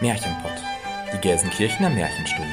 Märchenpott, 0.00 0.52
die 1.12 1.18
Gelsenkirchener 1.18 1.90
Märchenstunde. 1.90 2.48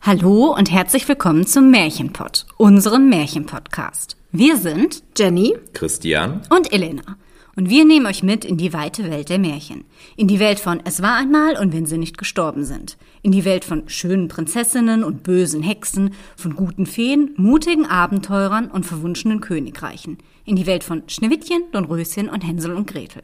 Hallo 0.00 0.52
und 0.56 0.72
herzlich 0.72 1.06
willkommen 1.06 1.46
zum 1.46 1.70
Märchenpott, 1.70 2.46
unserem 2.56 3.08
Märchenpodcast. 3.08 4.16
Wir 4.32 4.56
sind 4.56 5.04
Jenny 5.16 5.56
Christian 5.74 6.42
und 6.50 6.72
Elena. 6.72 7.18
Und 7.58 7.70
wir 7.70 7.84
nehmen 7.84 8.06
euch 8.06 8.22
mit 8.22 8.44
in 8.44 8.56
die 8.56 8.72
weite 8.72 9.10
Welt 9.10 9.30
der 9.30 9.40
Märchen. 9.40 9.84
In 10.14 10.28
die 10.28 10.38
Welt 10.38 10.60
von 10.60 10.80
Es 10.84 11.02
war 11.02 11.16
einmal 11.16 11.56
und 11.56 11.72
wenn 11.72 11.86
sie 11.86 11.98
nicht 11.98 12.16
gestorben 12.16 12.62
sind. 12.62 12.96
In 13.22 13.32
die 13.32 13.44
Welt 13.44 13.64
von 13.64 13.88
schönen 13.88 14.28
Prinzessinnen 14.28 15.02
und 15.02 15.24
bösen 15.24 15.64
Hexen, 15.64 16.14
von 16.36 16.54
guten 16.54 16.86
Feen, 16.86 17.34
mutigen 17.36 17.84
Abenteurern 17.84 18.70
und 18.70 18.86
verwunschenen 18.86 19.40
Königreichen. 19.40 20.18
In 20.44 20.54
die 20.54 20.66
Welt 20.66 20.84
von 20.84 21.02
Schneewittchen, 21.08 21.64
Dornröschen 21.72 22.28
und 22.28 22.46
Hänsel 22.46 22.76
und 22.76 22.88
Gretel. 22.88 23.22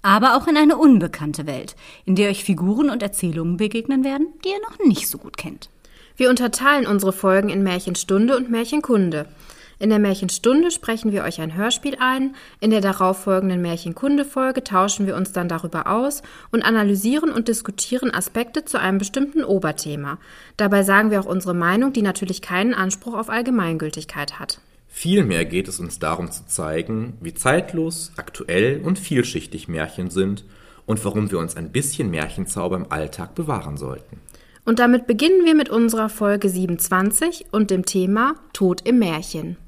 Aber 0.00 0.38
auch 0.38 0.46
in 0.46 0.56
eine 0.56 0.78
unbekannte 0.78 1.46
Welt, 1.46 1.76
in 2.06 2.14
der 2.14 2.30
euch 2.30 2.44
Figuren 2.44 2.88
und 2.88 3.02
Erzählungen 3.02 3.58
begegnen 3.58 4.04
werden, 4.04 4.28
die 4.42 4.52
ihr 4.52 4.62
noch 4.70 4.86
nicht 4.86 5.06
so 5.06 5.18
gut 5.18 5.36
kennt. 5.36 5.68
Wir 6.16 6.30
unterteilen 6.30 6.86
unsere 6.86 7.12
Folgen 7.12 7.50
in 7.50 7.62
Märchenstunde 7.62 8.38
und 8.38 8.50
Märchenkunde. 8.50 9.28
In 9.78 9.90
der 9.90 9.98
Märchenstunde 9.98 10.70
sprechen 10.70 11.12
wir 11.12 11.24
euch 11.24 11.38
ein 11.38 11.54
Hörspiel 11.54 11.98
ein, 12.00 12.34
in 12.60 12.70
der 12.70 12.80
darauffolgenden 12.80 13.60
Märchenkunde-Folge 13.60 14.64
tauschen 14.64 15.06
wir 15.06 15.14
uns 15.16 15.32
dann 15.32 15.50
darüber 15.50 15.86
aus 15.86 16.22
und 16.50 16.62
analysieren 16.62 17.30
und 17.30 17.48
diskutieren 17.48 18.10
Aspekte 18.10 18.64
zu 18.64 18.80
einem 18.80 18.96
bestimmten 18.96 19.44
Oberthema. 19.44 20.16
Dabei 20.56 20.82
sagen 20.82 21.10
wir 21.10 21.20
auch 21.20 21.26
unsere 21.26 21.52
Meinung, 21.52 21.92
die 21.92 22.00
natürlich 22.00 22.40
keinen 22.40 22.72
Anspruch 22.72 23.12
auf 23.12 23.28
Allgemeingültigkeit 23.28 24.38
hat. 24.38 24.60
Vielmehr 24.88 25.44
geht 25.44 25.68
es 25.68 25.78
uns 25.78 25.98
darum 25.98 26.30
zu 26.30 26.46
zeigen, 26.46 27.18
wie 27.20 27.34
zeitlos, 27.34 28.12
aktuell 28.16 28.80
und 28.82 28.98
vielschichtig 28.98 29.68
Märchen 29.68 30.08
sind 30.08 30.44
und 30.86 31.04
warum 31.04 31.30
wir 31.30 31.38
uns 31.38 31.54
ein 31.54 31.70
bisschen 31.70 32.10
Märchenzauber 32.10 32.76
im 32.76 32.90
Alltag 32.90 33.34
bewahren 33.34 33.76
sollten. 33.76 34.20
Und 34.64 34.78
damit 34.78 35.06
beginnen 35.06 35.44
wir 35.44 35.54
mit 35.54 35.68
unserer 35.68 36.08
Folge 36.08 36.48
27 36.48 37.46
und 37.52 37.70
dem 37.70 37.84
Thema 37.84 38.36
Tod 38.54 38.80
im 38.86 38.98
Märchen. 38.98 39.58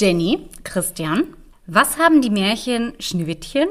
Jenny, 0.00 0.48
Christian, 0.62 1.34
was 1.66 1.98
haben 1.98 2.22
die 2.22 2.30
Märchen 2.30 2.92
Schneewittchen, 3.00 3.66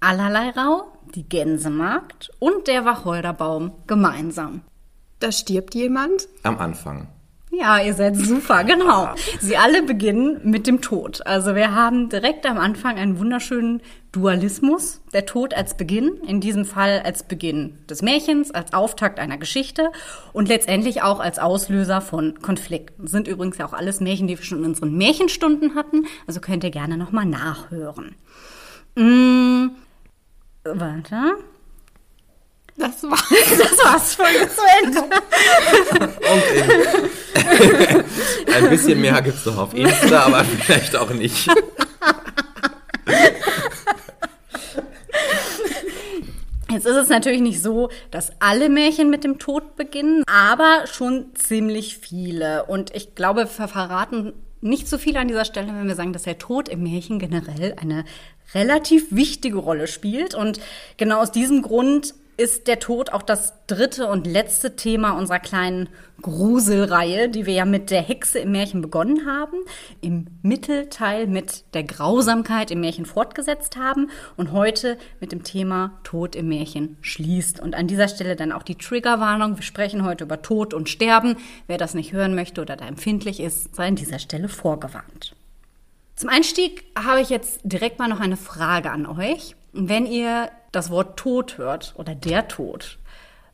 Allerlei 0.00 0.50
Rau, 0.50 0.88
die 1.14 1.22
Gänsemarkt 1.22 2.30
und 2.40 2.66
der 2.66 2.84
Wacholderbaum 2.84 3.70
gemeinsam? 3.86 4.62
Da 5.20 5.32
stirbt 5.32 5.74
jemand? 5.74 6.28
Am 6.42 6.58
Anfang. 6.58 7.08
Ja, 7.50 7.80
ihr 7.80 7.94
seid 7.94 8.16
super, 8.16 8.62
genau. 8.64 9.08
Sie 9.40 9.56
alle 9.56 9.82
beginnen 9.82 10.40
mit 10.44 10.66
dem 10.66 10.80
Tod. 10.80 11.26
Also 11.26 11.54
wir 11.54 11.74
haben 11.74 12.08
direkt 12.08 12.46
am 12.46 12.58
Anfang 12.58 12.96
einen 12.96 13.18
wunderschönen 13.18 13.80
Dualismus. 14.12 15.00
Der 15.12 15.26
Tod 15.26 15.54
als 15.54 15.76
Beginn, 15.76 16.18
in 16.26 16.40
diesem 16.40 16.64
Fall 16.64 17.00
als 17.04 17.22
Beginn 17.22 17.78
des 17.88 18.02
Märchens, 18.02 18.50
als 18.50 18.72
Auftakt 18.74 19.18
einer 19.18 19.38
Geschichte 19.38 19.90
und 20.32 20.48
letztendlich 20.48 21.02
auch 21.02 21.20
als 21.20 21.38
Auslöser 21.38 22.00
von 22.00 22.40
Konflikten. 22.42 23.02
Das 23.02 23.12
sind 23.12 23.28
übrigens 23.28 23.58
ja 23.58 23.66
auch 23.66 23.72
alles 23.72 24.00
Märchen, 24.00 24.28
die 24.28 24.38
wir 24.38 24.44
schon 24.44 24.58
in 24.58 24.66
unseren 24.66 24.96
Märchenstunden 24.96 25.74
hatten. 25.74 26.06
Also 26.26 26.40
könnt 26.40 26.64
ihr 26.64 26.70
gerne 26.70 26.96
nochmal 26.96 27.26
nachhören. 27.26 28.14
Mmh, 28.94 29.70
warte. 30.64 31.38
Das 32.78 33.02
war's. 33.02 33.24
Das 33.58 33.76
war's. 33.84 34.14
Folge 34.14 34.48
zu 34.48 34.62
Ende. 34.82 35.00
Und 36.32 36.44
in, 36.54 36.70
ein 38.64 38.70
bisschen 38.70 39.00
mehr 39.00 39.20
gibt's 39.20 39.44
noch 39.46 39.58
auf 39.58 39.74
Insta, 39.74 40.26
aber 40.26 40.44
vielleicht 40.44 40.94
auch 40.94 41.10
nicht. 41.10 41.48
Jetzt 46.70 46.86
ist 46.86 46.96
es 46.96 47.08
natürlich 47.08 47.40
nicht 47.40 47.62
so, 47.62 47.88
dass 48.10 48.30
alle 48.38 48.68
Märchen 48.68 49.10
mit 49.10 49.24
dem 49.24 49.38
Tod 49.38 49.74
beginnen, 49.74 50.22
aber 50.26 50.84
schon 50.86 51.34
ziemlich 51.34 51.98
viele. 51.98 52.66
Und 52.66 52.94
ich 52.94 53.16
glaube, 53.16 53.48
wir 53.56 53.68
verraten 53.68 54.34
nicht 54.60 54.86
so 54.86 54.98
viel 54.98 55.16
an 55.16 55.26
dieser 55.28 55.44
Stelle, 55.44 55.68
wenn 55.68 55.88
wir 55.88 55.96
sagen, 55.96 56.12
dass 56.12 56.22
der 56.22 56.38
Tod 56.38 56.68
im 56.68 56.84
Märchen 56.84 57.18
generell 57.18 57.74
eine 57.80 58.04
relativ 58.54 59.06
wichtige 59.10 59.58
Rolle 59.58 59.88
spielt. 59.88 60.34
Und 60.34 60.60
genau 60.96 61.20
aus 61.20 61.32
diesem 61.32 61.62
Grund 61.62 62.14
ist 62.38 62.68
der 62.68 62.78
Tod 62.78 63.12
auch 63.12 63.22
das 63.22 63.52
dritte 63.66 64.06
und 64.06 64.24
letzte 64.24 64.76
Thema 64.76 65.10
unserer 65.18 65.40
kleinen 65.40 65.88
Gruselreihe, 66.22 67.28
die 67.28 67.46
wir 67.46 67.54
ja 67.54 67.64
mit 67.64 67.90
der 67.90 68.00
Hexe 68.00 68.38
im 68.38 68.52
Märchen 68.52 68.80
begonnen 68.80 69.26
haben, 69.26 69.56
im 70.00 70.28
Mittelteil 70.42 71.26
mit 71.26 71.64
der 71.74 71.82
Grausamkeit 71.82 72.70
im 72.70 72.80
Märchen 72.80 73.06
fortgesetzt 73.06 73.76
haben 73.76 74.10
und 74.36 74.52
heute 74.52 74.98
mit 75.20 75.32
dem 75.32 75.42
Thema 75.42 75.98
Tod 76.04 76.36
im 76.36 76.48
Märchen 76.48 76.96
schließt. 77.00 77.58
Und 77.58 77.74
an 77.74 77.88
dieser 77.88 78.06
Stelle 78.06 78.36
dann 78.36 78.52
auch 78.52 78.62
die 78.62 78.76
Triggerwarnung. 78.76 79.56
Wir 79.56 79.64
sprechen 79.64 80.04
heute 80.04 80.22
über 80.22 80.40
Tod 80.40 80.74
und 80.74 80.88
Sterben. 80.88 81.36
Wer 81.66 81.76
das 81.76 81.94
nicht 81.94 82.12
hören 82.12 82.36
möchte 82.36 82.60
oder 82.60 82.76
da 82.76 82.86
empfindlich 82.86 83.40
ist, 83.40 83.74
sei 83.74 83.88
an 83.88 83.96
dieser 83.96 84.20
Stelle 84.20 84.48
vorgewarnt. 84.48 85.34
Zum 86.14 86.28
Einstieg 86.28 86.84
habe 86.96 87.20
ich 87.20 87.30
jetzt 87.30 87.60
direkt 87.64 87.98
mal 87.98 88.08
noch 88.08 88.20
eine 88.20 88.36
Frage 88.36 88.92
an 88.92 89.06
euch. 89.06 89.56
Wenn 89.72 90.06
ihr 90.06 90.50
das 90.72 90.90
Wort 90.90 91.18
Tod 91.18 91.58
hört 91.58 91.94
oder 91.96 92.14
der 92.14 92.48
Tod, 92.48 92.98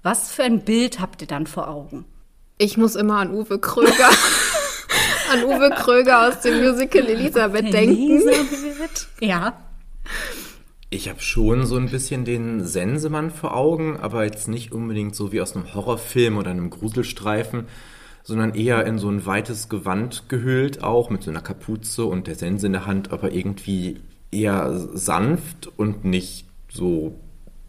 was 0.02 0.30
für 0.30 0.42
ein 0.44 0.64
Bild 0.64 1.00
habt 1.00 1.22
ihr 1.22 1.28
dann 1.28 1.46
vor 1.46 1.68
Augen? 1.68 2.04
Ich 2.58 2.76
muss 2.76 2.94
immer 2.94 3.18
an 3.18 3.32
Uwe 3.32 3.58
Kröger, 3.58 4.10
an 5.32 5.44
Uwe 5.44 5.70
Kröger 5.70 6.28
aus 6.28 6.40
dem 6.40 6.62
Musical 6.62 7.06
Elisabeth 7.06 7.72
denken. 7.72 8.20
Elisabeth? 8.28 9.08
Ja. 9.20 9.54
Ich 10.90 11.08
habe 11.08 11.20
schon 11.20 11.66
so 11.66 11.76
ein 11.76 11.88
bisschen 11.88 12.24
den 12.24 12.64
Sensemann 12.64 13.32
vor 13.32 13.56
Augen, 13.56 13.98
aber 13.98 14.24
jetzt 14.24 14.46
nicht 14.46 14.70
unbedingt 14.70 15.16
so 15.16 15.32
wie 15.32 15.40
aus 15.40 15.56
einem 15.56 15.74
Horrorfilm 15.74 16.36
oder 16.36 16.50
einem 16.50 16.70
Gruselstreifen, 16.70 17.66
sondern 18.22 18.54
eher 18.54 18.86
in 18.86 18.98
so 18.98 19.08
ein 19.08 19.26
weites 19.26 19.68
Gewand 19.68 20.28
gehüllt, 20.28 20.84
auch 20.84 21.10
mit 21.10 21.24
so 21.24 21.30
einer 21.30 21.42
Kapuze 21.42 22.04
und 22.04 22.26
der 22.26 22.36
Sense 22.36 22.66
in 22.66 22.72
der 22.72 22.86
Hand, 22.86 23.12
aber 23.12 23.32
irgendwie 23.32 24.00
eher 24.30 24.72
sanft 24.94 25.68
und 25.76 26.04
nicht 26.04 26.46
so 26.74 27.14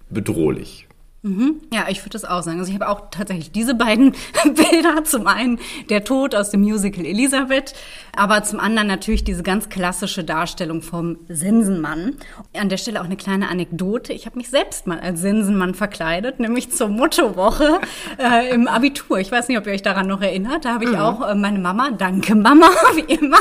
bedrohlich. 0.09 0.87
Mhm. 1.25 1.61
Ja, 1.73 1.85
ich 1.89 2.01
würde 2.01 2.11
das 2.11 2.23
auch 2.23 2.43
sagen. 2.43 2.59
Also 2.59 2.71
ich 2.71 2.79
habe 2.79 2.87
auch 2.87 3.09
tatsächlich 3.09 3.51
diese 3.51 3.73
beiden 3.73 4.11
Bilder. 4.43 5.03
Zum 5.05 5.25
einen 5.25 5.59
der 5.89 6.03
Tod 6.03 6.35
aus 6.35 6.51
dem 6.51 6.61
Musical 6.61 7.03
Elisabeth, 7.03 7.73
aber 8.15 8.43
zum 8.43 8.59
anderen 8.59 8.87
natürlich 8.87 9.23
diese 9.23 9.41
ganz 9.41 9.69
klassische 9.69 10.23
Darstellung 10.23 10.83
vom 10.83 11.17
Sensenmann. 11.27 12.17
An 12.53 12.69
der 12.69 12.77
Stelle 12.77 13.01
auch 13.01 13.05
eine 13.05 13.17
kleine 13.17 13.49
Anekdote. 13.49 14.13
Ich 14.13 14.27
habe 14.27 14.37
mich 14.37 14.49
selbst 14.49 14.85
mal 14.85 14.99
als 14.99 15.19
Sensenmann 15.19 15.73
verkleidet, 15.73 16.39
nämlich 16.39 16.71
zur 16.71 16.89
Mottowoche 16.89 17.79
äh, 18.19 18.53
im 18.53 18.67
Abitur. 18.67 19.17
Ich 19.17 19.31
weiß 19.31 19.47
nicht, 19.47 19.57
ob 19.57 19.65
ihr 19.65 19.73
euch 19.73 19.81
daran 19.81 20.05
noch 20.05 20.21
erinnert. 20.21 20.65
Da 20.65 20.75
habe 20.75 20.83
ich 20.83 20.91
mhm. 20.91 20.97
auch 20.97 21.27
äh, 21.27 21.33
meine 21.33 21.57
Mama, 21.57 21.89
danke 21.89 22.35
Mama, 22.35 22.67
wie 22.95 23.13
immer, 23.13 23.39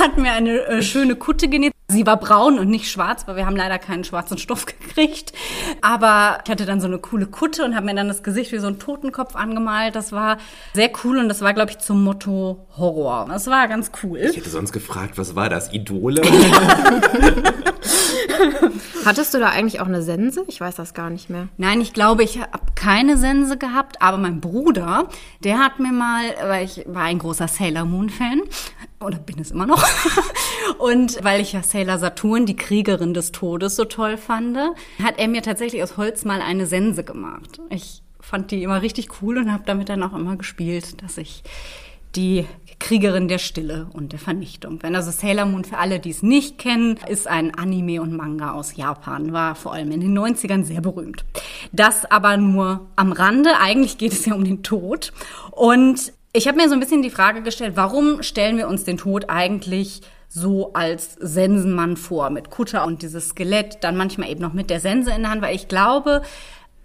hat 0.00 0.18
mir 0.18 0.32
eine 0.32 0.58
äh, 0.66 0.82
schöne 0.82 1.14
Kutte 1.14 1.46
genäht. 1.48 1.72
Sie 1.92 2.06
war 2.06 2.16
braun 2.16 2.58
und 2.58 2.68
nicht 2.68 2.90
schwarz, 2.90 3.26
weil 3.26 3.36
wir 3.36 3.44
haben 3.44 3.56
leider 3.56 3.78
keinen 3.78 4.02
schwarzen 4.02 4.38
Stoff 4.38 4.64
gekriegt. 4.66 5.32
Aber 5.82 6.38
ich 6.44 6.50
hatte 6.50 6.64
dann 6.64 6.80
so 6.80 6.86
eine 6.86 6.98
coole 6.98 7.26
Kutte 7.26 7.64
und 7.64 7.76
habe 7.76 7.86
mir 7.86 7.94
dann 7.94 8.08
das 8.08 8.22
Gesicht 8.22 8.50
wie 8.52 8.58
so 8.58 8.66
ein 8.66 8.78
Totenkopf 8.78 9.36
angemalt. 9.36 9.94
Das 9.94 10.10
war 10.12 10.38
sehr 10.72 10.90
cool 11.04 11.18
und 11.18 11.28
das 11.28 11.42
war, 11.42 11.52
glaube 11.52 11.70
ich, 11.70 11.78
zum 11.78 12.02
Motto 12.02 12.66
Horror. 12.76 13.26
Das 13.28 13.46
war 13.46 13.68
ganz 13.68 13.90
cool. 14.02 14.18
Ich 14.18 14.36
hätte 14.36 14.50
sonst 14.50 14.72
gefragt, 14.72 15.18
was 15.18 15.36
war 15.36 15.48
das? 15.48 15.72
Idole? 15.72 16.22
Hattest 19.04 19.34
du 19.34 19.38
da 19.38 19.48
eigentlich 19.48 19.80
auch 19.80 19.86
eine 19.86 20.02
Sense? 20.02 20.44
Ich 20.48 20.60
weiß 20.60 20.76
das 20.76 20.94
gar 20.94 21.10
nicht 21.10 21.30
mehr. 21.30 21.48
Nein, 21.56 21.80
ich 21.80 21.92
glaube, 21.92 22.22
ich 22.22 22.40
habe 22.40 22.66
keine 22.74 23.16
Sense 23.16 23.56
gehabt, 23.56 24.00
aber 24.00 24.18
mein 24.18 24.40
Bruder, 24.40 25.08
der 25.44 25.58
hat 25.58 25.78
mir 25.78 25.92
mal, 25.92 26.22
weil 26.46 26.64
ich 26.64 26.84
war 26.86 27.04
ein 27.04 27.18
großer 27.18 27.48
Sailor 27.48 27.84
Moon 27.84 28.10
Fan 28.10 28.42
oder 29.00 29.18
bin 29.18 29.38
es 29.38 29.50
immer 29.50 29.66
noch. 29.66 29.84
Und 30.78 31.22
weil 31.24 31.40
ich 31.40 31.52
ja 31.52 31.62
Sailor 31.62 31.98
Saturn, 31.98 32.46
die 32.46 32.56
Kriegerin 32.56 33.14
des 33.14 33.32
Todes, 33.32 33.76
so 33.76 33.84
toll 33.84 34.16
fand, 34.16 34.56
hat 35.02 35.18
er 35.18 35.28
mir 35.28 35.42
tatsächlich 35.42 35.82
aus 35.82 35.96
Holz 35.96 36.24
mal 36.24 36.40
eine 36.40 36.66
Sense 36.66 37.04
gemacht. 37.04 37.60
Ich 37.70 38.02
fand 38.20 38.50
die 38.50 38.62
immer 38.62 38.82
richtig 38.82 39.22
cool 39.22 39.38
und 39.38 39.52
habe 39.52 39.64
damit 39.66 39.88
dann 39.88 40.02
auch 40.02 40.14
immer 40.14 40.36
gespielt, 40.36 41.02
dass 41.02 41.18
ich 41.18 41.42
die 42.14 42.46
Kriegerin 42.82 43.28
der 43.28 43.38
Stille 43.38 43.86
und 43.92 44.10
der 44.10 44.18
Vernichtung. 44.18 44.82
Wenn 44.82 44.96
also 44.96 45.12
Sailor 45.12 45.46
Moon 45.46 45.64
für 45.64 45.78
alle, 45.78 46.00
die 46.00 46.10
es 46.10 46.24
nicht 46.24 46.58
kennen, 46.58 46.98
ist 47.08 47.28
ein 47.28 47.54
Anime 47.54 48.02
und 48.02 48.12
Manga 48.12 48.52
aus 48.52 48.74
Japan, 48.74 49.32
war 49.32 49.54
vor 49.54 49.72
allem 49.72 49.92
in 49.92 50.00
den 50.00 50.18
90ern 50.18 50.64
sehr 50.64 50.80
berühmt. 50.80 51.24
Das 51.70 52.10
aber 52.10 52.36
nur 52.36 52.88
am 52.96 53.12
Rande. 53.12 53.50
Eigentlich 53.60 53.98
geht 53.98 54.12
es 54.12 54.26
ja 54.26 54.34
um 54.34 54.42
den 54.42 54.64
Tod. 54.64 55.12
Und 55.52 56.12
ich 56.32 56.48
habe 56.48 56.56
mir 56.56 56.68
so 56.68 56.74
ein 56.74 56.80
bisschen 56.80 57.02
die 57.02 57.10
Frage 57.10 57.42
gestellt, 57.42 57.74
warum 57.76 58.20
stellen 58.24 58.56
wir 58.56 58.66
uns 58.66 58.82
den 58.82 58.96
Tod 58.96 59.30
eigentlich 59.30 60.00
so 60.28 60.72
als 60.72 61.14
Sensenmann 61.20 61.96
vor, 61.96 62.30
mit 62.30 62.50
Kutter 62.50 62.84
und 62.84 63.02
dieses 63.02 63.28
Skelett, 63.28 63.78
dann 63.82 63.96
manchmal 63.96 64.28
eben 64.28 64.40
noch 64.40 64.54
mit 64.54 64.70
der 64.70 64.80
Sense 64.80 65.12
in 65.12 65.22
der 65.22 65.30
Hand, 65.30 65.42
weil 65.42 65.54
ich 65.54 65.68
glaube, 65.68 66.22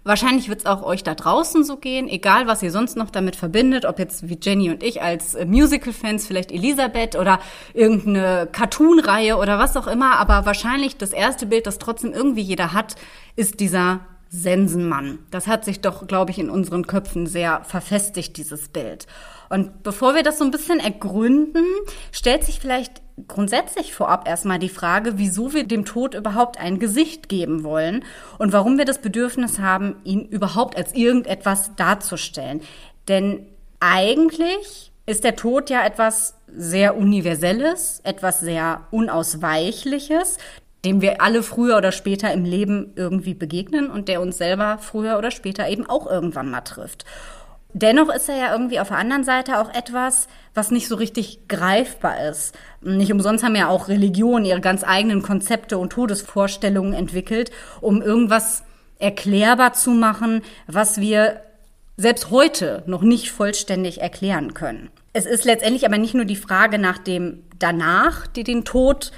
Wahrscheinlich 0.04 0.48
wird 0.48 0.60
es 0.60 0.66
auch 0.66 0.82
euch 0.82 1.02
da 1.02 1.14
draußen 1.14 1.64
so 1.64 1.76
gehen, 1.76 2.08
egal 2.08 2.46
was 2.46 2.62
ihr 2.62 2.70
sonst 2.70 2.96
noch 2.96 3.10
damit 3.10 3.36
verbindet, 3.36 3.84
ob 3.84 3.98
jetzt 3.98 4.28
wie 4.28 4.38
Jenny 4.40 4.70
und 4.70 4.82
ich 4.82 5.02
als 5.02 5.34
äh, 5.34 5.44
Musical-Fans 5.44 6.26
vielleicht 6.26 6.50
Elisabeth 6.50 7.16
oder 7.16 7.40
irgendeine 7.74 8.48
Cartoon-Reihe 8.50 9.36
oder 9.36 9.58
was 9.58 9.76
auch 9.76 9.86
immer, 9.86 10.18
aber 10.18 10.46
wahrscheinlich 10.46 10.96
das 10.96 11.12
erste 11.12 11.46
Bild, 11.46 11.66
das 11.66 11.78
trotzdem 11.78 12.12
irgendwie 12.12 12.40
jeder 12.40 12.72
hat, 12.72 12.94
ist 13.36 13.60
dieser 13.60 14.00
Sensenmann. 14.30 15.18
Das 15.30 15.46
hat 15.46 15.64
sich 15.64 15.80
doch, 15.80 16.06
glaube 16.06 16.30
ich, 16.30 16.38
in 16.38 16.50
unseren 16.50 16.86
Köpfen 16.86 17.26
sehr 17.26 17.62
verfestigt, 17.64 18.36
dieses 18.36 18.68
Bild. 18.68 19.06
Und 19.48 19.82
bevor 19.82 20.14
wir 20.14 20.22
das 20.22 20.38
so 20.38 20.44
ein 20.44 20.50
bisschen 20.50 20.80
ergründen, 20.80 21.64
stellt 22.12 22.44
sich 22.44 22.60
vielleicht 22.60 23.00
grundsätzlich 23.26 23.92
vorab 23.94 24.28
erstmal 24.28 24.58
die 24.58 24.68
Frage, 24.68 25.18
wieso 25.18 25.52
wir 25.52 25.64
dem 25.64 25.84
Tod 25.84 26.14
überhaupt 26.14 26.60
ein 26.60 26.78
Gesicht 26.78 27.28
geben 27.28 27.64
wollen 27.64 28.04
und 28.38 28.52
warum 28.52 28.78
wir 28.78 28.84
das 28.84 28.98
Bedürfnis 28.98 29.58
haben, 29.58 29.96
ihn 30.04 30.26
überhaupt 30.26 30.76
als 30.76 30.94
irgendetwas 30.94 31.74
darzustellen. 31.76 32.62
Denn 33.08 33.46
eigentlich 33.80 34.92
ist 35.06 35.24
der 35.24 35.36
Tod 35.36 35.70
ja 35.70 35.84
etwas 35.84 36.34
sehr 36.54 36.96
Universelles, 36.96 38.00
etwas 38.04 38.40
sehr 38.40 38.82
Unausweichliches, 38.90 40.38
dem 40.84 41.00
wir 41.00 41.20
alle 41.20 41.42
früher 41.42 41.76
oder 41.76 41.92
später 41.92 42.32
im 42.32 42.44
Leben 42.44 42.92
irgendwie 42.94 43.34
begegnen 43.34 43.90
und 43.90 44.08
der 44.08 44.20
uns 44.20 44.38
selber 44.38 44.78
früher 44.78 45.18
oder 45.18 45.30
später 45.30 45.68
eben 45.68 45.88
auch 45.88 46.06
irgendwann 46.06 46.50
mal 46.50 46.60
trifft. 46.60 47.04
Dennoch 47.74 48.08
ist 48.08 48.28
er 48.28 48.36
ja 48.36 48.52
irgendwie 48.52 48.80
auf 48.80 48.88
der 48.88 48.96
anderen 48.96 49.24
Seite 49.24 49.60
auch 49.60 49.72
etwas, 49.74 50.26
was 50.54 50.70
nicht 50.70 50.88
so 50.88 50.96
richtig 50.96 51.48
greifbar 51.48 52.28
ist. 52.28 52.56
Nicht 52.80 53.12
umsonst 53.12 53.44
haben 53.44 53.56
ja 53.56 53.68
auch 53.68 53.88
Religionen 53.88 54.46
ihre 54.46 54.60
ganz 54.60 54.84
eigenen 54.84 55.22
Konzepte 55.22 55.76
und 55.76 55.90
Todesvorstellungen 55.90 56.94
entwickelt, 56.94 57.50
um 57.80 58.00
irgendwas 58.00 58.62
erklärbar 58.98 59.74
zu 59.74 59.90
machen, 59.90 60.42
was 60.66 60.98
wir 61.00 61.42
selbst 61.98 62.30
heute 62.30 62.84
noch 62.86 63.02
nicht 63.02 63.30
vollständig 63.30 64.00
erklären 64.00 64.54
können. 64.54 64.88
Es 65.12 65.26
ist 65.26 65.44
letztendlich 65.44 65.84
aber 65.84 65.98
nicht 65.98 66.14
nur 66.14 66.24
die 66.24 66.36
Frage 66.36 66.78
nach 66.78 66.98
dem 66.98 67.42
danach, 67.58 68.26
die 68.26 68.44
den 68.44 68.64
Tod 68.64 69.12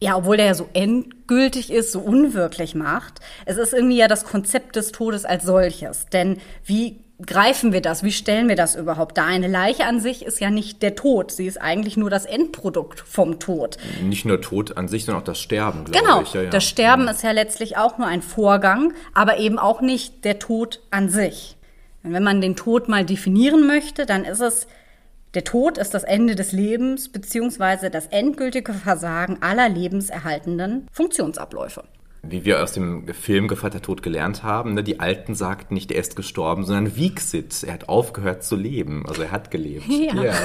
ja, 0.00 0.16
obwohl 0.16 0.36
der 0.36 0.46
ja 0.46 0.54
so 0.54 0.68
endgültig 0.74 1.72
ist, 1.72 1.90
so 1.90 1.98
unwirklich 1.98 2.76
macht. 2.76 3.20
Es 3.46 3.56
ist 3.56 3.72
irgendwie 3.72 3.96
ja 3.96 4.06
das 4.06 4.24
Konzept 4.24 4.76
des 4.76 4.92
Todes 4.92 5.24
als 5.24 5.42
solches. 5.42 6.06
Denn 6.06 6.38
wie 6.64 7.00
greifen 7.24 7.72
wir 7.72 7.80
das? 7.80 8.02
Wie 8.02 8.12
stellen 8.12 8.48
wir 8.48 8.56
das 8.56 8.76
überhaupt 8.76 9.18
da? 9.18 9.26
Eine 9.26 9.48
Leiche 9.48 9.86
an 9.86 10.00
sich 10.00 10.24
ist 10.24 10.40
ja 10.40 10.50
nicht 10.50 10.82
der 10.82 10.94
Tod. 10.94 11.32
Sie 11.32 11.46
ist 11.46 11.60
eigentlich 11.60 11.96
nur 11.96 12.10
das 12.10 12.24
Endprodukt 12.24 13.00
vom 13.00 13.38
Tod. 13.38 13.76
Nicht 14.02 14.24
nur 14.24 14.40
Tod 14.40 14.76
an 14.76 14.88
sich, 14.88 15.04
sondern 15.04 15.22
auch 15.22 15.26
das 15.26 15.40
Sterben, 15.40 15.84
glaube 15.84 15.98
genau. 15.98 16.22
ich. 16.22 16.32
Genau. 16.32 16.42
Ja, 16.42 16.44
ja. 16.44 16.50
Das 16.50 16.64
Sterben 16.64 17.04
ja. 17.04 17.10
ist 17.10 17.22
ja 17.22 17.32
letztlich 17.32 17.76
auch 17.76 17.98
nur 17.98 18.06
ein 18.06 18.22
Vorgang, 18.22 18.92
aber 19.14 19.38
eben 19.38 19.58
auch 19.58 19.80
nicht 19.80 20.24
der 20.24 20.38
Tod 20.38 20.80
an 20.90 21.08
sich. 21.08 21.56
Und 22.04 22.12
wenn 22.12 22.22
man 22.22 22.40
den 22.40 22.56
Tod 22.56 22.88
mal 22.88 23.04
definieren 23.04 23.66
möchte, 23.66 24.06
dann 24.06 24.24
ist 24.24 24.40
es 24.40 24.68
der 25.34 25.44
Tod 25.44 25.76
ist 25.76 25.92
das 25.92 26.04
Ende 26.04 26.36
des 26.36 26.52
Lebens 26.52 27.10
beziehungsweise 27.10 27.90
das 27.90 28.06
endgültige 28.06 28.72
Versagen 28.72 29.42
aller 29.42 29.68
lebenserhaltenden 29.68 30.88
Funktionsabläufe 30.90 31.84
wie 32.22 32.44
wir 32.44 32.62
aus 32.62 32.72
dem 32.72 33.06
Film 33.14 33.48
Gevatter 33.48 33.80
Tod 33.80 34.02
gelernt 34.02 34.42
haben, 34.42 34.74
ne, 34.74 34.82
die 34.82 35.00
Alten 35.00 35.34
sagten 35.34 35.74
nicht, 35.74 35.92
er 35.92 36.00
ist 36.00 36.16
gestorben, 36.16 36.64
sondern 36.64 36.96
Wiegsit. 36.96 37.64
Er 37.64 37.74
hat 37.74 37.88
aufgehört 37.88 38.44
zu 38.44 38.56
leben. 38.56 39.04
Also 39.06 39.22
er 39.22 39.30
hat 39.30 39.50
gelebt. 39.50 39.86
Ja. 39.98 40.22
ja. 40.22 40.34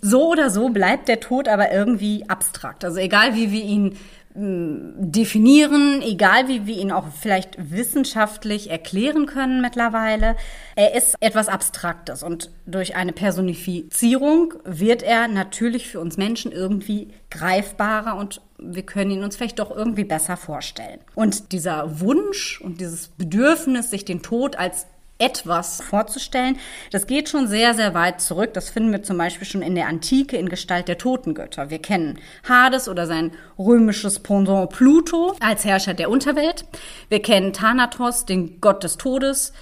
so 0.00 0.30
oder 0.30 0.50
so 0.50 0.68
bleibt 0.68 1.08
der 1.08 1.20
Tod 1.20 1.48
aber 1.48 1.72
irgendwie 1.72 2.28
abstrakt. 2.28 2.84
Also 2.84 2.98
egal 2.98 3.34
wie 3.34 3.50
wir 3.50 3.62
ihn 3.62 3.96
definieren, 4.38 6.02
egal 6.02 6.48
wie 6.48 6.66
wir 6.66 6.76
ihn 6.76 6.92
auch 6.92 7.06
vielleicht 7.08 7.70
wissenschaftlich 7.70 8.70
erklären 8.70 9.24
können 9.24 9.62
mittlerweile. 9.62 10.36
Er 10.74 10.94
ist 10.94 11.16
etwas 11.20 11.48
Abstraktes 11.48 12.22
und 12.22 12.50
durch 12.66 12.96
eine 12.96 13.12
Personifizierung 13.12 14.52
wird 14.64 15.02
er 15.02 15.28
natürlich 15.28 15.88
für 15.88 16.00
uns 16.00 16.18
Menschen 16.18 16.52
irgendwie 16.52 17.08
greifbarer 17.30 18.18
und 18.18 18.42
wir 18.58 18.82
können 18.84 19.10
ihn 19.10 19.22
uns 19.22 19.36
vielleicht 19.36 19.58
doch 19.58 19.70
irgendwie 19.74 20.04
besser 20.04 20.36
vorstellen. 20.36 21.00
Und 21.14 21.52
dieser 21.52 22.00
Wunsch 22.00 22.60
und 22.60 22.80
dieses 22.80 23.08
Bedürfnis, 23.08 23.90
sich 23.90 24.04
den 24.04 24.22
Tod 24.22 24.56
als 24.56 24.86
etwas 25.18 25.80
vorzustellen. 25.80 26.58
Das 26.90 27.06
geht 27.06 27.28
schon 27.28 27.48
sehr, 27.48 27.74
sehr 27.74 27.94
weit 27.94 28.20
zurück. 28.20 28.52
Das 28.52 28.68
finden 28.68 28.92
wir 28.92 29.02
zum 29.02 29.16
Beispiel 29.16 29.46
schon 29.46 29.62
in 29.62 29.74
der 29.74 29.88
Antike 29.88 30.36
in 30.36 30.48
Gestalt 30.48 30.88
der 30.88 30.98
Totengötter. 30.98 31.70
Wir 31.70 31.78
kennen 31.78 32.18
Hades 32.46 32.88
oder 32.88 33.06
sein 33.06 33.32
römisches 33.58 34.18
Pendant 34.18 34.70
Pluto 34.70 35.34
als 35.40 35.64
Herrscher 35.64 35.94
der 35.94 36.10
Unterwelt. 36.10 36.66
Wir 37.08 37.22
kennen 37.22 37.52
Thanatos, 37.54 38.26
den 38.26 38.60
Gott 38.60 38.84
des 38.84 38.98
Todes 38.98 39.52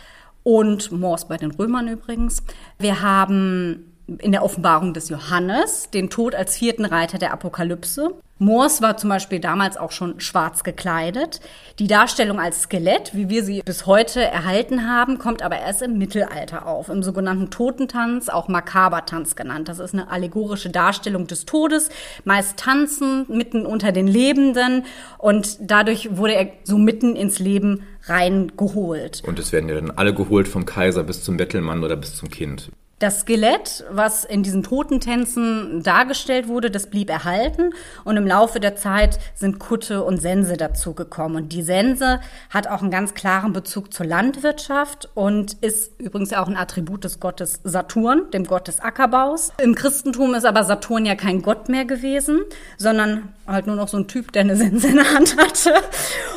und 0.43 0.90
Mors 0.90 1.29
bei 1.29 1.37
den 1.37 1.52
Römern 1.52 1.87
übrigens. 1.88 2.43
Wir 2.79 3.00
haben 3.00 3.93
in 4.19 4.32
der 4.32 4.43
Offenbarung 4.43 4.93
des 4.93 5.08
Johannes 5.08 5.88
den 5.90 6.11
Tod 6.11 6.35
als 6.35 6.56
vierten 6.56 6.85
Reiter 6.85 7.19
der 7.19 7.32
Apokalypse. 7.32 8.14
Moors 8.39 8.83
war 8.83 8.97
zum 8.97 9.11
Beispiel 9.11 9.39
damals 9.39 9.77
auch 9.77 9.93
schon 9.93 10.19
schwarz 10.19 10.65
gekleidet. 10.65 11.41
Die 11.79 11.87
Darstellung 11.87 12.41
als 12.41 12.63
Skelett, 12.63 13.15
wie 13.15 13.29
wir 13.29 13.45
sie 13.45 13.63
bis 13.65 13.87
heute 13.87 14.23
erhalten 14.23 14.89
haben, 14.91 15.19
kommt 15.19 15.41
aber 15.41 15.59
erst 15.59 15.83
im 15.83 15.99
Mittelalter 15.99 16.67
auf, 16.67 16.89
im 16.89 17.05
sogenannten 17.05 17.51
Totentanz, 17.51 18.29
auch 18.29 18.49
Makabertanz 18.49 19.37
genannt. 19.37 19.69
Das 19.69 19.79
ist 19.79 19.95
eine 19.95 20.11
allegorische 20.11 20.69
Darstellung 20.69 21.29
des 21.29 21.47
Todes, 21.47 21.91
meist 22.25 22.59
tanzen 22.59 23.25
mitten 23.29 23.67
unter 23.67 23.93
den 23.93 24.09
Lebenden 24.09 24.85
und 25.19 25.57
dadurch 25.61 26.17
wurde 26.17 26.35
er 26.35 26.49
so 26.65 26.77
mitten 26.77 27.15
ins 27.15 27.39
Leben 27.39 27.85
reingeholt. 28.07 29.23
Und 29.25 29.39
es 29.39 29.53
werden 29.53 29.69
ja 29.69 29.77
dann 29.77 29.93
alle 29.93 30.13
geholt 30.13 30.49
vom 30.49 30.67
Kaiser 30.67 31.05
bis 31.05 31.23
zum 31.23 31.37
Bettelmann 31.37 31.85
oder 31.85 31.95
bis 31.95 32.17
zum 32.17 32.31
Kind. 32.31 32.71
Das 33.05 33.21
Skelett, 33.21 33.85
was 33.91 34.25
in 34.25 34.43
diesen 34.43 34.62
Totentänzen 34.62 35.83
dargestellt 35.83 36.49
wurde, 36.49 36.71
das 36.71 36.87
blieb 36.87 37.11
erhalten 37.11 37.75
und 38.03 38.17
im 38.17 38.26
Laufe 38.26 38.61
der 38.61 38.76
Zeit 38.76 39.19
sind 39.35 39.59
Kutte 39.59 40.02
und 40.02 40.23
Sense 40.23 40.57
dazugekommen. 40.57 41.37
Und 41.37 41.52
die 41.52 41.61
Sense 41.61 42.21
hat 42.49 42.67
auch 42.67 42.81
einen 42.81 42.90
ganz 42.90 43.12
klaren 43.12 43.52
Bezug 43.52 43.93
zur 43.93 44.07
Landwirtschaft 44.07 45.11
und 45.12 45.52
ist 45.61 46.00
übrigens 46.00 46.33
auch 46.33 46.49
ein 46.49 46.57
Attribut 46.57 47.05
des 47.05 47.21
Gottes 47.21 47.61
Saturn, 47.62 48.31
dem 48.31 48.47
Gott 48.47 48.69
des 48.69 48.81
Ackerbaus. 48.81 49.52
Im 49.59 49.75
Christentum 49.75 50.33
ist 50.33 50.47
aber 50.47 50.64
Saturn 50.64 51.05
ja 51.05 51.14
kein 51.14 51.43
Gott 51.43 51.69
mehr 51.69 51.85
gewesen, 51.85 52.40
sondern 52.78 53.35
halt 53.47 53.67
nur 53.67 53.76
noch 53.76 53.88
so 53.88 53.99
ein 53.99 54.09
Typ, 54.09 54.33
der 54.33 54.45
eine 54.45 54.57
Sense 54.57 54.88
in 54.88 54.97
der 54.97 55.12
Hand 55.12 55.37
hatte. 55.37 55.75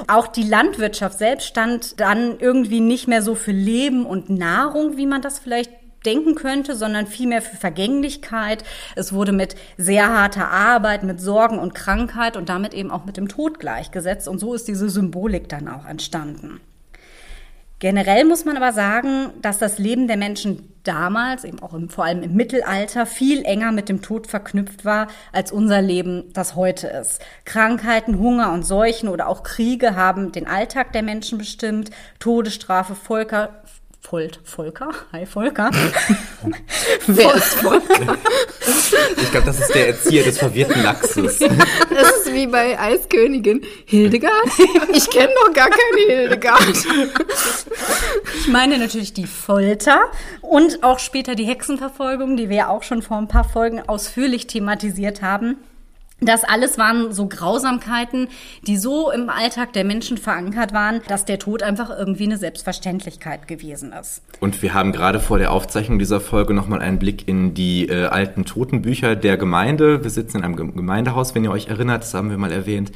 Auch 0.09 0.27
die 0.27 0.43
Landwirtschaft 0.43 1.17
selbst 1.17 1.47
stand 1.47 2.01
dann 2.01 2.39
irgendwie 2.39 2.81
nicht 2.81 3.07
mehr 3.07 3.21
so 3.21 3.35
für 3.35 3.53
Leben 3.53 4.05
und 4.05 4.29
Nahrung, 4.29 4.97
wie 4.97 5.05
man 5.05 5.21
das 5.21 5.39
vielleicht 5.39 5.71
denken 6.07 6.33
könnte, 6.33 6.75
sondern 6.75 7.05
vielmehr 7.05 7.41
für 7.41 7.57
Vergänglichkeit. 7.57 8.63
Es 8.95 9.13
wurde 9.13 9.33
mit 9.33 9.55
sehr 9.77 10.07
harter 10.07 10.49
Arbeit, 10.49 11.03
mit 11.03 11.21
Sorgen 11.21 11.59
und 11.59 11.75
Krankheit 11.75 12.37
und 12.37 12.49
damit 12.49 12.73
eben 12.73 12.89
auch 12.89 13.05
mit 13.05 13.17
dem 13.17 13.27
Tod 13.27 13.59
gleichgesetzt. 13.59 14.27
Und 14.27 14.39
so 14.39 14.53
ist 14.53 14.67
diese 14.67 14.89
Symbolik 14.89 15.49
dann 15.49 15.67
auch 15.67 15.85
entstanden. 15.85 16.61
Generell 17.79 18.25
muss 18.25 18.43
man 18.43 18.57
aber 18.57 18.73
sagen, 18.73 19.29
dass 19.43 19.59
das 19.59 19.77
Leben 19.77 20.07
der 20.07 20.17
Menschen 20.17 20.73
damals, 20.81 21.43
eben 21.43 21.61
auch 21.61 21.75
im, 21.75 21.89
vor 21.89 22.05
allem 22.05 22.23
im 22.23 22.33
Mittelalter, 22.33 23.05
viel 23.05 23.45
enger 23.45 23.71
mit 23.71 23.87
dem 23.87 24.01
Tod 24.01 24.25
verknüpft 24.25 24.83
war, 24.83 25.07
als 25.31 25.51
unser 25.51 25.79
Leben 25.79 26.23
das 26.33 26.55
heute 26.55 26.87
ist. 26.87 27.21
Krankheiten, 27.45 28.17
Hunger 28.17 28.51
und 28.51 28.65
Seuchen 28.65 29.09
oder 29.09 29.27
auch 29.27 29.43
Kriege 29.43 29.95
haben 29.95 30.31
den 30.31 30.47
Alltag 30.47 30.91
der 30.93 31.03
Menschen 31.03 31.37
bestimmt. 31.37 31.91
Todesstrafe, 32.17 32.95
Völker, 32.95 33.61
Volt, 34.09 34.39
Volker? 34.43 34.89
Hi 35.11 35.25
Volker. 35.25 35.69
Wer 37.07 37.35
ist 37.35 37.55
Volker? 37.55 38.17
Ich 39.17 39.31
glaube, 39.31 39.47
das 39.47 39.59
ist 39.59 39.75
der 39.75 39.87
Erzieher 39.87 40.23
des 40.23 40.37
verwirrten 40.37 40.81
Lachses. 40.81 41.39
Das 41.39 42.11
ist 42.11 42.33
wie 42.33 42.47
bei 42.47 42.79
Eiskönigin. 42.79 43.65
Hildegard? 43.85 44.33
Ich 44.93 45.09
kenne 45.09 45.33
noch 45.45 45.53
gar 45.53 45.69
keine 45.69 46.07
Hildegard. 46.07 46.73
Ich 48.39 48.47
meine 48.47 48.77
natürlich 48.77 49.13
die 49.13 49.27
Folter 49.27 49.99
und 50.41 50.83
auch 50.83 50.99
später 50.99 51.35
die 51.35 51.45
Hexenverfolgung, 51.45 52.37
die 52.37 52.47
wir 52.47 52.57
ja 52.57 52.67
auch 52.69 52.83
schon 52.83 53.01
vor 53.01 53.17
ein 53.17 53.27
paar 53.27 53.43
Folgen 53.43 53.81
ausführlich 53.81 54.47
thematisiert 54.47 55.21
haben. 55.21 55.57
Das 56.19 56.43
alles 56.43 56.79
waren 56.79 57.11
so 57.11 57.27
Grausamkeiten, 57.27 58.27
die 58.65 58.77
so 58.77 59.11
im 59.11 59.29
Alltag 59.29 59.73
der 59.73 59.83
Menschen 59.83 60.17
verankert 60.17 60.73
waren, 60.73 61.01
dass 61.07 61.25
der 61.25 61.37
Tod 61.37 61.61
einfach 61.61 61.91
irgendwie 61.95 62.23
eine 62.23 62.37
Selbstverständlichkeit 62.37 63.47
gewesen 63.47 63.93
ist. 63.93 64.23
Und 64.39 64.63
wir 64.63 64.73
haben 64.73 64.93
gerade 64.93 65.19
vor 65.19 65.37
der 65.37 65.51
Aufzeichnung 65.51 65.99
dieser 65.99 66.19
Folge 66.19 66.55
nochmal 66.55 66.81
einen 66.81 66.97
Blick 66.97 67.27
in 67.27 67.53
die 67.53 67.87
äh, 67.87 68.05
alten 68.05 68.45
Totenbücher 68.45 69.15
der 69.15 69.37
Gemeinde. 69.37 70.03
Wir 70.03 70.09
sitzen 70.09 70.37
in 70.37 70.43
einem 70.43 70.55
Gemeindehaus, 70.55 71.35
wenn 71.35 71.43
ihr 71.43 71.51
euch 71.51 71.67
erinnert, 71.67 72.01
das 72.01 72.15
haben 72.15 72.31
wir 72.31 72.37
mal 72.39 72.51
erwähnt, 72.51 72.91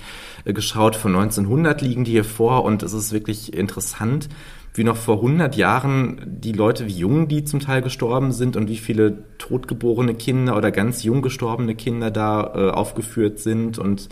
äh, 0.46 0.54
geschaut. 0.54 0.96
Von 0.96 1.16
1900 1.16 1.80
liegen 1.84 2.06
die 2.06 2.12
hier 2.12 2.24
vor 2.24 2.64
und 2.64 2.82
es 2.82 2.94
ist 2.94 3.12
wirklich 3.12 3.54
interessant, 3.54 4.30
wie 4.74 4.84
noch 4.84 4.98
vor 4.98 5.18
100 5.18 5.56
Jahren 5.56 6.22
die 6.26 6.54
Leute, 6.54 6.88
wie 6.88 6.94
jung 6.94 7.28
die 7.28 7.44
zum 7.44 7.60
Teil 7.60 7.82
gestorben 7.82 8.32
sind 8.32 8.56
und 8.56 8.70
wie 8.70 8.78
viele 8.78 9.24
totgeborene 9.38 10.14
Kinder 10.14 10.56
oder 10.56 10.72
ganz 10.72 11.04
jung 11.04 11.22
gestorbene 11.22 11.76
Kinder 11.76 12.12
da 12.12 12.54
äh, 12.56 12.70
aufgeführt 12.72 13.40
sind 13.40 13.78
und 13.78 14.10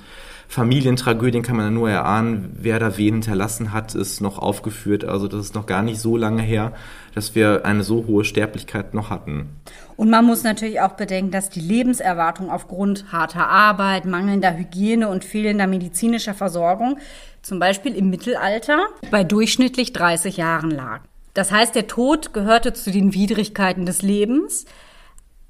Familientragödien 0.49 1.43
kann 1.43 1.57
man 1.57 1.65
ja 1.65 1.71
nur 1.71 1.91
erahnen, 1.91 2.49
wer 2.59 2.79
da 2.79 2.97
wen 2.97 3.13
hinterlassen 3.13 3.71
hat, 3.71 3.93
ist 3.93 4.19
noch 4.19 4.39
aufgeführt. 4.39 5.05
Also 5.05 5.27
das 5.27 5.41
ist 5.41 5.53
noch 5.53 5.67
gar 5.67 5.83
nicht 5.83 5.99
so 5.99 6.17
lange 6.17 6.41
her, 6.41 6.73
dass 7.13 7.35
wir 7.35 7.67
eine 7.67 7.83
so 7.83 8.07
hohe 8.07 8.23
Sterblichkeit 8.23 8.95
noch 8.95 9.11
hatten. 9.11 9.49
Und 9.95 10.09
man 10.09 10.25
muss 10.25 10.41
natürlich 10.41 10.81
auch 10.81 10.93
bedenken, 10.93 11.29
dass 11.29 11.51
die 11.51 11.59
Lebenserwartung 11.59 12.49
aufgrund 12.49 13.11
harter 13.11 13.47
Arbeit, 13.47 14.05
mangelnder 14.05 14.57
Hygiene 14.57 15.07
und 15.07 15.23
fehlender 15.23 15.67
medizinischer 15.67 16.33
Versorgung 16.33 16.97
zum 17.41 17.59
Beispiel 17.59 17.95
im 17.95 18.09
Mittelalter 18.09 18.87
bei 19.11 19.23
durchschnittlich 19.23 19.93
30 19.93 20.37
Jahren 20.37 20.71
lag. 20.71 21.01
Das 21.33 21.51
heißt, 21.51 21.75
der 21.75 21.87
Tod 21.87 22.33
gehörte 22.33 22.73
zu 22.73 22.91
den 22.91 23.13
Widrigkeiten 23.13 23.85
des 23.85 24.01
Lebens. 24.01 24.65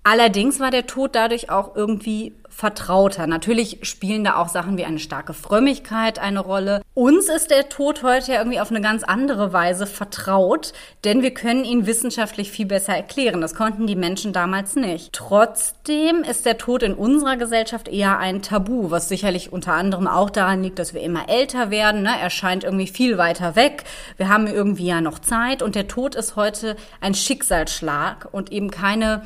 Allerdings 0.10 0.60
war 0.60 0.72
der 0.72 0.88
Tod 0.88 1.14
dadurch 1.14 1.52
auch 1.52 1.76
irgendwie 1.76 2.34
vertrauter. 2.50 3.28
Natürlich 3.28 3.78
spielen 3.84 4.24
da 4.24 4.38
auch 4.38 4.50
Sachen 4.50 4.76
wie 4.76 4.84
eine 4.84 4.98
starke 4.98 5.36
Frömmigkeit 5.36 6.18
eine 6.18 6.40
Rolle. 6.40 6.82
Uns 6.96 7.30
ist 7.30 7.52
der 7.52 7.70
Tod 7.70 8.02
heute 8.02 8.32
ja 8.32 8.40
irgendwie 8.40 8.60
auf 8.60 8.72
eine 8.72 8.82
ganz 8.82 9.04
andere 9.04 9.54
Weise 9.54 9.86
vertraut, 9.86 10.74
denn 11.04 11.22
wir 11.22 11.32
können 11.36 11.64
ihn 11.64 11.86
wissenschaftlich 11.86 12.50
viel 12.50 12.66
besser 12.66 12.96
erklären. 12.96 13.40
Das 13.40 13.54
konnten 13.54 13.86
die 13.86 13.96
Menschen 13.96 14.34
damals 14.34 14.76
nicht. 14.76 15.14
Trotzdem 15.14 16.24
ist 16.24 16.44
der 16.48 16.58
Tod 16.58 16.82
in 16.82 16.96
unserer 16.96 17.38
Gesellschaft 17.38 17.88
eher 17.88 18.18
ein 18.18 18.42
Tabu, 18.42 18.90
was 18.90 19.10
sicherlich 19.10 19.54
unter 19.54 19.74
anderem 19.74 20.08
auch 20.08 20.32
daran 20.32 20.64
liegt, 20.64 20.80
dass 20.80 20.96
wir 20.96 21.02
immer 21.02 21.30
älter 21.30 21.70
werden. 21.70 22.02
Ne? 22.02 22.14
Er 22.20 22.32
scheint 22.32 22.64
irgendwie 22.64 22.88
viel 22.88 23.20
weiter 23.20 23.56
weg. 23.56 23.84
Wir 24.18 24.28
haben 24.28 24.48
irgendwie 24.48 24.88
ja 24.88 25.02
noch 25.02 25.20
Zeit 25.20 25.62
und 25.62 25.76
der 25.76 25.88
Tod 25.88 26.16
ist 26.16 26.36
heute 26.36 26.78
ein 27.00 27.14
Schicksalsschlag 27.14 28.28
und 28.32 28.52
eben 28.52 28.72
keine 28.72 29.22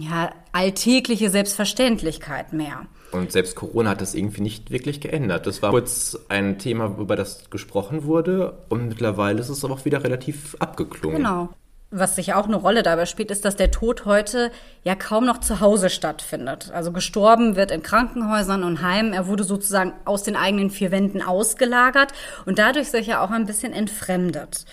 ja, 0.00 0.30
alltägliche 0.52 1.30
Selbstverständlichkeit 1.30 2.52
mehr. 2.52 2.86
Und 3.12 3.30
selbst 3.30 3.54
Corona 3.54 3.90
hat 3.90 4.00
das 4.00 4.14
irgendwie 4.14 4.42
nicht 4.42 4.70
wirklich 4.70 5.00
geändert. 5.00 5.46
Das 5.46 5.62
war 5.62 5.70
kurz 5.70 6.18
ein 6.28 6.58
Thema, 6.58 6.96
über 6.98 7.14
das 7.14 7.48
gesprochen 7.48 8.04
wurde 8.04 8.58
und 8.68 8.88
mittlerweile 8.88 9.40
ist 9.40 9.48
es 9.48 9.64
aber 9.64 9.74
auch 9.74 9.84
wieder 9.84 10.02
relativ 10.02 10.56
abgeklungen. 10.58 11.18
Genau. 11.18 11.48
Was 11.96 12.16
sich 12.16 12.34
auch 12.34 12.46
eine 12.46 12.56
Rolle 12.56 12.82
dabei 12.82 13.06
spielt, 13.06 13.30
ist, 13.30 13.44
dass 13.44 13.54
der 13.54 13.70
Tod 13.70 14.04
heute 14.04 14.50
ja 14.82 14.96
kaum 14.96 15.26
noch 15.26 15.38
zu 15.38 15.60
Hause 15.60 15.90
stattfindet. 15.90 16.72
Also 16.74 16.90
gestorben 16.90 17.54
wird 17.54 17.70
in 17.70 17.84
Krankenhäusern 17.84 18.64
und 18.64 18.82
Heimen. 18.82 19.12
Er 19.12 19.28
wurde 19.28 19.44
sozusagen 19.44 19.92
aus 20.04 20.24
den 20.24 20.34
eigenen 20.34 20.70
vier 20.70 20.90
Wänden 20.90 21.22
ausgelagert 21.22 22.12
und 22.46 22.58
dadurch 22.58 22.90
sich 22.90 23.06
ja 23.06 23.22
auch 23.22 23.30
ein 23.30 23.46
bisschen 23.46 23.72
entfremdet. 23.72 24.64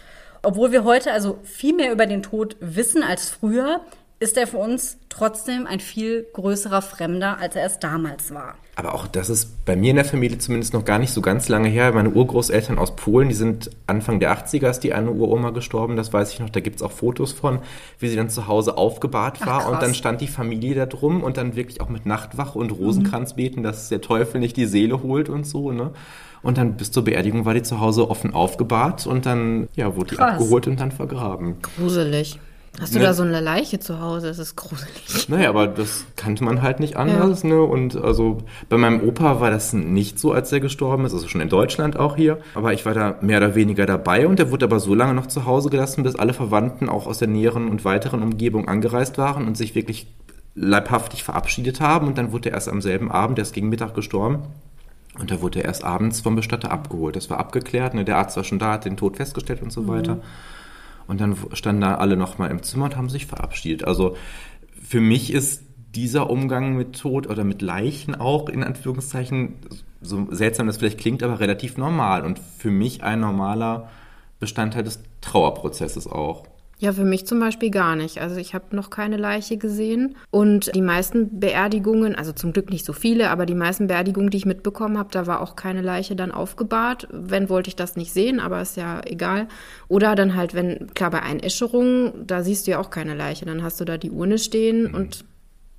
Obwohl 0.41 0.71
wir 0.71 0.83
heute 0.83 1.11
also 1.11 1.37
viel 1.43 1.75
mehr 1.75 1.91
über 1.91 2.07
den 2.07 2.23
Tod 2.23 2.55
wissen 2.59 3.03
als 3.03 3.29
früher, 3.29 3.81
ist 4.21 4.37
er 4.37 4.45
für 4.45 4.57
uns 4.57 4.97
trotzdem 5.09 5.65
ein 5.65 5.79
viel 5.79 6.27
größerer 6.33 6.83
Fremder, 6.83 7.39
als 7.39 7.55
er 7.55 7.65
es 7.65 7.79
damals 7.79 8.31
war. 8.31 8.53
Aber 8.75 8.93
auch 8.93 9.07
das 9.07 9.31
ist 9.31 9.65
bei 9.65 9.75
mir 9.75 9.89
in 9.89 9.95
der 9.95 10.05
Familie 10.05 10.37
zumindest 10.37 10.73
noch 10.73 10.85
gar 10.85 10.99
nicht 10.99 11.11
so 11.11 11.21
ganz 11.21 11.49
lange 11.49 11.69
her. 11.69 11.91
Meine 11.91 12.11
Urgroßeltern 12.11 12.77
aus 12.77 12.95
Polen, 12.95 13.29
die 13.29 13.35
sind 13.35 13.71
Anfang 13.87 14.19
der 14.19 14.31
80er 14.31 14.69
ist 14.69 14.81
die 14.81 14.93
eine 14.93 15.09
Uroma 15.09 15.49
gestorben, 15.49 15.95
das 15.95 16.13
weiß 16.13 16.33
ich 16.33 16.39
noch. 16.39 16.51
Da 16.51 16.59
gibt 16.59 16.75
es 16.75 16.81
auch 16.83 16.91
Fotos 16.91 17.31
von, 17.31 17.59
wie 17.97 18.09
sie 18.09 18.15
dann 18.15 18.29
zu 18.29 18.47
Hause 18.47 18.77
aufgebahrt 18.77 19.43
war. 19.43 19.63
Ach, 19.65 19.71
und 19.71 19.81
dann 19.81 19.95
stand 19.95 20.21
die 20.21 20.27
Familie 20.27 20.75
da 20.75 20.85
drum 20.85 21.23
und 21.23 21.37
dann 21.37 21.55
wirklich 21.55 21.81
auch 21.81 21.89
mit 21.89 22.05
Nachtwache 22.05 22.59
und 22.59 22.69
Rosenkranz 22.69 23.33
beten, 23.33 23.63
dass 23.63 23.89
der 23.89 24.01
Teufel 24.01 24.39
nicht 24.39 24.55
die 24.55 24.67
Seele 24.67 25.01
holt 25.01 25.29
und 25.29 25.47
so. 25.47 25.71
Ne? 25.71 25.93
Und 26.43 26.59
dann 26.59 26.77
bis 26.77 26.91
zur 26.91 27.03
Beerdigung 27.03 27.45
war 27.45 27.55
die 27.55 27.63
zu 27.63 27.79
Hause 27.79 28.07
offen 28.07 28.35
aufgebahrt 28.35 29.07
und 29.07 29.25
dann 29.25 29.67
ja, 29.75 29.95
wurde 29.95 30.11
die 30.11 30.15
Krass. 30.17 30.33
abgeholt 30.33 30.67
und 30.67 30.79
dann 30.79 30.91
vergraben. 30.91 31.55
Gruselig. 31.75 32.39
Hast 32.79 32.95
du 32.95 32.99
ne? 32.99 33.05
da 33.05 33.13
so 33.13 33.23
eine 33.23 33.41
Leiche 33.41 33.79
zu 33.79 33.99
Hause? 33.99 34.27
Das 34.27 34.39
ist 34.39 34.55
gruselig. 34.55 35.27
Naja, 35.27 35.49
aber 35.49 35.67
das 35.67 36.05
kannte 36.15 36.43
man 36.43 36.61
halt 36.61 36.79
nicht 36.79 36.95
anders. 36.95 37.43
Ja. 37.43 37.49
Ne? 37.49 37.61
Und 37.61 37.95
also 37.97 38.39
bei 38.69 38.77
meinem 38.77 39.01
Opa 39.01 39.41
war 39.41 39.51
das 39.51 39.73
nicht 39.73 40.17
so, 40.17 40.31
als 40.31 40.51
er 40.51 40.61
gestorben 40.61 41.05
ist. 41.05 41.13
Also 41.13 41.27
schon 41.27 41.41
in 41.41 41.49
Deutschland 41.49 41.97
auch 41.97 42.15
hier. 42.15 42.37
Aber 42.55 42.71
ich 42.71 42.85
war 42.85 42.93
da 42.93 43.17
mehr 43.21 43.37
oder 43.37 43.55
weniger 43.55 43.85
dabei 43.85 44.25
und 44.25 44.39
der 44.39 44.51
wurde 44.51 44.65
aber 44.65 44.79
so 44.79 44.95
lange 44.95 45.13
noch 45.13 45.27
zu 45.27 45.45
Hause 45.45 45.69
gelassen, 45.69 46.03
bis 46.03 46.15
alle 46.15 46.33
Verwandten 46.33 46.87
auch 46.87 47.07
aus 47.07 47.17
der 47.17 47.27
näheren 47.27 47.67
und 47.67 47.83
weiteren 47.83 48.23
Umgebung 48.23 48.67
angereist 48.69 49.17
waren 49.17 49.47
und 49.47 49.57
sich 49.57 49.75
wirklich 49.75 50.07
leibhaftig 50.55 51.23
verabschiedet 51.23 51.81
haben. 51.81 52.07
Und 52.07 52.17
dann 52.17 52.31
wurde 52.31 52.49
er 52.49 52.55
erst 52.55 52.69
am 52.69 52.81
selben 52.81 53.11
Abend, 53.11 53.37
der 53.37 53.43
ist 53.43 53.53
gegen 53.53 53.69
Mittag 53.69 53.93
gestorben. 53.93 54.43
Und 55.19 55.29
da 55.29 55.41
wurde 55.41 55.59
er 55.59 55.65
erst 55.65 55.83
abends 55.83 56.21
vom 56.21 56.35
Bestatter 56.35 56.71
abgeholt. 56.71 57.17
Das 57.17 57.29
war 57.29 57.37
abgeklärt. 57.37 57.93
Ne? 57.93 58.05
Der 58.05 58.17
Arzt 58.17 58.37
war 58.37 58.45
schon 58.45 58.59
da, 58.59 58.71
hat 58.71 58.85
den 58.85 58.95
Tod 58.95 59.17
festgestellt 59.17 59.61
und 59.61 59.73
so 59.73 59.81
mhm. 59.81 59.87
weiter. 59.89 60.17
Und 61.11 61.19
dann 61.19 61.35
standen 61.51 61.81
da 61.81 61.95
alle 61.95 62.15
nochmal 62.15 62.51
im 62.51 62.63
Zimmer 62.63 62.85
und 62.85 62.95
haben 62.95 63.09
sich 63.09 63.25
verabschiedet. 63.25 63.83
Also 63.83 64.15
für 64.81 65.01
mich 65.01 65.33
ist 65.33 65.61
dieser 65.93 66.29
Umgang 66.29 66.77
mit 66.77 66.97
Tod 66.97 67.27
oder 67.27 67.43
mit 67.43 67.61
Leichen 67.61 68.15
auch 68.15 68.47
in 68.47 68.63
Anführungszeichen, 68.63 69.55
so 69.99 70.29
seltsam 70.31 70.67
das 70.67 70.77
vielleicht 70.77 70.99
klingt, 70.99 71.21
aber 71.21 71.41
relativ 71.41 71.75
normal 71.75 72.23
und 72.23 72.39
für 72.39 72.71
mich 72.71 73.03
ein 73.03 73.19
normaler 73.19 73.89
Bestandteil 74.39 74.83
des 74.83 75.01
Trauerprozesses 75.19 76.07
auch. 76.07 76.47
Ja, 76.81 76.93
für 76.93 77.03
mich 77.03 77.27
zum 77.27 77.39
Beispiel 77.39 77.69
gar 77.69 77.95
nicht. 77.95 78.21
Also 78.21 78.37
ich 78.37 78.55
habe 78.55 78.75
noch 78.75 78.89
keine 78.89 79.15
Leiche 79.15 79.57
gesehen. 79.57 80.15
Und 80.31 80.73
die 80.73 80.81
meisten 80.81 81.39
Beerdigungen, 81.39 82.15
also 82.15 82.31
zum 82.31 82.53
Glück 82.53 82.71
nicht 82.71 82.85
so 82.85 82.91
viele, 82.91 83.29
aber 83.29 83.45
die 83.45 83.53
meisten 83.53 83.85
Beerdigungen, 83.85 84.31
die 84.31 84.37
ich 84.37 84.47
mitbekommen 84.47 84.97
habe, 84.97 85.09
da 85.11 85.27
war 85.27 85.41
auch 85.41 85.55
keine 85.55 85.83
Leiche 85.83 86.15
dann 86.15 86.31
aufgebahrt. 86.31 87.07
Wenn 87.11 87.49
wollte 87.49 87.67
ich 87.67 87.75
das 87.75 87.97
nicht 87.97 88.11
sehen, 88.11 88.39
aber 88.39 88.63
ist 88.63 88.77
ja 88.77 88.99
egal. 89.05 89.47
Oder 89.89 90.15
dann 90.15 90.35
halt, 90.35 90.55
wenn, 90.55 90.91
klar, 90.95 91.11
bei 91.11 91.21
Einäscherungen, 91.21 92.13
da 92.25 92.41
siehst 92.41 92.65
du 92.65 92.71
ja 92.71 92.79
auch 92.79 92.89
keine 92.89 93.13
Leiche. 93.13 93.45
Dann 93.45 93.61
hast 93.61 93.79
du 93.79 93.85
da 93.85 93.99
die 93.99 94.09
Urne 94.09 94.39
stehen 94.39 94.87
mhm. 94.87 94.95
und 94.95 95.25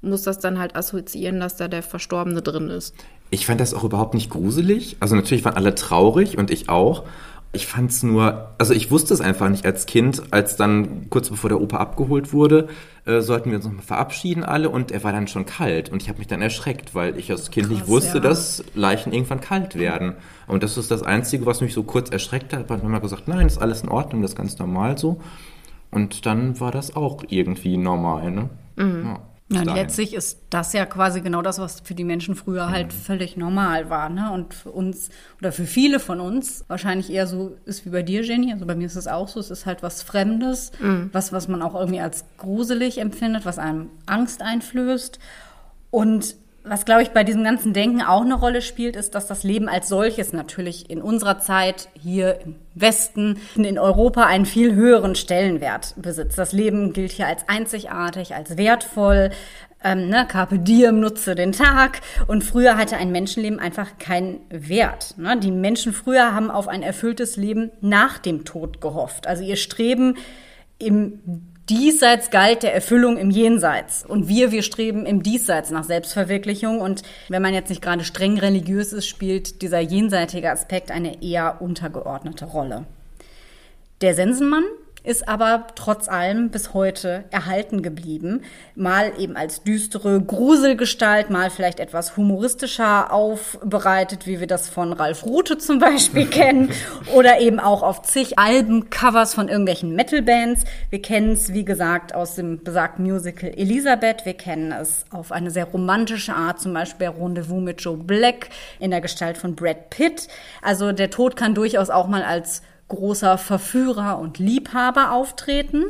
musst 0.03 0.29
das 0.29 0.39
dann 0.39 0.61
halt 0.61 0.77
assoziieren, 0.77 1.41
dass 1.41 1.57
da 1.57 1.67
der 1.67 1.83
Verstorbene 1.83 2.43
drin 2.43 2.71
ist. 2.71 2.95
Ich 3.31 3.47
fand 3.47 3.61
das 3.61 3.75
auch 3.75 3.83
überhaupt 3.83 4.15
nicht 4.15 4.31
gruselig. 4.31 4.99
Also 5.01 5.17
natürlich 5.17 5.45
waren 5.45 5.57
alle 5.57 5.75
traurig 5.75 6.39
und 6.39 6.53
ich 6.53 6.69
auch. 6.69 7.03
Ich 7.55 7.67
fand's 7.67 8.03
nur, 8.03 8.55
also 8.57 8.73
ich 8.73 8.91
wusste 8.91 9.13
es 9.13 9.21
einfach 9.21 9.51
nicht 9.51 9.67
als 9.67 9.85
Kind, 9.85 10.23
als 10.31 10.57
dann 10.57 11.11
kurz 11.11 11.29
bevor 11.29 11.51
der 11.51 11.61
Opa 11.61 11.77
abgeholt 11.77 12.33
wurde, 12.33 12.69
äh, 13.05 13.21
sollten 13.21 13.51
wir 13.51 13.57
uns 13.57 13.67
nochmal 13.67 13.83
verabschieden 13.83 14.43
alle 14.43 14.71
und 14.71 14.91
er 14.91 15.05
war 15.05 15.13
dann 15.13 15.29
schon 15.29 15.45
kalt 15.45 15.91
und 15.91 16.01
ich 16.01 16.09
habe 16.09 16.19
mich 16.19 16.29
dann 16.29 16.41
erschreckt, 16.41 16.95
weil 16.95 17.19
ich 17.19 17.31
als 17.31 17.51
Kind 17.51 17.67
Krass, 17.67 17.77
nicht 17.77 17.89
wusste, 17.89 18.19
ja. 18.19 18.21
dass 18.21 18.65
Leichen 18.75 19.13
irgendwann 19.13 19.43
kalt 19.43 19.79
werden. 19.79 20.15
Und 20.47 20.63
das 20.63 20.79
ist 20.79 20.91
das 20.91 21.03
Einzige, 21.03 21.45
was 21.45 21.61
mich 21.61 21.75
so 21.75 21.83
kurz 21.83 22.09
erschreckt 22.09 22.55
hat. 22.55 22.71
Man 22.71 22.93
hat 22.93 23.03
gesagt, 23.03 23.29
nein, 23.29 23.47
ist 23.47 23.59
alles 23.59 23.83
in 23.83 23.91
Ordnung, 23.91 24.23
das 24.23 24.31
ist 24.31 24.37
ganz 24.37 24.59
normal 24.59 24.97
so. 24.97 25.21
Und 25.91 26.25
dann 26.25 26.59
war 26.59 26.71
das 26.71 26.97
auch 26.97 27.23
irgendwie 27.29 27.77
normal, 27.77 28.31
ne? 28.31 28.49
Mhm. 28.77 29.05
Ja. 29.05 29.21
Ja, 29.55 29.75
letztlich 29.75 30.15
ist 30.15 30.39
das 30.51 30.73
ja 30.73 30.87
quasi 30.87 31.21
genau 31.21 31.43
das, 31.43 31.59
was 31.59 31.81
für 31.81 31.95
die 31.95 32.05
Menschen 32.05 32.35
früher 32.35 32.71
halt 32.71 32.89
mhm. 32.89 32.91
völlig 32.91 33.37
normal 33.37 33.91
war. 33.91 34.09
Ne? 34.09 34.31
Und 34.33 34.55
für 34.55 34.71
uns 34.71 35.11
oder 35.39 35.53
für 35.53 35.67
viele 35.67 36.01
von 36.01 36.21
uns 36.21 36.65
wahrscheinlich 36.69 37.11
eher 37.11 37.27
so 37.27 37.57
ist 37.65 37.85
wie 37.85 37.91
bei 37.91 38.03
dir, 38.03 38.23
Jenny. 38.23 38.53
Also 38.53 38.67
bei 38.67 38.75
mir 38.75 38.87
ist 38.87 38.97
es 38.97 39.07
auch 39.07 39.29
so. 39.29 39.41
Es 39.41 39.51
ist 39.51 39.67
halt 39.67 39.83
was 39.83 40.03
Fremdes, 40.03 40.73
mhm. 40.81 41.11
was, 41.13 41.33
was 41.33 41.49
man 41.49 41.63
auch 41.63 41.75
irgendwie 41.75 42.01
als 42.01 42.25
gruselig 42.39 42.99
empfindet, 42.99 43.45
was 43.45 43.59
einem 43.59 43.91
Angst 44.07 44.43
einflößt. 44.43 45.19
Und 45.91 46.37
was, 46.65 46.85
glaube 46.85 47.03
ich, 47.03 47.11
bei 47.11 47.25
diesem 47.25 47.43
ganzen 47.43 47.73
Denken 47.73 48.03
auch 48.03 48.21
eine 48.21 48.35
Rolle 48.35 48.63
spielt, 48.63 48.95
ist, 48.95 49.15
dass 49.15 49.27
das 49.27 49.43
Leben 49.43 49.69
als 49.69 49.89
solches 49.89 50.33
natürlich 50.33 50.89
in 50.91 51.03
unserer 51.03 51.39
Zeit 51.39 51.89
hier 52.01 52.41
im 52.41 52.55
Westen, 52.75 53.41
in 53.57 53.79
Europa 53.79 54.27
einen 54.27 54.47
viel 54.47 54.75
höheren 54.75 55.15
Stellenwert 55.15 55.95
besitzt. 55.97 56.39
Das 56.39 56.53
Leben 56.53 56.93
gilt 56.93 57.13
hier 57.13 57.27
als 57.27 57.49
einzigartig, 57.49 58.35
als 58.35 58.57
wertvoll. 58.57 59.31
Ähm, 59.83 60.09
ne, 60.09 60.25
Carpe 60.29 60.61
diem, 60.61 61.01
nutze 61.01 61.35
den 61.35 61.51
Tag. 61.51 62.01
Und 62.29 62.45
früher 62.45 62.77
hatte 62.77 62.97
ein 62.97 63.11
Menschenleben 63.11 63.59
einfach 63.59 63.99
keinen 63.99 64.41
Wert. 64.49 65.19
Ne? 65.19 65.37
Die 65.41 65.51
Menschen 65.51 65.93
früher 65.93 66.33
haben 66.33 66.51
auf 66.51 66.69
ein 66.69 66.85
erfülltes 66.85 67.37
Leben 67.37 67.73
nach 67.81 68.19
dem 68.19 68.45
Tod 68.45 68.81
gehofft. 68.81 69.27
Also 69.27 69.43
ihr 69.43 69.57
Streben 69.57 70.17
im 70.79 71.52
Diesseits 71.69 72.31
galt 72.31 72.65
der 72.65 72.75
Erfüllung 72.75 73.17
im 73.17 73.31
Jenseits. 73.31 74.05
Und 74.05 74.29
wir, 74.29 74.51
wir 74.51 74.63
streben 74.63 75.07
im 75.07 75.23
Diesseits 75.23 75.71
nach 75.71 75.85
Selbstverwirklichung. 75.85 76.81
Und 76.81 77.03
wenn 77.29 77.43
man 77.43 77.55
jetzt 77.55 77.71
nicht 77.71 77.83
gerade 77.83 78.05
streng 78.05 78.39
religiös 78.39 78.93
ist, 78.93 79.07
spielt 79.07 79.63
dieser 79.63 79.79
jenseitige 79.79 80.51
Aspekt 80.51 80.91
eine 80.91 81.23
eher 81.23 81.63
untergeordnete 81.63 82.47
Rolle. 82.47 82.87
Der 84.01 84.15
Sensenmann 84.15 84.65
ist 85.05 85.29
aber 85.29 85.67
trotz 85.75 86.09
allem 86.09 86.51
bis 86.51 86.75
heute 86.75 87.25
erhalten 87.31 87.83
geblieben. 87.83 88.43
Mal 88.75 89.13
eben 89.19 89.37
als 89.37 89.63
düstere 89.63 90.21
Gruselgestalt, 90.21 91.31
mal 91.31 91.51
vielleicht 91.51 91.81
etwas 91.81 92.17
humoristischer 92.17 93.13
aufbereitet, 93.13 94.27
wie 94.27 94.39
wir 94.39 94.47
das 94.47 94.69
von 94.69 94.93
Ralf 94.93 95.25
Rute 95.25 95.59
zum 95.59 95.79
Beispiel 95.79 96.27
kennen, 96.31 96.71
oder 97.15 97.41
eben 97.41 97.59
auch 97.59 97.83
auf 97.83 98.03
zig 98.03 98.39
Albencovers 98.39 99.35
von 99.35 99.49
irgendwelchen 99.49 99.95
Metalbands. 99.95 100.65
Wir 100.91 101.03
kennen 101.03 101.33
es, 101.33 101.53
wie 101.53 101.65
gesagt, 101.65 102.15
aus 102.15 102.37
dem 102.37 102.63
besagten 102.63 103.05
Musical 103.05 103.51
Elisabeth. 103.51 104.25
Wir 104.25 104.35
kennen 104.35 104.73
es 104.73 105.05
auf 105.11 105.33
eine 105.33 105.51
sehr 105.51 105.65
romantische 105.65 106.35
Art, 106.35 106.61
zum 106.61 106.73
Beispiel 106.75 107.09
Rendezvous 107.09 107.61
mit 107.61 107.81
Joe 107.81 107.97
Black 107.97 108.51
in 108.79 108.91
der 108.91 109.01
Gestalt 109.01 109.37
von 109.37 109.57
Brad 109.57 109.91
Pitt. 109.91 110.29
Also 110.63 110.93
der 110.93 111.11
Tod 111.11 111.35
kann 111.37 111.55
durchaus 111.55 111.91
auch 111.91 112.07
mal 112.07 112.23
als 112.23 112.63
großer 112.93 113.39
Verführer 113.39 114.19
und 114.19 114.39
Liebhaber 114.39 115.13
auftreten. 115.13 115.85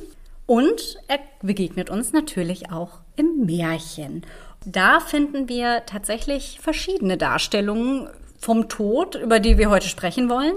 Und 0.47 0.99
er 1.09 1.19
begegnet 1.43 1.91
uns 1.91 2.13
natürlich 2.13 2.71
auch 2.71 3.01
im 3.17 3.45
Märchen. 3.45 4.25
Da 4.65 5.01
finden 5.01 5.49
wir 5.49 5.85
tatsächlich 5.87 6.61
verschiedene 6.61 7.17
Darstellungen 7.17 8.09
vom 8.39 8.69
Tod, 8.69 9.17
über 9.17 9.41
die 9.41 9.59
wir 9.59 9.69
heute 9.69 9.89
sprechen 9.89 10.29
wollen. 10.29 10.55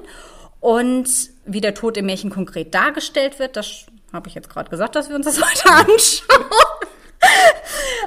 Und 0.60 1.10
wie 1.46 1.62
der 1.62 1.74
Tod 1.74 1.98
im 1.98 2.06
Märchen 2.06 2.30
konkret 2.30 2.76
dargestellt 2.76 3.40
wird, 3.40 3.56
das 3.56 3.86
habe 4.14 4.28
ich 4.28 4.36
jetzt 4.36 4.50
gerade 4.50 4.70
gesagt, 4.70 4.96
dass 4.96 5.10
wir 5.10 5.16
uns 5.16 5.26
das 5.26 5.42
heute 5.50 5.70
anschauen. 5.70 6.46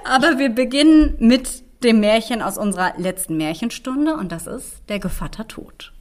Aber 0.04 0.38
wir 0.38 0.50
beginnen 0.50 1.16
mit 1.18 1.64
dem 1.82 2.00
Märchen 2.00 2.42
aus 2.42 2.56
unserer 2.56 2.94
letzten 2.98 3.36
Märchenstunde 3.36 4.14
und 4.14 4.30
das 4.30 4.46
ist 4.46 4.82
der 4.88 5.00
Gevatter 5.00 5.46
Tod. 5.48 5.92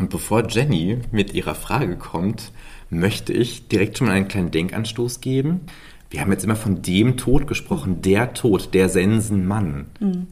Und 0.00 0.08
bevor 0.08 0.48
Jenny 0.48 0.98
mit 1.12 1.34
ihrer 1.34 1.54
Frage 1.54 1.96
kommt, 1.96 2.52
möchte 2.88 3.34
ich 3.34 3.68
direkt 3.68 3.98
schon 3.98 4.06
mal 4.06 4.14
einen 4.14 4.28
kleinen 4.28 4.50
Denkanstoß 4.50 5.20
geben. 5.20 5.60
Wir 6.08 6.22
haben 6.22 6.32
jetzt 6.32 6.42
immer 6.42 6.56
von 6.56 6.80
dem 6.80 7.18
Tod 7.18 7.46
gesprochen, 7.46 8.00
der 8.00 8.32
Tod, 8.32 8.72
der 8.72 8.88
Sensenmann. 8.88 9.86
Mhm. 10.00 10.26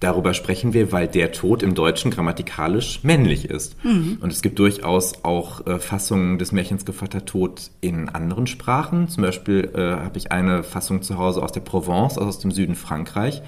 Darüber 0.00 0.32
sprechen 0.32 0.72
wir, 0.72 0.90
weil 0.90 1.06
der 1.06 1.32
Tod 1.32 1.62
im 1.62 1.74
Deutschen 1.74 2.10
grammatikalisch 2.10 3.04
männlich 3.04 3.44
ist. 3.44 3.76
Mhm. 3.84 4.16
Und 4.22 4.32
es 4.32 4.40
gibt 4.40 4.58
durchaus 4.58 5.22
auch 5.22 5.66
äh, 5.66 5.78
Fassungen 5.78 6.38
des 6.38 6.52
Märchens 6.52 6.86
Gevatter 6.86 7.26
Tod 7.26 7.70
in 7.82 8.08
anderen 8.08 8.46
Sprachen. 8.46 9.08
Zum 9.08 9.22
Beispiel 9.22 9.70
äh, 9.74 10.02
habe 10.02 10.16
ich 10.16 10.32
eine 10.32 10.62
Fassung 10.62 11.02
zu 11.02 11.18
Hause 11.18 11.42
aus 11.42 11.52
der 11.52 11.60
Provence, 11.60 12.16
also 12.16 12.26
aus 12.30 12.38
dem 12.38 12.52
Süden 12.52 12.74
Frankreich. 12.74 13.42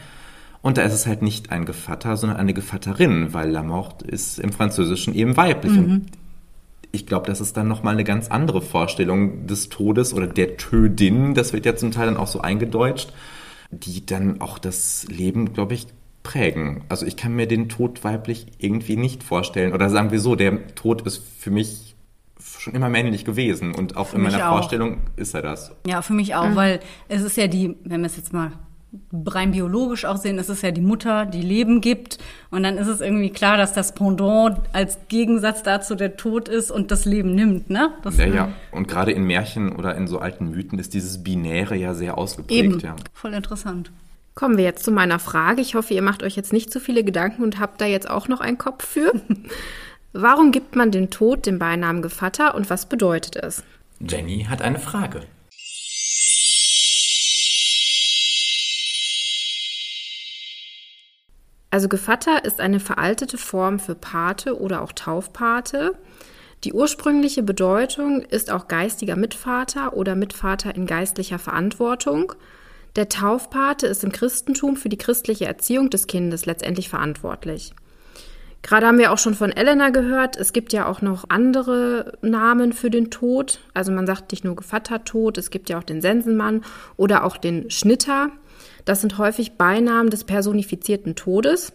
Und 0.63 0.79
da 0.79 0.83
ist 0.83 0.93
es 0.93 1.07
halt 1.07 1.23
nicht 1.23 1.51
ein 1.51 1.67
Gevatter, 1.67 2.17
sondern 2.17 2.39
eine 2.39 2.55
Gevatterin, 2.55 3.35
weil 3.35 3.51
La 3.51 3.63
Mort 3.63 4.03
ist 4.03 4.39
im 4.39 4.53
Französischen 4.53 5.15
eben 5.15 5.37
weiblich. 5.37 5.73
Mhm. 5.73 5.79
Und 5.79 6.07
ich 6.93 7.07
glaube, 7.07 7.27
das 7.27 7.41
ist 7.41 7.57
dann 7.57 7.69
nochmal 7.69 7.95
eine 7.95 8.05
ganz 8.05 8.29
andere 8.29 8.63
Vorstellung 8.63 9.47
des 9.47 9.71
Todes 9.71 10.15
oder 10.15 10.27
der 10.27 10.57
Tödin, 10.57 11.35
das 11.35 11.53
wird 11.53 11.67
ja 11.67 11.75
zum 11.75 11.91
Teil 11.91 12.07
dann 12.07 12.17
auch 12.17 12.29
so 12.29 12.41
eingedeutscht, 12.41 13.13
die 13.71 14.07
dann 14.07 14.41
auch 14.41 14.59
das 14.59 15.07
Leben, 15.09 15.53
glaube 15.53 15.75
ich, 15.75 15.87
prägen. 16.23 16.85
Also 16.89 17.07
ich 17.07 17.17
kann 17.17 17.35
mir 17.35 17.49
den 17.49 17.69
Tod 17.69 18.05
weiblich 18.05 18.47
irgendwie 18.59 18.97
nicht 18.97 19.25
vorstellen. 19.25 19.73
Oder 19.73 19.91
sagen 19.91 20.13
wir 20.13 20.21
so, 20.21 20.37
der 20.37 20.75
Tod 20.75 21.03
ist 21.03 21.23
für 21.39 21.51
mich 21.51 21.97
schon 22.59 22.75
immer 22.75 22.89
männlich 22.89 23.25
gewesen 23.25 23.75
und 23.75 23.97
auch 23.97 24.09
für 24.09 24.17
in 24.17 24.23
meiner 24.23 24.51
Vorstellung 24.51 24.99
ist 25.17 25.35
er 25.35 25.43
das. 25.43 25.73
Ja, 25.87 26.03
für 26.03 26.13
mich 26.13 26.35
auch, 26.35 26.49
mhm. 26.49 26.57
weil 26.57 26.81
es 27.09 27.23
ist 27.23 27.37
ja 27.37 27.49
die, 27.49 27.77
wenn 27.85 28.03
wir 28.03 28.07
es 28.07 28.17
jetzt 28.17 28.33
mal 28.33 28.53
rein 29.13 29.53
biologisch 29.53 30.05
auch 30.05 30.17
sehen, 30.17 30.39
ist 30.39 30.49
es 30.49 30.63
ja 30.63 30.71
die 30.71 30.81
Mutter, 30.81 31.25
die 31.27 31.43
Leben 31.43 31.81
gibt. 31.81 32.19
Und 32.51 32.63
dann 32.63 32.77
ist 32.77 32.89
es 32.89 33.01
irgendwie 33.01 33.31
klar, 33.31 33.57
dass 33.57 33.73
das 33.73 33.95
Pendant 33.95 34.61
als 34.73 34.99
Gegensatz 35.09 35.63
dazu 35.63 35.95
der 35.95 36.17
Tod 36.17 36.49
ist 36.49 36.71
und 36.71 36.91
das 36.91 37.05
Leben 37.05 37.35
nimmt, 37.35 37.71
ne? 37.71 37.93
Das 38.03 38.19
ja, 38.19 38.27
ja. 38.27 38.53
Und 38.71 38.89
gerade 38.89 39.13
in 39.13 39.25
Märchen 39.25 39.75
oder 39.75 39.95
in 39.97 40.07
so 40.07 40.19
alten 40.19 40.51
Mythen 40.51 40.79
ist 40.79 40.95
dieses 40.95 41.23
Binäre 41.23 41.77
ja 41.77 41.95
sehr 41.95 42.19
ausgeprägt. 42.19 42.65
Eben. 42.65 42.81
Ja. 42.81 42.97
Voll 43.15 43.35
interessant. 43.35 43.91
Kommen 44.35 44.57
wir 44.57 44.65
jetzt 44.65 44.85
zu 44.85 44.91
meiner 44.91 45.19
Frage. 45.19 45.61
Ich 45.61 45.75
hoffe, 45.75 45.93
ihr 45.93 46.03
macht 46.03 46.23
euch 46.23 46.37
jetzt 46.37 46.53
nicht 46.53 46.73
zu 46.73 46.81
viele 46.81 47.05
Gedanken 47.05 47.43
und 47.43 47.59
habt 47.59 47.81
da 47.81 47.87
jetzt 47.87 48.09
auch 48.09 48.29
noch 48.29 48.41
einen 48.41 48.59
Kopf 48.59 48.87
für. 48.87 49.13
Warum 50.15 50.53
gibt 50.53 50.77
man 50.77 50.91
den 50.91 51.11
Tod 51.11 51.47
den 51.47 51.59
Beinamen 51.59 52.03
Gevatter 52.03 52.55
und 52.55 52.69
was 52.69 52.87
bedeutet 52.87 53.37
es? 53.37 53.63
Jenny 54.01 54.47
hat 54.49 54.61
eine 54.61 54.79
Frage. 54.79 55.21
Also 61.73 61.89
Gevatter 61.89 62.45
ist 62.45 62.61
eine 62.61 62.81
veraltete 62.81 63.39
Form 63.39 63.79
für 63.79 63.95
Pate 63.95 64.61
oder 64.61 64.83
auch 64.83 64.93
Taufpate. 64.93 65.97
Die 66.65 66.75
ursprüngliche 66.75 67.43
Bedeutung 67.43 68.21
ist 68.21 68.51
auch 68.51 68.69
geistiger 68.69 69.17
Mitvater 69.17 69.97
oder 69.97 70.15
Mitvater 70.15 70.75
in 70.75 70.85
geistlicher 70.85 71.39
Verantwortung. 71.39 72.35
Der 72.95 73.09
Taufpate 73.09 73.87
ist 73.87 74.05
im 74.05 74.13
Christentum 74.13 74.77
für 74.77 74.91
die 74.91 74.99
christliche 74.99 75.47
Erziehung 75.47 75.89
des 75.89 76.07
Kindes 76.07 76.45
letztendlich 76.45 76.91
verantwortlich. 76.91 77.73
Gerade 78.61 78.87
haben 78.87 78.99
wir 78.99 79.11
auch 79.11 79.19
schon 79.19 79.35
von 79.35 79.51
Elena 79.51 79.89
gehört, 79.89 80.37
es 80.37 80.53
gibt 80.53 80.75
ja 80.75 80.87
auch 80.87 81.01
noch 81.01 81.25
andere 81.31 82.19
Namen 82.21 82.75
für 82.75 82.91
den 82.91 83.11
Tod. 83.11 83.61
Also 83.73 83.93
man 83.93 84.07
sagt 84.07 84.31
nicht 84.31 84.45
nur 84.45 84.57
Gevattertod, 84.57 85.39
es 85.39 85.49
gibt 85.49 85.71
ja 85.71 85.79
auch 85.79 85.85
den 85.85 86.03
Sensenmann 86.03 86.65
oder 86.99 87.25
auch 87.25 87.39
den 87.39 87.71
Schnitter. 87.71 88.29
Das 88.85 89.01
sind 89.01 89.19
häufig 89.19 89.57
Beinamen 89.57 90.11
des 90.11 90.25
personifizierten 90.25 91.15
Todes. 91.15 91.73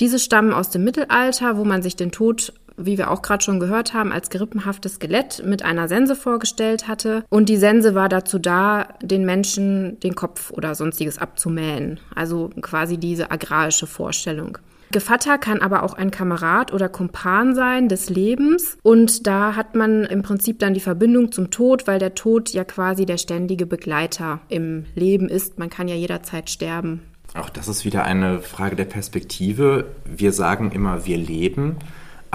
Diese 0.00 0.18
stammen 0.18 0.52
aus 0.52 0.70
dem 0.70 0.84
Mittelalter, 0.84 1.56
wo 1.56 1.64
man 1.64 1.82
sich 1.82 1.96
den 1.96 2.12
Tod, 2.12 2.52
wie 2.76 2.98
wir 2.98 3.10
auch 3.10 3.22
gerade 3.22 3.42
schon 3.42 3.60
gehört 3.60 3.94
haben, 3.94 4.12
als 4.12 4.28
gerippenhaftes 4.28 4.94
Skelett 4.96 5.42
mit 5.44 5.62
einer 5.62 5.88
Sense 5.88 6.14
vorgestellt 6.14 6.86
hatte. 6.86 7.24
Und 7.30 7.48
die 7.48 7.56
Sense 7.56 7.94
war 7.94 8.08
dazu 8.08 8.38
da, 8.38 8.88
den 9.02 9.24
Menschen 9.24 9.98
den 10.00 10.14
Kopf 10.14 10.50
oder 10.50 10.74
sonstiges 10.74 11.18
abzumähen. 11.18 11.98
Also 12.14 12.50
quasi 12.60 12.98
diese 12.98 13.30
agrarische 13.30 13.86
Vorstellung. 13.86 14.58
Gevatter 14.92 15.38
kann 15.38 15.60
aber 15.60 15.82
auch 15.82 15.94
ein 15.94 16.10
Kamerad 16.10 16.72
oder 16.72 16.88
Kumpan 16.88 17.54
sein 17.54 17.88
des 17.88 18.08
Lebens. 18.08 18.78
Und 18.82 19.26
da 19.26 19.56
hat 19.56 19.74
man 19.74 20.04
im 20.04 20.22
Prinzip 20.22 20.58
dann 20.58 20.74
die 20.74 20.80
Verbindung 20.80 21.32
zum 21.32 21.50
Tod, 21.50 21.86
weil 21.86 21.98
der 21.98 22.14
Tod 22.14 22.50
ja 22.50 22.64
quasi 22.64 23.06
der 23.06 23.18
ständige 23.18 23.66
Begleiter 23.66 24.40
im 24.48 24.86
Leben 24.94 25.28
ist. 25.28 25.58
Man 25.58 25.70
kann 25.70 25.88
ja 25.88 25.94
jederzeit 25.94 26.50
sterben. 26.50 27.02
Auch 27.34 27.50
das 27.50 27.68
ist 27.68 27.84
wieder 27.84 28.04
eine 28.04 28.40
Frage 28.40 28.76
der 28.76 28.84
Perspektive. 28.84 29.86
Wir 30.04 30.32
sagen 30.32 30.70
immer, 30.72 31.04
wir 31.04 31.18
leben 31.18 31.76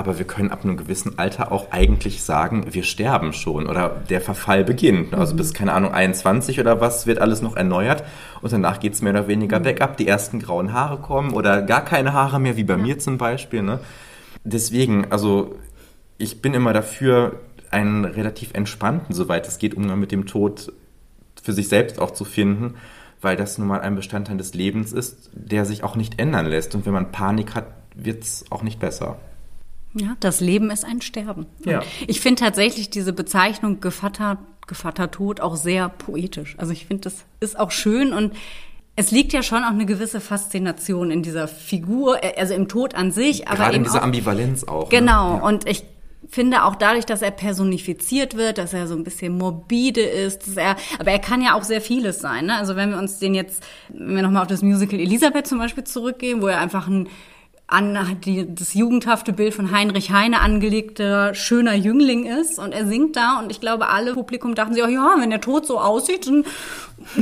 aber 0.02 0.18
wir 0.18 0.26
können 0.26 0.50
ab 0.50 0.64
einem 0.64 0.78
gewissen 0.78 1.20
Alter 1.20 1.52
auch 1.52 1.72
eigentlich 1.72 2.24
sagen, 2.24 2.66
wir 2.72 2.82
sterben 2.82 3.34
schon 3.34 3.68
oder 3.68 4.02
der 4.10 4.20
Verfall 4.20 4.64
beginnt. 4.64 5.14
Also 5.14 5.34
mhm. 5.34 5.38
bis, 5.38 5.54
keine 5.54 5.74
Ahnung, 5.74 5.94
21 5.94 6.60
oder 6.60 6.82
was 6.82 7.06
wird 7.06 7.20
alles 7.20 7.44
noch 7.44 7.56
erneuert 7.56 8.04
und 8.42 8.52
danach 8.52 8.80
geht 8.80 8.94
es 8.94 9.04
mehr 9.04 9.14
oder 9.14 9.28
weniger 9.28 9.60
mhm. 9.60 9.66
weg 9.66 9.82
ab. 9.82 9.98
Die 9.98 10.08
ersten 10.08 10.40
grauen 10.40 10.74
Haare 10.74 10.98
kommen 10.98 11.34
oder 11.34 11.62
gar 11.62 11.86
keine 11.86 12.14
Haare 12.14 12.40
mehr, 12.40 12.58
wie 12.58 12.64
bei 12.64 12.74
ja. 12.74 12.80
mir 12.80 12.98
zum 12.98 13.20
Beispiel. 13.20 13.62
Ne? 13.62 13.80
Deswegen, 14.44 15.12
also 15.12 15.56
ich 16.18 16.42
bin 16.42 16.56
immer 16.56 16.74
dafür, 16.74 17.40
einen 17.70 18.04
relativ 18.04 18.54
entspannten, 18.54 19.14
soweit 19.14 19.48
es 19.48 19.60
geht, 19.60 19.76
Umgang 19.76 20.00
mit 20.00 20.12
dem 20.12 20.26
Tod 20.26 20.74
für 21.42 21.54
sich 21.54 21.70
selbst 21.70 22.00
auch 22.00 22.12
zu 22.12 22.26
finden, 22.26 22.74
weil 23.22 23.38
das 23.38 23.60
nun 23.60 23.68
mal 23.68 23.82
ein 23.82 23.96
Bestandteil 23.96 24.38
des 24.38 24.56
Lebens 24.56 24.94
ist, 24.94 25.30
der 25.34 25.66
sich 25.66 25.84
auch 25.84 25.96
nicht 25.96 26.20
ändern 26.20 26.48
lässt. 26.48 26.74
Und 26.76 26.86
wenn 26.88 26.94
man 26.94 27.12
Panik 27.12 27.54
hat, 27.56 27.68
wird 27.96 28.24
es 28.24 28.46
auch 28.50 28.64
nicht 28.64 28.80
besser. 28.80 29.20
Ja, 29.93 30.15
das 30.19 30.39
Leben 30.39 30.71
ist 30.71 30.86
ein 30.86 31.01
Sterben. 31.01 31.45
Ja. 31.65 31.82
Ich 32.08 32.21
finde 32.21 32.41
tatsächlich 32.41 32.89
diese 32.89 33.13
Bezeichnung 33.13 33.82
Gevatter, 33.82 34.38
Gevatter 34.67 35.12
Tod 35.12 35.41
auch 35.41 35.56
sehr 35.56 35.89
poetisch. 35.89 36.56
Also 36.58 36.71
ich 36.71 36.86
finde, 36.86 37.04
das 37.04 37.25
ist 37.39 37.60
auch 37.60 37.71
schön 37.71 38.13
und 38.13 38.34
es 38.95 39.12
liegt 39.12 39.34
ja 39.34 39.41
schon 39.41 39.63
auch 39.63 39.71
eine 39.71 39.86
gewisse 39.86 40.19
Faszination 40.19 41.12
in 41.12 41.23
dieser 41.23 41.47
Figur, 41.47 42.23
äh, 42.23 42.39
also 42.39 42.54
im 42.54 42.67
Tod 42.67 42.95
an 42.95 43.12
sich, 43.12 43.47
aber 43.47 43.58
Gerade 43.58 43.75
eben 43.75 43.77
in 43.77 43.84
dieser 43.84 43.99
auch, 43.99 44.06
Ambivalenz 44.06 44.63
auch. 44.63 44.91
Ne? 44.91 44.99
Genau. 44.99 45.38
Ne? 45.38 45.43
Und 45.43 45.67
ich 45.67 45.84
finde 46.30 46.63
auch 46.63 46.75
dadurch, 46.75 47.06
dass 47.06 47.21
er 47.21 47.32
personifiziert 47.32 48.38
wird, 48.38 48.58
dass 48.58 48.73
er 48.73 48.88
so 48.88 48.95
ein 48.95 49.04
bisschen 49.04 49.38
morbide 49.38 50.01
ist, 50.01 50.47
dass 50.47 50.58
er, 50.58 50.75
aber 50.99 51.12
er 51.12 51.19
kann 51.19 51.41
ja 51.41 51.56
auch 51.56 51.63
sehr 51.63 51.82
vieles 51.82 52.19
sein. 52.19 52.45
Ne? 52.45 52.56
Also 52.56 52.75
wenn 52.75 52.91
wir 52.91 52.97
uns 52.97 53.19
den 53.19 53.34
jetzt, 53.34 53.63
wenn 53.89 54.15
wir 54.15 54.21
nochmal 54.21 54.43
auf 54.43 54.47
das 54.47 54.62
Musical 54.62 54.99
Elisabeth 54.99 55.47
zum 55.47 55.58
Beispiel 55.58 55.84
zurückgehen, 55.84 56.41
wo 56.41 56.47
er 56.47 56.60
einfach 56.60 56.88
ein 56.88 57.10
an 57.71 58.17
die, 58.25 58.53
das 58.53 58.73
jugendhafte 58.73 59.31
Bild 59.31 59.53
von 59.53 59.71
Heinrich 59.71 60.12
Heine 60.12 60.41
angelegter 60.41 61.34
schöner 61.34 61.73
Jüngling 61.73 62.25
ist 62.25 62.60
und 62.60 62.73
er 62.73 62.86
singt 62.86 63.15
da 63.15 63.39
und 63.39 63.49
ich 63.49 63.62
glaube 63.62 63.88
alle 63.88 64.13
Publikum 64.13 64.55
dachten 64.55 64.73
sich, 64.73 64.84
oh 64.84 64.89
ja, 64.89 65.15
wenn 65.19 65.29
der 65.29 65.41
Tod 65.41 65.65
so 65.65 65.79
aussieht, 65.79 66.27
dann 66.27 66.43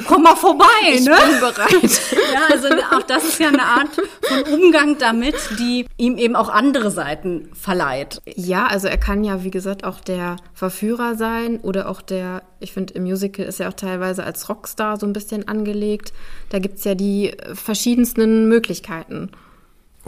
komm 0.07 0.23
mal 0.23 0.35
vorbei, 0.35 0.65
ich 0.91 1.05
ne? 1.05 1.15
bin 1.15 1.39
bereit. 1.39 2.01
ja, 2.33 2.41
also 2.51 2.67
auch 2.91 3.03
das 3.03 3.25
ist 3.25 3.39
ja 3.39 3.49
eine 3.49 3.63
Art 3.63 3.89
von 4.21 4.53
Umgang 4.53 4.97
damit, 4.97 5.35
die 5.59 5.85
ihm 5.97 6.17
eben 6.17 6.35
auch 6.35 6.49
andere 6.49 6.89
Seiten 6.89 7.49
verleiht. 7.53 8.21
Ja, 8.25 8.65
also 8.65 8.88
er 8.88 8.97
kann 8.97 9.23
ja, 9.23 9.43
wie 9.43 9.51
gesagt, 9.51 9.83
auch 9.83 9.99
der 9.99 10.38
Verführer 10.53 11.15
sein 11.15 11.59
oder 11.59 11.89
auch 11.89 12.01
der, 12.01 12.41
ich 12.59 12.73
finde, 12.73 12.95
im 12.95 13.03
Musical 13.03 13.45
ist 13.45 13.59
er 13.59 13.69
auch 13.69 13.73
teilweise 13.73 14.23
als 14.23 14.49
Rockstar 14.49 14.97
so 14.97 15.05
ein 15.05 15.13
bisschen 15.13 15.47
angelegt. 15.47 16.12
Da 16.49 16.57
gibt's 16.57 16.83
ja 16.83 16.95
die 16.95 17.35
verschiedensten 17.53 18.49
Möglichkeiten. 18.49 19.29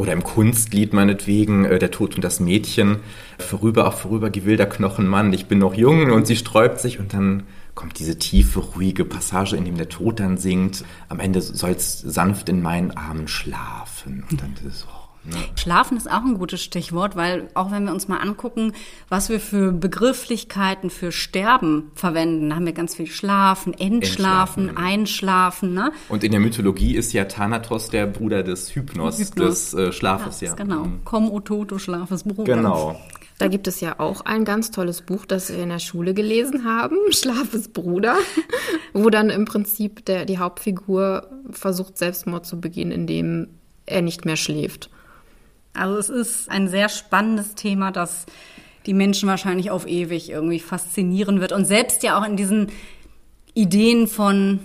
Oder 0.01 0.13
im 0.13 0.23
Kunstlied 0.23 0.93
meinetwegen, 0.93 1.63
äh, 1.63 1.77
der 1.77 1.91
Tod 1.91 2.15
und 2.15 2.23
das 2.23 2.39
Mädchen, 2.39 3.01
vorüber, 3.37 3.87
auch 3.87 3.93
vorüber, 3.93 4.31
gewilder 4.31 4.65
Knochenmann, 4.65 5.31
ich 5.31 5.45
bin 5.45 5.59
noch 5.59 5.75
jung 5.75 6.09
und 6.09 6.25
sie 6.25 6.35
sträubt 6.35 6.79
sich 6.79 6.97
und 6.97 7.13
dann 7.13 7.43
kommt 7.75 7.99
diese 7.99 8.17
tiefe, 8.17 8.61
ruhige 8.61 9.05
Passage, 9.05 9.55
in 9.55 9.63
dem 9.63 9.77
der 9.77 9.89
Tod 9.89 10.19
dann 10.19 10.37
singt. 10.37 10.83
Am 11.07 11.19
Ende 11.19 11.39
soll's 11.39 12.01
sanft 12.01 12.49
in 12.49 12.63
meinen 12.63 12.89
Armen 12.89 13.27
schlafen. 13.27 14.23
Und 14.31 14.41
dann 14.41 14.53
ist 14.55 14.65
es, 14.65 14.87
oh, 14.89 15.00
Ne? 15.23 15.35
Schlafen 15.55 15.97
ist 15.97 16.09
auch 16.09 16.23
ein 16.23 16.37
gutes 16.37 16.63
Stichwort, 16.63 17.15
weil 17.15 17.47
auch 17.53 17.71
wenn 17.71 17.85
wir 17.85 17.91
uns 17.91 18.07
mal 18.07 18.17
angucken, 18.17 18.73
was 19.07 19.29
wir 19.29 19.39
für 19.39 19.71
Begrifflichkeiten 19.71 20.89
für 20.89 21.11
Sterben 21.11 21.91
verwenden, 21.93 22.49
da 22.49 22.55
haben 22.55 22.65
wir 22.65 22.73
ganz 22.73 22.95
viel 22.95 23.07
Schlafen, 23.07 23.73
Entschlafen, 23.73 24.69
Entschlafen. 24.69 24.77
Einschlafen. 24.77 25.73
Ne? 25.73 25.91
Und 26.09 26.23
in 26.23 26.31
der 26.31 26.39
Mythologie 26.39 26.95
ist 26.95 27.13
ja 27.13 27.25
Thanatos 27.25 27.89
der 27.89 28.07
Bruder 28.07 28.41
des 28.41 28.75
Hypnos, 28.75 29.19
Hypnos. 29.19 29.71
des 29.71 29.73
äh, 29.73 29.91
Schlafes. 29.91 30.41
Ja, 30.41 30.49
ja. 30.49 30.53
Genau. 30.55 30.85
Mhm. 30.85 31.01
Komm, 31.05 31.29
o 31.29 31.39
Toto, 31.39 31.77
Schlafes 31.77 32.23
Bruder. 32.23 32.55
Genau. 32.55 32.99
Da 33.37 33.47
gibt 33.47 33.67
es 33.67 33.79
ja 33.79 33.99
auch 33.99 34.21
ein 34.21 34.45
ganz 34.45 34.69
tolles 34.69 35.01
Buch, 35.01 35.25
das 35.25 35.49
wir 35.49 35.63
in 35.63 35.69
der 35.69 35.79
Schule 35.79 36.13
gelesen 36.13 36.63
haben, 36.63 36.95
Schlafes 37.11 37.69
Bruder, 37.69 38.17
wo 38.93 39.09
dann 39.09 39.29
im 39.29 39.45
Prinzip 39.45 40.05
der, 40.05 40.25
die 40.25 40.39
Hauptfigur 40.39 41.27
versucht, 41.51 41.97
Selbstmord 41.97 42.45
zu 42.45 42.59
begehen, 42.59 42.91
indem 42.91 43.47
er 43.85 44.01
nicht 44.01 44.25
mehr 44.25 44.35
schläft. 44.35 44.89
Also 45.73 45.97
es 45.97 46.09
ist 46.09 46.51
ein 46.51 46.67
sehr 46.67 46.89
spannendes 46.89 47.55
Thema, 47.55 47.91
das 47.91 48.25
die 48.85 48.93
Menschen 48.93 49.29
wahrscheinlich 49.29 49.71
auf 49.71 49.87
ewig 49.87 50.29
irgendwie 50.29 50.59
faszinieren 50.59 51.39
wird. 51.39 51.51
Und 51.51 51.65
selbst 51.65 52.03
ja 52.03 52.19
auch 52.19 52.25
in 52.25 52.35
diesen 52.35 52.71
Ideen 53.53 54.07
von 54.07 54.59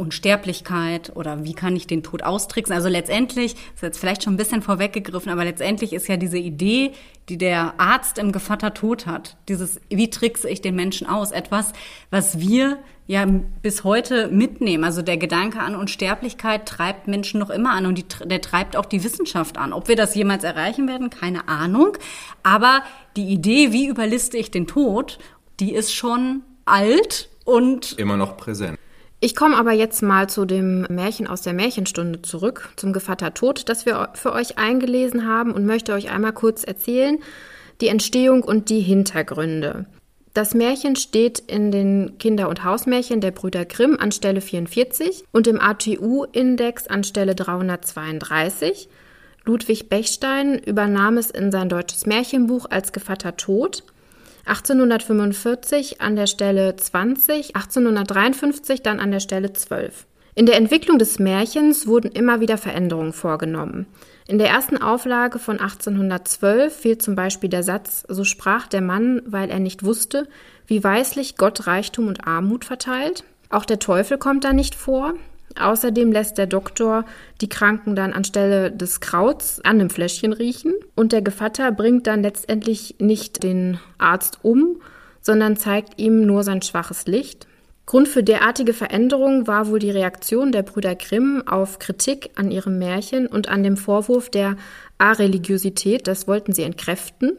Unsterblichkeit 0.00 1.14
oder 1.14 1.44
wie 1.44 1.52
kann 1.52 1.76
ich 1.76 1.86
den 1.86 2.02
Tod 2.02 2.22
austricksen. 2.22 2.74
Also 2.74 2.88
letztendlich, 2.88 3.52
das 3.52 3.74
ist 3.74 3.82
jetzt 3.82 3.98
vielleicht 3.98 4.24
schon 4.24 4.32
ein 4.32 4.38
bisschen 4.38 4.62
vorweggegriffen, 4.62 5.30
aber 5.30 5.44
letztendlich 5.44 5.92
ist 5.92 6.08
ja 6.08 6.16
diese 6.16 6.38
Idee, 6.38 6.92
die 7.28 7.36
der 7.36 7.74
Arzt 7.78 8.16
im 8.16 8.32
Gevatter 8.32 8.72
Tod 8.72 9.06
hat, 9.06 9.36
dieses, 9.48 9.78
wie 9.90 10.08
trickse 10.08 10.48
ich 10.48 10.62
den 10.62 10.74
Menschen 10.74 11.06
aus, 11.06 11.32
etwas, 11.32 11.74
was 12.08 12.40
wir 12.40 12.78
ja 13.10 13.26
bis 13.26 13.82
heute 13.82 14.28
mitnehmen. 14.28 14.84
Also 14.84 15.02
der 15.02 15.16
Gedanke 15.16 15.58
an 15.58 15.74
Unsterblichkeit 15.74 16.64
treibt 16.66 17.08
Menschen 17.08 17.40
noch 17.40 17.50
immer 17.50 17.72
an 17.72 17.86
und 17.86 17.98
die, 17.98 18.04
der 18.24 18.40
treibt 18.40 18.76
auch 18.76 18.86
die 18.86 19.02
Wissenschaft 19.02 19.58
an. 19.58 19.72
Ob 19.72 19.88
wir 19.88 19.96
das 19.96 20.14
jemals 20.14 20.44
erreichen 20.44 20.86
werden, 20.86 21.10
keine 21.10 21.48
Ahnung. 21.48 21.98
Aber 22.44 22.82
die 23.16 23.26
Idee, 23.26 23.72
wie 23.72 23.88
überliste 23.88 24.38
ich 24.38 24.52
den 24.52 24.68
Tod, 24.68 25.18
die 25.58 25.74
ist 25.74 25.92
schon 25.92 26.42
alt 26.66 27.28
und 27.44 27.98
immer 27.98 28.16
noch 28.16 28.36
präsent. 28.36 28.78
Ich 29.18 29.34
komme 29.34 29.56
aber 29.56 29.72
jetzt 29.72 30.04
mal 30.04 30.30
zu 30.30 30.44
dem 30.44 30.82
Märchen 30.82 31.26
aus 31.26 31.42
der 31.42 31.52
Märchenstunde 31.52 32.22
zurück, 32.22 32.70
zum 32.76 32.92
Gevatter 32.92 33.34
Tod, 33.34 33.68
das 33.68 33.86
wir 33.86 34.10
für 34.14 34.32
euch 34.32 34.56
eingelesen 34.56 35.26
haben 35.26 35.50
und 35.50 35.66
möchte 35.66 35.94
euch 35.94 36.12
einmal 36.12 36.32
kurz 36.32 36.62
erzählen, 36.62 37.18
die 37.80 37.88
Entstehung 37.88 38.44
und 38.44 38.70
die 38.70 38.80
Hintergründe. 38.80 39.86
Das 40.32 40.54
Märchen 40.54 40.94
steht 40.94 41.40
in 41.40 41.72
den 41.72 42.16
Kinder- 42.18 42.48
und 42.48 42.62
Hausmärchen 42.62 43.20
der 43.20 43.32
Brüder 43.32 43.64
Grimm 43.64 43.96
an 43.98 44.12
Stelle 44.12 44.40
44 44.40 45.24
und 45.32 45.48
im 45.48 45.60
ATU-Index 45.60 46.86
an 46.86 47.02
Stelle 47.02 47.34
332. 47.34 48.88
Ludwig 49.44 49.88
Bechstein 49.88 50.58
übernahm 50.58 51.16
es 51.18 51.30
in 51.30 51.50
sein 51.50 51.68
deutsches 51.68 52.06
Märchenbuch 52.06 52.66
als 52.70 52.92
Gevatter 52.92 53.36
Tod. 53.36 53.82
1845 54.46 56.00
an 56.00 56.14
der 56.14 56.26
Stelle 56.26 56.76
20, 56.76 57.56
1853 57.56 58.82
dann 58.82 59.00
an 59.00 59.10
der 59.10 59.20
Stelle 59.20 59.52
12. 59.52 60.06
In 60.36 60.46
der 60.46 60.56
Entwicklung 60.56 60.98
des 60.98 61.18
Märchens 61.18 61.88
wurden 61.88 62.12
immer 62.12 62.40
wieder 62.40 62.56
Veränderungen 62.56 63.12
vorgenommen. 63.12 63.86
In 64.30 64.38
der 64.38 64.48
ersten 64.48 64.80
Auflage 64.80 65.40
von 65.40 65.58
1812 65.58 66.72
fehlt 66.72 67.02
zum 67.02 67.16
Beispiel 67.16 67.50
der 67.50 67.64
Satz, 67.64 68.04
so 68.06 68.22
sprach 68.22 68.68
der 68.68 68.80
Mann, 68.80 69.22
weil 69.26 69.50
er 69.50 69.58
nicht 69.58 69.82
wusste, 69.82 70.28
wie 70.68 70.84
weislich 70.84 71.36
Gott 71.36 71.66
Reichtum 71.66 72.06
und 72.06 72.28
Armut 72.28 72.64
verteilt. 72.64 73.24
Auch 73.48 73.64
der 73.64 73.80
Teufel 73.80 74.18
kommt 74.18 74.44
da 74.44 74.52
nicht 74.52 74.76
vor. 74.76 75.14
Außerdem 75.58 76.12
lässt 76.12 76.38
der 76.38 76.46
Doktor 76.46 77.06
die 77.40 77.48
Kranken 77.48 77.96
dann 77.96 78.12
anstelle 78.12 78.70
des 78.70 79.00
Krauts 79.00 79.60
an 79.64 79.80
dem 79.80 79.90
Fläschchen 79.90 80.32
riechen 80.32 80.74
und 80.94 81.10
der 81.10 81.22
Gevatter 81.22 81.72
bringt 81.72 82.06
dann 82.06 82.22
letztendlich 82.22 82.94
nicht 83.00 83.42
den 83.42 83.80
Arzt 83.98 84.38
um, 84.42 84.80
sondern 85.20 85.56
zeigt 85.56 86.00
ihm 86.00 86.24
nur 86.24 86.44
sein 86.44 86.62
schwaches 86.62 87.06
Licht. 87.06 87.48
Grund 87.90 88.06
für 88.06 88.22
derartige 88.22 88.72
Veränderungen 88.72 89.48
war 89.48 89.66
wohl 89.66 89.80
die 89.80 89.90
Reaktion 89.90 90.52
der 90.52 90.62
Brüder 90.62 90.94
Grimm 90.94 91.42
auf 91.44 91.80
Kritik 91.80 92.30
an 92.36 92.52
ihrem 92.52 92.78
Märchen 92.78 93.26
und 93.26 93.48
an 93.48 93.64
dem 93.64 93.76
Vorwurf 93.76 94.30
der 94.30 94.54
Areligiosität, 94.98 96.06
das 96.06 96.28
wollten 96.28 96.52
sie 96.52 96.62
entkräften. 96.62 97.32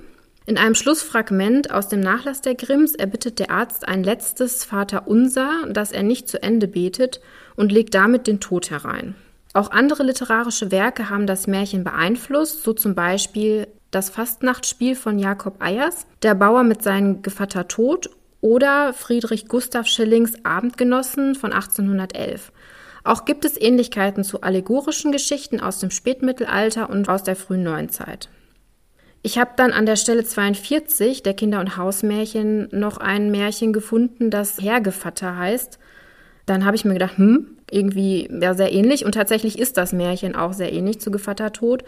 In 0.46 0.58
einem 0.58 0.76
Schlussfragment 0.76 1.72
aus 1.72 1.88
dem 1.88 2.02
Nachlass 2.02 2.42
der 2.42 2.56
Grimms 2.56 2.96
erbittet 2.96 3.40
der 3.40 3.50
Arzt 3.50 3.88
ein 3.88 4.04
letztes 4.04 4.66
Vaterunser, 4.66 5.68
das 5.70 5.94
er 5.94 6.04
nicht 6.04 6.28
zu 6.28 6.44
Ende 6.44 6.68
betet 6.68 7.22
und 7.56 7.72
legt 7.72 7.96
damit 7.96 8.28
den 8.28 8.42
Tod 8.42 8.72
herein. 8.72 9.16
Auch 9.54 9.72
andere 9.72 10.04
literarische 10.04 10.70
Werke 10.70 11.10
haben 11.10 11.28
das 11.28 11.48
Märchen 11.48 11.86
beeinflusst, 11.86 12.64
so 12.64 12.74
zum 12.74 12.94
Beispiel 12.94 13.68
das 13.90 14.10
Fastnachtspiel 14.10 14.96
von 14.96 15.18
Jakob 15.18 15.64
Eyers, 15.64 16.08
Der 16.24 16.36
Bauer 16.36 16.64
mit 16.64 16.84
seinem 16.84 17.22
Gevatter 17.22 17.70
Tod 17.70 18.10
oder 18.42 18.94
Friedrich 18.94 19.48
Gustav 19.48 19.88
Schillings 19.88 20.34
Abendgenossen 20.44 21.36
von 21.36 21.54
1811. 21.54 22.52
Auch 23.04 23.26
gibt 23.26 23.46
es 23.46 23.60
Ähnlichkeiten 23.60 24.24
zu 24.24 24.42
allegorischen 24.42 25.12
Geschichten 25.12 25.60
aus 25.60 25.80
dem 25.80 25.90
Spätmittelalter 25.90 26.90
und 26.90 27.08
aus 27.10 27.24
der 27.24 27.36
frühen 27.36 27.64
Neuzeit. 27.64 28.30
Ich 29.24 29.38
habe 29.38 29.52
dann 29.56 29.72
an 29.72 29.86
der 29.86 29.96
Stelle 29.96 30.24
42 30.24 31.22
der 31.22 31.36
Kinder- 31.36 31.60
und 31.60 31.78
Hausmärchen 31.78 32.70
noch 32.72 32.98
ein 32.98 33.30
Märchen 33.30 33.72
gefunden, 33.72 34.32
das 34.32 34.60
Hergevatter 34.60 35.38
heißt. 35.38 35.78
Dann 36.48 36.66
habe 36.66 36.76
ich 36.76 36.86
mir 36.86 36.94
gedacht, 36.94 37.18
hm, 37.18 37.58
irgendwie 37.70 38.28
ja, 38.32 38.56
sehr 38.56 38.72
ähnlich. 38.74 39.06
Und 39.06 39.14
tatsächlich 39.14 39.60
ist 39.60 39.78
das 39.78 39.94
Märchen 39.94 40.36
auch 40.36 40.54
sehr 40.54 40.74
ähnlich 40.74 41.00
zu 41.00 41.12
Gevatter 41.12 41.54
Tod. 41.54 41.84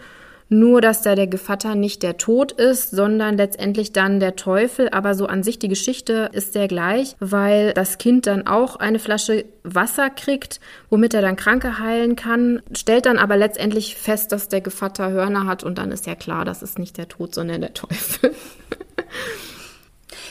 Nur, 0.50 0.80
dass 0.80 1.02
da 1.02 1.14
der 1.14 1.26
Gevatter 1.26 1.74
nicht 1.74 2.02
der 2.02 2.18
Tod 2.18 2.52
ist, 2.52 2.90
sondern 2.90 3.36
letztendlich 3.36 3.92
dann 3.92 4.20
der 4.20 4.36
Teufel. 4.36 4.90
Aber 4.90 5.14
so 5.14 5.26
an 5.26 5.42
sich 5.42 5.58
die 5.58 5.68
Geschichte 5.68 6.28
ist 6.32 6.52
sehr 6.52 6.68
gleich, 6.68 7.16
weil 7.18 7.72
das 7.72 7.98
Kind 7.98 8.26
dann 8.26 8.46
auch 8.46 8.76
eine 8.76 8.98
Flasche 8.98 9.46
Wasser 9.62 10.10
kriegt, 10.10 10.60
womit 10.90 11.14
er 11.14 11.22
dann 11.22 11.36
Kranke 11.36 11.78
heilen 11.78 12.14
kann, 12.14 12.60
stellt 12.72 13.06
dann 13.06 13.18
aber 13.18 13.36
letztendlich 13.36 13.96
fest, 13.96 14.32
dass 14.32 14.48
der 14.48 14.60
Gevatter 14.60 15.10
Hörner 15.10 15.46
hat 15.46 15.64
und 15.64 15.78
dann 15.78 15.90
ist 15.90 16.06
ja 16.06 16.14
klar, 16.14 16.44
das 16.44 16.62
ist 16.62 16.78
nicht 16.78 16.98
der 16.98 17.08
Tod, 17.08 17.34
sondern 17.34 17.62
der 17.62 17.72
Teufel. 17.72 18.32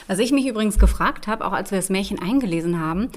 Was 0.08 0.19
ich 0.19 0.32
mich 0.32 0.45
übrigens 0.45 0.80
gefragt 0.80 1.28
habe, 1.28 1.45
auch 1.45 1.54
als 1.54 1.71
wir 1.71 1.78
das 1.78 1.89
Märchen 1.89 2.21
eingelesen 2.21 2.80
haben, 2.80 3.10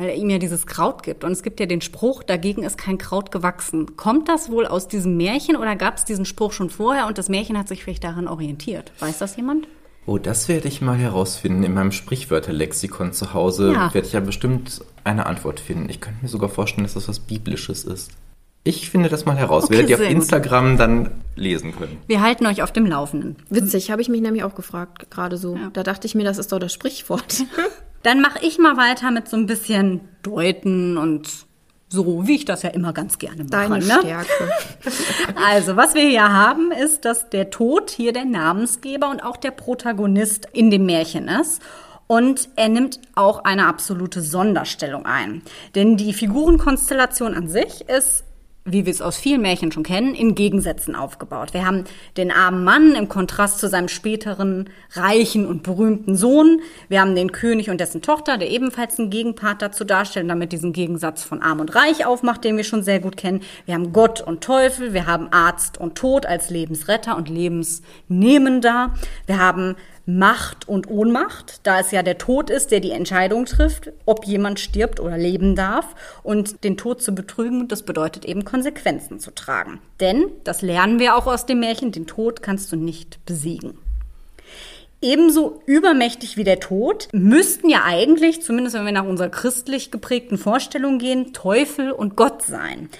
weil 0.00 0.08
er 0.08 0.14
ihm 0.14 0.30
ja 0.30 0.38
dieses 0.38 0.66
Kraut 0.66 1.02
gibt. 1.02 1.24
Und 1.24 1.32
es 1.32 1.42
gibt 1.42 1.60
ja 1.60 1.66
den 1.66 1.82
Spruch, 1.82 2.22
dagegen 2.22 2.62
ist 2.62 2.78
kein 2.78 2.96
Kraut 2.96 3.30
gewachsen. 3.30 3.96
Kommt 3.96 4.30
das 4.30 4.50
wohl 4.50 4.66
aus 4.66 4.88
diesem 4.88 5.18
Märchen 5.18 5.56
oder 5.56 5.76
gab 5.76 5.98
es 5.98 6.06
diesen 6.06 6.24
Spruch 6.24 6.52
schon 6.52 6.70
vorher 6.70 7.06
und 7.06 7.18
das 7.18 7.28
Märchen 7.28 7.58
hat 7.58 7.68
sich 7.68 7.84
vielleicht 7.84 8.02
daran 8.02 8.26
orientiert? 8.26 8.92
Weiß 9.00 9.18
das 9.18 9.36
jemand? 9.36 9.68
Oh, 10.06 10.16
das 10.16 10.48
werde 10.48 10.68
ich 10.68 10.80
mal 10.80 10.96
herausfinden. 10.96 11.64
In 11.64 11.74
meinem 11.74 11.92
Sprichwörterlexikon 11.92 13.12
zu 13.12 13.34
Hause 13.34 13.74
ja. 13.74 13.92
werde 13.92 14.06
ich 14.06 14.14
ja 14.14 14.20
bestimmt 14.20 14.82
eine 15.04 15.26
Antwort 15.26 15.60
finden. 15.60 15.90
Ich 15.90 16.00
könnte 16.00 16.22
mir 16.22 16.28
sogar 16.28 16.48
vorstellen, 16.48 16.84
dass 16.84 16.94
das 16.94 17.06
was 17.06 17.20
Biblisches 17.20 17.84
ist. 17.84 18.10
Ich 18.64 18.88
finde 18.88 19.10
das 19.10 19.26
mal 19.26 19.36
heraus. 19.36 19.64
Okay, 19.64 19.74
Werdet 19.74 19.90
ihr 19.90 19.96
auf 19.96 20.10
Instagram 20.10 20.70
gut. 20.70 20.80
dann 20.80 21.10
lesen 21.36 21.76
können. 21.76 21.98
Wir 22.06 22.22
halten 22.22 22.46
euch 22.46 22.62
auf 22.62 22.72
dem 22.72 22.86
Laufenden. 22.86 23.36
Witzig, 23.50 23.90
habe 23.90 24.00
ich 24.00 24.08
mich 24.08 24.22
nämlich 24.22 24.44
auch 24.44 24.54
gefragt, 24.54 25.10
gerade 25.10 25.36
so. 25.36 25.56
Ja. 25.56 25.68
Da 25.74 25.82
dachte 25.82 26.06
ich 26.06 26.14
mir, 26.14 26.24
das 26.24 26.38
ist 26.38 26.52
doch 26.52 26.58
das 26.58 26.72
Sprichwort. 26.72 27.44
Dann 28.02 28.20
mache 28.20 28.44
ich 28.44 28.58
mal 28.58 28.76
weiter 28.76 29.10
mit 29.10 29.28
so 29.28 29.36
ein 29.36 29.46
bisschen 29.46 30.00
Deuten 30.22 30.96
und 30.96 31.28
so, 31.92 32.26
wie 32.26 32.36
ich 32.36 32.44
das 32.44 32.62
ja 32.62 32.70
immer 32.70 32.92
ganz 32.92 33.18
gerne 33.18 33.42
mache. 33.42 33.50
Deine 33.50 33.78
ne? 33.78 33.98
Stärke. 34.00 34.50
Also, 35.34 35.76
was 35.76 35.94
wir 35.94 36.08
hier 36.08 36.32
haben, 36.32 36.70
ist, 36.70 37.04
dass 37.04 37.28
der 37.30 37.50
Tod 37.50 37.90
hier 37.90 38.12
der 38.12 38.24
Namensgeber 38.24 39.10
und 39.10 39.22
auch 39.22 39.36
der 39.36 39.50
Protagonist 39.50 40.46
in 40.52 40.70
dem 40.70 40.86
Märchen 40.86 41.28
ist. 41.28 41.60
Und 42.06 42.48
er 42.56 42.68
nimmt 42.68 43.00
auch 43.14 43.44
eine 43.44 43.66
absolute 43.66 44.22
Sonderstellung 44.22 45.06
ein. 45.06 45.42
Denn 45.74 45.96
die 45.96 46.12
Figurenkonstellation 46.12 47.34
an 47.34 47.48
sich 47.48 47.88
ist 47.88 48.24
wie 48.64 48.84
wir 48.84 48.90
es 48.90 49.00
aus 49.00 49.16
vielen 49.16 49.40
Märchen 49.40 49.72
schon 49.72 49.82
kennen, 49.82 50.14
in 50.14 50.34
Gegensätzen 50.34 50.94
aufgebaut. 50.94 51.54
Wir 51.54 51.66
haben 51.66 51.84
den 52.16 52.30
armen 52.30 52.62
Mann 52.62 52.94
im 52.94 53.08
Kontrast 53.08 53.58
zu 53.58 53.68
seinem 53.68 53.88
späteren 53.88 54.68
reichen 54.92 55.46
und 55.46 55.62
berühmten 55.62 56.14
Sohn. 56.14 56.60
Wir 56.88 57.00
haben 57.00 57.14
den 57.14 57.32
König 57.32 57.70
und 57.70 57.80
dessen 57.80 58.02
Tochter, 58.02 58.36
der 58.36 58.50
ebenfalls 58.50 58.98
einen 58.98 59.10
Gegenpart 59.10 59.62
dazu 59.62 59.84
darstellen, 59.84 60.28
damit 60.28 60.52
diesen 60.52 60.72
Gegensatz 60.72 61.22
von 61.22 61.42
arm 61.42 61.60
und 61.60 61.74
reich 61.74 62.04
aufmacht, 62.04 62.44
den 62.44 62.56
wir 62.56 62.64
schon 62.64 62.82
sehr 62.82 63.00
gut 63.00 63.16
kennen. 63.16 63.40
Wir 63.64 63.74
haben 63.74 63.92
Gott 63.92 64.20
und 64.20 64.42
Teufel, 64.42 64.92
wir 64.92 65.06
haben 65.06 65.28
Arzt 65.32 65.78
und 65.78 65.94
Tod 65.94 66.26
als 66.26 66.50
Lebensretter 66.50 67.16
und 67.16 67.30
Lebensnehmender. 67.30 68.94
Wir 69.26 69.38
haben 69.38 69.76
Macht 70.18 70.68
und 70.68 70.90
Ohnmacht, 70.90 71.60
da 71.62 71.80
es 71.80 71.90
ja 71.90 72.02
der 72.02 72.18
Tod 72.18 72.50
ist, 72.50 72.70
der 72.70 72.80
die 72.80 72.90
Entscheidung 72.90 73.44
trifft, 73.46 73.92
ob 74.06 74.24
jemand 74.24 74.60
stirbt 74.60 75.00
oder 75.00 75.16
leben 75.16 75.54
darf. 75.54 75.94
Und 76.22 76.64
den 76.64 76.76
Tod 76.76 77.02
zu 77.02 77.14
betrügen, 77.14 77.68
das 77.68 77.82
bedeutet 77.82 78.24
eben 78.24 78.44
Konsequenzen 78.44 79.20
zu 79.20 79.30
tragen. 79.30 79.80
Denn, 80.00 80.24
das 80.44 80.62
lernen 80.62 80.98
wir 80.98 81.16
auch 81.16 81.26
aus 81.26 81.46
dem 81.46 81.60
Märchen, 81.60 81.92
den 81.92 82.06
Tod 82.06 82.42
kannst 82.42 82.72
du 82.72 82.76
nicht 82.76 83.24
besiegen. 83.26 83.78
Ebenso 85.02 85.62
übermächtig 85.64 86.36
wie 86.36 86.44
der 86.44 86.60
Tod 86.60 87.08
müssten 87.12 87.70
ja 87.70 87.84
eigentlich, 87.84 88.42
zumindest 88.42 88.76
wenn 88.76 88.84
wir 88.84 88.92
nach 88.92 89.06
unserer 89.06 89.30
christlich 89.30 89.90
geprägten 89.90 90.36
Vorstellung 90.36 90.98
gehen, 90.98 91.32
Teufel 91.32 91.90
und 91.90 92.16
Gott 92.16 92.42
sein. 92.42 92.90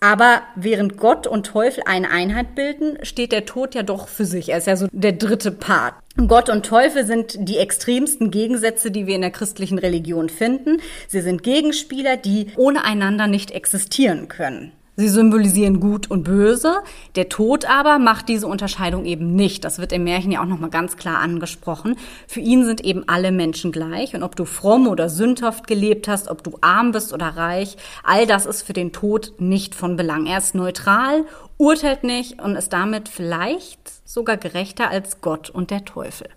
Aber 0.00 0.42
während 0.56 0.96
Gott 0.96 1.26
und 1.26 1.46
Teufel 1.46 1.82
eine 1.86 2.10
Einheit 2.10 2.54
bilden, 2.54 2.98
steht 3.04 3.32
der 3.32 3.44
Tod 3.44 3.74
ja 3.74 3.82
doch 3.82 4.08
für 4.08 4.24
sich. 4.24 4.48
Er 4.48 4.58
ist 4.58 4.66
ja 4.66 4.76
so 4.76 4.88
der 4.92 5.12
dritte 5.12 5.52
Part. 5.52 5.94
Gott 6.16 6.48
und 6.48 6.64
Teufel 6.64 7.04
sind 7.04 7.36
die 7.38 7.58
extremsten 7.58 8.30
Gegensätze, 8.30 8.90
die 8.90 9.06
wir 9.06 9.14
in 9.14 9.20
der 9.20 9.30
christlichen 9.30 9.78
Religion 9.78 10.28
finden. 10.30 10.78
Sie 11.06 11.20
sind 11.20 11.42
Gegenspieler, 11.42 12.16
die 12.16 12.48
ohne 12.56 12.84
einander 12.84 13.26
nicht 13.26 13.50
existieren 13.50 14.28
können. 14.28 14.72
Sie 15.00 15.08
symbolisieren 15.08 15.80
Gut 15.80 16.10
und 16.10 16.24
Böse. 16.24 16.82
Der 17.14 17.30
Tod 17.30 17.64
aber 17.64 17.98
macht 17.98 18.28
diese 18.28 18.46
Unterscheidung 18.46 19.06
eben 19.06 19.34
nicht. 19.34 19.64
Das 19.64 19.78
wird 19.78 19.92
im 19.92 20.04
Märchen 20.04 20.30
ja 20.30 20.42
auch 20.42 20.46
nochmal 20.46 20.68
ganz 20.68 20.98
klar 20.98 21.20
angesprochen. 21.20 21.96
Für 22.28 22.40
ihn 22.40 22.66
sind 22.66 22.82
eben 22.82 23.04
alle 23.08 23.32
Menschen 23.32 23.72
gleich. 23.72 24.14
Und 24.14 24.22
ob 24.22 24.36
du 24.36 24.44
fromm 24.44 24.86
oder 24.86 25.08
sündhaft 25.08 25.66
gelebt 25.66 26.06
hast, 26.06 26.28
ob 26.28 26.44
du 26.44 26.58
arm 26.60 26.92
bist 26.92 27.14
oder 27.14 27.28
reich, 27.28 27.78
all 28.04 28.26
das 28.26 28.44
ist 28.44 28.60
für 28.60 28.74
den 28.74 28.92
Tod 28.92 29.32
nicht 29.38 29.74
von 29.74 29.96
Belang. 29.96 30.26
Er 30.26 30.36
ist 30.36 30.54
neutral, 30.54 31.24
urteilt 31.56 32.04
nicht 32.04 32.42
und 32.42 32.54
ist 32.54 32.74
damit 32.74 33.08
vielleicht 33.08 34.06
sogar 34.06 34.36
gerechter 34.36 34.90
als 34.90 35.22
Gott 35.22 35.48
und 35.48 35.70
der 35.70 35.86
Teufel. 35.86 36.28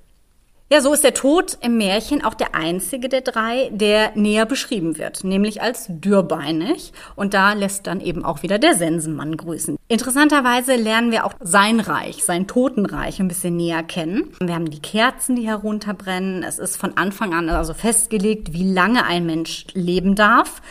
Ja, 0.73 0.81
so 0.81 0.91
ist 0.91 1.03
der 1.03 1.13
Tod 1.13 1.59
im 1.61 1.77
Märchen 1.77 2.25
auch 2.25 2.33
der 2.33 2.55
einzige 2.55 3.07
der 3.07 3.21
drei, 3.21 3.69
der 3.71 4.13
näher 4.15 4.47
beschrieben 4.47 4.97
wird, 4.97 5.23
nämlich 5.23 5.61
als 5.61 5.85
dürrbeinig. 5.87 6.93
Und 7.15 7.35
da 7.35 7.53
lässt 7.53 7.85
dann 7.85 8.01
eben 8.01 8.25
auch 8.25 8.41
wieder 8.41 8.57
der 8.57 8.73
Sensenmann 8.73 9.37
grüßen. 9.37 9.77
Interessanterweise 9.87 10.75
lernen 10.75 11.11
wir 11.11 11.27
auch 11.27 11.35
sein 11.41 11.79
Reich, 11.79 12.23
sein 12.23 12.47
Totenreich 12.47 13.19
ein 13.19 13.27
bisschen 13.27 13.55
näher 13.55 13.83
kennen. 13.83 14.31
Wir 14.39 14.55
haben 14.55 14.71
die 14.71 14.81
Kerzen, 14.81 15.35
die 15.35 15.45
herunterbrennen. 15.45 16.41
Es 16.41 16.57
ist 16.57 16.77
von 16.77 16.97
Anfang 16.97 17.35
an 17.35 17.49
also 17.49 17.75
festgelegt, 17.75 18.53
wie 18.53 18.73
lange 18.73 19.05
ein 19.05 19.27
Mensch 19.27 19.67
leben 19.75 20.15
darf. 20.15 20.63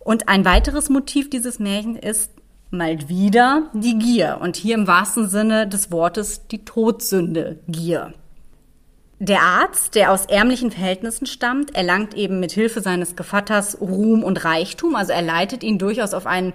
Und 0.00 0.28
ein 0.28 0.44
weiteres 0.44 0.90
Motiv 0.90 1.30
dieses 1.30 1.58
Märchens 1.58 2.00
ist 2.02 2.30
mal 2.70 3.08
wieder 3.08 3.70
die 3.72 3.98
Gier. 3.98 4.36
Und 4.42 4.56
hier 4.56 4.74
im 4.74 4.86
wahrsten 4.86 5.30
Sinne 5.30 5.66
des 5.66 5.90
Wortes 5.90 6.46
die 6.46 6.66
Todsünde, 6.66 7.60
Gier. 7.68 8.12
Der 9.18 9.40
Arzt, 9.40 9.94
der 9.94 10.12
aus 10.12 10.26
ärmlichen 10.26 10.70
Verhältnissen 10.70 11.26
stammt, 11.26 11.74
erlangt 11.74 12.14
eben 12.14 12.38
mit 12.38 12.52
Hilfe 12.52 12.82
seines 12.82 13.16
Gevatters 13.16 13.80
Ruhm 13.80 14.22
und 14.22 14.44
Reichtum. 14.44 14.94
Also 14.94 15.12
er 15.12 15.22
leitet 15.22 15.62
ihn 15.62 15.78
durchaus 15.78 16.12
auf 16.12 16.26
einen 16.26 16.52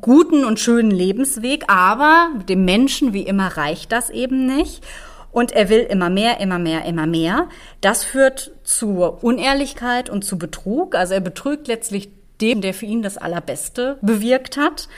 guten 0.00 0.44
und 0.44 0.58
schönen 0.58 0.90
Lebensweg, 0.90 1.64
aber 1.68 2.30
dem 2.48 2.64
Menschen 2.64 3.12
wie 3.12 3.22
immer 3.22 3.56
reicht 3.56 3.92
das 3.92 4.10
eben 4.10 4.44
nicht. 4.46 4.84
Und 5.30 5.52
er 5.52 5.68
will 5.68 5.80
immer 5.80 6.10
mehr, 6.10 6.40
immer 6.40 6.58
mehr, 6.58 6.84
immer 6.84 7.06
mehr. 7.06 7.48
Das 7.80 8.02
führt 8.02 8.50
zur 8.64 9.22
Unehrlichkeit 9.22 10.10
und 10.10 10.24
zu 10.24 10.36
Betrug. 10.36 10.96
Also 10.96 11.14
er 11.14 11.20
betrügt 11.20 11.68
letztlich 11.68 12.10
dem, 12.40 12.60
der 12.60 12.74
für 12.74 12.86
ihn 12.86 13.02
das 13.02 13.18
Allerbeste 13.18 13.98
bewirkt 14.00 14.56
hat. 14.56 14.88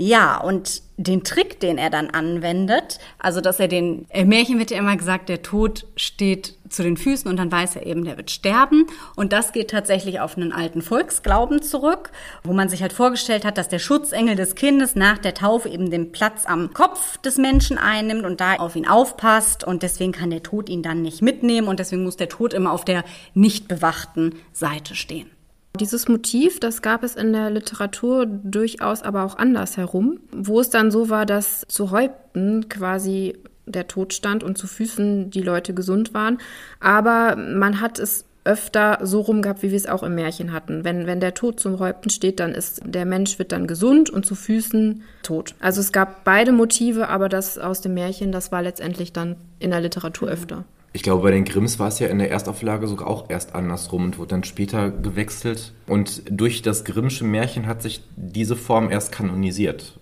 Ja, 0.00 0.40
und 0.40 0.82
den 0.96 1.24
Trick, 1.24 1.58
den 1.58 1.76
er 1.76 1.90
dann 1.90 2.08
anwendet, 2.10 3.00
also 3.18 3.40
dass 3.40 3.58
er 3.58 3.66
den, 3.66 4.06
im 4.10 4.28
Märchen 4.28 4.60
wird 4.60 4.70
ja 4.70 4.78
immer 4.78 4.96
gesagt, 4.96 5.28
der 5.28 5.42
Tod 5.42 5.86
steht 5.96 6.54
zu 6.68 6.84
den 6.84 6.96
Füßen 6.96 7.28
und 7.28 7.36
dann 7.36 7.50
weiß 7.50 7.74
er 7.74 7.84
eben, 7.84 8.04
der 8.04 8.16
wird 8.16 8.30
sterben. 8.30 8.86
Und 9.16 9.32
das 9.32 9.50
geht 9.50 9.70
tatsächlich 9.70 10.20
auf 10.20 10.36
einen 10.36 10.52
alten 10.52 10.82
Volksglauben 10.82 11.62
zurück, 11.62 12.12
wo 12.44 12.52
man 12.52 12.68
sich 12.68 12.80
halt 12.80 12.92
vorgestellt 12.92 13.44
hat, 13.44 13.58
dass 13.58 13.68
der 13.68 13.80
Schutzengel 13.80 14.36
des 14.36 14.54
Kindes 14.54 14.94
nach 14.94 15.18
der 15.18 15.34
Taufe 15.34 15.68
eben 15.68 15.90
den 15.90 16.12
Platz 16.12 16.46
am 16.46 16.72
Kopf 16.72 17.18
des 17.18 17.36
Menschen 17.36 17.76
einnimmt 17.76 18.24
und 18.24 18.40
da 18.40 18.54
auf 18.54 18.76
ihn 18.76 18.86
aufpasst. 18.86 19.64
Und 19.64 19.82
deswegen 19.82 20.12
kann 20.12 20.30
der 20.30 20.44
Tod 20.44 20.68
ihn 20.68 20.84
dann 20.84 21.02
nicht 21.02 21.22
mitnehmen 21.22 21.66
und 21.66 21.80
deswegen 21.80 22.04
muss 22.04 22.16
der 22.16 22.28
Tod 22.28 22.54
immer 22.54 22.70
auf 22.70 22.84
der 22.84 23.02
nicht 23.34 23.66
bewachten 23.66 24.36
Seite 24.52 24.94
stehen. 24.94 25.28
Dieses 25.76 26.08
Motiv, 26.08 26.60
das 26.60 26.82
gab 26.82 27.04
es 27.04 27.14
in 27.14 27.32
der 27.32 27.50
Literatur 27.50 28.26
durchaus 28.26 29.02
aber 29.02 29.24
auch 29.24 29.36
anders 29.36 29.76
herum, 29.76 30.18
wo 30.32 30.60
es 30.60 30.70
dann 30.70 30.90
so 30.90 31.08
war, 31.08 31.26
dass 31.26 31.64
zu 31.68 31.90
Häupten 31.90 32.68
quasi 32.68 33.34
der 33.66 33.86
Tod 33.86 34.14
stand 34.14 34.42
und 34.42 34.58
zu 34.58 34.66
Füßen 34.66 35.30
die 35.30 35.42
Leute 35.42 35.74
gesund 35.74 36.14
waren. 36.14 36.38
Aber 36.80 37.36
man 37.36 37.80
hat 37.80 37.98
es 37.98 38.24
öfter 38.44 38.98
so 39.02 39.20
rum 39.20 39.42
gehabt, 39.42 39.62
wie 39.62 39.70
wir 39.70 39.76
es 39.76 39.86
auch 39.86 40.02
im 40.02 40.14
Märchen 40.14 40.52
hatten. 40.52 40.82
Wenn, 40.82 41.06
wenn 41.06 41.20
der 41.20 41.34
Tod 41.34 41.60
zum 41.60 41.78
Häupten 41.78 42.08
steht, 42.08 42.40
dann 42.40 42.54
ist 42.54 42.80
der 42.84 43.04
Mensch 43.04 43.38
wird 43.38 43.52
dann 43.52 43.66
gesund 43.66 44.08
und 44.08 44.24
zu 44.24 44.34
Füßen 44.34 45.02
tot. 45.22 45.54
Also 45.60 45.80
es 45.80 45.92
gab 45.92 46.24
beide 46.24 46.52
Motive, 46.52 47.08
aber 47.08 47.28
das 47.28 47.58
aus 47.58 47.82
dem 47.82 47.94
Märchen, 47.94 48.32
das 48.32 48.50
war 48.50 48.62
letztendlich 48.62 49.12
dann 49.12 49.36
in 49.58 49.70
der 49.70 49.82
Literatur 49.82 50.28
öfter. 50.28 50.64
Ich 50.92 51.02
glaube, 51.02 51.22
bei 51.22 51.30
den 51.30 51.44
Grimms 51.44 51.78
war 51.78 51.88
es 51.88 51.98
ja 51.98 52.08
in 52.08 52.18
der 52.18 52.30
Erstauflage 52.30 52.88
sogar 52.88 53.08
auch 53.08 53.28
erst 53.28 53.54
andersrum 53.54 54.04
und 54.04 54.18
wurde 54.18 54.30
dann 54.30 54.44
später 54.44 54.90
gewechselt. 54.90 55.72
Und 55.86 56.22
durch 56.30 56.62
das 56.62 56.84
Grimmsche 56.84 57.24
Märchen 57.24 57.66
hat 57.66 57.82
sich 57.82 58.02
diese 58.16 58.56
Form 58.56 58.90
erst 58.90 59.12
kanonisiert. 59.12 59.98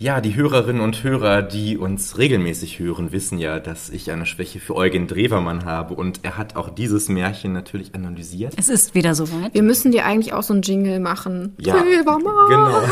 Ja, 0.00 0.20
die 0.20 0.36
Hörerinnen 0.36 0.80
und 0.80 1.02
Hörer, 1.02 1.42
die 1.42 1.76
uns 1.76 2.18
regelmäßig 2.18 2.78
hören, 2.78 3.10
wissen 3.10 3.36
ja, 3.38 3.58
dass 3.58 3.90
ich 3.90 4.12
eine 4.12 4.26
Schwäche 4.26 4.60
für 4.60 4.76
Eugen 4.76 5.08
Drewermann 5.08 5.64
habe 5.64 5.94
und 5.94 6.20
er 6.22 6.38
hat 6.38 6.54
auch 6.54 6.70
dieses 6.70 7.08
Märchen 7.08 7.52
natürlich 7.52 7.96
analysiert. 7.96 8.54
Es 8.56 8.68
ist 8.68 8.94
wieder 8.94 9.16
soweit. 9.16 9.54
Wir 9.54 9.64
müssen 9.64 9.90
dir 9.90 10.04
eigentlich 10.04 10.32
auch 10.34 10.44
so 10.44 10.52
einen 10.52 10.62
Jingle 10.62 11.00
machen. 11.00 11.56
Ja, 11.58 11.82
Drewermann. 11.82 12.22
genau. 12.48 12.82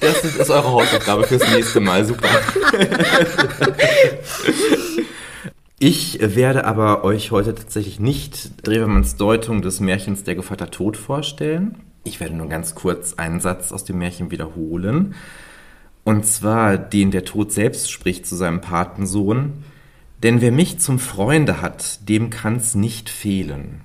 Das 0.00 0.24
ist 0.24 0.50
eure 0.50 0.70
Hausaufgabe 0.70 1.24
fürs 1.24 1.48
nächste 1.52 1.80
Mal. 1.80 2.04
Super. 2.04 2.28
Ich 5.84 6.20
werde 6.20 6.64
aber 6.64 7.02
euch 7.02 7.32
heute 7.32 7.56
tatsächlich 7.56 7.98
nicht 7.98 8.64
Drewermanns 8.64 9.16
Deutung 9.16 9.62
des 9.62 9.80
Märchens 9.80 10.22
Der 10.22 10.36
Gevatter 10.36 10.70
Tod 10.70 10.96
vorstellen. 10.96 11.74
Ich 12.04 12.20
werde 12.20 12.36
nur 12.36 12.46
ganz 12.46 12.76
kurz 12.76 13.14
einen 13.14 13.40
Satz 13.40 13.72
aus 13.72 13.82
dem 13.82 13.98
Märchen 13.98 14.30
wiederholen. 14.30 15.16
Und 16.04 16.24
zwar 16.24 16.78
den 16.78 17.10
der 17.10 17.24
Tod 17.24 17.50
selbst 17.50 17.90
spricht 17.90 18.26
zu 18.26 18.36
seinem 18.36 18.60
Patensohn. 18.60 19.64
Denn 20.22 20.40
wer 20.40 20.52
mich 20.52 20.78
zum 20.78 21.00
Freunde 21.00 21.60
hat, 21.60 22.08
dem 22.08 22.30
kann's 22.30 22.76
nicht 22.76 23.10
fehlen. 23.10 23.80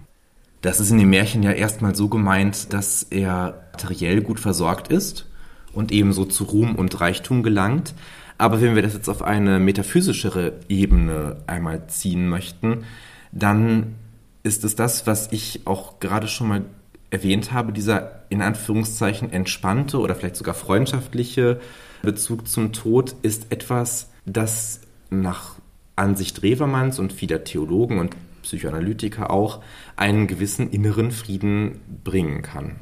Das 0.62 0.80
ist 0.80 0.92
in 0.92 1.00
dem 1.00 1.10
Märchen 1.10 1.42
ja 1.42 1.52
erstmal 1.52 1.96
so 1.96 2.10
gemeint, 2.10 2.74
dass 2.74 3.02
er 3.10 3.70
materiell 3.74 4.22
gut 4.22 4.40
versorgt 4.40 4.90
ist 4.90 5.26
und 5.74 5.92
ebenso 5.92 6.26
zu 6.26 6.44
Ruhm 6.44 6.76
und 6.76 7.02
Reichtum 7.02 7.42
gelangt. 7.42 7.96
Aber 8.38 8.62
wenn 8.62 8.76
wir 8.76 8.82
das 8.82 8.93
jetzt 8.93 9.10
auf 9.10 9.21
eine 9.21 9.60
metaphysischere 9.60 10.54
Ebene 10.69 11.38
einmal 11.47 11.88
ziehen 11.88 12.30
möchten, 12.30 12.86
dann 13.32 13.95
ist 14.43 14.63
es 14.63 14.76
das, 14.76 15.08
was 15.08 15.32
ich 15.32 15.62
auch 15.65 16.00
gerade 16.00 16.28
schon 16.28 16.47
mal 16.47 16.65
erwähnt 17.10 17.52
habe, 17.52 17.71
dieser 17.71 18.23
in 18.30 18.41
Anführungszeichen 18.41 19.32
entspannte 19.32 20.00
oder 20.00 20.15
vielleicht 20.15 20.36
sogar 20.36 20.54
freundschaftliche 20.54 21.60
Bezug 22.02 22.47
zum 22.47 22.73
Tod 22.73 23.15
ist 23.21 23.52
etwas, 23.52 24.10
das 24.26 24.82
nach 25.10 25.56
Ansicht 25.95 26.43
Revermanns 26.43 27.00
und 27.00 27.13
vieler 27.13 27.43
Theologen 27.43 28.00
und 28.00 28.15
Psychoanalytiker 28.43 29.32
auch 29.32 29.62
einen 29.95 30.28
gewissen 30.28 30.69
inneren 30.69 31.12
Frieden 31.12 31.80
bringen 32.04 32.41
kann. 32.41 32.76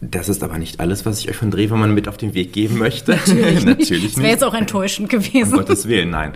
Das 0.00 0.28
ist 0.28 0.42
aber 0.42 0.58
nicht 0.58 0.78
alles, 0.78 1.06
was 1.06 1.20
ich 1.20 1.30
euch 1.30 1.36
von 1.36 1.50
Drewermann 1.50 1.94
mit 1.94 2.06
auf 2.06 2.16
den 2.16 2.34
Weg 2.34 2.52
geben 2.52 2.78
möchte. 2.78 3.12
Natürlich, 3.12 3.64
Natürlich 3.64 3.90
nicht. 3.90 4.16
Das 4.16 4.22
wäre 4.22 4.30
jetzt 4.30 4.44
auch 4.44 4.54
enttäuschend 4.54 5.08
gewesen. 5.08 5.52
Um 5.52 5.58
Gottes 5.58 5.88
Willen, 5.88 6.10
nein. 6.10 6.32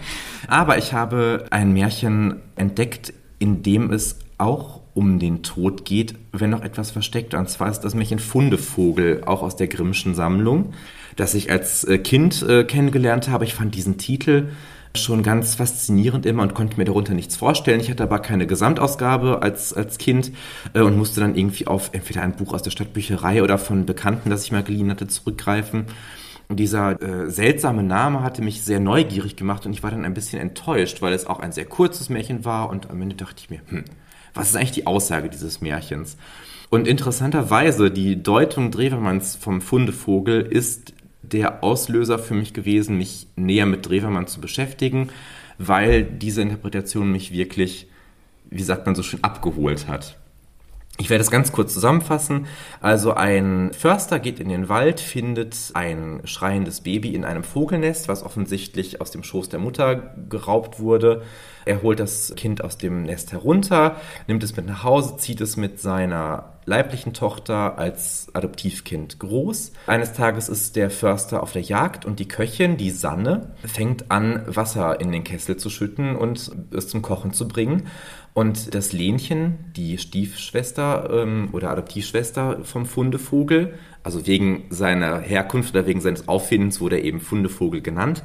Aber 0.48 0.78
ich 0.78 0.92
habe 0.92 1.44
ein 1.50 1.72
Märchen 1.72 2.36
entdeckt, 2.56 3.12
in 3.38 3.62
dem 3.62 3.92
es 3.92 4.18
auch 4.38 4.80
um 4.94 5.18
den 5.18 5.42
Tod 5.42 5.84
geht, 5.84 6.14
wenn 6.32 6.50
noch 6.50 6.62
etwas 6.62 6.90
versteckt. 6.90 7.34
Und 7.34 7.48
zwar 7.48 7.70
ist 7.70 7.80
das 7.80 7.94
Märchen 7.94 8.18
Fundevogel, 8.18 9.22
auch 9.26 9.42
aus 9.42 9.56
der 9.56 9.68
Grimmschen 9.68 10.14
Sammlung, 10.14 10.72
das 11.16 11.34
ich 11.34 11.50
als 11.50 11.84
äh, 11.84 11.98
Kind 11.98 12.42
äh, 12.42 12.64
kennengelernt 12.64 13.28
habe. 13.28 13.44
Ich 13.44 13.54
fand 13.54 13.74
diesen 13.74 13.98
Titel 13.98 14.48
schon 14.96 15.22
ganz 15.22 15.54
faszinierend 15.54 16.26
immer 16.26 16.42
und 16.42 16.54
konnte 16.54 16.76
mir 16.76 16.84
darunter 16.84 17.14
nichts 17.14 17.36
vorstellen. 17.36 17.80
Ich 17.80 17.90
hatte 17.90 18.02
aber 18.02 18.18
keine 18.18 18.46
Gesamtausgabe 18.46 19.42
als, 19.42 19.72
als 19.72 19.98
Kind 19.98 20.32
äh, 20.74 20.80
und 20.80 20.96
musste 20.96 21.20
dann 21.20 21.36
irgendwie 21.36 21.66
auf 21.66 21.90
entweder 21.92 22.22
ein 22.22 22.32
Buch 22.32 22.52
aus 22.52 22.62
der 22.62 22.70
Stadtbücherei 22.70 23.42
oder 23.42 23.58
von 23.58 23.86
Bekannten, 23.86 24.30
das 24.30 24.44
ich 24.44 24.52
mal 24.52 24.64
geliehen 24.64 24.90
hatte, 24.90 25.06
zurückgreifen. 25.06 25.86
Und 26.48 26.58
dieser 26.58 27.00
äh, 27.00 27.30
seltsame 27.30 27.84
Name 27.84 28.24
hatte 28.24 28.42
mich 28.42 28.62
sehr 28.62 28.80
neugierig 28.80 29.36
gemacht 29.36 29.64
und 29.66 29.72
ich 29.72 29.84
war 29.84 29.92
dann 29.92 30.04
ein 30.04 30.14
bisschen 30.14 30.40
enttäuscht, 30.40 31.00
weil 31.00 31.12
es 31.12 31.26
auch 31.26 31.38
ein 31.38 31.52
sehr 31.52 31.66
kurzes 31.66 32.08
Märchen 32.08 32.44
war 32.44 32.68
und 32.70 32.90
am 32.90 33.00
Ende 33.00 33.14
dachte 33.14 33.36
ich 33.38 33.50
mir, 33.50 33.60
hm, 33.68 33.84
was 34.34 34.50
ist 34.50 34.56
eigentlich 34.56 34.72
die 34.72 34.86
Aussage 34.88 35.28
dieses 35.28 35.60
Märchens? 35.60 36.16
Und 36.68 36.88
interessanterweise, 36.88 37.92
die 37.92 38.20
Deutung 38.20 38.72
Drewermanns 38.72 39.36
vom 39.36 39.60
Fundevogel 39.60 40.40
ist 40.40 40.92
der 41.32 41.64
Auslöser 41.64 42.18
für 42.18 42.34
mich 42.34 42.52
gewesen, 42.52 42.98
mich 42.98 43.26
näher 43.36 43.66
mit 43.66 43.88
Drewermann 43.88 44.26
zu 44.26 44.40
beschäftigen, 44.40 45.10
weil 45.58 46.04
diese 46.04 46.42
Interpretation 46.42 47.10
mich 47.10 47.32
wirklich, 47.32 47.88
wie 48.50 48.62
sagt 48.62 48.86
man 48.86 48.94
so 48.94 49.02
schön, 49.02 49.22
abgeholt 49.24 49.88
hat. 49.88 50.19
Ich 51.00 51.08
werde 51.08 51.22
es 51.22 51.30
ganz 51.30 51.50
kurz 51.50 51.72
zusammenfassen. 51.72 52.46
Also 52.82 53.14
ein 53.14 53.72
Förster 53.72 54.18
geht 54.18 54.38
in 54.38 54.50
den 54.50 54.68
Wald, 54.68 55.00
findet 55.00 55.56
ein 55.72 56.20
schreiendes 56.24 56.82
Baby 56.82 57.14
in 57.14 57.24
einem 57.24 57.42
Vogelnest, 57.42 58.06
was 58.06 58.22
offensichtlich 58.22 59.00
aus 59.00 59.10
dem 59.10 59.22
Schoß 59.22 59.48
der 59.48 59.60
Mutter 59.60 60.12
geraubt 60.28 60.78
wurde. 60.78 61.22
Er 61.64 61.80
holt 61.80 62.00
das 62.00 62.34
Kind 62.36 62.62
aus 62.62 62.76
dem 62.76 63.04
Nest 63.04 63.32
herunter, 63.32 63.96
nimmt 64.26 64.42
es 64.42 64.56
mit 64.56 64.66
nach 64.66 64.82
Hause, 64.82 65.16
zieht 65.16 65.40
es 65.40 65.56
mit 65.56 65.80
seiner 65.80 66.60
leiblichen 66.64 67.14
Tochter 67.14 67.78
als 67.78 68.28
Adoptivkind 68.32 69.18
groß. 69.18 69.72
Eines 69.86 70.12
Tages 70.12 70.48
ist 70.48 70.76
der 70.76 70.90
Förster 70.90 71.42
auf 71.42 71.52
der 71.52 71.62
Jagd 71.62 72.04
und 72.04 72.18
die 72.18 72.28
Köchin, 72.28 72.76
die 72.76 72.90
Sanne, 72.90 73.54
fängt 73.64 74.10
an, 74.10 74.42
Wasser 74.46 75.00
in 75.00 75.10
den 75.10 75.24
Kessel 75.24 75.56
zu 75.56 75.70
schütten 75.70 76.16
und 76.16 76.50
es 76.72 76.88
zum 76.88 77.02
Kochen 77.02 77.32
zu 77.32 77.48
bringen. 77.48 77.88
Und 78.32 78.74
das 78.74 78.92
Lenchen, 78.92 79.58
die 79.76 79.98
Stiefschwester 79.98 81.10
ähm, 81.12 81.48
oder 81.52 81.70
Adoptivschwester 81.70 82.64
vom 82.64 82.86
Fundevogel, 82.86 83.74
also 84.02 84.26
wegen 84.26 84.64
seiner 84.70 85.18
Herkunft 85.18 85.74
oder 85.74 85.86
wegen 85.86 86.00
seines 86.00 86.28
Auffindens 86.28 86.80
wurde 86.80 86.96
er 86.96 87.04
eben 87.04 87.20
Fundevogel 87.20 87.80
genannt, 87.80 88.22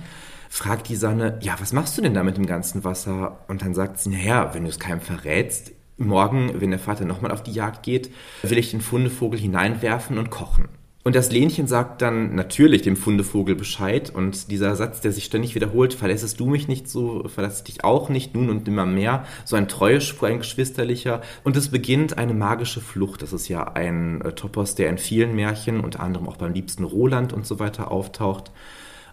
fragt 0.49 0.89
die 0.89 0.95
Sanne, 0.95 1.39
ja, 1.41 1.55
was 1.59 1.73
machst 1.73 1.97
du 1.97 2.01
denn 2.01 2.13
da 2.13 2.23
mit 2.23 2.37
dem 2.37 2.45
ganzen 2.45 2.83
Wasser? 2.83 3.39
Und 3.47 3.61
dann 3.61 3.73
sagt 3.73 3.99
sie, 3.99 4.09
naja, 4.09 4.53
wenn 4.53 4.63
du 4.63 4.69
es 4.69 4.79
keinem 4.79 5.01
verrätst, 5.01 5.71
morgen, 5.97 6.61
wenn 6.61 6.69
der 6.69 6.79
Vater 6.79 7.05
nochmal 7.05 7.31
auf 7.31 7.43
die 7.43 7.51
Jagd 7.51 7.83
geht, 7.83 8.11
will 8.43 8.57
ich 8.57 8.71
den 8.71 8.81
Fundevogel 8.81 9.39
hineinwerfen 9.39 10.17
und 10.17 10.29
kochen. 10.29 10.69
Und 11.05 11.15
das 11.15 11.31
Lenchen 11.31 11.67
sagt 11.67 12.01
dann 12.01 12.33
natürlich 12.33 12.81
dem 12.81 12.95
Fundevogel 12.95 13.55
Bescheid 13.55 14.09
und 14.09 14.49
dieser 14.49 14.75
Satz, 14.75 15.01
der 15.01 15.11
sich 15.11 15.25
ständig 15.25 15.53
wiederholt, 15.53 15.93
verlässest 15.93 16.39
du 16.39 16.47
mich 16.47 16.67
nicht 16.67 16.89
so, 16.89 17.27
verlasse 17.27 17.63
dich 17.63 17.83
auch 17.83 18.09
nicht, 18.09 18.33
nun 18.33 18.49
und 18.49 18.67
immer 18.67 18.87
mehr, 18.87 19.23
so 19.43 19.55
ein 19.55 19.67
Treuespur, 19.67 20.29
ein 20.29 20.39
geschwisterlicher. 20.39 21.21
Und 21.43 21.57
es 21.57 21.69
beginnt 21.69 22.17
eine 22.17 22.33
magische 22.33 22.81
Flucht. 22.81 23.21
Das 23.21 23.33
ist 23.33 23.47
ja 23.49 23.65
ein 23.75 24.21
äh, 24.21 24.31
Topos, 24.31 24.73
der 24.73 24.89
in 24.89 24.97
vielen 24.97 25.35
Märchen, 25.35 25.79
unter 25.81 25.99
anderem 25.99 26.27
auch 26.27 26.37
beim 26.37 26.53
liebsten 26.53 26.83
Roland 26.83 27.33
und 27.33 27.45
so 27.45 27.59
weiter 27.59 27.91
auftaucht. 27.91 28.49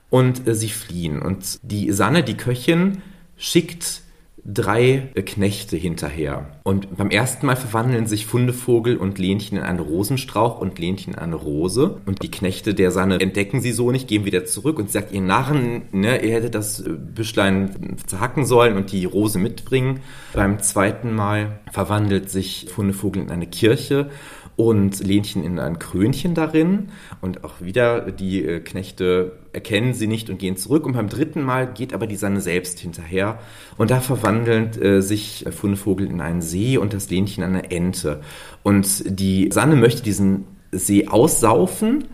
Und 0.09 0.49
äh, 0.49 0.55
sie 0.55 0.71
fliehen. 0.71 1.21
Und 1.21 1.59
die 1.63 1.93
Sanne, 1.93 2.23
die 2.23 2.39
Köchin, 2.39 3.03
schickt 3.37 4.01
drei 4.45 5.11
Knechte 5.25 5.77
hinterher. 5.77 6.47
Und 6.65 6.97
beim 6.97 7.11
ersten 7.11 7.47
Mal 7.47 7.57
verwandeln 7.57 8.07
sich 8.07 8.27
Fundevogel 8.27 8.97
und 8.97 9.19
Lenchen 9.19 9.59
in 9.59 9.63
einen 9.63 9.79
Rosenstrauch 9.79 10.61
und 10.61 10.79
Lenchen 10.79 11.15
in 11.15 11.19
eine 11.19 11.37
Rose. 11.37 11.99
Und 12.07 12.23
die 12.23 12.31
Knechte 12.31 12.75
der 12.75 12.91
Sanne 12.91 13.21
entdecken 13.21 13.61
sie 13.61 13.73
so 13.73 13.93
nicht, 13.93 14.09
gehen 14.09 14.25
wieder 14.25 14.45
zurück 14.45 14.79
und 14.79 14.91
sagt, 14.91 15.13
ihr 15.13 15.21
Narren, 15.21 15.83
ne, 15.93 16.25
ihr 16.25 16.35
hättet 16.35 16.55
das 16.55 16.83
Büschlein 16.87 17.97
zerhacken 18.07 18.45
sollen 18.45 18.77
und 18.77 18.91
die 18.91 19.05
Rose 19.05 19.39
mitbringen. 19.39 20.01
Beim 20.33 20.61
zweiten 20.61 21.15
Mal 21.15 21.61
verwandelt 21.71 22.31
sich 22.31 22.67
Fundevogel 22.73 23.23
in 23.23 23.31
eine 23.31 23.47
Kirche 23.47 24.11
und 24.57 25.03
Lenchen 25.03 25.45
in 25.45 25.59
ein 25.59 25.79
Krönchen 25.79 26.35
darin. 26.35 26.91
Und 27.21 27.45
auch 27.45 27.61
wieder 27.61 28.11
die 28.13 28.45
äh, 28.45 28.61
Knechte 28.61 29.39
erkennen 29.53 29.95
sie 29.95 30.07
nicht 30.07 30.31
und 30.31 30.39
gehen 30.39 30.57
zurück. 30.57 30.87
Und 30.87 30.93
beim 30.95 31.09
dritten 31.09 31.43
Mal 31.43 31.67
geht 31.73 31.95
aber 31.95 32.07
die 32.07 32.17
Sanne 32.17 32.41
selbst 32.41 32.79
hinterher. 32.79 33.39
Und 33.79 33.91
da 33.91 34.01
verwandelt 34.01 34.83
äh, 34.83 35.01
sich 35.01 35.45
Fundevogel 35.51 36.07
in 36.07 36.21
einen 36.21 36.43
See 36.43 36.79
und 36.79 36.93
das 36.93 37.11
Lenchen 37.11 37.43
in 37.43 37.51
eine 37.51 37.71
Ente. 37.71 38.21
Und 38.63 39.05
die 39.07 39.49
Sanne 39.53 39.77
möchte 39.77 40.03
diesen 40.03 40.45
See 40.71 41.07
aussaufen 41.07 42.05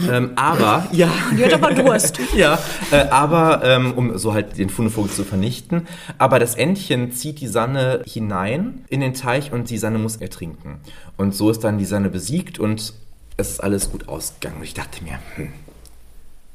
ähm, 0.00 0.32
aber, 0.36 0.86
ja. 0.92 1.10
Die 1.36 1.44
hat 1.44 1.54
aber 1.54 1.72
Durst. 1.72 2.18
ja, 2.34 2.58
äh, 2.90 3.08
aber, 3.10 3.62
ähm, 3.64 3.92
um 3.94 4.18
so 4.18 4.34
halt 4.34 4.58
den 4.58 4.70
Fundevogel 4.70 5.10
zu 5.10 5.24
vernichten. 5.24 5.86
Aber 6.18 6.38
das 6.38 6.54
Entchen 6.54 7.12
zieht 7.12 7.40
die 7.40 7.46
Sanne 7.46 8.02
hinein 8.06 8.84
in 8.88 9.00
den 9.00 9.14
Teich 9.14 9.52
und 9.52 9.70
die 9.70 9.78
Sanne 9.78 9.98
muss 9.98 10.16
ertrinken. 10.16 10.80
Und 11.16 11.34
so 11.34 11.50
ist 11.50 11.64
dann 11.64 11.78
die 11.78 11.84
Sanne 11.84 12.10
besiegt 12.10 12.58
und 12.58 12.94
es 13.36 13.50
ist 13.50 13.62
alles 13.62 13.90
gut 13.90 14.08
ausgegangen. 14.08 14.58
Und 14.58 14.64
ich 14.64 14.74
dachte 14.74 15.02
mir, 15.02 15.18
hm, 15.36 15.52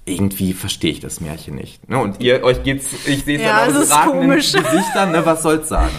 irgendwie 0.05 0.53
verstehe 0.53 0.91
ich 0.91 0.99
das 0.99 1.21
Märchen 1.21 1.55
nicht. 1.55 1.87
Ne? 1.89 1.99
Und 1.99 2.21
ihr, 2.21 2.43
euch 2.43 2.63
geht's, 2.63 2.87
ich 3.05 3.23
sehe 3.25 3.37
es 3.37 3.43
ja, 3.43 3.65
dann 3.65 3.75
aus 3.75 3.89
komisch. 4.11 4.53
Gesichtern, 4.53 5.11
ne? 5.11 5.25
was 5.25 5.43
soll's 5.43 5.69
sagen? 5.69 5.95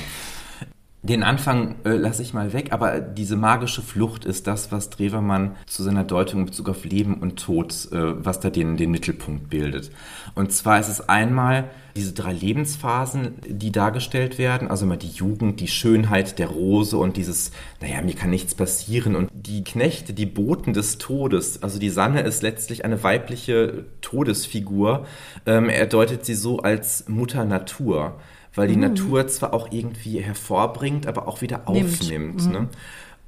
Den 1.03 1.23
Anfang 1.23 1.77
äh, 1.85 1.95
lasse 1.95 2.21
ich 2.23 2.35
mal 2.35 2.53
weg, 2.53 2.73
aber 2.73 3.01
diese 3.01 3.35
magische 3.35 3.81
Flucht 3.81 4.27
ist 4.27 4.47
das, 4.47 4.71
was 4.71 4.91
Drewermann 4.91 5.57
zu 5.65 5.83
seiner 5.83 6.05
Deutung 6.05 6.41
in 6.41 6.47
Bezug 6.47 6.69
auf 6.69 6.85
Leben 6.85 7.15
und 7.15 7.43
Tod, 7.43 7.89
äh, 7.91 8.25
was 8.25 8.41
da 8.41 8.51
den, 8.51 8.77
den 8.77 8.91
Mittelpunkt 8.91 9.49
bildet. 9.49 9.91
Und 10.35 10.53
zwar 10.53 10.79
ist 10.79 10.91
es 10.91 11.09
einmal 11.09 11.71
diese 11.97 12.13
drei 12.13 12.35
Lebensphasen, 12.35 13.37
die 13.49 13.73
dargestellt 13.73 14.37
werden, 14.37 14.69
also 14.69 14.85
immer 14.85 14.99
die 14.99 15.09
Jugend, 15.09 15.61
die 15.61 15.69
Schönheit 15.69 16.39
der 16.39 16.49
Rose 16.49 16.99
und 16.99 17.17
dieses, 17.17 17.51
naja, 17.81 18.03
mir 18.03 18.15
kann 18.15 18.29
nichts 18.29 18.55
passieren. 18.55 19.17
Und 19.17 19.31
die 19.33 19.65
Knechte, 19.65 20.13
die 20.13 20.27
Boten 20.27 20.75
des 20.75 20.99
Todes, 20.99 21.63
also 21.63 21.79
die 21.79 21.91
Sanne 21.91 22.21
ist 22.21 22.43
letztlich 22.43 22.85
eine 22.85 23.03
weibliche 23.03 23.87
Todesfigur, 24.03 25.07
ähm, 25.47 25.71
er 25.71 25.87
deutet 25.87 26.27
sie 26.27 26.35
so 26.35 26.59
als 26.59 27.09
Mutter 27.09 27.47
Natur 27.47 28.21
weil 28.55 28.69
die 28.69 28.77
mhm. 28.77 28.83
Natur 28.83 29.27
zwar 29.29 29.55
auch 29.55 29.69
irgendwie 29.71 30.21
hervorbringt, 30.21 31.07
aber 31.07 31.29
auch 31.29 31.41
wieder 31.41 31.69
aufnimmt. 31.69 32.47
Mhm. 32.47 32.53
Ne? 32.53 32.69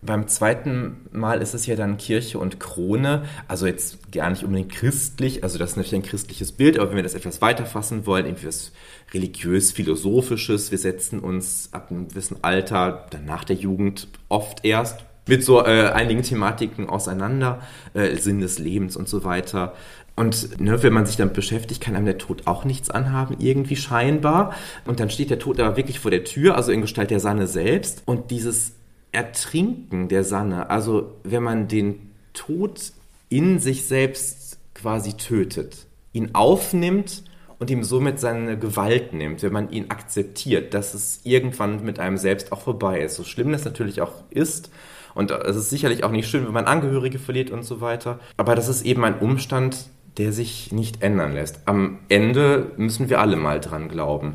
Beim 0.04 0.26
zweiten 0.26 1.06
Mal 1.12 1.40
ist 1.42 1.54
es 1.54 1.66
ja 1.66 1.76
dann 1.76 1.96
Kirche 1.96 2.40
und 2.40 2.58
Krone, 2.58 3.22
also 3.46 3.66
jetzt 3.66 4.11
gar 4.11 4.30
nicht 4.30 4.42
unbedingt 4.42 4.72
christlich, 4.72 5.44
also 5.44 5.58
das 5.58 5.70
ist 5.70 5.76
natürlich 5.76 6.04
ein 6.04 6.08
christliches 6.08 6.50
Bild, 6.50 6.76
aber 6.76 6.90
wenn 6.90 6.96
wir 6.96 7.02
das 7.04 7.14
etwas 7.14 7.40
weiter 7.40 7.66
fassen 7.66 8.04
wollen, 8.04 8.26
irgendwie 8.26 8.48
was 8.48 8.72
religiös-philosophisches, 9.14 10.72
wir 10.72 10.78
setzen 10.78 11.20
uns 11.20 11.68
ab 11.70 11.92
einem 11.92 12.08
gewissen 12.08 12.38
Alter, 12.42 13.06
dann 13.11 13.26
nach 13.26 13.44
der 13.44 13.54
Jugend 13.54 14.08
oft 14.28 14.64
erst 14.64 15.04
mit 15.28 15.44
so 15.44 15.64
äh, 15.64 15.90
einigen 15.90 16.22
Thematiken 16.22 16.88
auseinander, 16.88 17.62
äh, 17.94 18.16
Sinn 18.16 18.40
des 18.40 18.58
Lebens 18.58 18.96
und 18.96 19.08
so 19.08 19.22
weiter. 19.22 19.74
Und 20.14 20.61
ne, 20.61 20.83
wenn 20.83 20.92
man 20.92 21.07
sich 21.07 21.16
damit 21.16 21.35
beschäftigt, 21.35 21.81
kann 21.81 21.96
einem 21.96 22.05
der 22.07 22.18
Tod 22.18 22.46
auch 22.46 22.64
nichts 22.64 22.90
anhaben, 22.90 23.37
irgendwie 23.38 23.77
scheinbar. 23.77 24.55
Und 24.85 25.01
dann 25.01 25.11
steht 25.11 25.31
der 25.31 25.38
Tod 25.38 25.59
aber 25.59 25.77
wirklich 25.77 26.01
vor 26.01 26.11
der 26.11 26.25
Tür, 26.25 26.57
also 26.57 26.70
in 26.70 26.83
Gestalt 26.83 27.11
der 27.11 27.20
Sanne 27.20 27.46
selbst. 27.46 28.03
Und 28.05 28.31
dieses 28.31 28.72
Ertrinken 29.12 30.09
der 30.09 30.25
Sanne, 30.25 30.70
also 30.70 31.14
wenn 31.25 31.42
man 31.42 31.68
den 31.68 32.11
Tod 32.35 32.92
in 33.29 33.59
sich 33.59 33.87
selbst 33.87 34.59
quasi 34.75 35.14
tötet, 35.14 35.87
ihn 36.12 36.35
aufnimmt 36.35 37.25
und 37.59 37.70
ihm 37.70 37.85
somit 37.85 38.20
seine 38.20 38.59
Gewalt 38.59 39.12
nimmt, 39.12 39.42
wenn 39.42 39.53
man 39.53 39.70
ihn 39.70 39.90
akzeptiert, 39.90 40.75
dass 40.75 40.94
es 40.94 41.20
irgendwann 41.25 41.85
mit 41.85 41.98
einem 41.98 42.18
selbst 42.18 42.53
auch 42.53 42.61
vorbei 42.61 43.01
ist. 43.01 43.16
So 43.16 43.25
schlimm 43.25 43.53
das 43.53 43.64
natürlich 43.64 44.03
auch 44.03 44.12
ist. 44.31 44.70
Und 45.14 45.31
es 45.31 45.57
ist 45.57 45.70
sicherlich 45.70 46.05
auch 46.05 46.11
nicht 46.11 46.29
schön, 46.29 46.44
wenn 46.46 46.53
man 46.53 46.64
Angehörige 46.64 47.18
verliert 47.18 47.51
und 47.51 47.62
so 47.62 47.81
weiter. 47.81 48.18
Aber 48.37 48.55
das 48.55 48.68
ist 48.68 48.85
eben 48.85 49.05
ein 49.05 49.18
Umstand, 49.18 49.88
der 50.18 50.33
sich 50.33 50.72
nicht 50.72 51.03
ändern 51.03 51.33
lässt. 51.33 51.61
Am 51.66 51.98
Ende 52.09 52.72
müssen 52.77 53.09
wir 53.09 53.20
alle 53.20 53.37
mal 53.37 53.61
dran 53.61 53.88
glauben. 53.88 54.35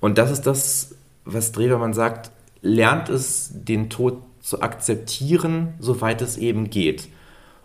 Und 0.00 0.18
das 0.18 0.30
ist 0.30 0.42
das, 0.42 0.94
was 1.24 1.52
Drewermann 1.52 1.92
sagt, 1.92 2.30
lernt 2.62 3.08
es, 3.08 3.50
den 3.52 3.90
Tod 3.90 4.22
zu 4.40 4.62
akzeptieren, 4.62 5.74
soweit 5.78 6.22
es 6.22 6.36
eben 6.36 6.70
geht. 6.70 7.08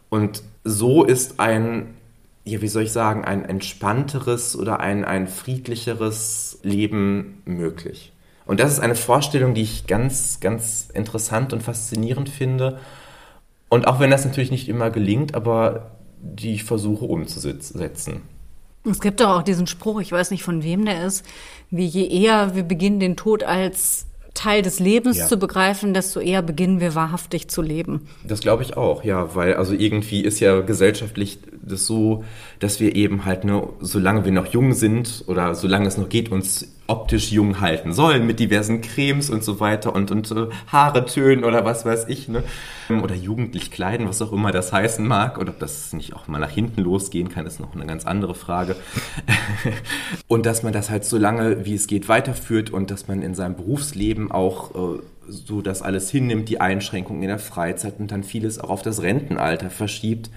Und 0.10 0.43
so 0.63 1.04
ist 1.04 1.39
ein, 1.39 1.95
ja, 2.43 2.62
wie 2.62 2.67
soll 2.67 2.84
ich 2.84 2.91
sagen, 2.91 3.23
ein 3.23 3.45
entspannteres 3.45 4.58
oder 4.58 4.80
ein, 4.80 5.06
ein 5.06 5.28
friedlicheres 5.28 6.60
Leben 6.63 7.41
möglich. 7.45 8.12
Und 8.45 8.60
das 8.60 8.73
ist 8.73 8.80
eine 8.80 8.95
Vorstellung, 8.95 9.54
die 9.54 9.62
ich 9.62 9.88
ganz, 9.88 10.39
ganz 10.41 10.89
interessant 10.93 11.54
und 11.54 11.63
faszinierend 11.63 12.28
finde. 12.28 12.80
Und 13.69 13.88
auch 13.88 13.99
wenn 13.99 14.12
das 14.12 14.26
natürlich 14.26 14.52
nicht 14.52 14.67
immer 14.67 14.91
gelingt, 14.91 15.34
aber 15.34 15.92
die 16.23 16.53
ich 16.53 16.63
versuche 16.63 17.05
umzusetzen. 17.05 18.21
Es 18.89 18.99
gibt 18.99 19.19
doch 19.19 19.29
auch 19.29 19.43
diesen 19.43 19.67
Spruch, 19.67 20.01
ich 20.01 20.12
weiß 20.12 20.31
nicht 20.31 20.43
von 20.43 20.63
wem 20.63 20.86
der 20.86 21.05
ist, 21.05 21.25
wie 21.69 21.86
je 21.86 22.07
eher 22.07 22.55
wir 22.55 22.63
beginnen, 22.63 22.99
den 22.99 23.15
Tod 23.15 23.43
als 23.43 24.07
Teil 24.33 24.62
des 24.63 24.79
Lebens 24.79 25.17
ja. 25.17 25.27
zu 25.27 25.38
begreifen, 25.38 25.93
desto 25.93 26.19
eher 26.19 26.41
beginnen 26.41 26.79
wir 26.79 26.95
wahrhaftig 26.95 27.49
zu 27.49 27.62
leben. 27.62 28.07
Das 28.23 28.39
glaube 28.39 28.63
ich 28.63 28.75
auch, 28.75 29.03
ja, 29.03 29.36
weil 29.36 29.53
also 29.55 29.73
irgendwie 29.73 30.21
ist 30.21 30.39
ja 30.39 30.62
gesellschaftlich 30.62 31.39
das 31.62 31.86
so, 31.86 32.23
dass 32.59 32.79
wir 32.79 32.95
eben 32.95 33.25
halt 33.25 33.43
nur, 33.43 33.75
solange 33.79 34.25
wir 34.25 34.31
noch 34.31 34.47
jung 34.47 34.73
sind 34.73 35.23
oder 35.27 35.53
solange 35.55 35.88
es 35.88 35.97
noch 35.97 36.09
geht, 36.09 36.31
uns 36.31 36.67
optisch 36.87 37.31
jung 37.31 37.61
halten 37.61 37.93
sollen 37.93 38.27
mit 38.27 38.39
diversen 38.39 38.81
Cremes 38.81 39.29
und 39.29 39.43
so 39.43 39.59
weiter 39.59 39.95
und, 39.95 40.11
und 40.11 40.29
äh, 40.31 40.47
Haare 40.67 41.05
tönen 41.05 41.45
oder 41.45 41.63
was 41.63 41.85
weiß 41.85 42.05
ich, 42.09 42.27
ne? 42.27 42.43
Oder 42.89 43.15
jugendlich 43.15 43.71
kleiden, 43.71 44.07
was 44.07 44.21
auch 44.21 44.33
immer 44.33 44.51
das 44.51 44.73
heißen 44.73 45.07
mag. 45.07 45.37
Und 45.37 45.47
ob 45.49 45.59
das 45.59 45.93
nicht 45.93 46.13
auch 46.13 46.27
mal 46.27 46.39
nach 46.39 46.51
hinten 46.51 46.81
losgehen 46.81 47.29
kann, 47.29 47.45
ist 47.45 47.61
noch 47.61 47.73
eine 47.73 47.85
ganz 47.85 48.05
andere 48.05 48.35
Frage. 48.35 48.75
und 50.27 50.45
dass 50.45 50.63
man 50.63 50.73
das 50.73 50.89
halt 50.89 51.05
so 51.05 51.17
lange, 51.17 51.65
wie 51.65 51.73
es 51.73 51.87
geht, 51.87 52.09
weiterführt 52.09 52.71
und 52.71 52.91
dass 52.91 53.07
man 53.07 53.21
in 53.21 53.33
seinem 53.33 53.55
Berufsleben 53.55 54.31
auch 54.31 54.75
äh, 54.75 54.99
so 55.27 55.61
das 55.61 55.81
alles 55.81 56.11
hinnimmt, 56.11 56.49
die 56.49 56.59
Einschränkungen 56.59 57.23
in 57.23 57.29
der 57.29 57.39
Freizeit 57.39 57.99
und 57.99 58.11
dann 58.11 58.23
vieles 58.23 58.59
auch 58.59 58.69
auf 58.69 58.81
das 58.81 59.01
Rentenalter 59.01 59.69
verschiebt. 59.69 60.29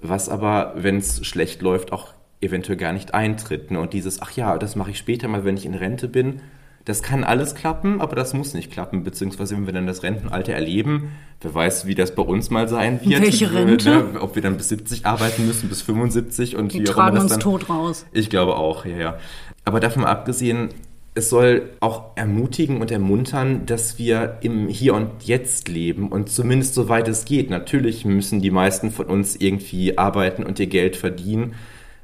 Was 0.00 0.30
aber, 0.30 0.72
wenn 0.76 0.96
es 0.96 1.24
schlecht 1.26 1.60
läuft, 1.60 1.92
auch 1.92 2.14
eventuell 2.42 2.76
gar 2.76 2.92
nicht 2.92 3.14
eintritt. 3.14 3.70
Ne? 3.70 3.80
Und 3.80 3.92
dieses, 3.92 4.20
ach 4.20 4.32
ja, 4.32 4.58
das 4.58 4.76
mache 4.76 4.90
ich 4.90 4.98
später 4.98 5.28
mal, 5.28 5.44
wenn 5.44 5.56
ich 5.56 5.64
in 5.64 5.74
Rente 5.74 6.08
bin, 6.08 6.40
das 6.84 7.02
kann 7.02 7.22
alles 7.22 7.54
klappen, 7.54 8.00
aber 8.00 8.16
das 8.16 8.34
muss 8.34 8.54
nicht 8.54 8.72
klappen, 8.72 9.04
beziehungsweise 9.04 9.54
wenn 9.56 9.66
wir 9.66 9.72
dann 9.72 9.86
das 9.86 10.02
Rentenalter 10.02 10.52
erleben, 10.52 11.12
wer 11.40 11.54
weiß, 11.54 11.86
wie 11.86 11.94
das 11.94 12.14
bei 12.14 12.22
uns 12.22 12.50
mal 12.50 12.68
sein 12.68 13.00
wird. 13.04 13.22
Welche 13.22 13.54
Rente? 13.54 13.90
Ne? 13.90 14.20
Ob 14.20 14.34
wir 14.34 14.42
dann 14.42 14.56
bis 14.56 14.68
70 14.70 15.06
arbeiten 15.06 15.46
müssen, 15.46 15.68
bis 15.68 15.82
75 15.82 16.56
und 16.56 16.72
Die 16.72 16.80
wie 16.80 16.88
auch 16.88 16.94
tragen 16.94 17.14
das 17.14 17.24
uns 17.24 17.32
dann... 17.32 17.40
tot 17.40 17.70
raus. 17.70 18.04
Ich 18.10 18.30
glaube 18.30 18.56
auch, 18.56 18.84
ja, 18.84 18.96
ja. 18.96 19.18
Aber 19.64 19.78
davon 19.78 20.04
abgesehen, 20.04 20.70
es 21.14 21.28
soll 21.28 21.70
auch 21.78 22.16
ermutigen 22.16 22.80
und 22.80 22.90
ermuntern, 22.90 23.66
dass 23.66 23.98
wir 23.98 24.38
im 24.40 24.66
Hier 24.66 24.94
und 24.94 25.22
Jetzt 25.22 25.68
leben 25.68 26.08
und 26.08 26.30
zumindest 26.30 26.74
soweit 26.74 27.06
es 27.06 27.26
geht. 27.26 27.48
Natürlich 27.50 28.04
müssen 28.04 28.40
die 28.40 28.50
meisten 28.50 28.90
von 28.90 29.06
uns 29.06 29.36
irgendwie 29.36 29.98
arbeiten 29.98 30.42
und 30.42 30.58
ihr 30.58 30.66
Geld 30.66 30.96
verdienen, 30.96 31.54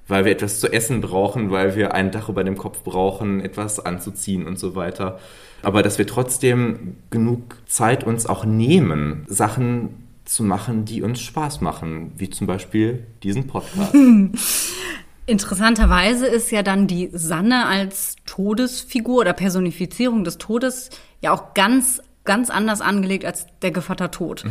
weil 0.09 0.24
wir 0.24 0.32
etwas 0.32 0.59
zu 0.59 0.72
essen 0.72 1.00
brauchen, 1.00 1.50
weil 1.50 1.76
wir 1.76 1.94
ein 1.94 2.11
Dach 2.11 2.28
über 2.28 2.42
dem 2.42 2.56
Kopf 2.56 2.82
brauchen, 2.82 3.40
etwas 3.40 3.78
anzuziehen 3.78 4.46
und 4.46 4.59
so 4.59 4.74
weiter. 4.74 5.18
Aber 5.62 5.82
dass 5.82 5.98
wir 5.98 6.06
trotzdem 6.06 6.96
genug 7.11 7.56
Zeit 7.66 8.04
uns 8.04 8.26
auch 8.26 8.44
nehmen, 8.44 9.24
Sachen 9.28 10.09
zu 10.24 10.42
machen, 10.42 10.84
die 10.84 11.02
uns 11.02 11.20
Spaß 11.20 11.61
machen, 11.61 12.12
wie 12.16 12.30
zum 12.30 12.46
Beispiel 12.46 13.06
diesen 13.22 13.46
Podcast. 13.46 13.94
Interessanterweise 15.26 16.26
ist 16.26 16.50
ja 16.50 16.62
dann 16.62 16.86
die 16.86 17.11
Sanne 17.12 17.66
als 17.66 18.16
Todesfigur 18.24 19.20
oder 19.20 19.34
Personifizierung 19.34 20.24
des 20.24 20.38
Todes 20.38 20.88
ja 21.20 21.32
auch 21.32 21.52
ganz, 21.52 22.00
ganz 22.24 22.48
anders 22.48 22.80
angelegt 22.80 23.26
als 23.26 23.46
der 23.61 23.70
Gevatter 23.70 24.11
Tod. 24.11 24.44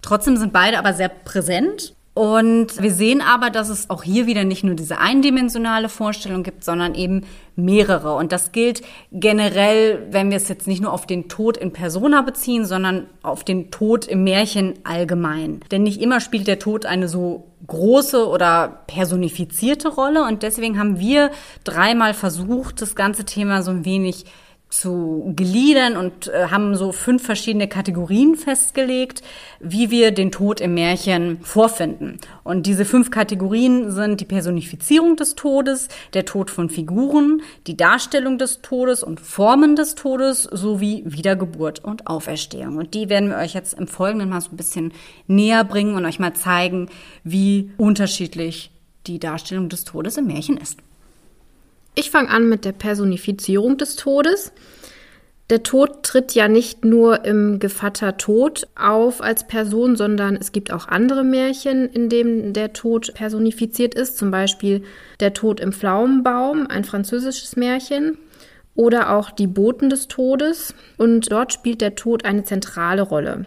Trotzdem 0.00 0.36
sind 0.36 0.52
beide 0.52 0.78
aber 0.78 0.94
sehr 0.94 1.08
präsent. 1.08 1.94
Und 2.14 2.80
wir 2.80 2.92
sehen 2.92 3.20
aber, 3.20 3.50
dass 3.50 3.68
es 3.68 3.90
auch 3.90 4.04
hier 4.04 4.26
wieder 4.26 4.44
nicht 4.44 4.62
nur 4.62 4.76
diese 4.76 4.98
eindimensionale 4.98 5.88
Vorstellung 5.88 6.44
gibt, 6.44 6.62
sondern 6.62 6.94
eben 6.94 7.22
mehrere. 7.56 8.14
Und 8.14 8.30
das 8.30 8.52
gilt 8.52 8.82
generell, 9.10 10.06
wenn 10.12 10.30
wir 10.30 10.36
es 10.36 10.48
jetzt 10.48 10.68
nicht 10.68 10.80
nur 10.80 10.92
auf 10.92 11.06
den 11.06 11.28
Tod 11.28 11.56
in 11.56 11.72
Persona 11.72 12.22
beziehen, 12.22 12.66
sondern 12.66 13.08
auf 13.24 13.42
den 13.42 13.72
Tod 13.72 14.06
im 14.06 14.22
Märchen 14.22 14.74
allgemein. 14.84 15.60
Denn 15.72 15.82
nicht 15.82 16.00
immer 16.00 16.20
spielt 16.20 16.46
der 16.46 16.60
Tod 16.60 16.86
eine 16.86 17.08
so 17.08 17.48
große 17.66 18.28
oder 18.28 18.84
personifizierte 18.86 19.88
Rolle. 19.88 20.22
Und 20.22 20.44
deswegen 20.44 20.78
haben 20.78 21.00
wir 21.00 21.32
dreimal 21.64 22.14
versucht, 22.14 22.80
das 22.80 22.94
ganze 22.94 23.24
Thema 23.24 23.62
so 23.62 23.72
ein 23.72 23.84
wenig 23.84 24.24
zu 24.74 25.32
gliedern 25.36 25.96
und 25.96 26.28
äh, 26.28 26.48
haben 26.50 26.74
so 26.74 26.90
fünf 26.90 27.24
verschiedene 27.24 27.68
Kategorien 27.68 28.34
festgelegt, 28.34 29.22
wie 29.60 29.90
wir 29.90 30.10
den 30.10 30.32
Tod 30.32 30.60
im 30.60 30.74
Märchen 30.74 31.38
vorfinden. 31.42 32.18
Und 32.42 32.66
diese 32.66 32.84
fünf 32.84 33.10
Kategorien 33.10 33.92
sind 33.92 34.20
die 34.20 34.24
Personifizierung 34.24 35.14
des 35.16 35.36
Todes, 35.36 35.88
der 36.12 36.24
Tod 36.24 36.50
von 36.50 36.70
Figuren, 36.70 37.40
die 37.68 37.76
Darstellung 37.76 38.36
des 38.36 38.62
Todes 38.62 39.04
und 39.04 39.20
Formen 39.20 39.76
des 39.76 39.94
Todes 39.94 40.42
sowie 40.42 41.04
Wiedergeburt 41.06 41.84
und 41.84 42.08
Auferstehung. 42.08 42.76
Und 42.76 42.94
die 42.94 43.08
werden 43.08 43.30
wir 43.30 43.38
euch 43.38 43.54
jetzt 43.54 43.78
im 43.78 43.86
Folgenden 43.86 44.28
mal 44.28 44.40
so 44.40 44.50
ein 44.50 44.56
bisschen 44.56 44.92
näher 45.28 45.62
bringen 45.62 45.94
und 45.94 46.04
euch 46.04 46.18
mal 46.18 46.34
zeigen, 46.34 46.88
wie 47.22 47.70
unterschiedlich 47.76 48.72
die 49.06 49.20
Darstellung 49.20 49.68
des 49.68 49.84
Todes 49.84 50.16
im 50.16 50.26
Märchen 50.26 50.56
ist. 50.56 50.78
Ich 51.94 52.10
fange 52.10 52.30
an 52.30 52.48
mit 52.48 52.64
der 52.64 52.72
Personifizierung 52.72 53.76
des 53.76 53.96
Todes. 53.96 54.52
Der 55.50 55.62
Tod 55.62 56.02
tritt 56.02 56.34
ja 56.34 56.48
nicht 56.48 56.84
nur 56.84 57.24
im 57.24 57.58
Gevatter 57.58 58.16
Tod 58.16 58.66
auf 58.74 59.20
als 59.20 59.46
Person, 59.46 59.94
sondern 59.94 60.36
es 60.36 60.52
gibt 60.52 60.72
auch 60.72 60.88
andere 60.88 61.22
Märchen, 61.22 61.88
in 61.90 62.08
denen 62.08 62.54
der 62.54 62.72
Tod 62.72 63.12
personifiziert 63.14 63.94
ist. 63.94 64.16
Zum 64.16 64.30
Beispiel 64.30 64.82
Der 65.20 65.34
Tod 65.34 65.60
im 65.60 65.72
Pflaumenbaum, 65.72 66.66
ein 66.66 66.84
französisches 66.84 67.56
Märchen. 67.56 68.18
Oder 68.74 69.14
auch 69.14 69.30
Die 69.30 69.46
Boten 69.46 69.90
des 69.90 70.08
Todes. 70.08 70.74
Und 70.96 71.30
dort 71.30 71.52
spielt 71.52 71.80
der 71.80 71.94
Tod 71.94 72.24
eine 72.24 72.44
zentrale 72.44 73.02
Rolle. 73.02 73.46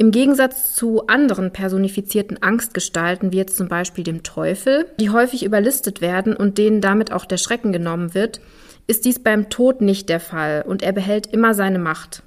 Im 0.00 0.12
Gegensatz 0.12 0.76
zu 0.76 1.08
anderen 1.08 1.52
personifizierten 1.52 2.40
Angstgestalten, 2.40 3.32
wie 3.32 3.36
jetzt 3.36 3.56
zum 3.56 3.66
Beispiel 3.66 4.04
dem 4.04 4.22
Teufel, 4.22 4.86
die 5.00 5.10
häufig 5.10 5.44
überlistet 5.44 6.00
werden 6.00 6.36
und 6.36 6.56
denen 6.56 6.80
damit 6.80 7.10
auch 7.10 7.24
der 7.24 7.36
Schrecken 7.36 7.72
genommen 7.72 8.14
wird, 8.14 8.40
ist 8.86 9.04
dies 9.04 9.18
beim 9.18 9.50
Tod 9.50 9.80
nicht 9.80 10.08
der 10.08 10.20
Fall 10.20 10.64
und 10.64 10.84
er 10.84 10.92
behält 10.92 11.26
immer 11.26 11.52
seine 11.52 11.80
Macht. 11.80 12.22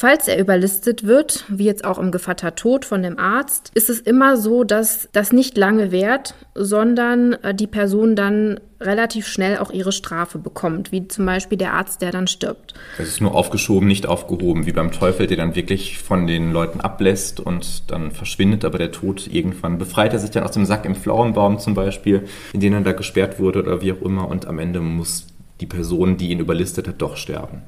Falls 0.00 0.28
er 0.28 0.38
überlistet 0.38 1.08
wird, 1.08 1.44
wie 1.48 1.64
jetzt 1.64 1.84
auch 1.84 1.98
im 1.98 2.12
Gevatter 2.12 2.54
Tod 2.54 2.84
von 2.84 3.02
dem 3.02 3.18
Arzt, 3.18 3.72
ist 3.74 3.90
es 3.90 3.98
immer 3.98 4.36
so, 4.36 4.62
dass 4.62 5.08
das 5.10 5.32
nicht 5.32 5.58
lange 5.58 5.90
währt, 5.90 6.36
sondern 6.54 7.32
äh, 7.32 7.52
die 7.52 7.66
Person 7.66 8.14
dann 8.14 8.60
relativ 8.80 9.26
schnell 9.26 9.58
auch 9.58 9.72
ihre 9.72 9.90
Strafe 9.90 10.38
bekommt, 10.38 10.92
wie 10.92 11.08
zum 11.08 11.26
Beispiel 11.26 11.58
der 11.58 11.72
Arzt, 11.72 12.00
der 12.00 12.12
dann 12.12 12.28
stirbt. 12.28 12.74
Es 12.96 13.08
ist 13.08 13.20
nur 13.20 13.34
aufgeschoben, 13.34 13.88
nicht 13.88 14.06
aufgehoben, 14.06 14.66
wie 14.66 14.72
beim 14.72 14.92
Teufel, 14.92 15.26
der 15.26 15.36
dann 15.36 15.56
wirklich 15.56 15.98
von 15.98 16.28
den 16.28 16.52
Leuten 16.52 16.80
ablässt 16.80 17.40
und 17.40 17.90
dann 17.90 18.12
verschwindet, 18.12 18.64
aber 18.64 18.78
der 18.78 18.92
Tod 18.92 19.26
irgendwann 19.26 19.78
befreit 19.78 20.12
er 20.12 20.20
sich 20.20 20.30
dann 20.30 20.44
aus 20.44 20.52
dem 20.52 20.64
Sack 20.64 20.84
im 20.84 20.94
Pflaumenbaum 20.94 21.58
zum 21.58 21.74
Beispiel, 21.74 22.28
in 22.52 22.60
den 22.60 22.72
er 22.72 22.82
da 22.82 22.92
gesperrt 22.92 23.40
wurde 23.40 23.64
oder 23.64 23.82
wie 23.82 23.92
auch 23.92 24.02
immer 24.02 24.28
und 24.28 24.46
am 24.46 24.60
Ende 24.60 24.78
muss 24.78 25.26
die 25.60 25.66
Person, 25.66 26.18
die 26.18 26.28
ihn 26.28 26.38
überlistet 26.38 26.86
hat, 26.86 27.02
doch 27.02 27.16
sterben. 27.16 27.62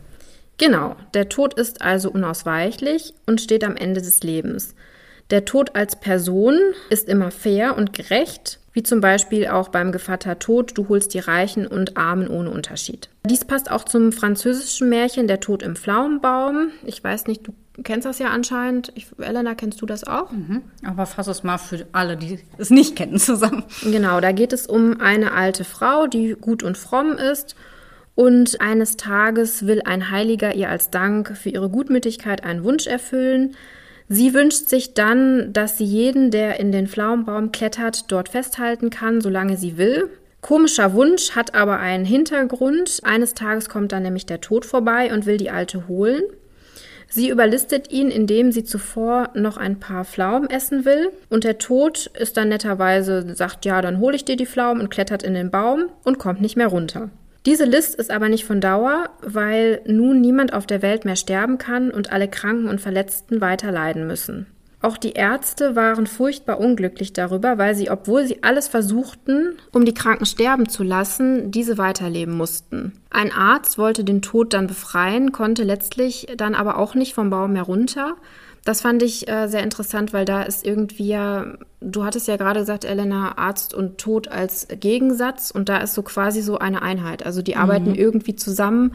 Genau, 0.60 0.94
der 1.14 1.30
Tod 1.30 1.54
ist 1.54 1.80
also 1.80 2.10
unausweichlich 2.10 3.14
und 3.24 3.40
steht 3.40 3.64
am 3.64 3.76
Ende 3.76 4.02
des 4.02 4.22
Lebens. 4.22 4.74
Der 5.30 5.46
Tod 5.46 5.74
als 5.74 5.98
Person 5.98 6.58
ist 6.90 7.08
immer 7.08 7.30
fair 7.30 7.78
und 7.78 7.94
gerecht, 7.94 8.58
wie 8.74 8.82
zum 8.82 9.00
Beispiel 9.00 9.46
auch 9.46 9.70
beim 9.70 9.90
Gevatter 9.90 10.38
Tod, 10.38 10.76
du 10.76 10.90
holst 10.90 11.14
die 11.14 11.18
Reichen 11.18 11.66
und 11.66 11.96
Armen 11.96 12.28
ohne 12.28 12.50
Unterschied. 12.50 13.08
Dies 13.24 13.46
passt 13.46 13.70
auch 13.70 13.84
zum 13.84 14.12
französischen 14.12 14.90
Märchen 14.90 15.28
Der 15.28 15.40
Tod 15.40 15.62
im 15.62 15.76
Pflaumenbaum. 15.76 16.68
Ich 16.84 17.02
weiß 17.02 17.26
nicht, 17.26 17.48
du 17.48 17.54
kennst 17.82 18.04
das 18.04 18.18
ja 18.18 18.28
anscheinend. 18.28 18.92
Ich, 18.96 19.06
Elena, 19.18 19.54
kennst 19.54 19.80
du 19.80 19.86
das 19.86 20.04
auch? 20.04 20.30
Mhm. 20.30 20.60
Aber 20.84 21.06
fass 21.06 21.26
es 21.26 21.42
mal 21.42 21.56
für 21.56 21.86
alle, 21.92 22.18
die 22.18 22.38
es 22.58 22.68
nicht 22.68 22.96
kennen, 22.96 23.18
zusammen. 23.18 23.64
Genau, 23.82 24.20
da 24.20 24.32
geht 24.32 24.52
es 24.52 24.66
um 24.66 25.00
eine 25.00 25.32
alte 25.32 25.64
Frau, 25.64 26.06
die 26.06 26.36
gut 26.38 26.62
und 26.62 26.76
fromm 26.76 27.12
ist 27.12 27.56
und 28.14 28.60
eines 28.60 28.96
Tages 28.96 29.66
will 29.66 29.82
ein 29.84 30.10
Heiliger 30.10 30.54
ihr 30.54 30.68
als 30.68 30.90
Dank 30.90 31.36
für 31.36 31.50
ihre 31.50 31.70
Gutmütigkeit 31.70 32.44
einen 32.44 32.64
Wunsch 32.64 32.86
erfüllen. 32.86 33.56
Sie 34.08 34.34
wünscht 34.34 34.68
sich 34.68 34.94
dann, 34.94 35.52
dass 35.52 35.78
sie 35.78 35.84
jeden, 35.84 36.30
der 36.30 36.58
in 36.58 36.72
den 36.72 36.88
Pflaumenbaum 36.88 37.52
klettert, 37.52 38.10
dort 38.10 38.28
festhalten 38.28 38.90
kann, 38.90 39.20
solange 39.20 39.56
sie 39.56 39.78
will. 39.78 40.10
Komischer 40.40 40.94
Wunsch, 40.94 41.36
hat 41.36 41.54
aber 41.54 41.78
einen 41.78 42.04
Hintergrund. 42.04 43.00
Eines 43.04 43.34
Tages 43.34 43.68
kommt 43.68 43.92
dann 43.92 44.02
nämlich 44.02 44.26
der 44.26 44.40
Tod 44.40 44.64
vorbei 44.64 45.12
und 45.12 45.26
will 45.26 45.36
die 45.36 45.50
Alte 45.50 45.86
holen. 45.86 46.22
Sie 47.08 47.28
überlistet 47.28 47.90
ihn, 47.90 48.08
indem 48.10 48.52
sie 48.52 48.64
zuvor 48.64 49.30
noch 49.34 49.56
ein 49.56 49.80
paar 49.80 50.04
Pflaumen 50.04 50.48
essen 50.48 50.84
will. 50.84 51.10
Und 51.28 51.44
der 51.44 51.58
Tod 51.58 52.10
ist 52.18 52.36
dann 52.36 52.48
netterweise, 52.48 53.34
sagt, 53.34 53.64
ja, 53.64 53.82
dann 53.82 53.98
hole 53.98 54.16
ich 54.16 54.24
dir 54.24 54.36
die 54.36 54.46
Pflaumen 54.46 54.80
und 54.80 54.90
klettert 54.90 55.22
in 55.22 55.34
den 55.34 55.50
Baum 55.50 55.86
und 56.04 56.18
kommt 56.18 56.40
nicht 56.40 56.56
mehr 56.56 56.68
runter. 56.68 57.10
Diese 57.46 57.64
List 57.64 57.94
ist 57.94 58.10
aber 58.10 58.28
nicht 58.28 58.44
von 58.44 58.60
Dauer, 58.60 59.08
weil 59.22 59.80
nun 59.86 60.20
niemand 60.20 60.52
auf 60.52 60.66
der 60.66 60.82
Welt 60.82 61.04
mehr 61.04 61.16
sterben 61.16 61.56
kann 61.56 61.90
und 61.90 62.12
alle 62.12 62.28
Kranken 62.28 62.68
und 62.68 62.80
Verletzten 62.80 63.40
weiter 63.40 63.72
leiden 63.72 64.06
müssen. 64.06 64.46
Auch 64.82 64.96
die 64.96 65.12
Ärzte 65.12 65.76
waren 65.76 66.06
furchtbar 66.06 66.58
unglücklich 66.58 67.12
darüber, 67.12 67.58
weil 67.58 67.74
sie, 67.74 67.90
obwohl 67.90 68.26
sie 68.26 68.42
alles 68.42 68.66
versuchten, 68.66 69.58
um 69.72 69.84
die 69.84 69.92
Kranken 69.92 70.24
sterben 70.24 70.70
zu 70.70 70.82
lassen, 70.82 71.50
diese 71.50 71.76
weiterleben 71.76 72.34
mussten. 72.34 72.94
Ein 73.10 73.30
Arzt 73.30 73.76
wollte 73.76 74.04
den 74.04 74.22
Tod 74.22 74.54
dann 74.54 74.66
befreien, 74.66 75.32
konnte 75.32 75.64
letztlich 75.64 76.28
dann 76.36 76.54
aber 76.54 76.78
auch 76.78 76.94
nicht 76.94 77.12
vom 77.12 77.28
Baum 77.28 77.56
herunter. 77.56 78.16
Das 78.64 78.82
fand 78.82 79.02
ich 79.02 79.28
äh, 79.28 79.48
sehr 79.48 79.62
interessant, 79.62 80.12
weil 80.12 80.24
da 80.24 80.42
ist 80.42 80.66
irgendwie 80.66 81.08
ja, 81.08 81.46
du 81.80 82.04
hattest 82.04 82.28
ja 82.28 82.36
gerade 82.36 82.60
gesagt, 82.60 82.84
Elena, 82.84 83.38
Arzt 83.38 83.72
und 83.74 83.98
Tod 83.98 84.28
als 84.28 84.68
Gegensatz 84.68 85.50
und 85.50 85.68
da 85.68 85.78
ist 85.78 85.94
so 85.94 86.02
quasi 86.02 86.42
so 86.42 86.58
eine 86.58 86.82
Einheit. 86.82 87.24
Also 87.24 87.42
die 87.42 87.56
arbeiten 87.56 87.94
irgendwie 87.94 88.36
zusammen, 88.36 88.94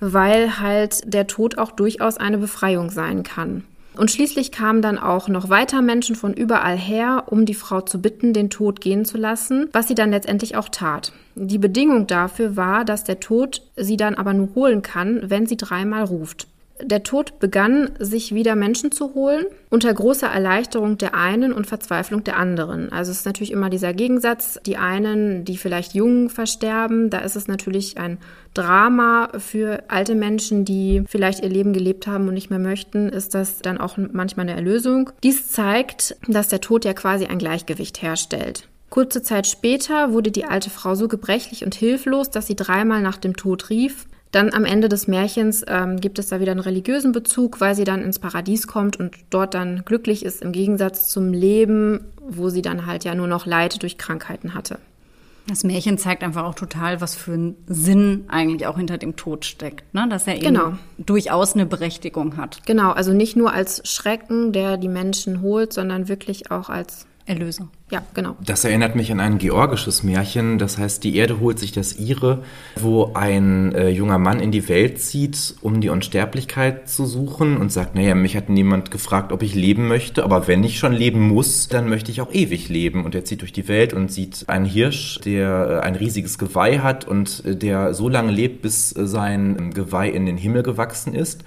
weil 0.00 0.58
halt 0.58 1.12
der 1.12 1.26
Tod 1.26 1.58
auch 1.58 1.72
durchaus 1.72 2.16
eine 2.16 2.38
Befreiung 2.38 2.90
sein 2.90 3.22
kann. 3.22 3.64
Und 3.94 4.10
schließlich 4.10 4.52
kamen 4.52 4.80
dann 4.80 4.98
auch 4.98 5.28
noch 5.28 5.50
weiter 5.50 5.82
Menschen 5.82 6.16
von 6.16 6.32
überall 6.32 6.78
her, 6.78 7.24
um 7.26 7.44
die 7.44 7.54
Frau 7.54 7.82
zu 7.82 8.00
bitten, 8.00 8.32
den 8.32 8.48
Tod 8.48 8.80
gehen 8.80 9.04
zu 9.04 9.18
lassen, 9.18 9.68
was 9.72 9.86
sie 9.86 9.94
dann 9.94 10.10
letztendlich 10.10 10.56
auch 10.56 10.70
tat. 10.70 11.12
Die 11.34 11.58
Bedingung 11.58 12.06
dafür 12.06 12.56
war, 12.56 12.84
dass 12.84 13.04
der 13.04 13.20
Tod 13.20 13.62
sie 13.76 13.98
dann 13.98 14.14
aber 14.14 14.32
nur 14.32 14.54
holen 14.54 14.80
kann, 14.80 15.22
wenn 15.26 15.46
sie 15.46 15.58
dreimal 15.58 16.04
ruft. 16.04 16.46
Der 16.80 17.02
Tod 17.02 17.38
begann, 17.38 17.90
sich 17.98 18.34
wieder 18.34 18.56
Menschen 18.56 18.90
zu 18.90 19.14
holen, 19.14 19.44
unter 19.70 19.92
großer 19.92 20.26
Erleichterung 20.26 20.98
der 20.98 21.14
einen 21.14 21.52
und 21.52 21.66
Verzweiflung 21.66 22.24
der 22.24 22.36
anderen. 22.36 22.90
Also 22.92 23.10
es 23.10 23.18
ist 23.18 23.26
natürlich 23.26 23.52
immer 23.52 23.70
dieser 23.70 23.92
Gegensatz, 23.92 24.58
die 24.66 24.76
einen, 24.76 25.44
die 25.44 25.56
vielleicht 25.56 25.94
jung 25.94 26.28
versterben, 26.28 27.10
da 27.10 27.18
ist 27.18 27.36
es 27.36 27.46
natürlich 27.46 27.98
ein 27.98 28.18
Drama 28.54 29.30
für 29.38 29.84
alte 29.88 30.14
Menschen, 30.14 30.64
die 30.64 31.04
vielleicht 31.06 31.42
ihr 31.42 31.48
Leben 31.48 31.72
gelebt 31.72 32.06
haben 32.06 32.28
und 32.28 32.34
nicht 32.34 32.50
mehr 32.50 32.58
möchten, 32.58 33.08
ist 33.08 33.34
das 33.34 33.60
dann 33.60 33.78
auch 33.78 33.96
manchmal 33.96 34.48
eine 34.48 34.56
Erlösung. 34.56 35.10
Dies 35.22 35.50
zeigt, 35.50 36.16
dass 36.26 36.48
der 36.48 36.60
Tod 36.60 36.84
ja 36.84 36.94
quasi 36.94 37.26
ein 37.26 37.38
Gleichgewicht 37.38 38.02
herstellt. 38.02 38.68
Kurze 38.92 39.22
Zeit 39.22 39.46
später 39.46 40.12
wurde 40.12 40.30
die 40.30 40.44
alte 40.44 40.68
Frau 40.68 40.94
so 40.94 41.08
gebrechlich 41.08 41.64
und 41.64 41.74
hilflos, 41.74 42.28
dass 42.28 42.46
sie 42.46 42.56
dreimal 42.56 43.00
nach 43.00 43.16
dem 43.16 43.36
Tod 43.36 43.70
rief. 43.70 44.06
Dann 44.32 44.52
am 44.54 44.64
Ende 44.64 44.88
des 44.88 45.06
Märchens 45.08 45.62
ähm, 45.68 46.00
gibt 46.00 46.18
es 46.18 46.28
da 46.28 46.40
wieder 46.40 46.52
einen 46.52 46.60
religiösen 46.60 47.12
Bezug, 47.12 47.60
weil 47.60 47.74
sie 47.74 47.84
dann 47.84 48.02
ins 48.02 48.18
Paradies 48.18 48.66
kommt 48.66 48.98
und 48.98 49.14
dort 49.30 49.52
dann 49.54 49.82
glücklich 49.84 50.24
ist, 50.24 50.42
im 50.42 50.52
Gegensatz 50.52 51.08
zum 51.08 51.32
Leben, 51.32 52.00
wo 52.26 52.48
sie 52.48 52.62
dann 52.62 52.86
halt 52.86 53.04
ja 53.04 53.14
nur 53.14 53.26
noch 53.26 53.44
Leid 53.46 53.82
durch 53.82 53.98
Krankheiten 53.98 54.54
hatte. 54.54 54.78
Das 55.48 55.64
Märchen 55.64 55.98
zeigt 55.98 56.22
einfach 56.22 56.44
auch 56.44 56.54
total, 56.54 57.00
was 57.00 57.16
für 57.16 57.32
ein 57.32 57.56
Sinn 57.66 58.24
eigentlich 58.28 58.66
auch 58.66 58.78
hinter 58.78 58.96
dem 58.96 59.16
Tod 59.16 59.44
steckt, 59.44 59.92
ne? 59.92 60.06
dass 60.08 60.26
er 60.26 60.36
eben 60.36 60.44
Genau. 60.44 60.74
durchaus 60.98 61.54
eine 61.54 61.66
Berechtigung 61.66 62.36
hat. 62.36 62.64
Genau, 62.64 62.92
also 62.92 63.12
nicht 63.12 63.36
nur 63.36 63.52
als 63.52 63.82
Schrecken, 63.84 64.52
der 64.52 64.76
die 64.76 64.88
Menschen 64.88 65.42
holt, 65.42 65.72
sondern 65.72 66.08
wirklich 66.08 66.52
auch 66.52 66.70
als, 66.70 67.06
Erlöser. 67.24 67.68
ja, 67.90 68.02
genau. 68.14 68.36
Das 68.44 68.64
erinnert 68.64 68.96
mich 68.96 69.12
an 69.12 69.20
ein 69.20 69.38
georgisches 69.38 70.02
Märchen, 70.02 70.58
das 70.58 70.78
heißt, 70.78 71.04
die 71.04 71.14
Erde 71.16 71.38
holt 71.38 71.58
sich 71.58 71.70
das 71.70 71.96
ihre, 71.96 72.42
wo 72.76 73.12
ein 73.14 73.72
äh, 73.74 73.90
junger 73.90 74.18
Mann 74.18 74.40
in 74.40 74.50
die 74.50 74.68
Welt 74.68 75.00
zieht, 75.00 75.54
um 75.60 75.80
die 75.80 75.88
Unsterblichkeit 75.88 76.88
zu 76.88 77.06
suchen 77.06 77.56
und 77.56 77.70
sagt, 77.70 77.94
naja, 77.94 78.14
mich 78.14 78.36
hat 78.36 78.48
niemand 78.48 78.90
gefragt, 78.90 79.32
ob 79.32 79.42
ich 79.42 79.54
leben 79.54 79.86
möchte, 79.86 80.24
aber 80.24 80.48
wenn 80.48 80.64
ich 80.64 80.78
schon 80.78 80.92
leben 80.92 81.20
muss, 81.20 81.68
dann 81.68 81.88
möchte 81.88 82.10
ich 82.10 82.20
auch 82.20 82.32
ewig 82.32 82.68
leben. 82.68 83.04
Und 83.04 83.14
er 83.14 83.24
zieht 83.24 83.42
durch 83.42 83.52
die 83.52 83.68
Welt 83.68 83.92
und 83.92 84.10
sieht 84.10 84.48
einen 84.48 84.64
Hirsch, 84.64 85.20
der 85.20 85.82
äh, 85.82 85.86
ein 85.86 85.94
riesiges 85.94 86.38
Geweih 86.38 86.78
hat 86.78 87.06
und 87.06 87.44
äh, 87.44 87.56
der 87.56 87.94
so 87.94 88.08
lange 88.08 88.32
lebt, 88.32 88.62
bis 88.62 88.96
äh, 88.96 89.06
sein 89.06 89.56
ähm, 89.58 89.74
Geweih 89.74 90.10
in 90.10 90.26
den 90.26 90.36
Himmel 90.36 90.62
gewachsen 90.62 91.14
ist. 91.14 91.44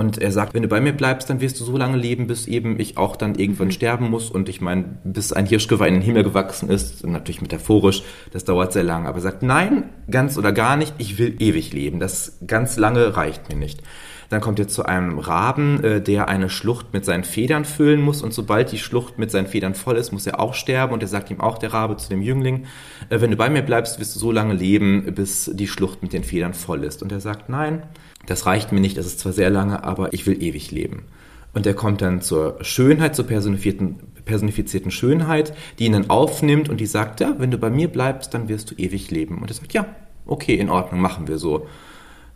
Und 0.00 0.16
er 0.16 0.32
sagt, 0.32 0.54
wenn 0.54 0.62
du 0.62 0.68
bei 0.68 0.80
mir 0.80 0.94
bleibst, 0.94 1.28
dann 1.28 1.42
wirst 1.42 1.60
du 1.60 1.64
so 1.64 1.76
lange 1.76 1.98
leben, 1.98 2.26
bis 2.26 2.46
eben 2.46 2.80
ich 2.80 2.96
auch 2.96 3.16
dann 3.16 3.34
irgendwann 3.34 3.70
sterben 3.70 4.08
muss. 4.08 4.30
Und 4.30 4.48
ich 4.48 4.62
meine, 4.62 4.98
bis 5.04 5.30
ein 5.30 5.44
Hirschgeweih 5.44 5.88
in 5.88 5.94
den 5.96 6.02
Himmel 6.02 6.24
gewachsen 6.24 6.70
ist, 6.70 7.06
natürlich 7.06 7.42
metaphorisch, 7.42 8.02
das 8.32 8.46
dauert 8.46 8.72
sehr 8.72 8.82
lange. 8.82 9.08
Aber 9.10 9.18
er 9.18 9.20
sagt, 9.20 9.42
nein, 9.42 9.90
ganz 10.10 10.38
oder 10.38 10.52
gar 10.52 10.78
nicht, 10.78 10.94
ich 10.96 11.18
will 11.18 11.36
ewig 11.38 11.74
leben. 11.74 12.00
Das 12.00 12.38
ganz 12.46 12.78
lange 12.78 13.14
reicht 13.14 13.50
mir 13.50 13.56
nicht. 13.56 13.82
Dann 14.30 14.40
kommt 14.40 14.58
er 14.58 14.68
zu 14.68 14.86
einem 14.86 15.18
Raben, 15.18 15.84
äh, 15.84 16.00
der 16.00 16.28
eine 16.28 16.48
Schlucht 16.48 16.94
mit 16.94 17.04
seinen 17.04 17.24
Federn 17.24 17.66
füllen 17.66 18.00
muss. 18.00 18.22
Und 18.22 18.32
sobald 18.32 18.72
die 18.72 18.78
Schlucht 18.78 19.18
mit 19.18 19.30
seinen 19.30 19.48
Federn 19.48 19.74
voll 19.74 19.98
ist, 19.98 20.12
muss 20.12 20.26
er 20.26 20.40
auch 20.40 20.54
sterben. 20.54 20.94
Und 20.94 21.02
er 21.02 21.08
sagt 21.08 21.30
ihm 21.30 21.42
auch, 21.42 21.58
der 21.58 21.74
Rabe, 21.74 21.98
zu 21.98 22.08
dem 22.08 22.22
Jüngling, 22.22 22.64
äh, 23.10 23.20
wenn 23.20 23.30
du 23.30 23.36
bei 23.36 23.50
mir 23.50 23.60
bleibst, 23.60 24.00
wirst 24.00 24.16
du 24.16 24.18
so 24.18 24.32
lange 24.32 24.54
leben, 24.54 25.14
bis 25.14 25.50
die 25.52 25.68
Schlucht 25.68 26.02
mit 26.02 26.14
den 26.14 26.24
Federn 26.24 26.54
voll 26.54 26.84
ist. 26.84 27.02
Und 27.02 27.12
er 27.12 27.20
sagt, 27.20 27.50
nein, 27.50 27.82
das 28.26 28.46
reicht 28.46 28.72
mir 28.72 28.80
nicht, 28.80 28.96
das 28.96 29.06
ist 29.06 29.20
zwar 29.20 29.32
sehr 29.32 29.50
lange, 29.50 29.84
aber 29.84 30.12
ich 30.12 30.26
will 30.26 30.42
ewig 30.42 30.70
leben. 30.70 31.04
Und 31.52 31.66
er 31.66 31.74
kommt 31.74 32.00
dann 32.00 32.20
zur 32.20 32.58
Schönheit, 32.62 33.16
zur 33.16 33.26
personifizierten, 33.26 33.96
personifizierten 34.24 34.90
Schönheit, 34.90 35.52
die 35.78 35.86
ihn 35.86 35.92
dann 35.92 36.10
aufnimmt 36.10 36.68
und 36.68 36.78
die 36.78 36.86
sagt, 36.86 37.20
ja, 37.20 37.34
wenn 37.38 37.50
du 37.50 37.58
bei 37.58 37.70
mir 37.70 37.88
bleibst, 37.88 38.34
dann 38.34 38.48
wirst 38.48 38.70
du 38.70 38.74
ewig 38.76 39.10
leben. 39.10 39.38
Und 39.38 39.50
er 39.50 39.54
sagt, 39.54 39.72
ja, 39.72 39.86
okay, 40.26 40.54
in 40.54 40.70
Ordnung, 40.70 41.00
machen 41.00 41.26
wir 41.26 41.38
so. 41.38 41.66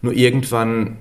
Nur 0.03 0.15
irgendwann 0.15 0.97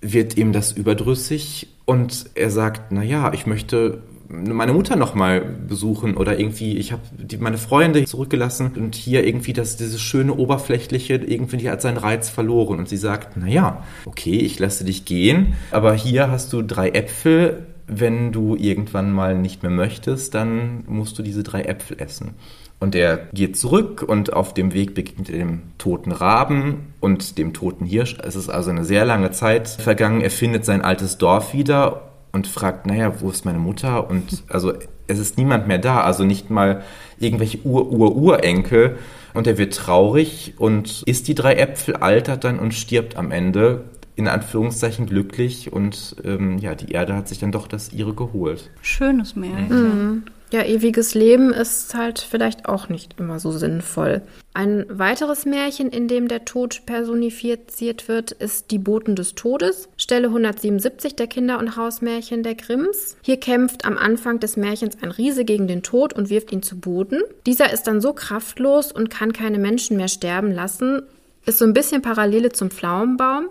wird 0.00 0.36
ihm 0.36 0.52
das 0.52 0.72
überdrüssig 0.72 1.68
und 1.84 2.26
er 2.34 2.50
sagt, 2.50 2.90
na 2.90 3.02
ja, 3.02 3.32
ich 3.32 3.46
möchte 3.46 4.02
meine 4.28 4.72
Mutter 4.72 4.96
noch 4.96 5.14
mal 5.14 5.40
besuchen 5.40 6.16
oder 6.16 6.38
irgendwie, 6.38 6.76
ich 6.78 6.92
habe 6.92 7.02
meine 7.38 7.58
Freunde 7.58 8.04
zurückgelassen 8.04 8.72
und 8.76 8.94
hier 8.94 9.26
irgendwie 9.26 9.52
das, 9.52 9.76
dieses 9.76 10.00
schöne 10.00 10.34
Oberflächliche, 10.34 11.14
irgendwie 11.14 11.68
hat 11.68 11.82
seinen 11.82 11.96
Reiz 11.96 12.28
verloren. 12.28 12.78
Und 12.78 12.88
sie 12.88 12.96
sagt, 12.96 13.36
na 13.36 13.46
ja, 13.46 13.82
okay, 14.06 14.36
ich 14.36 14.58
lasse 14.58 14.84
dich 14.84 15.04
gehen, 15.04 15.54
aber 15.70 15.94
hier 15.94 16.30
hast 16.30 16.52
du 16.52 16.62
drei 16.62 16.90
Äpfel. 16.90 17.66
Wenn 17.86 18.32
du 18.32 18.56
irgendwann 18.56 19.12
mal 19.12 19.36
nicht 19.36 19.62
mehr 19.62 19.70
möchtest, 19.70 20.34
dann 20.34 20.84
musst 20.86 21.18
du 21.18 21.22
diese 21.22 21.42
drei 21.42 21.64
Äpfel 21.64 22.00
essen. 22.00 22.34
Und 22.80 22.94
er 22.94 23.28
geht 23.34 23.58
zurück 23.58 24.02
und 24.02 24.32
auf 24.32 24.54
dem 24.54 24.72
Weg 24.72 24.94
begegnet 24.94 25.28
er 25.28 25.38
dem 25.38 25.62
toten 25.76 26.10
Raben 26.10 26.94
und 27.00 27.36
dem 27.36 27.52
toten 27.52 27.84
Hirsch. 27.84 28.16
Es 28.22 28.36
ist 28.36 28.48
also 28.48 28.70
eine 28.70 28.84
sehr 28.84 29.04
lange 29.04 29.32
Zeit 29.32 29.68
vergangen. 29.68 30.22
Er 30.22 30.30
findet 30.30 30.64
sein 30.64 30.80
altes 30.80 31.18
Dorf 31.18 31.52
wieder 31.52 32.13
und 32.34 32.48
fragt, 32.48 32.86
naja, 32.86 33.20
wo 33.20 33.30
ist 33.30 33.44
meine 33.44 33.58
Mutter? 33.58 34.10
Und 34.10 34.42
also 34.48 34.74
es 35.06 35.18
ist 35.18 35.38
niemand 35.38 35.68
mehr 35.68 35.78
da, 35.78 36.00
also 36.00 36.24
nicht 36.24 36.50
mal 36.50 36.82
irgendwelche 37.18 37.64
Ur-Ur-Urenkel. 37.64 38.98
Und 39.34 39.46
er 39.46 39.56
wird 39.56 39.74
traurig 39.74 40.54
und 40.58 41.02
isst 41.06 41.28
die 41.28 41.34
drei 41.34 41.54
Äpfel, 41.54 41.96
altert 41.96 42.44
dann 42.44 42.58
und 42.58 42.74
stirbt 42.74 43.16
am 43.16 43.30
Ende. 43.30 43.84
In 44.16 44.28
Anführungszeichen 44.28 45.06
glücklich 45.06 45.72
und 45.72 46.16
ähm, 46.24 46.58
ja, 46.58 46.76
die 46.76 46.92
Erde 46.92 47.16
hat 47.16 47.26
sich 47.26 47.40
dann 47.40 47.50
doch 47.50 47.66
das 47.66 47.92
ihre 47.92 48.14
geholt. 48.14 48.70
Schönes 48.80 49.34
Märchen. 49.34 50.24
Ja, 50.52 50.62
ewiges 50.62 51.14
Leben 51.14 51.52
ist 51.52 51.94
halt 51.94 52.20
vielleicht 52.20 52.68
auch 52.68 52.88
nicht 52.88 53.18
immer 53.18 53.40
so 53.40 53.50
sinnvoll. 53.50 54.22
Ein 54.52 54.86
weiteres 54.88 55.46
Märchen, 55.46 55.90
in 55.90 56.06
dem 56.06 56.28
der 56.28 56.44
Tod 56.44 56.86
personifiziert 56.86 58.06
wird, 58.06 58.30
ist 58.30 58.70
Die 58.70 58.78
Boten 58.78 59.16
des 59.16 59.34
Todes, 59.34 59.88
Stelle 59.96 60.28
177 60.28 61.16
der 61.16 61.26
Kinder- 61.26 61.58
und 61.58 61.76
Hausmärchen 61.76 62.44
der 62.44 62.54
Grimms. 62.54 63.16
Hier 63.22 63.38
kämpft 63.38 63.84
am 63.84 63.98
Anfang 63.98 64.38
des 64.38 64.56
Märchens 64.56 64.96
ein 65.02 65.10
Riese 65.10 65.44
gegen 65.44 65.66
den 65.66 65.82
Tod 65.82 66.12
und 66.12 66.30
wirft 66.30 66.52
ihn 66.52 66.62
zu 66.62 66.78
Boden. 66.78 67.22
Dieser 67.46 67.72
ist 67.72 67.88
dann 67.88 68.00
so 68.00 68.12
kraftlos 68.12 68.92
und 68.92 69.10
kann 69.10 69.32
keine 69.32 69.58
Menschen 69.58 69.96
mehr 69.96 70.08
sterben 70.08 70.52
lassen, 70.52 71.02
ist 71.46 71.58
so 71.58 71.64
ein 71.64 71.74
bisschen 71.74 72.00
Parallele 72.00 72.52
zum 72.52 72.70
Pflaumenbaum, 72.70 73.48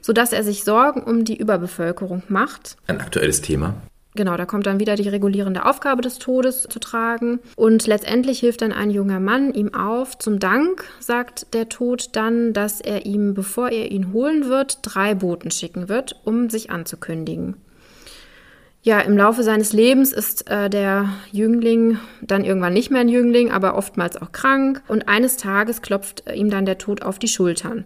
sodass 0.00 0.32
er 0.32 0.42
sich 0.42 0.64
Sorgen 0.64 1.02
um 1.02 1.24
die 1.24 1.36
Überbevölkerung 1.36 2.22
macht. 2.28 2.76
Ein 2.86 3.00
aktuelles 3.00 3.42
Thema. 3.42 3.74
Genau, 4.18 4.36
da 4.36 4.46
kommt 4.46 4.66
dann 4.66 4.80
wieder 4.80 4.96
die 4.96 5.08
regulierende 5.08 5.64
Aufgabe 5.64 6.02
des 6.02 6.18
Todes 6.18 6.64
zu 6.68 6.80
tragen. 6.80 7.38
Und 7.54 7.86
letztendlich 7.86 8.40
hilft 8.40 8.62
dann 8.62 8.72
ein 8.72 8.90
junger 8.90 9.20
Mann 9.20 9.54
ihm 9.54 9.72
auf. 9.72 10.18
Zum 10.18 10.40
Dank 10.40 10.82
sagt 10.98 11.54
der 11.54 11.68
Tod 11.68 12.16
dann, 12.16 12.52
dass 12.52 12.80
er 12.80 13.06
ihm, 13.06 13.34
bevor 13.34 13.70
er 13.70 13.92
ihn 13.92 14.12
holen 14.12 14.48
wird, 14.48 14.80
drei 14.82 15.14
Boten 15.14 15.52
schicken 15.52 15.88
wird, 15.88 16.20
um 16.24 16.50
sich 16.50 16.68
anzukündigen. 16.68 17.58
Ja, 18.82 18.98
im 18.98 19.16
Laufe 19.16 19.44
seines 19.44 19.72
Lebens 19.72 20.12
ist 20.12 20.50
äh, 20.50 20.68
der 20.68 21.10
Jüngling 21.30 21.98
dann 22.20 22.44
irgendwann 22.44 22.72
nicht 22.72 22.90
mehr 22.90 23.02
ein 23.02 23.08
Jüngling, 23.08 23.52
aber 23.52 23.76
oftmals 23.76 24.20
auch 24.20 24.32
krank. 24.32 24.82
Und 24.88 25.06
eines 25.06 25.36
Tages 25.36 25.80
klopft 25.80 26.24
äh, 26.26 26.34
ihm 26.34 26.50
dann 26.50 26.66
der 26.66 26.78
Tod 26.78 27.02
auf 27.02 27.20
die 27.20 27.28
Schultern. 27.28 27.84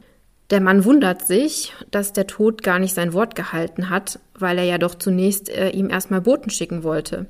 Der 0.51 0.61
Mann 0.61 0.85
wundert 0.85 1.27
sich, 1.27 1.73
dass 1.91 2.13
der 2.13 2.27
Tod 2.27 2.63
gar 2.63 2.79
nicht 2.79 2.95
sein 2.95 3.13
Wort 3.13 3.35
gehalten 3.35 3.89
hat, 3.89 4.19
weil 4.39 4.59
er 4.59 4.65
ja 4.65 4.79
doch 4.79 4.95
zunächst 4.95 5.49
äh, 5.49 5.71
ihm 5.71 5.89
erstmal 5.89 6.21
Boten 6.21 6.51
schicken 6.51 6.83
wollte. 6.83 7.27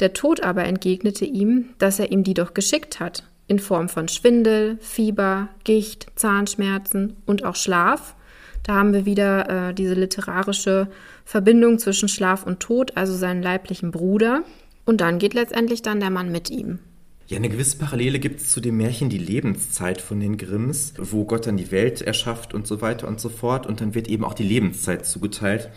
Der 0.00 0.12
Tod 0.12 0.42
aber 0.42 0.64
entgegnete 0.64 1.24
ihm, 1.24 1.70
dass 1.78 1.98
er 1.98 2.10
ihm 2.10 2.24
die 2.24 2.34
doch 2.34 2.54
geschickt 2.54 3.00
hat, 3.00 3.24
in 3.46 3.58
Form 3.58 3.88
von 3.88 4.08
Schwindel, 4.08 4.78
Fieber, 4.80 5.48
Gicht, 5.64 6.06
Zahnschmerzen 6.16 7.16
und 7.26 7.44
auch 7.44 7.56
Schlaf. 7.56 8.16
Da 8.62 8.74
haben 8.74 8.94
wir 8.94 9.04
wieder 9.04 9.68
äh, 9.68 9.74
diese 9.74 9.94
literarische 9.94 10.88
Verbindung 11.24 11.78
zwischen 11.78 12.08
Schlaf 12.08 12.44
und 12.46 12.60
Tod, 12.60 12.96
also 12.96 13.14
seinen 13.14 13.42
leiblichen 13.42 13.90
Bruder. 13.90 14.42
Und 14.86 15.00
dann 15.00 15.18
geht 15.18 15.34
letztendlich 15.34 15.82
dann 15.82 16.00
der 16.00 16.10
Mann 16.10 16.32
mit 16.32 16.50
ihm. 16.50 16.78
Ja, 17.26 17.38
eine 17.38 17.48
gewisse 17.48 17.78
Parallele 17.78 18.18
gibt 18.18 18.42
es 18.42 18.50
zu 18.50 18.60
dem 18.60 18.76
Märchen 18.76 19.08
Die 19.08 19.16
Lebenszeit 19.16 20.02
von 20.02 20.20
den 20.20 20.36
Grimms, 20.36 20.92
wo 20.98 21.24
Gott 21.24 21.46
dann 21.46 21.56
die 21.56 21.70
Welt 21.70 22.02
erschafft 22.02 22.52
und 22.52 22.66
so 22.66 22.82
weiter 22.82 23.08
und 23.08 23.18
so 23.18 23.30
fort. 23.30 23.66
Und 23.66 23.80
dann 23.80 23.94
wird 23.94 24.08
eben 24.08 24.24
auch 24.24 24.34
die 24.34 24.42
Lebenszeit 24.42 25.06
zugeteilt. 25.06 25.70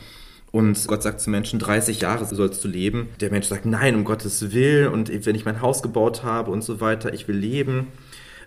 Und 0.52 0.88
Gott 0.88 1.04
sagt 1.04 1.22
zu 1.22 1.30
Menschen, 1.30 1.60
30 1.60 2.02
Jahre 2.02 2.26
sollst 2.26 2.62
du 2.66 2.68
leben. 2.68 3.08
Der 3.22 3.32
Mensch 3.32 3.48
sagt, 3.48 3.66
nein, 3.66 3.96
um 3.96 4.04
Gottes 4.04 4.52
Willen. 4.52 4.92
Und 4.92 5.10
wenn 5.26 5.36
ich 5.36 5.46
mein 5.46 5.62
Haus 5.62 5.82
gebaut 5.82 6.24
habe 6.24 6.52
und 6.52 6.64
so 6.64 6.82
weiter, 6.82 7.14
ich 7.14 7.30
will 7.30 7.38
leben. 7.38 7.88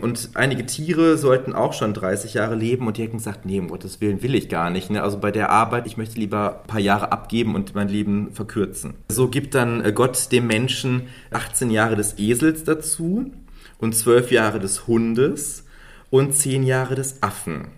Und 0.01 0.31
einige 0.35 0.67
Tiere 0.67 1.19
sollten 1.19 1.53
auch 1.53 1.73
schon 1.73 1.95
30 1.95 2.35
Jahre 2.35 2.55
leben 2.55 2.87
und 2.87 2.97
die 2.97 3.03
hätten 3.03 3.19
gesagt, 3.19 3.45
nee, 3.45 3.59
um 3.59 3.69
Gottes 3.69 4.01
Willen 4.01 4.23
will 4.23 4.35
ich 4.35 4.49
gar 4.49 4.71
nicht. 4.71 4.91
Ne? 4.91 5.03
Also 5.03 5.19
bei 5.19 5.31
der 5.31 5.51
Arbeit, 5.51 5.87
ich 5.87 5.97
möchte 5.97 6.19
lieber 6.19 6.61
ein 6.63 6.67
paar 6.67 6.81
Jahre 6.81 7.13
abgeben 7.13 7.55
und 7.55 7.75
mein 7.75 7.89
Leben 7.89 8.33
verkürzen. 8.33 8.95
So 9.11 9.29
gibt 9.29 9.55
dann 9.55 9.85
äh, 9.85 9.93
Gott 9.93 10.33
dem 10.33 10.47
Menschen 10.47 11.09
18 11.31 11.71
Jahre 11.71 11.97
des 11.97 12.19
Esels 12.19 12.65
dazu 12.65 13.31
und 13.79 13.95
12 13.95 14.31
Jahre 14.31 14.59
des 14.59 14.87
Hundes 14.87 15.65
und 16.11 16.35
10 16.35 16.63
Jahre 16.63 16.95
des 16.95 17.23
Affen. 17.23 17.69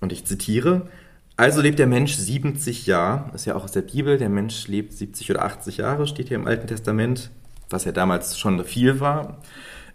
Und 0.00 0.12
ich 0.12 0.26
zitiere, 0.26 0.88
also 1.38 1.60
lebt 1.60 1.78
der 1.78 1.86
Mensch 1.86 2.14
70 2.14 2.86
Jahre, 2.86 3.34
ist 3.34 3.44
ja 3.44 3.56
auch 3.56 3.64
aus 3.64 3.72
der 3.72 3.82
Bibel, 3.82 4.16
der 4.16 4.28
Mensch 4.28 4.68
lebt 4.68 4.92
70 4.92 5.30
oder 5.30 5.44
80 5.44 5.78
Jahre, 5.78 6.06
steht 6.06 6.28
hier 6.28 6.36
im 6.36 6.46
Alten 6.46 6.66
Testament, 6.66 7.30
was 7.68 7.84
ja 7.84 7.92
damals 7.92 8.38
schon 8.38 8.64
viel 8.64 9.00
war. 9.00 9.38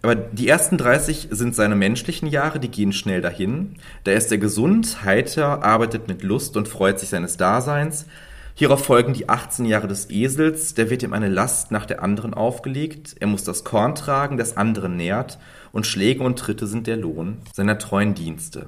Aber 0.01 0.15
die 0.15 0.47
ersten 0.47 0.77
30 0.77 1.27
sind 1.29 1.55
seine 1.55 1.75
menschlichen 1.75 2.27
Jahre, 2.27 2.59
die 2.59 2.71
gehen 2.71 2.91
schnell 2.91 3.21
dahin. 3.21 3.75
Da 4.03 4.11
ist 4.13 4.31
er 4.31 4.39
gesund, 4.39 5.03
heiter, 5.03 5.63
arbeitet 5.63 6.07
mit 6.07 6.23
Lust 6.23 6.57
und 6.57 6.67
freut 6.67 6.99
sich 6.99 7.09
seines 7.09 7.37
Daseins. 7.37 8.07
Hierauf 8.55 8.83
folgen 8.83 9.13
die 9.13 9.29
18 9.29 9.65
Jahre 9.65 9.87
des 9.87 10.09
Esels, 10.09 10.73
der 10.73 10.89
wird 10.89 11.03
ihm 11.03 11.13
eine 11.13 11.29
Last 11.29 11.71
nach 11.71 11.85
der 11.85 12.03
anderen 12.03 12.33
aufgelegt. 12.33 13.15
Er 13.19 13.27
muss 13.27 13.43
das 13.43 13.63
Korn 13.63 13.95
tragen, 13.95 14.37
das 14.37 14.57
andere 14.57 14.89
nährt, 14.89 15.39
und 15.71 15.87
Schläge 15.87 16.23
und 16.23 16.37
Tritte 16.37 16.67
sind 16.67 16.87
der 16.87 16.97
Lohn 16.97 17.37
seiner 17.53 17.77
treuen 17.77 18.13
Dienste. 18.13 18.67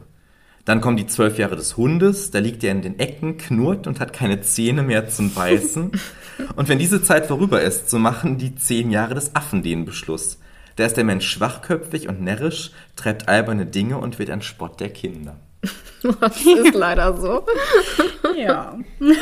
Dann 0.65 0.79
kommen 0.79 0.95
die 0.95 1.07
zwölf 1.07 1.37
Jahre 1.37 1.57
des 1.57 1.75
Hundes, 1.75 2.31
da 2.31 2.39
liegt 2.39 2.63
er 2.63 2.71
in 2.71 2.81
den 2.81 2.97
Ecken, 2.97 3.37
knurrt 3.37 3.85
und 3.85 3.99
hat 3.99 4.13
keine 4.13 4.39
Zähne 4.41 4.81
mehr 4.83 5.09
zum 5.09 5.33
Beißen. 5.33 5.91
Und 6.55 6.67
wenn 6.67 6.79
diese 6.79 7.03
Zeit 7.03 7.27
vorüber 7.27 7.61
ist, 7.61 7.91
so 7.91 7.99
machen 7.99 8.39
die 8.39 8.55
zehn 8.55 8.89
Jahre 8.89 9.13
des 9.13 9.35
Affen 9.35 9.61
den 9.61 9.85
Beschluss. 9.85 10.39
Da 10.75 10.85
ist 10.85 10.97
der 10.97 11.03
Mensch 11.03 11.27
schwachköpfig 11.27 12.09
und 12.09 12.21
närrisch, 12.21 12.71
treibt 12.95 13.27
alberne 13.29 13.65
Dinge 13.65 13.97
und 13.97 14.19
wird 14.19 14.29
ein 14.29 14.41
Spott 14.41 14.79
der 14.79 14.89
Kinder. 14.89 15.37
Das 16.19 16.45
ist 16.45 16.73
leider 16.73 17.15
so. 17.17 17.45
Ja. 18.37 18.77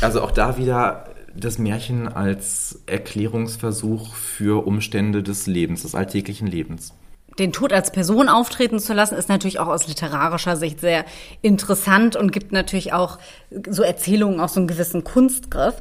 Also 0.00 0.22
auch 0.22 0.30
da 0.30 0.56
wieder 0.56 1.08
das 1.34 1.58
Märchen 1.58 2.06
als 2.08 2.82
Erklärungsversuch 2.86 4.14
für 4.14 4.64
Umstände 4.64 5.24
des 5.24 5.48
Lebens, 5.48 5.82
des 5.82 5.96
alltäglichen 5.96 6.46
Lebens. 6.46 6.94
Den 7.38 7.52
Tod 7.52 7.72
als 7.72 7.92
Person 7.92 8.28
auftreten 8.28 8.80
zu 8.80 8.92
lassen, 8.94 9.16
ist 9.16 9.28
natürlich 9.28 9.60
auch 9.60 9.68
aus 9.68 9.86
literarischer 9.86 10.56
Sicht 10.56 10.80
sehr 10.80 11.04
interessant 11.42 12.16
und 12.16 12.32
gibt 12.32 12.52
natürlich 12.52 12.92
auch 12.92 13.18
so 13.68 13.82
Erzählungen 13.82 14.40
auch 14.40 14.48
so 14.48 14.60
einen 14.60 14.68
gewissen 14.68 15.04
Kunstgriff. 15.04 15.76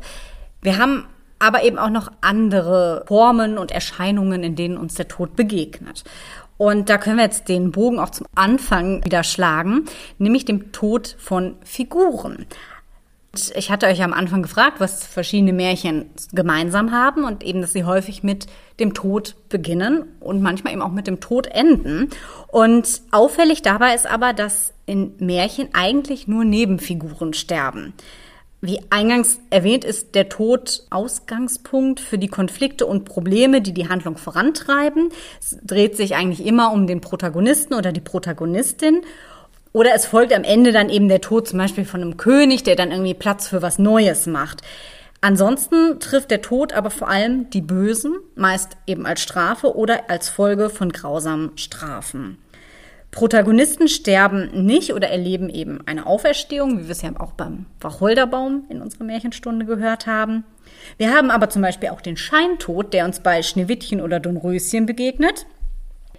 Wir 0.62 0.78
haben 0.78 1.06
aber 1.40 1.64
eben 1.64 1.78
auch 1.78 1.90
noch 1.90 2.12
andere 2.22 3.04
Formen 3.08 3.58
und 3.58 3.72
Erscheinungen, 3.72 4.44
in 4.44 4.56
denen 4.56 4.78
uns 4.78 4.96
der 4.96 5.08
Tod 5.08 5.36
begegnet. 5.36 6.04
Und 6.58 6.90
da 6.90 6.98
können 6.98 7.18
wir 7.18 7.26
jetzt 7.26 7.50
den 7.50 7.72
Bogen 7.72 8.00
auch 8.00 8.10
zum 8.10 8.26
Anfang 8.36 9.06
wieder 9.06 9.24
schlagen, 9.24 9.86
nämlich 10.18 10.46
dem 10.46 10.72
Tod 10.72 11.16
von 11.20 11.56
Figuren. 11.64 12.48
Ich 13.56 13.70
hatte 13.70 13.86
euch 13.86 14.02
am 14.02 14.14
Anfang 14.14 14.42
gefragt, 14.42 14.80
was 14.80 15.06
verschiedene 15.06 15.54
Märchen 15.54 16.10
gemeinsam 16.32 16.92
haben 16.92 17.24
und 17.24 17.44
eben, 17.44 17.62
dass 17.62 17.74
sie 17.74 17.84
häufig 17.84 18.24
mit 18.24 18.48
dem 18.80 18.96
Tod 18.96 19.36
beginnen 19.50 20.06
und 20.20 20.42
manchmal 20.42 20.74
eben 20.74 20.82
auch 20.82 20.92
mit 20.92 21.06
dem 21.06 21.20
Tod 21.20 21.46
enden. 21.46 22.10
Und 22.48 23.02
auffällig 23.12 23.62
dabei 23.62 23.94
ist 23.94 24.08
aber, 24.08 24.34
dass 24.34 24.74
in 24.88 25.14
Märchen 25.20 25.70
eigentlich 25.74 26.28
nur 26.28 26.46
Nebenfiguren 26.46 27.34
sterben. 27.34 27.94
Wie 28.60 28.80
eingangs 28.90 29.40
erwähnt, 29.52 29.86
ist 29.86 30.16
der 30.16 30.30
Tod 30.30 30.84
Ausgangspunkt 30.90 32.00
für 32.00 32.18
die 32.18 32.28
Konflikte 32.28 32.88
und 32.88 33.06
Probleme, 33.06 33.62
die 33.62 33.74
die 33.74 33.88
Handlung 33.88 34.18
vorantreiben. 34.18 35.10
Es 35.40 35.58
dreht 35.64 35.96
sich 35.96 36.16
eigentlich 36.16 36.46
immer 36.46 36.72
um 36.72 36.88
den 36.88 37.00
Protagonisten 37.00 37.76
oder 37.76 37.92
die 37.92 38.02
Protagonistin. 38.02 39.02
Oder 39.74 39.94
es 39.94 40.08
folgt 40.08 40.34
am 40.34 40.44
Ende 40.44 40.72
dann 40.72 40.90
eben 40.90 41.08
der 41.08 41.22
Tod 41.22 41.48
zum 41.48 41.60
Beispiel 41.60 41.86
von 41.86 42.02
einem 42.02 42.18
König, 42.18 42.64
der 42.64 42.76
dann 42.76 42.90
irgendwie 42.90 43.14
Platz 43.14 43.48
für 43.48 43.62
was 43.62 43.78
Neues 43.78 44.26
macht. 44.26 44.64
Ansonsten 45.22 46.00
trifft 46.00 46.32
der 46.32 46.42
Tod 46.42 46.74
aber 46.74 46.90
vor 46.90 47.10
allem 47.10 47.52
die 47.52 47.62
Bösen, 47.62 48.16
meist 48.36 48.78
eben 48.88 49.06
als 49.06 49.22
Strafe 49.22 49.76
oder 49.76 50.10
als 50.10 50.30
Folge 50.30 50.72
von 50.72 50.92
grausamen 50.92 51.56
Strafen. 51.58 52.40
Protagonisten 53.18 53.88
sterben 53.88 54.64
nicht 54.68 54.94
oder 54.94 55.10
erleben 55.10 55.50
eben 55.50 55.80
eine 55.88 56.06
Auferstehung, 56.06 56.78
wie 56.78 56.84
wir 56.84 56.92
es 56.92 57.02
ja 57.02 57.10
auch 57.18 57.32
beim 57.32 57.66
Wacholderbaum 57.82 58.66
in 58.70 58.80
unserer 58.80 59.06
Märchenstunde 59.06 59.66
gehört 59.66 60.06
haben. 60.06 60.44
Wir 60.98 61.12
haben 61.12 61.32
aber 61.32 61.50
zum 61.50 61.64
Beispiel 61.64 61.90
auch 61.90 62.02
den 62.02 62.16
Scheintod, 62.16 62.94
der 62.94 63.06
uns 63.06 63.22
bei 63.22 63.42
Schneewittchen 63.42 64.02
oder 64.02 64.20
Dornröschen 64.20 64.86
begegnet 64.86 65.48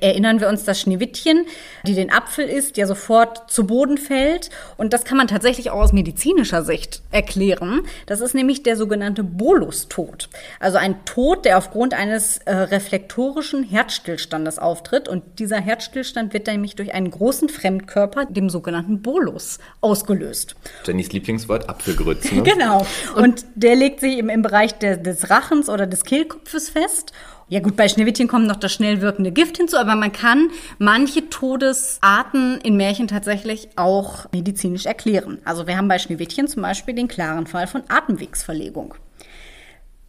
erinnern 0.01 0.41
wir 0.41 0.49
uns, 0.49 0.65
dass 0.65 0.81
Schneewittchen, 0.81 1.47
die 1.87 1.95
den 1.95 2.13
Apfel 2.13 2.45
isst, 2.47 2.77
ja 2.77 2.87
sofort 2.87 3.51
zu 3.51 3.67
Boden 3.67 3.99
fällt. 3.99 4.51
Und 4.77 4.93
das 4.93 5.05
kann 5.05 5.17
man 5.17 5.29
tatsächlich 5.29 5.71
auch 5.71 5.81
aus 5.81 5.93
medizinischer 5.93 6.63
Sicht 6.63 7.03
erklären. 7.11 7.83
Das 8.07 8.21
ist 8.21 8.35
nämlich 8.35 8.63
der 8.63 8.77
sogenannte 8.77 9.25
Bolustod. 9.25 10.29
Also 10.61 10.79
ein 10.79 11.05
Tod, 11.05 11.45
der 11.45 11.59
aufgrund 11.59 11.95
eines 11.95 12.39
äh, 12.39 12.55
reflektorischen 12.55 13.65
Herzstillstandes 13.65 14.59
auftritt. 14.59 15.09
Und 15.09 15.39
dieser 15.39 15.61
Herzstillstand 15.61 16.33
wird 16.33 16.47
nämlich 16.47 16.77
durch 16.77 16.95
einen 16.95 17.11
großen 17.11 17.49
Fremdkörper, 17.49 18.27
dem 18.27 18.51
sogenannten 18.51 19.03
Bolus, 19.03 19.59
ausgelöst. 19.81 20.57
Jennys 20.85 21.13
Lieblingswort, 21.13 21.69
Apfelgrütz. 21.69 22.29
Ne? 22.39 22.43
genau. 22.43 22.87
Und 23.17 23.47
der 23.55 23.75
legt 23.75 24.01
sich 24.01 24.19
eben 24.19 24.29
im 24.29 24.43
Bereich 24.43 24.75
der, 24.75 24.97
des 24.97 25.31
Rachens 25.31 25.69
oder 25.69 25.87
des 25.87 26.05
Kehlkopfes 26.05 26.69
fest. 26.69 27.13
Ja 27.51 27.61
gut, 27.61 27.77
bei 27.77 27.89
Schneewittchen 27.89 28.29
kommt 28.29 28.47
noch 28.47 28.57
das 28.57 28.75
schnell 28.75 29.01
wirkende 29.01 29.33
Gift 29.33 29.57
hinzu, 29.57 29.79
aber 29.79 29.97
man 29.97 30.13
kann 30.13 30.51
manche 30.79 31.31
Todesarten 31.31 32.61
in 32.63 32.77
Märchen 32.77 33.09
tatsächlich 33.09 33.71
auch 33.77 34.27
medizinisch 34.33 34.85
erklären. 34.85 35.39
Also 35.45 35.67
wir 35.67 35.79
haben 35.79 35.89
bei 35.89 35.99
Schneewittchen 35.99 36.47
zum 36.47 36.61
Beispiel 36.61 36.95
den 36.95 37.09
klaren 37.09 37.47
Fall 37.47 37.67
von 37.67 37.85
Atemwegsverlegung. 37.89 38.95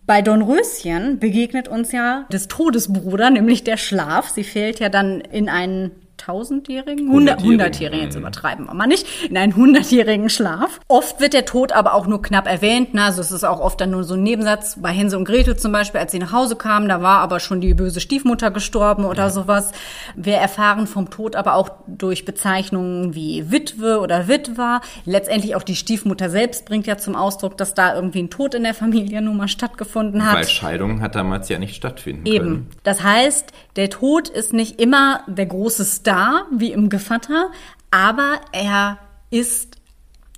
Bei 0.06 0.22
Dornröschen 0.22 1.20
begegnet 1.20 1.70
uns 1.70 1.94
ja 1.94 2.26
des 2.30 2.50
Todesbruder, 2.50 3.30
nämlich 3.30 3.64
der 3.64 3.78
Schlaf. 3.78 4.28
Sie 4.28 4.44
fällt 4.44 4.80
ja 4.80 4.90
dann 4.90 5.22
in 5.22 5.48
einen 5.48 5.92
tausendjährigen, 6.30 7.12
hundertjährigen, 7.12 8.04
jetzt 8.04 8.16
übertreiben 8.16 8.68
wir 8.68 8.74
mal 8.76 8.86
nicht, 8.86 9.08
in 9.28 9.36
einen 9.36 9.56
hundertjährigen 9.56 10.30
Schlaf. 10.30 10.80
Oft 10.88 11.20
wird 11.20 11.34
der 11.34 11.46
Tod 11.46 11.72
aber 11.72 11.96
auch 11.96 12.06
nur 12.06 12.22
knapp 12.22 12.46
erwähnt. 12.48 12.94
Ne? 12.94 13.04
Also 13.04 13.22
es 13.22 13.32
ist 13.32 13.44
auch 13.44 13.60
oft 13.60 13.82
dann 13.82 13.90
nur 13.90 14.04
so 14.04 14.14
ein 14.14 14.22
Nebensatz. 14.22 14.78
Bei 14.80 14.90
Hänsel 14.90 15.18
und 15.18 15.26
Gretel 15.26 15.58
zum 15.58 15.72
Beispiel, 15.72 16.00
als 16.00 16.12
sie 16.12 16.20
nach 16.20 16.32
Hause 16.32 16.56
kamen, 16.56 16.88
da 16.88 17.02
war 17.02 17.22
aber 17.22 17.40
schon 17.40 17.62
die 17.62 17.74
böse 17.74 18.00
Stiefmutter 18.00 18.52
gestorben 18.52 19.06
oder 19.06 19.24
ja. 19.24 19.30
sowas. 19.32 19.72
Wir 20.16 20.36
erfahren 20.36 20.86
vom 20.86 21.10
Tod 21.10 21.36
aber 21.36 21.56
auch 21.56 21.72
durch 21.88 22.26
Bezeichnungen 22.26 23.16
wie 23.16 23.52
Witwe 23.52 24.00
oder 24.00 24.28
Witwer. 24.28 24.82
Letztendlich 25.06 25.56
auch 25.56 25.64
die 25.64 25.76
Stiefmutter 25.76 26.30
selbst 26.30 26.66
bringt 26.66 26.86
ja 26.86 26.98
zum 26.98 27.16
Ausdruck, 27.16 27.58
dass 27.58 27.74
da 27.74 27.96
irgendwie 27.96 28.22
ein 28.22 28.30
Tod 28.30 28.54
in 28.54 28.64
der 28.64 28.76
Familie 28.76 29.24
nun 29.24 29.38
mal 29.38 29.48
stattgefunden 29.48 30.24
hat. 30.24 30.36
Weil 30.36 30.48
Scheidung 30.48 31.02
hat 31.02 31.16
damals 31.16 31.50
ja 31.50 31.58
nicht 31.58 31.76
stattfinden 31.76 32.28
Eben. 32.28 32.38
können. 32.38 32.56
Eben. 32.56 32.68
Das 32.84 33.02
heißt, 33.02 33.52
der 33.78 33.90
Tod 33.90 34.30
ist 34.30 34.54
nicht 34.54 34.80
immer 34.80 35.22
der 35.26 35.48
große 35.48 35.86
Star 35.86 36.19
da, 36.20 36.46
wie 36.52 36.72
im 36.72 36.90
Gevatter, 36.90 37.52
aber 37.92 38.40
er 38.52 39.00
ist 39.30 39.80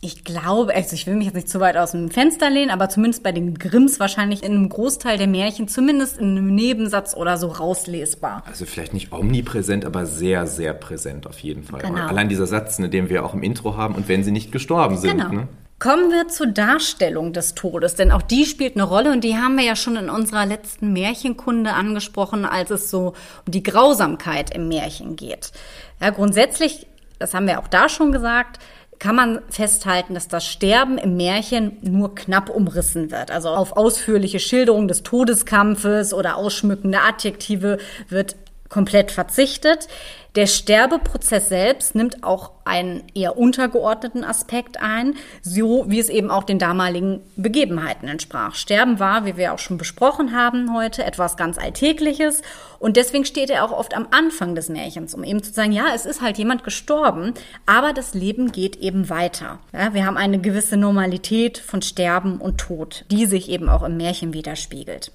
ich 0.04 0.24
glaube, 0.24 0.74
also 0.74 0.96
ich 0.96 1.06
will 1.06 1.16
mich 1.16 1.26
jetzt 1.26 1.36
nicht 1.36 1.48
zu 1.48 1.60
weit 1.60 1.78
aus 1.78 1.92
dem 1.92 2.10
Fenster 2.10 2.50
lehnen, 2.50 2.72
aber 2.72 2.90
zumindest 2.90 3.22
bei 3.22 3.32
den 3.32 3.54
Grimms 3.54 4.00
wahrscheinlich 4.00 4.42
in 4.42 4.54
einem 4.54 4.68
Großteil 4.68 5.20
der 5.20 5.28
Märchen, 5.28 5.68
zumindest 5.68 6.18
in 6.18 6.32
einem 6.32 6.56
Nebensatz 6.56 7.16
oder 7.16 7.38
so 7.38 7.50
rauslesbar. 7.50 8.42
Also 8.48 8.66
vielleicht 8.66 8.96
nicht 8.96 9.12
omnipräsent, 9.12 9.86
aber 9.86 10.08
sehr, 10.08 10.48
sehr 10.48 10.74
präsent 10.74 11.28
auf 11.28 11.38
jeden 11.38 11.62
Fall. 11.62 11.82
Genau. 11.82 12.08
Allein 12.08 12.30
dieser 12.30 12.48
Satz, 12.48 12.80
ne, 12.80 12.90
den 12.90 13.10
wir 13.10 13.24
auch 13.24 13.36
im 13.36 13.44
Intro 13.44 13.78
haben, 13.78 13.94
und 13.94 14.08
wenn 14.08 14.24
sie 14.24 14.32
nicht 14.32 14.52
gestorben 14.52 14.98
sind. 14.98 15.20
Genau. 15.20 15.32
Ne? 15.32 15.48
Kommen 15.82 16.12
wir 16.12 16.28
zur 16.28 16.46
Darstellung 16.46 17.34
des 17.34 17.56
Todes, 17.56 17.96
denn 17.96 18.12
auch 18.12 18.22
die 18.22 18.46
spielt 18.46 18.76
eine 18.76 18.84
Rolle 18.84 19.12
und 19.12 19.24
die 19.24 19.38
haben 19.38 19.58
wir 19.58 19.64
ja 19.64 19.76
schon 19.76 19.96
in 19.96 20.12
unserer 20.12 20.46
letzten 20.46 20.94
Märchenkunde 20.94 21.74
angesprochen, 21.74 22.46
als 22.46 22.70
es 22.70 22.92
so 22.92 23.16
um 23.48 23.52
die 23.52 23.64
Grausamkeit 23.64 24.54
im 24.54 24.68
Märchen 24.68 25.16
geht. 25.16 25.52
Ja, 26.00 26.12
grundsätzlich, 26.12 26.86
das 27.18 27.34
haben 27.34 27.48
wir 27.48 27.58
auch 27.58 27.68
da 27.68 27.90
schon 27.90 28.12
gesagt, 28.12 28.60
kann 29.00 29.16
man 29.16 29.42
festhalten, 29.50 30.14
dass 30.14 30.28
das 30.28 30.46
Sterben 30.46 31.00
im 31.00 31.18
Märchen 31.18 31.80
nur 31.82 32.14
knapp 32.14 32.52
umrissen 32.52 33.10
wird. 33.10 33.32
Also 33.32 33.50
auf 33.50 33.76
ausführliche 33.76 34.40
Schilderung 34.40 34.88
des 34.88 35.02
Todeskampfes 35.02 36.14
oder 36.14 36.38
ausschmückende 36.38 37.00
Adjektive 37.02 37.80
wird 38.08 38.36
komplett 38.70 39.12
verzichtet. 39.12 39.88
Der 40.36 40.48
Sterbeprozess 40.48 41.50
selbst 41.50 41.94
nimmt 41.94 42.24
auch 42.24 42.52
einen 42.64 43.04
eher 43.14 43.38
untergeordneten 43.38 44.24
Aspekt 44.24 44.82
ein, 44.82 45.16
so 45.42 45.84
wie 45.90 46.00
es 46.00 46.08
eben 46.08 46.32
auch 46.32 46.44
den 46.44 46.58
damaligen 46.58 47.20
Begebenheiten 47.36 48.08
entsprach. 48.08 48.56
Sterben 48.56 48.98
war, 49.00 49.26
wie 49.26 49.36
wir 49.36 49.54
auch 49.54 49.60
schon 49.60 49.78
besprochen 49.78 50.34
haben 50.34 50.74
heute, 50.74 51.04
etwas 51.04 51.36
ganz 51.36 51.58
Alltägliches 51.58 52.44
und 52.80 52.96
deswegen 52.96 53.26
steht 53.26 53.50
er 53.50 53.66
auch 53.66 53.74
oft 53.74 53.94
am 53.94 54.08
Anfang 54.12 54.56
des 54.56 54.70
Märchens, 54.70 55.14
um 55.14 55.26
eben 55.26 55.44
zu 55.44 55.52
sagen, 55.52 55.74
ja, 55.74 55.88
es 55.94 56.06
ist 56.06 56.22
halt 56.22 56.38
jemand 56.38 56.64
gestorben, 56.64 57.34
aber 57.66 57.92
das 57.92 58.14
Leben 58.14 58.54
geht 58.54 58.78
eben 58.78 59.10
weiter. 59.10 59.60
Ja, 59.74 59.94
wir 59.94 60.06
haben 60.06 60.18
eine 60.18 60.40
gewisse 60.40 60.78
Normalität 60.78 61.58
von 61.58 61.82
Sterben 61.82 62.38
und 62.38 62.58
Tod, 62.58 63.04
die 63.12 63.26
sich 63.26 63.50
eben 63.50 63.68
auch 63.68 63.84
im 63.84 63.98
Märchen 63.98 64.34
widerspiegelt. 64.34 65.12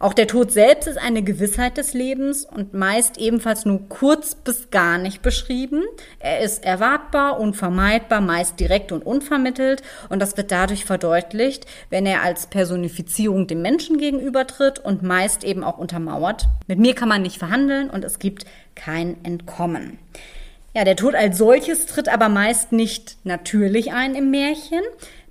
Auch 0.00 0.12
der 0.12 0.28
Tod 0.28 0.52
selbst 0.52 0.86
ist 0.86 0.98
eine 0.98 1.22
Gewissheit 1.22 1.76
des 1.76 1.92
Lebens 1.92 2.44
und 2.44 2.72
meist 2.72 3.18
ebenfalls 3.18 3.64
nur 3.64 3.88
kurz 3.88 4.36
bis 4.36 4.70
gar 4.70 4.96
nicht 4.98 5.22
beschrieben. 5.22 5.82
Er 6.20 6.40
ist 6.40 6.64
erwartbar, 6.64 7.40
unvermeidbar, 7.40 8.20
meist 8.20 8.60
direkt 8.60 8.92
und 8.92 9.04
unvermittelt 9.04 9.82
und 10.08 10.20
das 10.20 10.36
wird 10.36 10.52
dadurch 10.52 10.84
verdeutlicht, 10.84 11.66
wenn 11.90 12.06
er 12.06 12.22
als 12.22 12.46
Personifizierung 12.46 13.48
dem 13.48 13.60
Menschen 13.60 13.98
gegenübertritt 13.98 14.78
und 14.78 15.02
meist 15.02 15.42
eben 15.42 15.64
auch 15.64 15.78
untermauert. 15.78 16.46
Mit 16.68 16.78
mir 16.78 16.94
kann 16.94 17.08
man 17.08 17.22
nicht 17.22 17.38
verhandeln 17.38 17.90
und 17.90 18.04
es 18.04 18.20
gibt 18.20 18.44
kein 18.76 19.24
Entkommen. 19.24 19.98
Ja, 20.78 20.84
der 20.84 20.94
Tod 20.94 21.16
als 21.16 21.38
solches 21.38 21.86
tritt 21.86 22.08
aber 22.08 22.28
meist 22.28 22.70
nicht 22.70 23.16
natürlich 23.24 23.92
ein 23.92 24.14
im 24.14 24.30
Märchen 24.30 24.82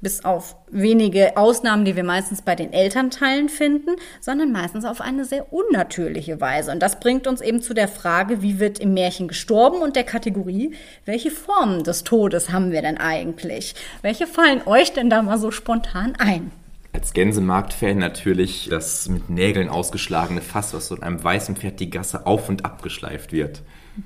bis 0.01 0.25
auf 0.25 0.57
wenige 0.69 1.37
Ausnahmen, 1.37 1.85
die 1.85 1.95
wir 1.95 2.03
meistens 2.03 2.41
bei 2.41 2.53
den 2.53 2.73
Elternteilen 2.73 3.47
finden, 3.47 3.91
sondern 4.19 4.51
meistens 4.51 4.83
auf 4.83 4.99
eine 4.99 5.23
sehr 5.23 5.53
unnatürliche 5.53 6.41
Weise. 6.41 6.73
Und 6.73 6.81
das 6.81 6.99
bringt 6.99 7.27
uns 7.27 7.39
eben 7.39 7.61
zu 7.61 7.73
der 7.73 7.87
Frage, 7.87 8.41
wie 8.41 8.59
wird 8.59 8.79
im 8.79 8.93
Märchen 8.93 9.29
gestorben 9.29 9.77
und 9.81 9.95
der 9.95 10.03
Kategorie, 10.03 10.75
welche 11.05 11.31
Formen 11.31 11.85
des 11.85 12.03
Todes 12.03 12.49
haben 12.49 12.73
wir 12.73 12.81
denn 12.81 12.97
eigentlich? 12.97 13.73
Welche 14.01 14.27
fallen 14.27 14.63
euch 14.65 14.91
denn 14.91 15.09
da 15.09 15.21
mal 15.21 15.37
so 15.37 15.51
spontan 15.51 16.15
ein? 16.17 16.51
Als 16.91 17.13
Gänsemarkt-Fan 17.13 17.99
natürlich 17.99 18.67
das 18.69 19.07
mit 19.07 19.29
Nägeln 19.29 19.69
ausgeschlagene 19.69 20.41
Fass, 20.41 20.73
was 20.73 20.87
so 20.87 20.95
in 20.95 21.03
einem 21.03 21.23
weißen 21.23 21.55
Pferd 21.55 21.79
die 21.79 21.89
Gasse 21.89 22.25
auf 22.25 22.49
und 22.49 22.65
ab 22.65 22.83
geschleift 22.83 23.31
wird. 23.31 23.61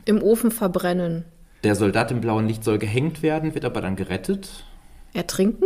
Im 0.05 0.21
Ofen 0.21 0.51
verbrennen. 0.51 1.25
Der 1.63 1.75
Soldat 1.75 2.11
im 2.11 2.21
blauen 2.21 2.47
Licht 2.47 2.63
soll 2.63 2.79
gehängt 2.79 3.21
werden, 3.21 3.53
wird 3.53 3.65
aber 3.65 3.81
dann 3.81 3.95
gerettet. 3.95 4.65
Ertrinken? 5.13 5.65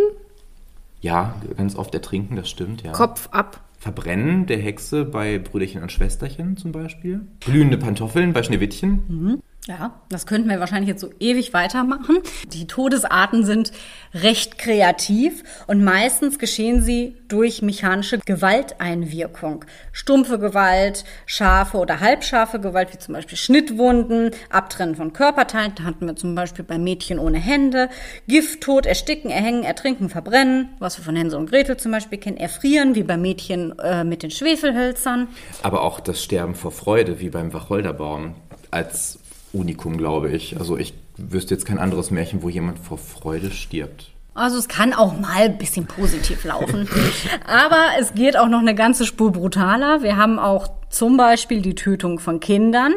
Ja, 1.02 1.36
ganz 1.56 1.76
oft 1.76 1.94
ertrinken, 1.94 2.36
das 2.36 2.50
stimmt, 2.50 2.84
ja. 2.84 2.92
Kopf 2.92 3.30
ab. 3.32 3.62
Verbrennen 3.78 4.48
der 4.48 4.58
Hexe 4.58 5.06
bei 5.06 5.38
Brüderchen 5.38 5.84
und 5.84 5.92
Schwesterchen 5.92 6.58
zum 6.58 6.72
Beispiel. 6.72 7.22
Glühende 7.42 7.78
Pantoffeln 7.78 8.34
bei 8.34 8.42
Schneewittchen. 8.42 9.04
Mhm. 9.08 9.42
Ja, 9.68 10.00
das 10.10 10.28
könnten 10.28 10.48
wir 10.48 10.60
wahrscheinlich 10.60 10.90
jetzt 10.90 11.02
so 11.02 11.10
ewig 11.20 11.52
weitermachen. 11.54 12.20
Die 12.54 12.68
Todesarten 12.68 13.44
sind 13.44 13.72
recht 14.14 14.60
kreativ 14.60 15.42
und 15.66 15.84
meistens 15.84 16.38
geschehen 16.38 16.84
sie 16.84 17.18
durch 17.30 17.64
mechanische 17.64 18.20
Gewalteinwirkung. 18.20 19.66
Stumpfe 19.92 20.38
Gewalt, 20.38 21.04
scharfe 21.26 21.78
oder 21.78 22.00
halbscharfe 22.00 22.60
Gewalt, 22.60 22.94
wie 22.94 23.00
zum 23.00 23.16
Beispiel 23.16 23.40
Schnittwunden, 23.40 24.32
Abtrennen 24.52 24.96
von 24.96 25.14
Körperteilen, 25.14 25.74
da 25.76 25.84
hatten 25.86 26.06
wir 26.06 26.16
zum 26.16 26.36
Beispiel 26.36 26.64
bei 26.64 26.78
Mädchen 26.78 27.18
ohne 27.18 27.40
Hände, 27.40 27.90
Gifttod, 28.28 28.86
Ersticken, 28.86 29.32
Erhängen, 29.32 29.64
Ertrinken, 29.64 30.10
Verbrennen, 30.10 30.76
was 30.78 31.00
wir 31.00 31.04
von 31.04 31.16
Hänsel 31.16 31.40
und 31.40 31.50
Gretel 31.50 31.78
zum 31.78 31.92
Beispiel 31.92 32.20
kennen, 32.20 32.38
Erfrieren, 32.38 32.94
wie 32.94 33.04
bei 33.04 33.18
Mädchen 33.18 33.78
äh, 33.80 34.04
mit 34.04 34.22
den 34.22 34.30
Schwefelhölzern. 34.30 35.28
Aber 35.64 35.82
auch 35.82 36.00
das 36.00 36.24
Sterben 36.24 36.54
vor 36.54 36.72
Freude, 36.72 37.20
wie 37.20 37.32
beim 37.32 37.52
Wacholderbaum, 37.52 38.36
als 38.70 39.25
Unikum, 39.56 39.98
glaube 39.98 40.32
ich. 40.32 40.58
Also 40.58 40.78
ich 40.78 40.94
wüsste 41.18 41.54
jetzt 41.54 41.66
kein 41.66 41.80
anderes 41.80 42.12
Märchen, 42.12 42.44
wo 42.44 42.50
jemand 42.50 42.80
vor 42.80 42.98
Freude 42.98 43.52
stirbt. 43.52 44.12
Also 44.34 44.58
es 44.58 44.68
kann 44.68 44.94
auch 44.94 45.18
mal 45.18 45.44
ein 45.44 45.58
bisschen 45.58 45.86
positiv 45.86 46.44
laufen. 46.44 46.90
Aber 47.48 47.84
es 48.00 48.14
geht 48.14 48.36
auch 48.36 48.50
noch 48.50 48.60
eine 48.60 48.76
ganze 48.76 49.06
Spur 49.06 49.32
brutaler. 49.32 50.04
Wir 50.04 50.18
haben 50.18 50.40
auch 50.40 50.68
zum 50.90 51.16
Beispiel 51.16 51.62
die 51.62 51.76
Tötung 51.76 52.20
von 52.20 52.42
Kindern 52.42 52.94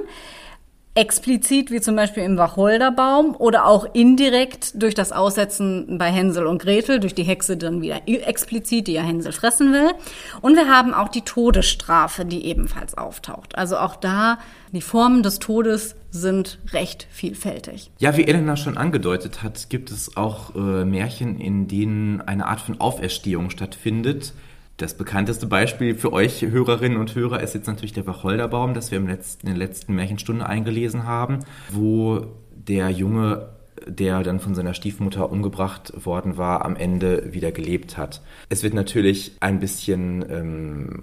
explizit, 0.99 1.71
wie 1.71 1.81
zum 1.81 1.95
Beispiel 1.95 2.25
im 2.25 2.37
Wacholderbaum, 2.39 3.37
oder 3.37 3.67
auch 3.67 3.87
indirekt 3.95 4.83
durch 4.83 4.95
das 4.95 5.13
Aussetzen 5.13 5.97
bei 5.97 6.11
Hänsel 6.11 6.45
und 6.45 6.61
Gretel, 6.61 6.99
durch 6.99 7.15
die 7.15 7.23
Hexe 7.23 7.57
dann 7.57 7.83
wieder 7.83 8.01
explizit, 8.07 8.89
die 8.89 8.95
ja 8.95 9.03
Hänsel 9.03 9.31
fressen 9.31 9.73
will. 9.73 9.93
Und 10.41 10.57
wir 10.57 10.69
haben 10.69 10.95
auch 10.95 11.09
die 11.09 11.23
Todesstrafe, 11.23 12.25
die 12.25 12.47
ebenfalls 12.47 12.99
auftaucht. 12.99 13.57
Also 13.57 13.79
auch 13.79 13.95
da, 13.95 14.39
die 14.73 14.81
Formen 14.81 15.23
des 15.23 15.39
Todes 15.39 15.97
sind 16.11 16.59
recht 16.73 17.07
vielfältig. 17.11 17.91
Ja, 17.99 18.17
wie 18.17 18.25
Elena 18.25 18.57
schon 18.57 18.77
angedeutet 18.77 19.43
hat, 19.43 19.71
gibt 19.71 19.91
es 19.91 20.17
auch 20.17 20.55
äh, 20.55 20.85
Märchen, 20.85 21.41
in 21.41 21.69
denen 21.69 22.21
eine 22.21 22.47
Art 22.47 22.61
von 22.61 22.81
Auferstehung 22.81 23.51
stattfindet. 23.51 24.35
Das 24.79 24.95
bekannteste 24.95 25.47
Beispiel 25.47 25.97
für 25.97 26.13
euch 26.13 26.43
Hörerinnen 26.43 26.99
und 26.99 27.15
Hörer 27.15 27.43
ist 27.43 27.55
jetzt 27.55 27.67
natürlich 27.67 27.95
der 27.95 28.07
Wacholderbaum, 28.07 28.75
das 28.75 28.93
wir 28.93 28.99
im 28.99 29.09
letzten, 29.09 29.49
in 29.49 29.59
der 29.59 29.67
letzten 29.67 29.95
Märchenstunde 29.95 30.47
eingelesen 30.47 31.05
haben, 31.05 31.41
wo 31.73 32.27
der 32.55 32.91
Junge, 32.91 33.49
der 33.89 34.23
dann 34.23 34.39
von 34.39 34.55
seiner 34.55 34.75
Stiefmutter 34.75 35.33
umgebracht 35.33 35.93
worden 36.07 36.37
war, 36.37 36.65
am 36.65 36.77
Ende 36.77 37.33
wieder 37.33 37.51
gelebt 37.51 37.97
hat. 37.97 38.23
Es 38.51 38.63
wird 38.63 38.75
natürlich 38.75 39.33
ein 39.41 39.59
bisschen, 39.59 40.25
ähm, 40.31 41.03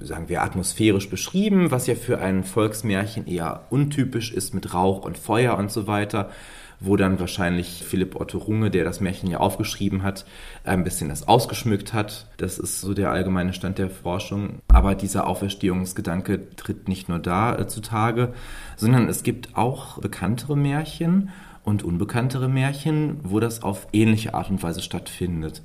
sagen 0.00 0.28
wir, 0.28 0.42
atmosphärisch 0.42 1.08
beschrieben, 1.08 1.70
was 1.70 1.86
ja 1.86 1.94
für 1.94 2.18
ein 2.18 2.44
Volksmärchen 2.44 3.26
eher 3.26 3.66
untypisch 3.70 4.32
ist 4.32 4.54
mit 4.54 4.74
Rauch 4.74 5.04
und 5.04 5.18
Feuer 5.18 5.56
und 5.58 5.70
so 5.70 5.86
weiter 5.86 6.30
wo 6.80 6.96
dann 6.96 7.20
wahrscheinlich 7.20 7.84
Philipp 7.84 8.16
Otto 8.16 8.38
Runge, 8.38 8.70
der 8.70 8.84
das 8.84 9.00
Märchen 9.00 9.30
ja 9.30 9.38
aufgeschrieben 9.38 10.02
hat, 10.02 10.24
ein 10.64 10.82
bisschen 10.82 11.10
das 11.10 11.28
ausgeschmückt 11.28 11.92
hat. 11.92 12.26
Das 12.38 12.58
ist 12.58 12.80
so 12.80 12.94
der 12.94 13.10
allgemeine 13.10 13.52
Stand 13.52 13.78
der 13.78 13.90
Forschung. 13.90 14.60
Aber 14.68 14.94
dieser 14.94 15.26
Auferstehungsgedanke 15.26 16.56
tritt 16.56 16.88
nicht 16.88 17.08
nur 17.08 17.18
da 17.18 17.56
äh, 17.56 17.68
zutage, 17.68 18.32
sondern 18.76 19.08
es 19.08 19.22
gibt 19.22 19.56
auch 19.56 19.98
bekanntere 19.98 20.56
Märchen 20.56 21.28
und 21.62 21.82
unbekanntere 21.82 22.48
Märchen, 22.48 23.20
wo 23.22 23.38
das 23.40 23.62
auf 23.62 23.86
ähnliche 23.92 24.32
Art 24.32 24.50
und 24.50 24.62
Weise 24.62 24.80
stattfindet. 24.80 25.62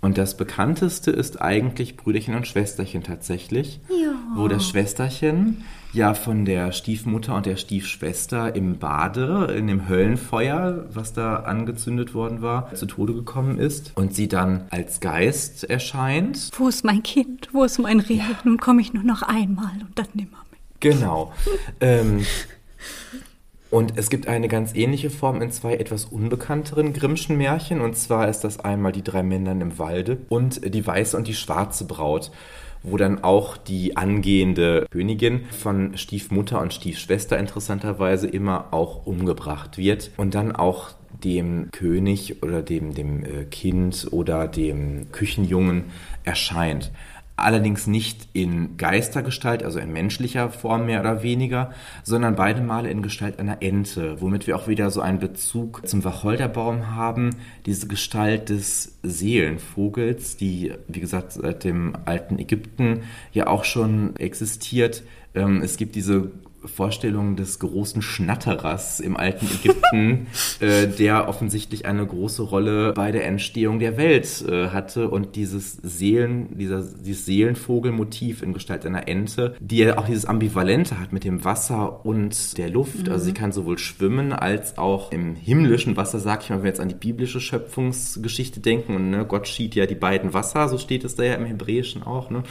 Und 0.00 0.16
das 0.16 0.36
bekannteste 0.36 1.10
ist 1.10 1.42
eigentlich 1.42 1.96
Brüderchen 1.96 2.34
und 2.34 2.46
Schwesterchen 2.46 3.02
tatsächlich, 3.02 3.80
ja. 3.90 4.14
wo 4.34 4.48
das 4.48 4.66
Schwesterchen 4.66 5.64
ja 5.92 6.14
von 6.14 6.44
der 6.44 6.72
Stiefmutter 6.72 7.34
und 7.34 7.46
der 7.46 7.56
Stiefschwester 7.56 8.54
im 8.54 8.78
Bade, 8.78 9.52
in 9.56 9.66
dem 9.66 9.88
Höllenfeuer, 9.88 10.86
was 10.92 11.12
da 11.12 11.36
angezündet 11.40 12.14
worden 12.14 12.40
war, 12.40 12.74
zu 12.74 12.86
Tode 12.86 13.12
gekommen 13.12 13.58
ist 13.58 13.92
und 13.94 14.14
sie 14.14 14.28
dann 14.28 14.62
als 14.70 15.00
Geist 15.00 15.64
erscheint. 15.64 16.50
Wo 16.56 16.68
ist 16.68 16.84
mein 16.84 17.02
Kind? 17.02 17.48
Wo 17.52 17.64
ist 17.64 17.78
mein 17.78 18.00
Reh? 18.00 18.14
Ja. 18.14 18.24
Nun 18.44 18.58
komme 18.58 18.80
ich 18.80 18.94
nur 18.94 19.02
noch 19.02 19.22
einmal 19.22 19.72
und 19.80 19.98
dann 19.98 20.08
nimmer 20.14 20.44
mit. 20.50 20.60
Genau. 20.80 21.32
ähm, 21.80 22.24
und 23.70 23.96
es 23.96 24.10
gibt 24.10 24.26
eine 24.26 24.48
ganz 24.48 24.74
ähnliche 24.74 25.10
Form 25.10 25.42
in 25.42 25.52
zwei 25.52 25.74
etwas 25.74 26.04
unbekannteren 26.06 26.92
Grimmschen 26.92 27.36
Märchen. 27.36 27.80
Und 27.80 27.96
zwar 27.96 28.28
ist 28.28 28.40
das 28.40 28.58
einmal 28.60 28.92
die 28.92 29.04
drei 29.04 29.22
Männern 29.22 29.60
im 29.60 29.78
Walde 29.78 30.18
und 30.28 30.74
die 30.74 30.86
weiße 30.86 31.16
und 31.16 31.28
die 31.28 31.34
schwarze 31.34 31.84
Braut 31.84 32.30
wo 32.82 32.96
dann 32.96 33.22
auch 33.22 33.56
die 33.56 33.96
angehende 33.96 34.86
Königin 34.90 35.44
von 35.50 35.96
Stiefmutter 35.96 36.60
und 36.60 36.72
Stiefschwester 36.72 37.38
interessanterweise 37.38 38.26
immer 38.26 38.72
auch 38.72 39.06
umgebracht 39.06 39.76
wird 39.76 40.10
und 40.16 40.34
dann 40.34 40.52
auch 40.52 40.90
dem 41.22 41.70
König 41.72 42.42
oder 42.42 42.62
dem, 42.62 42.94
dem 42.94 43.24
äh, 43.24 43.44
Kind 43.44 44.08
oder 44.10 44.48
dem 44.48 45.12
Küchenjungen 45.12 45.84
erscheint 46.24 46.90
allerdings 47.42 47.86
nicht 47.86 48.28
in 48.32 48.76
Geistergestalt, 48.76 49.62
also 49.62 49.78
in 49.78 49.92
menschlicher 49.92 50.50
Form 50.50 50.86
mehr 50.86 51.00
oder 51.00 51.22
weniger, 51.22 51.72
sondern 52.02 52.36
beide 52.36 52.60
Male 52.60 52.90
in 52.90 53.02
Gestalt 53.02 53.38
einer 53.38 53.62
Ente, 53.62 54.20
womit 54.20 54.46
wir 54.46 54.56
auch 54.56 54.68
wieder 54.68 54.90
so 54.90 55.00
einen 55.00 55.18
Bezug 55.18 55.86
zum 55.86 56.04
Wacholderbaum 56.04 56.94
haben, 56.94 57.30
diese 57.66 57.88
Gestalt 57.88 58.48
des 58.48 58.98
Seelenvogels, 59.02 60.36
die, 60.36 60.72
wie 60.88 61.00
gesagt, 61.00 61.32
seit 61.32 61.64
dem 61.64 61.96
alten 62.04 62.38
Ägypten 62.38 63.02
ja 63.32 63.46
auch 63.46 63.64
schon 63.64 64.16
existiert. 64.16 65.02
Ähm, 65.34 65.62
es 65.62 65.76
gibt 65.76 65.94
diese 65.94 66.30
Vorstellung 66.64 67.36
des 67.36 67.58
großen 67.58 68.02
Schnatterers 68.02 69.00
im 69.00 69.16
alten 69.16 69.46
Ägypten, 69.46 70.26
äh, 70.60 70.86
der 70.86 71.28
offensichtlich 71.28 71.86
eine 71.86 72.06
große 72.06 72.42
Rolle 72.42 72.92
bei 72.92 73.12
der 73.12 73.26
Entstehung 73.26 73.78
der 73.78 73.96
Welt 73.96 74.44
äh, 74.48 74.68
hatte 74.68 75.08
und 75.08 75.36
dieses 75.36 75.78
Seelen, 75.82 76.58
dieser, 76.58 76.82
dieses 76.82 77.26
Seelenvogelmotiv 77.26 78.42
in 78.42 78.52
Gestalt 78.52 78.84
einer 78.86 79.08
Ente, 79.08 79.54
die 79.60 79.78
ja 79.78 79.98
auch 79.98 80.06
dieses 80.06 80.26
Ambivalente 80.26 81.00
hat 81.00 81.12
mit 81.12 81.24
dem 81.24 81.44
Wasser 81.44 82.04
und 82.04 82.58
der 82.58 82.70
Luft. 82.70 83.06
Mhm. 83.06 83.12
Also 83.12 83.24
sie 83.24 83.30
mhm. 83.30 83.36
kann 83.36 83.52
sowohl 83.52 83.78
schwimmen 83.78 84.32
als 84.32 84.78
auch 84.78 85.12
im 85.12 85.34
himmlischen 85.34 85.96
Wasser, 85.96 86.18
sag 86.18 86.42
ich 86.42 86.50
mal, 86.50 86.56
wenn 86.56 86.64
wir 86.64 86.70
jetzt 86.70 86.80
an 86.80 86.88
die 86.88 86.94
biblische 86.94 87.40
Schöpfungsgeschichte 87.40 88.60
denken 88.60 88.96
und 88.96 89.10
ne, 89.10 89.24
Gott 89.24 89.48
schied 89.48 89.74
ja 89.74 89.86
die 89.86 89.94
beiden 89.94 90.34
Wasser, 90.34 90.68
so 90.68 90.78
steht 90.78 91.04
es 91.04 91.14
da 91.14 91.22
ja 91.22 91.34
im 91.34 91.44
Hebräischen 91.44 92.02
auch, 92.02 92.30
ne? 92.30 92.42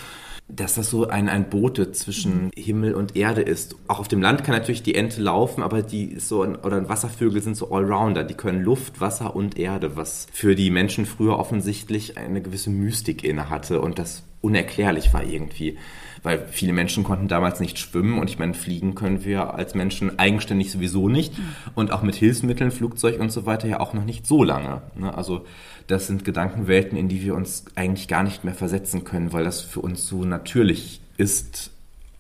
Dass 0.50 0.76
das 0.76 0.90
so 0.90 1.08
ein, 1.08 1.30
ein 1.30 1.50
Bote 1.50 1.92
zwischen 1.92 2.46
mhm. 2.46 2.52
Himmel 2.56 2.96
und 2.96 3.16
Erde 3.16 3.42
ist. 3.42 3.76
Auch 3.88 4.00
auf 4.00 4.08
dem 4.08 4.22
Land 4.22 4.44
kann 4.44 4.56
natürlich 4.56 4.84
die 4.84 4.96
Ente 4.96 5.22
laufen, 5.22 5.62
aber 5.62 5.84
die 5.84 6.06
ist 6.06 6.28
so, 6.28 6.42
oder 6.42 6.90
Wasservögel 6.90 7.42
sind 7.42 7.56
so 7.56 7.72
Allrounder. 7.72 8.24
Die 8.24 8.34
können 8.34 8.64
Luft, 8.64 9.00
Wasser 9.00 9.36
und 9.36 9.58
Erde, 9.60 9.96
was 9.96 10.28
für 10.34 10.56
die 10.56 10.72
Menschen 10.72 11.06
früher 11.06 11.38
offensichtlich 11.38 12.18
eine 12.18 12.42
gewisse 12.42 12.72
Mystik 12.72 13.24
inne 13.24 13.50
hatte 13.50 13.80
und 13.82 14.00
das 14.00 14.24
unerklärlich 14.42 15.14
war 15.14 15.24
irgendwie. 15.24 15.78
Weil 16.22 16.46
viele 16.52 16.74
Menschen 16.74 17.04
konnten 17.04 17.28
damals 17.28 17.60
nicht 17.60 17.80
schwimmen 17.80 18.20
und 18.20 18.30
ich 18.30 18.40
meine, 18.40 18.54
fliegen 18.54 18.96
können 18.96 19.24
wir 19.24 19.54
als 19.54 19.74
Menschen 19.74 20.20
eigenständig 20.20 20.72
sowieso 20.72 21.08
nicht 21.08 21.38
mhm. 21.38 21.44
und 21.76 21.92
auch 21.92 22.02
mit 22.02 22.16
Hilfsmitteln, 22.16 22.72
Flugzeug 22.72 23.20
und 23.20 23.32
so 23.32 23.46
weiter 23.46 23.68
ja 23.68 23.80
auch 23.80 23.94
noch 23.94 24.06
nicht 24.06 24.26
so 24.26 24.44
lange. 24.44 24.82
Ne? 24.96 25.16
Also 25.16 25.46
das 25.88 26.08
sind 26.08 26.26
Gedankenwelten, 26.26 26.98
in 26.98 27.08
die 27.08 27.24
wir 27.24 27.36
uns 27.36 27.66
eigentlich 27.76 28.08
gar 28.08 28.24
nicht 28.24 28.44
mehr 28.44 28.54
versetzen 28.54 29.04
können, 29.04 29.34
weil 29.34 29.44
das 29.44 29.62
für 29.62 29.80
uns 29.80 30.06
so 30.08 30.24
natürlich 30.24 31.02
ist, 31.18 31.72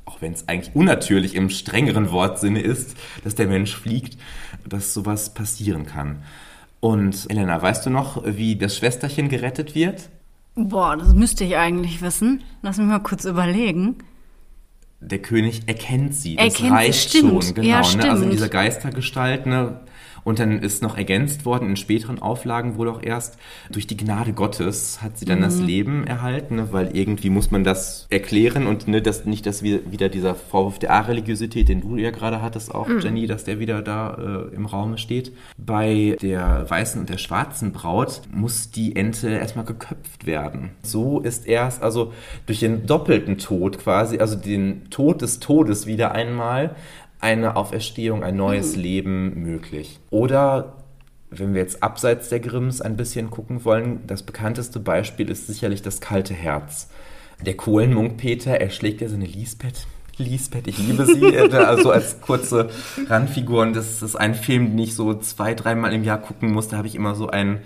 auch 0.05 0.21
wenn 0.21 0.33
es 0.33 0.47
eigentlich 0.47 0.75
unnatürlich 0.75 1.35
im 1.35 1.49
strengeren 1.49 2.11
Wortsinne 2.11 2.61
ist, 2.61 2.95
dass 3.23 3.35
der 3.35 3.47
Mensch 3.47 3.75
fliegt, 3.75 4.17
dass 4.67 4.93
sowas 4.93 5.33
passieren 5.33 5.85
kann. 5.85 6.23
Und 6.79 7.29
Elena, 7.29 7.61
weißt 7.61 7.85
du 7.85 7.89
noch, 7.89 8.23
wie 8.25 8.55
das 8.55 8.77
Schwesterchen 8.77 9.29
gerettet 9.29 9.75
wird? 9.75 10.09
Boah, 10.67 10.97
das 10.97 11.13
müsste 11.13 11.43
ich 11.43 11.55
eigentlich 11.55 12.01
wissen. 12.01 12.43
Lass 12.61 12.77
mich 12.77 12.87
mal 12.87 12.99
kurz 12.99 13.25
überlegen. 13.25 13.97
Der 15.01 15.19
König 15.19 15.61
erkennt 15.67 16.13
sie. 16.13 16.35
Das 16.35 16.55
erkennt 16.55 16.71
reicht 16.71 17.11
sie, 17.11 17.19
schon, 17.19 17.39
genau. 17.53 17.67
Ja, 17.67 17.81
ne? 17.95 18.09
Also 18.09 18.23
in 18.23 18.31
dieser 18.31 18.49
Geistergestalt, 18.49 19.45
ne? 19.45 19.79
Und 20.23 20.39
dann 20.39 20.59
ist 20.59 20.81
noch 20.83 20.97
ergänzt 20.97 21.45
worden 21.45 21.69
in 21.69 21.75
späteren 21.75 22.19
Auflagen 22.19 22.77
wohl 22.77 22.89
auch 22.89 23.01
erst, 23.01 23.37
durch 23.71 23.87
die 23.87 23.97
Gnade 23.97 24.33
Gottes 24.33 25.01
hat 25.01 25.17
sie 25.17 25.25
dann 25.25 25.39
mhm. 25.39 25.43
das 25.43 25.59
Leben 25.59 26.07
erhalten, 26.07 26.55
ne? 26.55 26.67
weil 26.71 26.95
irgendwie 26.95 27.29
muss 27.29 27.51
man 27.51 27.63
das 27.63 28.07
erklären 28.09 28.67
und 28.67 28.87
ne, 28.87 29.01
das, 29.01 29.25
nicht, 29.25 29.45
dass 29.45 29.63
wir 29.63 29.91
wieder 29.91 30.09
dieser 30.09 30.35
Vorwurf 30.35 30.79
der 30.79 30.91
A-Religiosität, 30.91 31.69
den 31.69 31.81
du 31.81 31.97
ja 31.97 32.11
gerade 32.11 32.41
hattest, 32.41 32.73
auch 32.73 32.87
mhm. 32.87 32.99
Jenny, 32.99 33.27
dass 33.27 33.43
der 33.43 33.59
wieder 33.59 33.81
da 33.81 34.49
äh, 34.51 34.55
im 34.55 34.65
Raum 34.65 34.97
steht. 34.97 35.31
Bei 35.57 36.17
der 36.21 36.69
weißen 36.69 36.99
und 36.99 37.09
der 37.09 37.17
schwarzen 37.17 37.71
Braut 37.71 38.21
muss 38.31 38.71
die 38.71 38.95
Ente 38.95 39.29
erstmal 39.29 39.65
geköpft 39.65 40.25
werden. 40.25 40.71
So 40.83 41.19
ist 41.19 41.47
erst, 41.47 41.81
also 41.81 42.13
durch 42.45 42.59
den 42.59 42.85
doppelten 42.85 43.37
Tod 43.37 43.79
quasi, 43.79 44.19
also 44.19 44.35
den 44.35 44.89
Tod 44.89 45.21
des 45.21 45.39
Todes 45.39 45.85
wieder 45.85 46.11
einmal, 46.11 46.75
eine 47.19 47.55
Auferstehung, 47.55 48.23
ein 48.23 48.35
neues 48.35 48.75
mhm. 48.75 48.81
Leben 48.81 49.43
möglich. 49.43 49.99
Oder 50.09 50.77
wenn 51.29 51.53
wir 51.53 51.61
jetzt 51.61 51.83
abseits 51.83 52.29
der 52.29 52.39
Grimms 52.39 52.81
ein 52.81 52.97
bisschen 52.97 53.29
gucken 53.29 53.63
wollen, 53.65 54.05
das 54.07 54.23
bekannteste 54.23 54.79
Beispiel 54.79 55.29
ist 55.29 55.47
sicherlich 55.47 55.81
das 55.81 56.01
kalte 56.01 56.33
Herz. 56.33 56.89
Der 57.45 57.55
Kohlenmunk 57.55 58.17
Peter 58.17 58.51
erschlägt 58.51 59.01
ja 59.01 59.09
seine 59.09 59.25
Lisbeth. 59.25 59.87
Lisbeth, 60.17 60.67
ich 60.67 60.77
liebe 60.77 61.05
sie, 61.05 61.37
also 61.37 61.91
als 61.91 62.19
kurze 62.19 62.69
Randfigur. 63.07 63.61
Und 63.61 63.75
das 63.75 64.01
ist 64.01 64.15
ein 64.15 64.35
Film, 64.35 64.71
den 64.71 64.79
ich 64.79 64.95
so 64.95 65.13
zwei, 65.13 65.53
dreimal 65.53 65.93
im 65.93 66.03
Jahr 66.03 66.19
gucken 66.19 66.51
muss. 66.51 66.67
Da 66.67 66.77
habe 66.77 66.87
ich 66.87 66.95
immer 66.95 67.15
so 67.15 67.27
ein, 67.27 67.61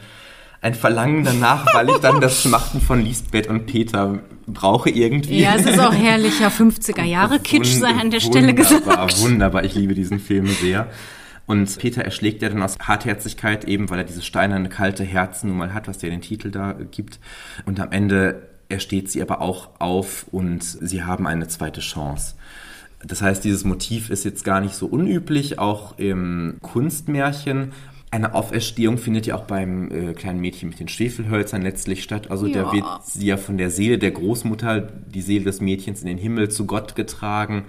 ein 0.64 0.76
Verlangen 0.76 1.26
danach, 1.26 1.66
weil 1.74 1.89
ich 1.89 1.97
dann 1.97 2.22
das 2.22 2.41
Schmachten 2.41 2.80
von 2.80 3.03
Lisbeth 3.03 3.47
und 3.47 3.66
Peter 3.66 4.20
brauche 4.47 4.89
irgendwie. 4.89 5.41
Ja, 5.41 5.55
es 5.55 5.66
ist 5.66 5.80
auch 5.80 5.93
herrlicher 5.93 6.47
50er 6.47 7.03
Jahre 7.03 7.39
Kitsch, 7.39 7.74
sei 7.80 7.89
an 7.89 8.11
der 8.11 8.22
Stelle 8.22 8.53
gesagt. 8.53 8.86
Wunderbar, 8.86 9.20
wunderbar. 9.20 9.64
Ich 9.66 9.76
liebe 9.76 9.93
diesen 9.93 10.20
Film 10.20 10.47
sehr. 10.47 10.88
Und 11.45 11.78
Peter 11.78 12.03
erschlägt 12.03 12.41
ja 12.41 12.47
dann 12.47 12.61
aus 12.61 12.78
Hartherzigkeit 12.80 13.66
eben, 13.66 13.89
weil 13.89 13.99
er 13.99 14.05
dieses 14.05 14.26
steinerne, 14.26 14.70
kalte 14.70 15.03
Herz 15.03 15.43
nun 15.43 15.57
mal 15.57 15.74
hat, 15.74 15.89
was 15.89 15.97
der 15.97 16.09
den 16.09 16.22
Titel 16.22 16.49
da 16.49 16.72
gibt. 16.91 17.20
Und 17.66 17.82
am 17.82 17.91
Ende 17.91 18.47
ersteht 18.70 19.11
sie 19.11 19.22
aber 19.22 19.41
auch 19.41 19.70
auf 19.80 20.26
und 20.32 20.64
sie 20.64 21.03
haben 21.03 21.28
eine 21.28 21.49
zweite 21.49 21.82
Chance. 21.82 22.36
Das 23.05 23.22
heißt, 23.22 23.43
dieses 23.43 23.66
Motiv 23.66 24.09
ist 24.09 24.24
jetzt 24.24 24.45
gar 24.45 24.61
nicht 24.61 24.76
so 24.76 24.86
unüblich, 24.86 25.59
auch 25.59 25.97
im 25.97 26.55
Kunstmärchen. 26.61 27.74
Eine 28.14 28.36
Auferstehung 28.36 28.99
findet 28.99 29.26
ja 29.26 29.34
auch 29.34 29.45
beim 29.45 29.89
äh, 29.89 30.14
kleinen 30.14 30.39
Mädchen 30.39 30.70
mit 30.70 30.80
den 30.80 30.88
Schwefelhölzern 30.88 31.64
letztlich 31.64 32.03
statt. 32.03 32.30
Also 32.30 32.45
ja. 32.45 32.61
da 32.61 32.72
wird 32.72 32.86
sie 33.03 33.26
ja 33.26 33.38
von 33.38 33.57
der 33.57 33.72
Seele 33.72 33.97
der 33.97 34.11
Großmutter, 34.11 34.82
die 34.82 35.22
Seele 35.22 35.45
des 35.45 35.61
Mädchens 35.61 36.01
in 36.01 36.07
den 36.07 36.20
Himmel 36.20 36.51
zu 36.51 36.68
Gott 36.68 36.95
getragen. 36.95 37.64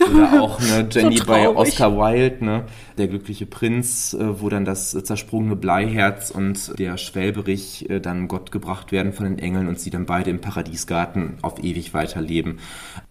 Oder 0.00 0.42
auch 0.42 0.60
ne, 0.60 0.88
Jenny 0.90 1.18
so 1.18 1.26
bei 1.26 1.48
Oscar 1.48 1.96
Wilde, 1.96 2.44
ne, 2.44 2.64
der 2.98 3.08
glückliche 3.08 3.46
Prinz, 3.46 4.14
äh, 4.14 4.40
wo 4.40 4.48
dann 4.48 4.64
das 4.64 4.90
zersprungene 4.90 5.56
Bleiherz 5.56 6.30
und 6.30 6.78
der 6.78 6.96
Schwelberich 6.96 7.88
äh, 7.88 8.00
dann 8.00 8.28
Gott 8.28 8.50
gebracht 8.50 8.92
werden 8.92 9.12
von 9.12 9.24
den 9.24 9.38
Engeln 9.38 9.68
und 9.68 9.78
sie 9.78 9.90
dann 9.90 10.06
beide 10.06 10.30
im 10.30 10.40
Paradiesgarten 10.40 11.38
auf 11.42 11.62
ewig 11.62 11.94
weiterleben. 11.94 12.58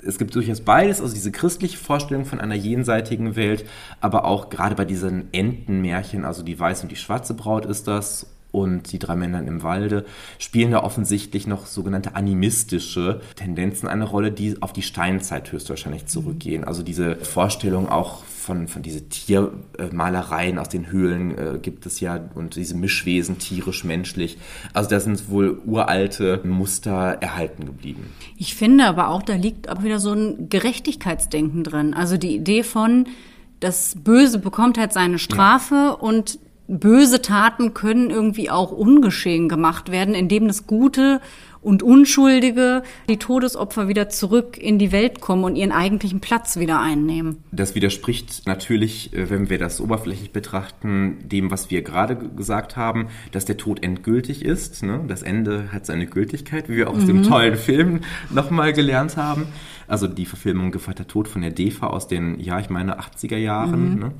Es 0.03 0.17
gibt 0.17 0.36
durchaus 0.36 0.61
beides, 0.61 1.01
also 1.01 1.13
diese 1.13 1.32
christliche 1.32 1.78
Vorstellung 1.78 2.26
von 2.26 2.39
einer 2.39 2.55
jenseitigen 2.55 3.36
Welt, 3.36 3.65
aber 4.01 4.26
auch 4.26 4.49
gerade 4.49 4.76
bei 4.76 4.86
diesen 4.86 5.34
Entenmärchen, 5.34 6.26
also 6.26 6.43
die 6.43 6.59
weiße 6.59 6.84
und 6.84 6.91
die 6.91 6.97
schwarze 6.97 7.34
Braut 7.34 7.65
ist 7.65 7.88
das 7.88 8.34
und 8.56 8.93
die 8.93 8.99
drei 8.99 9.18
Männern 9.18 9.47
im 9.47 9.64
Walde 9.64 10.06
spielen 10.39 10.72
da 10.72 10.82
offensichtlich 10.82 11.45
noch 11.45 11.66
sogenannte 11.66 12.16
animistische 12.16 13.20
Tendenzen 13.36 13.89
eine 13.89 14.06
Rolle, 14.06 14.32
die 14.32 14.62
auf 14.62 14.72
die 14.72 14.82
Steinzeit 14.82 15.51
höchstwahrscheinlich 15.51 16.06
zurückgehen. 16.06 16.64
Also 16.64 16.82
diese 16.82 17.18
Vorstellung 17.18 17.89
auch 17.89 18.24
von, 18.24 18.70
von 18.70 18.82
diese 18.82 19.10
Tiermalereien 19.10 20.58
aus 20.58 20.70
den 20.70 20.89
Höhlen 20.89 21.38
äh, 21.38 21.60
gibt 21.62 21.86
es 21.86 21.99
ja 21.99 22.30
und 22.36 22.56
diese 22.56 22.76
Mischwesen 22.76 23.39
tierisch, 23.39 23.84
menschlich. 23.84 24.38
Also 24.72 24.89
da 24.89 25.01
sind 25.01 25.30
wohl 25.30 25.60
uralte 25.66 26.39
Muster 26.45 27.18
erhalten 27.20 27.66
geblieben. 27.66 28.14
Ich 28.38 28.56
finde 28.56 28.86
aber 28.86 29.10
auch, 29.10 29.24
da 29.24 29.36
liegt 29.36 29.68
auch 29.70 29.84
wieder 29.84 29.99
so 29.99 30.14
ein 30.14 30.47
Gerechtigkeitsdenken 30.47 31.66
drin. 31.66 31.93
Also 31.93 32.16
die 32.16 32.36
Idee 32.36 32.64
von, 32.64 33.08
das 33.60 33.95
Böse 34.01 34.39
bekommt 34.39 34.78
halt 34.78 34.93
seine 34.93 35.20
Strafe 35.20 35.76
ja. 35.76 35.91
und 35.91 36.39
böse 36.68 37.22
Taten 37.22 37.74
können 37.74 38.09
irgendwie 38.09 38.49
auch 38.49 38.72
ungeschehen 38.72 39.49
gemacht 39.49 39.91
werden, 39.91 40.16
indem 40.16 40.47
das 40.47 40.68
Gute 40.68 41.22
und 41.66 41.82
Unschuldige, 41.82 42.84
die 43.09 43.18
Todesopfer 43.18 43.88
wieder 43.88 44.07
zurück 44.07 44.55
in 44.55 44.78
die 44.78 44.91
Welt 44.91 45.20
kommen 45.20 45.43
und 45.43 45.55
ihren 45.55 45.72
eigentlichen 45.72 46.20
Platz 46.20 46.59
wieder 46.59 46.80
einnehmen. 46.80 47.38
Das 47.51 47.74
widerspricht 47.74 48.43
natürlich, 48.45 49.13
äh, 49.13 49.32
wenn 49.32 49.49
wir 49.49 49.57
das 49.57 49.82
oberflächlich 49.82 50.32
betrachten, 50.32 51.18
dem, 51.24 51.49
was 51.49 51.72
wir 51.72 51.82
gerade 51.82 52.16
gesagt 52.16 52.78
haben, 52.78 53.07
dass 53.32 53.45
der 53.45 53.57
Tod 53.57 53.84
endgültig 53.84 54.45
ist. 54.45 54.84
Ne? 54.84 55.03
Das 55.07 55.24
Ende 55.24 55.72
hat 55.72 55.88
seine 55.88 56.05
Gültigkeit, 56.05 56.70
wie 56.70 56.76
wir 56.76 56.88
auch 56.88 56.95
aus 56.95 57.03
mhm. 57.03 57.07
dem 57.07 57.24
tollen 57.24 57.55
Film 57.55 58.01
nochmal 58.30 58.72
gelernt 58.72 59.18
haben. 59.18 59.47
Also 59.88 60.05
die 60.05 60.28
Verfilmung 60.28 60.72
Gevatter 60.72 61.07
Tod 61.07 61.28
von 61.28 61.41
der 61.41 61.51
DEFA 61.51 61.88
aus 61.88 62.07
den, 62.07 62.39
ja, 62.39 62.59
ich 62.59 62.70
meine, 62.70 62.99
80er 62.99 63.38
Jahren. 63.38 63.93
Mhm. 63.93 63.99
Ne? 63.99 64.11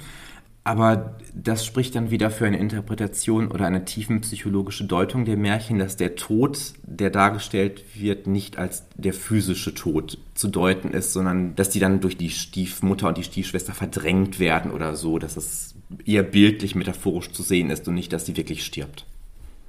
Aber 0.68 1.16
das 1.36 1.64
spricht 1.64 1.94
dann 1.94 2.10
wieder 2.10 2.32
für 2.32 2.48
eine 2.48 2.58
Interpretation 2.58 3.52
oder 3.52 3.68
eine 3.68 3.86
tiefenpsychologische 3.86 4.86
Deutung 4.86 5.24
der 5.24 5.38
Märchen, 5.38 5.78
dass 5.78 5.96
der 5.96 6.16
Tod, 6.16 6.74
der 6.82 7.12
dargestellt 7.12 7.84
wird, 7.94 8.26
nicht 8.26 8.58
als 8.58 8.84
der 8.96 9.14
physische 9.14 9.76
Tod 9.76 10.18
zu 10.34 10.48
deuten 10.48 10.90
ist, 10.90 11.14
sondern 11.14 11.56
dass 11.56 11.70
die 11.70 11.80
dann 11.80 12.02
durch 12.02 12.18
die 12.18 12.32
Stiefmutter 12.32 13.10
und 13.10 13.18
die 13.20 13.24
Stiefschwester 13.24 13.76
verdrängt 13.76 14.40
werden 14.40 14.72
oder 14.72 14.96
so, 14.96 15.20
dass 15.20 15.38
es 15.38 15.76
eher 16.04 16.24
bildlich 16.24 16.74
metaphorisch 16.74 17.32
zu 17.32 17.44
sehen 17.44 17.70
ist 17.70 17.88
und 17.88 17.94
nicht, 17.94 18.12
dass 18.12 18.26
sie 18.26 18.36
wirklich 18.36 18.66
stirbt. 18.66 19.06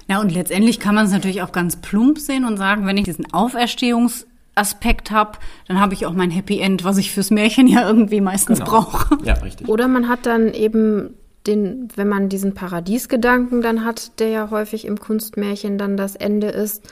Ja, 0.09 0.19
und 0.19 0.31
letztendlich 0.31 0.79
kann 0.79 0.95
man 0.95 1.05
es 1.05 1.11
natürlich 1.11 1.43
auch 1.43 1.51
ganz 1.51 1.75
plump 1.75 2.17
sehen 2.17 2.43
und 2.43 2.57
sagen, 2.57 2.87
wenn 2.87 2.97
ich 2.97 3.03
diesen 3.03 3.31
Auferstehungs 3.33 4.25
Aspekt 4.57 5.11
habe, 5.11 5.37
dann 5.67 5.79
habe 5.79 5.93
ich 5.93 6.05
auch 6.05 6.13
mein 6.13 6.31
Happy 6.31 6.59
End, 6.59 6.83
was 6.83 6.97
ich 6.97 7.11
fürs 7.11 7.31
Märchen 7.31 7.67
ja 7.67 7.87
irgendwie 7.87 8.21
meistens 8.21 8.59
genau. 8.59 8.71
brauche. 8.71 9.17
Ja, 9.23 9.33
richtig. 9.35 9.67
Oder 9.67 9.87
man 9.87 10.07
hat 10.07 10.25
dann 10.25 10.53
eben 10.53 11.13
den, 11.45 11.87
wenn 11.95 12.09
man 12.09 12.29
diesen 12.29 12.53
Paradiesgedanken 12.53 13.61
dann 13.61 13.85
hat, 13.85 14.19
der 14.19 14.29
ja 14.29 14.49
häufig 14.51 14.85
im 14.85 14.99
Kunstmärchen 14.99 15.77
dann 15.77 15.97
das 15.97 16.15
Ende 16.15 16.47
ist, 16.47 16.83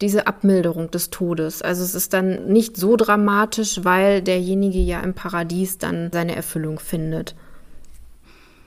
diese 0.00 0.26
Abmilderung 0.26 0.90
des 0.90 1.10
Todes. 1.10 1.60
Also 1.60 1.82
es 1.82 1.94
ist 1.94 2.12
dann 2.12 2.46
nicht 2.46 2.76
so 2.76 2.96
dramatisch, 2.96 3.80
weil 3.82 4.22
derjenige 4.22 4.78
ja 4.78 5.00
im 5.00 5.14
Paradies 5.14 5.78
dann 5.78 6.10
seine 6.12 6.36
Erfüllung 6.36 6.78
findet. 6.78 7.34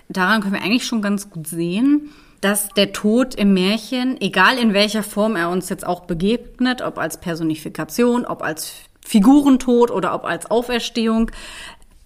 Daran 0.10 0.41
können 0.41 0.54
wir 0.54 0.62
eigentlich 0.62 0.86
schon 0.86 1.02
ganz 1.02 1.30
gut 1.30 1.47
sehen, 1.47 2.10
dass 2.41 2.69
der 2.69 2.91
Tod 2.91 3.35
im 3.35 3.53
Märchen, 3.53 4.19
egal 4.19 4.57
in 4.57 4.73
welcher 4.73 5.03
Form 5.03 5.35
er 5.35 5.49
uns 5.49 5.69
jetzt 5.69 5.85
auch 5.85 6.01
begegnet, 6.01 6.81
ob 6.81 6.97
als 6.97 7.19
Personifikation, 7.19 8.25
ob 8.25 8.41
als 8.41 8.73
Figurentod 9.05 9.91
oder 9.91 10.13
ob 10.13 10.25
als 10.25 10.49
Auferstehung, 10.49 11.31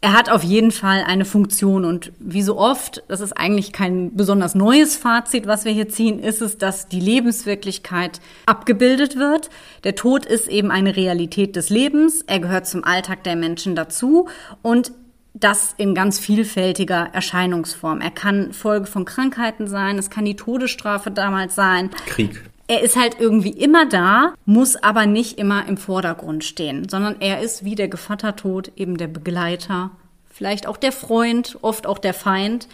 er 0.02 0.14
hat 0.14 0.30
auf 0.30 0.44
jeden 0.44 0.72
Fall 0.72 1.04
eine 1.04 1.26
Funktion. 1.26 1.84
Und 1.84 2.12
wie 2.20 2.44
so 2.44 2.60
oft, 2.60 3.04
das 3.08 3.22
ist 3.22 3.34
eigentlich 3.34 3.72
kein 3.72 4.16
besonders 4.16 4.54
neues 4.54 4.96
Fazit, 4.96 5.48
was 5.48 5.66
wir 5.66 5.72
hier 5.72 5.90
ziehen, 5.90 6.20
ist 6.20 6.42
es, 6.42 6.60
dass 6.60 6.90
die 6.90 7.00
Lebenswirklichkeit 7.00 8.20
abgebildet 8.46 9.16
wird. 9.16 9.50
Der 9.84 9.96
Tod 9.96 10.26
ist 10.26 10.48
eben 10.48 10.70
eine 10.70 10.96
Realität 10.96 11.56
des 11.56 11.70
Lebens, 11.70 12.24
er 12.28 12.40
gehört 12.40 12.68
zum 12.68 12.84
Alltag 12.84 13.24
der 13.24 13.36
Menschen 13.36 13.76
dazu. 13.76 14.28
Und 14.62 14.92
das 15.36 15.76
in 15.78 15.94
ganz 15.94 16.18
vielfältiger 16.18 17.10
Erscheinungsform. 17.12 18.02
Er 18.02 18.12
kann 18.12 18.54
Folge 18.54 18.86
von 18.88 19.06
Krankheiten 19.06 19.68
sein, 19.68 19.98
es 19.98 20.10
kann 20.10 20.26
die 20.26 20.38
Todesstrafe 20.38 21.12
damals 21.12 21.56
sein. 21.56 21.92
Krieg. 22.08 22.42
Er 22.68 22.82
ist 22.82 22.96
halt 22.96 23.18
irgendwie 23.20 23.52
immer 23.52 23.88
da, 23.88 24.34
muss 24.46 24.76
aber 24.76 25.06
nicht 25.06 25.38
immer 25.38 25.68
im 25.68 25.78
Vordergrund 25.78 26.44
stehen, 26.44 26.90
sondern 26.90 27.18
er 27.20 27.42
ist 27.42 27.64
wie 27.64 27.76
der 27.76 27.90
Gevattertod 27.90 28.72
eben 28.76 28.98
der 28.98 29.08
Begleiter, 29.08 29.92
vielleicht 30.32 30.66
auch 30.66 30.78
der 30.78 30.92
Freund, 30.92 31.60
oft 31.62 31.86
auch 31.86 32.00
der 32.00 32.16
Feind, 32.16 32.68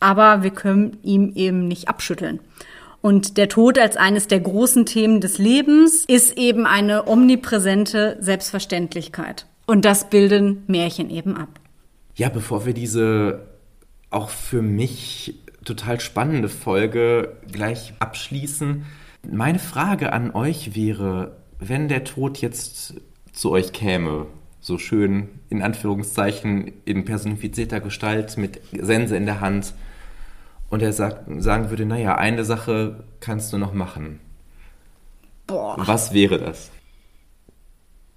aber 0.00 0.42
wir 0.42 0.50
können 0.50 0.98
ihm 1.04 1.32
eben 1.36 1.68
nicht 1.68 1.88
abschütteln. 1.88 2.40
Und 3.02 3.36
der 3.36 3.48
Tod 3.48 3.78
als 3.78 3.96
eines 3.96 4.26
der 4.26 4.40
großen 4.40 4.84
Themen 4.84 5.20
des 5.20 5.38
Lebens 5.38 6.06
ist 6.08 6.36
eben 6.36 6.66
eine 6.66 7.06
omnipräsente 7.06 8.16
Selbstverständlichkeit. 8.18 9.46
Und 9.66 9.84
das 9.84 10.10
bilden 10.10 10.64
Märchen 10.66 11.08
eben 11.10 11.36
ab. 11.36 11.48
Ja, 12.16 12.30
bevor 12.30 12.64
wir 12.64 12.72
diese 12.72 13.46
auch 14.10 14.30
für 14.30 14.62
mich 14.62 15.34
total 15.64 16.00
spannende 16.00 16.48
Folge 16.48 17.36
gleich 17.52 17.92
abschließen, 17.98 18.86
meine 19.30 19.58
Frage 19.58 20.12
an 20.12 20.30
euch 20.30 20.74
wäre, 20.74 21.36
wenn 21.58 21.88
der 21.88 22.04
Tod 22.04 22.38
jetzt 22.38 22.94
zu 23.32 23.50
euch 23.50 23.72
käme, 23.72 24.26
so 24.60 24.78
schön 24.78 25.28
in 25.50 25.62
Anführungszeichen 25.62 26.72
in 26.84 27.04
personifizierter 27.04 27.80
Gestalt 27.80 28.36
mit 28.38 28.60
Sense 28.72 29.14
in 29.14 29.26
der 29.26 29.40
Hand 29.40 29.74
und 30.70 30.82
er 30.82 30.92
sagt, 30.92 31.26
sagen 31.42 31.70
würde, 31.70 31.84
naja, 31.84 32.16
eine 32.16 32.44
Sache 32.44 33.04
kannst 33.20 33.52
du 33.52 33.58
noch 33.58 33.74
machen. 33.74 34.20
Boah. 35.46 35.76
Was 35.78 36.12
wäre 36.12 36.38
das? 36.38 36.70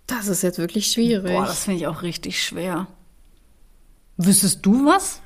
Das 0.08 0.28
ist 0.28 0.42
jetzt 0.42 0.58
wirklich 0.58 0.88
schwierig. 0.88 1.34
Boah, 1.34 1.46
das 1.46 1.66
finde 1.66 1.80
ich 1.80 1.88
auch 1.88 2.02
richtig 2.02 2.42
schwer. 2.42 2.88
Wüsstest 4.20 4.66
du 4.66 4.86
was? 4.86 5.22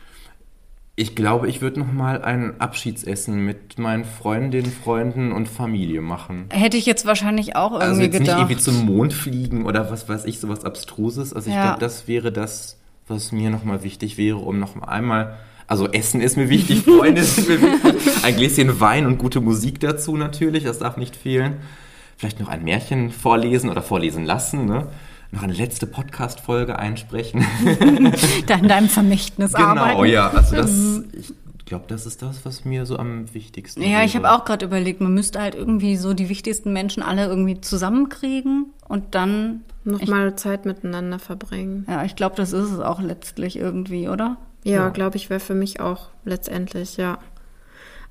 Ich 0.96 1.16
glaube, 1.16 1.50
ich 1.50 1.62
würde 1.62 1.80
noch 1.80 1.91
mal 1.91 2.22
ein 2.22 2.62
Abschiedsessen 2.62 3.44
mit 3.44 3.80
meinen 3.80 4.06
Freundinnen, 4.06 4.72
Freunden 4.72 5.32
und 5.32 5.48
Familie 5.48 6.02
machen. 6.02 6.46
Hätte 6.52 6.78
ich 6.78 6.86
jetzt 6.86 7.08
wahrscheinlich 7.08 7.56
auch 7.56 7.72
irgendwie 7.72 7.86
also 7.86 8.02
jetzt 8.04 8.12
gedacht. 8.12 8.28
nicht 8.28 8.50
irgendwie 8.52 8.62
zum 8.62 8.86
Mond 8.86 9.12
fliegen 9.12 9.66
oder 9.66 9.89
was 9.89 10.08
weiß 10.08 10.26
ich, 10.26 10.39
sowas 10.39 10.64
Abstruses. 10.64 11.34
Also 11.34 11.50
ich 11.50 11.56
ja. 11.56 11.64
glaube, 11.64 11.80
das 11.80 12.08
wäre 12.08 12.32
das, 12.32 12.78
was 13.08 13.32
mir 13.32 13.50
noch 13.50 13.64
mal 13.64 13.84
wichtig 13.84 14.20
wäre, 14.20 14.38
um 14.38 14.60
noch 14.60 14.80
einmal 14.84 15.38
also 15.66 15.88
Essen 15.88 16.22
ist 16.22 16.38
mir 16.38 16.50
wichtig, 16.50 16.82
Freunde 16.86 17.24
sind 17.24 17.50
mir 17.50 17.60
wichtig. 17.62 18.24
Ein 18.24 18.36
Gläschen 18.36 18.80
Wein 18.80 19.08
und 19.08 19.18
gute 19.18 19.41
Musik 19.41 19.80
dazu 19.80 20.18
natürlich, 20.18 20.66
das 20.66 20.78
darf 20.78 20.98
nicht 20.98 21.16
fehlen. 21.16 21.62
Vielleicht 22.18 22.39
noch 22.39 22.50
ein 22.50 22.64
Märchen 22.64 23.10
vorlesen 23.10 23.72
oder 23.72 23.82
vorlesen 23.82 24.24
lassen, 24.24 24.66
ne? 24.66 24.88
Noch 25.34 25.44
eine 25.44 25.54
letzte 25.54 25.88
Podcast-Folge 25.88 26.78
einsprechen. 26.78 27.46
da 28.48 28.56
in 28.56 28.68
deinem 28.68 28.88
Vermächtnis 28.88 29.54
genau, 29.54 29.70
arbeiten. 29.70 29.90
Genau, 29.90 30.04
ja. 30.06 30.30
Also 30.30 30.56
das, 30.56 30.72
mhm. 30.72 31.10
ich 31.58 31.66
glaube, 31.66 31.86
das 31.88 32.06
ist 32.06 32.22
das, 32.22 32.46
was 32.46 32.66
mir 32.66 32.86
so 32.86 32.98
am 32.98 33.34
wichtigsten 33.34 33.82
ist. 33.82 33.90
Ja, 33.90 34.04
ich 34.04 34.16
habe 34.16 34.32
auch 34.32 34.46
gerade 34.46 34.66
überlegt, 34.66 35.02
man 35.02 35.14
müsste 35.14 35.42
halt 35.42 35.56
irgendwie 35.56 35.98
so 35.98 36.14
die 36.14 36.30
wichtigsten 36.30 36.72
Menschen 36.72 37.02
alle 37.02 37.26
irgendwie 37.26 37.60
zusammenkriegen 37.60 38.68
und 38.88 39.16
dann 39.16 39.62
Nochmal 39.86 40.36
Zeit 40.36 40.66
miteinander 40.66 41.20
verbringen. 41.20 41.86
Ja, 41.90 42.06
ich 42.06 42.16
glaube, 42.16 42.36
das 42.38 42.54
ist 42.54 42.72
es 42.72 42.80
auch 42.80 43.02
letztlich 43.02 43.58
irgendwie, 43.58 44.08
oder? 44.08 44.38
Ja, 44.64 44.74
ja. 44.74 44.90
glaube 44.90 45.18
ich, 45.18 45.30
wäre 45.30 45.42
für 45.42 45.56
mich 45.56 45.82
auch 45.82 46.10
letztendlich, 46.24 46.96
ja. 46.96 47.18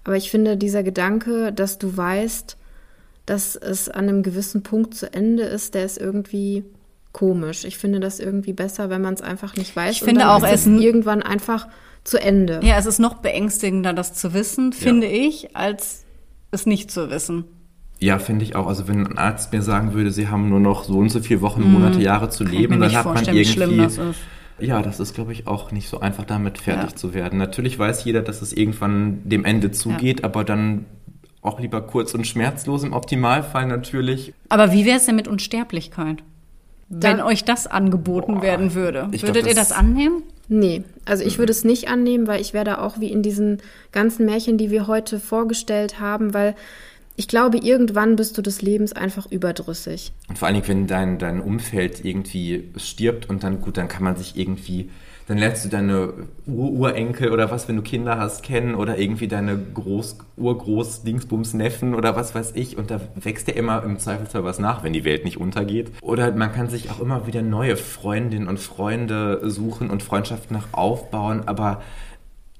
Aber 0.04 0.16
ich 0.16 0.30
finde, 0.30 0.56
dieser 0.58 0.82
Gedanke, 0.82 1.52
dass 1.52 1.78
du 1.78 1.96
weißt, 1.96 2.58
dass 3.24 3.56
es 3.56 3.88
an 3.88 4.08
einem 4.08 4.22
gewissen 4.22 4.62
Punkt 4.62 4.94
zu 4.94 5.10
Ende 5.12 5.44
ist, 5.44 5.74
der 5.74 5.84
ist 5.84 5.98
irgendwie 5.98 6.64
komisch. 7.12 7.64
Ich 7.64 7.78
finde 7.78 8.00
das 8.00 8.20
irgendwie 8.20 8.52
besser, 8.52 8.90
wenn 8.90 9.02
man 9.02 9.14
es 9.14 9.22
einfach 9.22 9.56
nicht 9.56 9.74
weiß. 9.76 9.92
Ich 9.92 10.02
finde 10.02 10.30
auch, 10.30 10.42
es 10.42 10.66
ist 10.66 10.80
irgendwann 10.80 11.22
einfach 11.22 11.68
zu 12.04 12.20
Ende. 12.20 12.60
Ja, 12.62 12.78
es 12.78 12.86
ist 12.86 12.98
noch 12.98 13.14
beängstigender, 13.14 13.92
das 13.92 14.14
zu 14.14 14.34
wissen, 14.34 14.72
finde 14.72 15.06
ja. 15.06 15.26
ich, 15.26 15.56
als 15.56 16.04
es 16.50 16.66
nicht 16.66 16.90
zu 16.90 17.10
wissen. 17.10 17.44
Ja, 18.00 18.18
finde 18.18 18.44
ich 18.44 18.56
auch. 18.56 18.66
Also 18.66 18.88
wenn 18.88 19.06
ein 19.06 19.18
Arzt 19.18 19.52
mir 19.52 19.62
sagen 19.62 19.94
würde, 19.94 20.10
sie 20.10 20.28
haben 20.28 20.48
nur 20.48 20.58
noch 20.58 20.84
so 20.84 20.98
und 20.98 21.10
so 21.10 21.20
viele 21.20 21.40
Wochen, 21.40 21.62
Monate, 21.62 21.98
mhm. 21.98 22.04
Jahre 22.04 22.30
zu 22.30 22.42
leben, 22.42 22.80
dann 22.80 22.92
hat 22.92 23.04
man 23.04 23.24
irgendwie. 23.24 23.76
Das 23.76 24.00
ja, 24.58 24.82
das 24.82 25.00
ist, 25.00 25.14
glaube 25.14 25.32
ich, 25.32 25.46
auch 25.46 25.72
nicht 25.72 25.88
so 25.88 26.00
einfach, 26.00 26.24
damit 26.24 26.58
fertig 26.58 26.90
ja. 26.90 26.96
zu 26.96 27.14
werden. 27.14 27.38
Natürlich 27.38 27.78
weiß 27.78 28.04
jeder, 28.04 28.22
dass 28.22 28.42
es 28.42 28.52
irgendwann 28.52 29.28
dem 29.28 29.44
Ende 29.44 29.70
zugeht, 29.70 30.20
ja. 30.20 30.26
aber 30.26 30.44
dann 30.44 30.84
auch 31.40 31.58
lieber 31.58 31.80
kurz 31.80 32.14
und 32.14 32.26
schmerzlos 32.26 32.84
im 32.84 32.92
Optimalfall 32.92 33.66
natürlich. 33.66 34.32
Aber 34.48 34.72
wie 34.72 34.84
wäre 34.84 34.98
es 34.98 35.06
denn 35.06 35.16
mit 35.16 35.26
Unsterblichkeit? 35.26 36.22
Wenn 36.94 37.20
euch 37.20 37.44
das 37.44 37.66
angeboten 37.66 38.34
boah, 38.34 38.42
werden 38.42 38.74
würde, 38.74 39.08
würdet 39.10 39.32
glaub, 39.32 39.46
ihr 39.46 39.54
das 39.54 39.72
annehmen? 39.72 40.22
Nee, 40.48 40.82
also 41.06 41.24
ich 41.24 41.38
würde 41.38 41.50
es 41.50 41.64
nicht 41.64 41.88
annehmen, 41.88 42.26
weil 42.26 42.40
ich 42.40 42.52
werde 42.52 42.80
auch 42.80 43.00
wie 43.00 43.10
in 43.10 43.22
diesen 43.22 43.62
ganzen 43.92 44.26
Märchen, 44.26 44.58
die 44.58 44.70
wir 44.70 44.86
heute 44.86 45.18
vorgestellt 45.18 46.00
haben, 46.00 46.34
weil 46.34 46.54
ich 47.16 47.28
glaube, 47.28 47.58
irgendwann 47.58 48.16
bist 48.16 48.36
du 48.36 48.42
des 48.42 48.60
Lebens 48.60 48.92
einfach 48.92 49.30
überdrüssig. 49.30 50.12
Und 50.28 50.38
vor 50.38 50.48
allen 50.48 50.56
Dingen, 50.56 50.68
wenn 50.68 50.86
dein, 50.86 51.18
dein 51.18 51.40
Umfeld 51.40 52.04
irgendwie 52.04 52.70
stirbt 52.76 53.28
und 53.28 53.42
dann, 53.42 53.60
gut, 53.60 53.76
dann 53.78 53.88
kann 53.88 54.02
man 54.02 54.16
sich 54.16 54.36
irgendwie, 54.36 54.90
dann 55.26 55.38
lernst 55.38 55.64
du 55.64 55.68
deine 55.68 56.12
Urenkel 56.46 57.30
oder 57.30 57.50
was, 57.50 57.68
wenn 57.68 57.76
du 57.76 57.82
Kinder 57.82 58.18
hast, 58.18 58.42
kennen 58.42 58.74
oder 58.74 58.98
irgendwie 58.98 59.28
deine 59.28 59.56
Groß, 59.56 60.18
Urgroß, 60.36 61.04
Dingsbums, 61.04 61.54
Neffen 61.54 61.94
oder 61.94 62.16
was 62.16 62.34
weiß 62.34 62.52
ich 62.54 62.76
und 62.76 62.90
da 62.90 63.00
wächst 63.14 63.48
ja 63.48 63.54
immer 63.54 63.82
im 63.84 63.98
Zweifelsfall 63.98 64.44
was 64.44 64.58
nach, 64.58 64.82
wenn 64.82 64.92
die 64.92 65.04
Welt 65.04 65.24
nicht 65.24 65.38
untergeht. 65.38 65.92
Oder 66.00 66.32
man 66.32 66.52
kann 66.52 66.68
sich 66.68 66.90
auch 66.90 67.00
immer 67.00 67.26
wieder 67.26 67.42
neue 67.42 67.76
Freundinnen 67.76 68.48
und 68.48 68.58
Freunde 68.58 69.48
suchen 69.48 69.90
und 69.90 70.02
Freundschaften 70.02 70.56
nach 70.56 70.68
aufbauen, 70.72 71.42
aber 71.46 71.82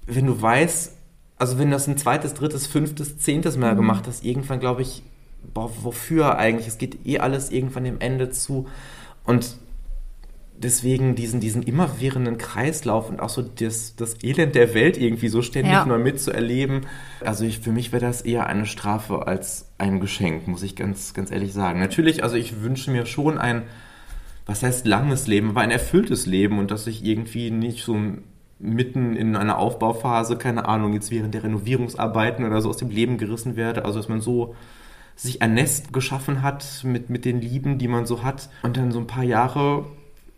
wenn 0.07 0.27
du 0.27 0.41
weißt, 0.41 0.97
also 1.39 1.59
wenn 1.59 1.69
du 1.69 1.73
das 1.73 1.89
ein 1.89 1.97
zweites, 1.97 2.35
drittes, 2.35 2.67
fünftes, 2.67 3.19
zehntes 3.19 3.57
Mal 3.57 3.73
mhm. 3.73 3.79
gemacht 3.79 4.05
hast, 4.07 4.25
irgendwann 4.25 4.61
glaube 4.61 4.83
ich, 4.83 5.03
boah, 5.55 5.71
wofür 5.83 6.39
eigentlich? 6.39 6.69
Es 6.69 6.79
geht 6.79 7.07
eh 7.07 7.19
alles 7.19 7.51
irgendwann 7.51 7.85
dem 7.85 8.01
Ende 8.01 8.31
zu. 8.31 8.69
Und 9.25 9.57
deswegen 10.63 11.15
diesen, 11.15 11.41
diesen 11.41 11.63
immerwährenden 11.63 12.39
Kreislauf 12.39 13.09
und 13.09 13.21
auch 13.21 13.29
so 13.29 13.43
das, 13.43 13.97
das 13.97 14.23
Elend 14.23 14.55
der 14.55 14.75
Welt 14.75 14.97
irgendwie 14.97 15.29
so 15.29 15.43
ständig 15.43 15.73
ja. 15.73 15.85
neu 15.85 15.99
mitzuerleben. 15.99 16.87
Also 17.21 17.45
ich, 17.45 17.59
für 17.59 17.73
mich 17.73 17.93
wäre 17.93 18.05
das 18.05 18.23
eher 18.23 18.47
eine 18.47 18.67
Strafe 18.67 19.27
als 19.27 19.73
ein 19.79 20.01
Geschenk, 20.01 20.47
muss 20.49 20.63
ich 20.63 20.77
ganz, 20.77 21.15
ganz 21.15 21.31
ehrlich 21.31 21.53
sagen. 21.53 21.81
Natürlich, 21.81 22.23
also 22.23 22.37
ich 22.37 22.63
wünsche 22.63 22.91
mir 22.91 23.07
schon 23.07 23.39
ein, 23.39 23.63
was 24.47 24.63
heißt 24.63 24.87
langes 24.87 25.27
Leben, 25.27 25.51
aber 25.51 25.61
ein 25.61 25.71
erfülltes 25.71 26.27
Leben 26.27 26.59
und 26.59 26.71
dass 26.71 26.87
ich 26.87 27.05
irgendwie 27.05 27.51
nicht 27.51 27.85
so 27.85 27.99
mitten 28.59 29.17
in 29.17 29.35
einer 29.35 29.59
Aufbauphase, 29.59 30.37
keine 30.37 30.67
Ahnung, 30.67 30.93
jetzt 30.93 31.11
während 31.11 31.35
der 31.35 31.43
Renovierungsarbeiten 31.43 32.45
oder 32.45 32.61
so 32.61 32.69
aus 32.69 32.77
dem 32.77 32.91
Leben 32.91 33.19
gerissen 33.19 33.57
werde. 33.57 33.85
Also 33.85 33.99
dass 33.99 34.09
man 34.09 34.21
so 34.21 34.55
sich 35.17 35.43
ein 35.43 35.55
Nest 35.55 35.93
geschaffen 35.93 36.43
hat 36.43 36.83
mit, 36.85 37.11
mit 37.11 37.25
den 37.25 37.41
Lieben, 37.41 37.79
die 37.79 37.89
man 37.89 38.07
so 38.07 38.23
hat 38.23 38.49
und 38.63 38.77
dann 38.77 38.93
so 38.93 39.01
ein 39.01 39.07
paar 39.07 39.25
Jahre 39.25 39.85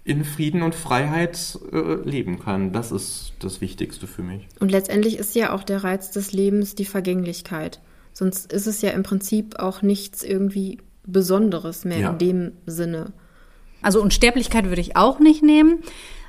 in 0.05 0.24
Frieden 0.24 0.62
und 0.62 0.74
Freiheit 0.74 1.59
äh, 1.72 1.94
leben 2.09 2.38
kann. 2.38 2.72
Das 2.72 2.92
ist 2.92 3.32
das 3.38 3.61
Wichtigste 3.61 4.07
für 4.07 4.22
mich. 4.22 4.46
Und 4.61 4.70
letztendlich 4.70 5.18
ist 5.18 5.34
ja 5.34 5.55
auch 5.55 5.62
der 5.62 5.82
Reiz 5.82 6.11
des 6.11 6.32
Lebens 6.32 6.74
die 6.74 6.84
Vergänglichkeit. 6.84 7.80
Sonst 8.12 8.52
ist 8.52 8.66
es 8.66 8.82
ja 8.82 8.90
im 8.90 9.02
Prinzip 9.02 9.59
auch 9.59 9.82
nichts 9.82 10.22
irgendwie 10.22 10.78
Besonderes 11.07 11.84
mehr 11.84 11.98
ja. 11.98 12.11
in 12.11 12.18
dem 12.18 12.52
Sinne. 12.66 13.12
Also 13.82 14.00
Unsterblichkeit 14.00 14.66
würde 14.66 14.80
ich 14.80 14.96
auch 14.96 15.18
nicht 15.18 15.42
nehmen. 15.42 15.80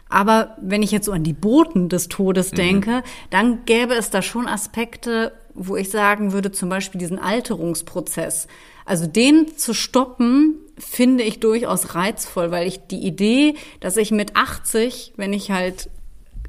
Aber 0.10 0.56
wenn 0.62 0.84
ich 0.84 0.92
jetzt 0.92 1.06
so 1.06 1.12
an 1.12 1.24
die 1.24 1.34
Boten 1.34 1.90
des 1.90 2.08
Todes 2.08 2.52
mhm. 2.52 2.56
denke, 2.56 3.04
dann 3.30 3.66
gäbe 3.66 3.96
es 3.96 4.10
da 4.10 4.22
schon 4.22 4.48
Aspekte, 4.48 5.34
wo 5.54 5.76
ich 5.76 5.90
sagen 5.90 6.32
würde, 6.32 6.52
zum 6.52 6.70
Beispiel 6.70 7.00
diesen 7.00 7.20
Alterungsprozess. 7.20 8.48
Also 8.86 9.08
den 9.08 9.58
zu 9.58 9.74
stoppen, 9.74 10.56
finde 10.78 11.24
ich 11.24 11.40
durchaus 11.40 11.96
reizvoll, 11.96 12.52
weil 12.52 12.68
ich 12.68 12.88
die 12.88 13.06
Idee, 13.06 13.56
dass 13.80 13.98
ich 13.98 14.12
mit 14.12 14.36
80, 14.36 15.14
wenn 15.16 15.34
ich 15.34 15.52
halt 15.52 15.90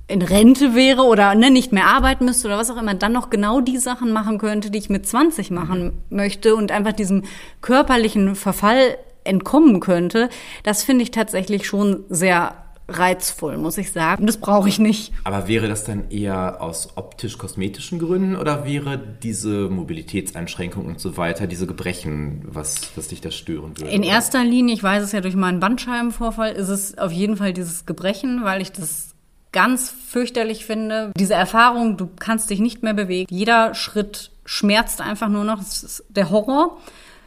in 0.08 0.22
Rente 0.22 0.74
wäre 0.74 1.02
oder 1.02 1.34
ne, 1.34 1.50
nicht 1.50 1.72
mehr 1.72 1.86
arbeiten 1.86 2.26
müsste 2.26 2.46
oder 2.46 2.58
was 2.58 2.70
auch 2.70 2.76
immer, 2.76 2.94
dann 2.94 3.12
noch 3.12 3.30
genau 3.30 3.60
die 3.60 3.78
Sachen 3.78 4.12
machen 4.12 4.38
könnte, 4.38 4.70
die 4.70 4.78
ich 4.78 4.88
mit 4.88 5.06
20 5.06 5.50
machen 5.50 5.92
möchte 6.10 6.54
und 6.54 6.70
einfach 6.70 6.92
diesem 6.92 7.24
körperlichen 7.60 8.36
Verfall 8.36 8.98
entkommen 9.24 9.80
könnte, 9.80 10.28
das 10.62 10.84
finde 10.84 11.02
ich 11.02 11.10
tatsächlich 11.10 11.66
schon 11.66 12.04
sehr 12.08 12.54
reizvoll, 12.88 13.56
muss 13.58 13.78
ich 13.78 13.92
sagen. 13.92 14.26
Das 14.26 14.36
brauche 14.36 14.68
ich 14.68 14.78
nicht. 14.78 15.12
Aber 15.24 15.48
wäre 15.48 15.68
das 15.68 15.84
dann 15.84 16.10
eher 16.10 16.62
aus 16.62 16.90
optisch-kosmetischen 16.96 17.98
Gründen 17.98 18.36
oder 18.36 18.64
wäre 18.64 18.98
diese 18.98 19.68
Mobilitätseinschränkung 19.68 20.86
und 20.86 21.00
so 21.00 21.16
weiter, 21.16 21.46
diese 21.46 21.66
Gebrechen, 21.66 22.42
was, 22.46 22.96
was 22.96 23.08
dich 23.08 23.20
da 23.20 23.30
stören 23.30 23.76
würde? 23.78 23.90
In 23.90 24.02
erster 24.02 24.44
Linie, 24.44 24.74
ich 24.74 24.82
weiß 24.82 25.02
es 25.02 25.12
ja 25.12 25.20
durch 25.20 25.36
meinen 25.36 25.60
Bandscheibenvorfall, 25.60 26.52
ist 26.52 26.68
es 26.68 26.96
auf 26.98 27.12
jeden 27.12 27.36
Fall 27.36 27.52
dieses 27.52 27.86
Gebrechen, 27.86 28.44
weil 28.44 28.60
ich 28.60 28.72
das 28.72 29.10
ganz 29.52 29.90
fürchterlich 29.90 30.66
finde. 30.66 31.12
Diese 31.16 31.34
Erfahrung, 31.34 31.96
du 31.96 32.08
kannst 32.18 32.50
dich 32.50 32.60
nicht 32.60 32.82
mehr 32.82 32.94
bewegen. 32.94 33.26
Jeder 33.30 33.74
Schritt 33.74 34.30
schmerzt 34.44 35.00
einfach 35.00 35.28
nur 35.28 35.44
noch. 35.44 35.58
Das 35.58 35.82
ist 35.82 36.04
der 36.08 36.30
Horror. 36.30 36.78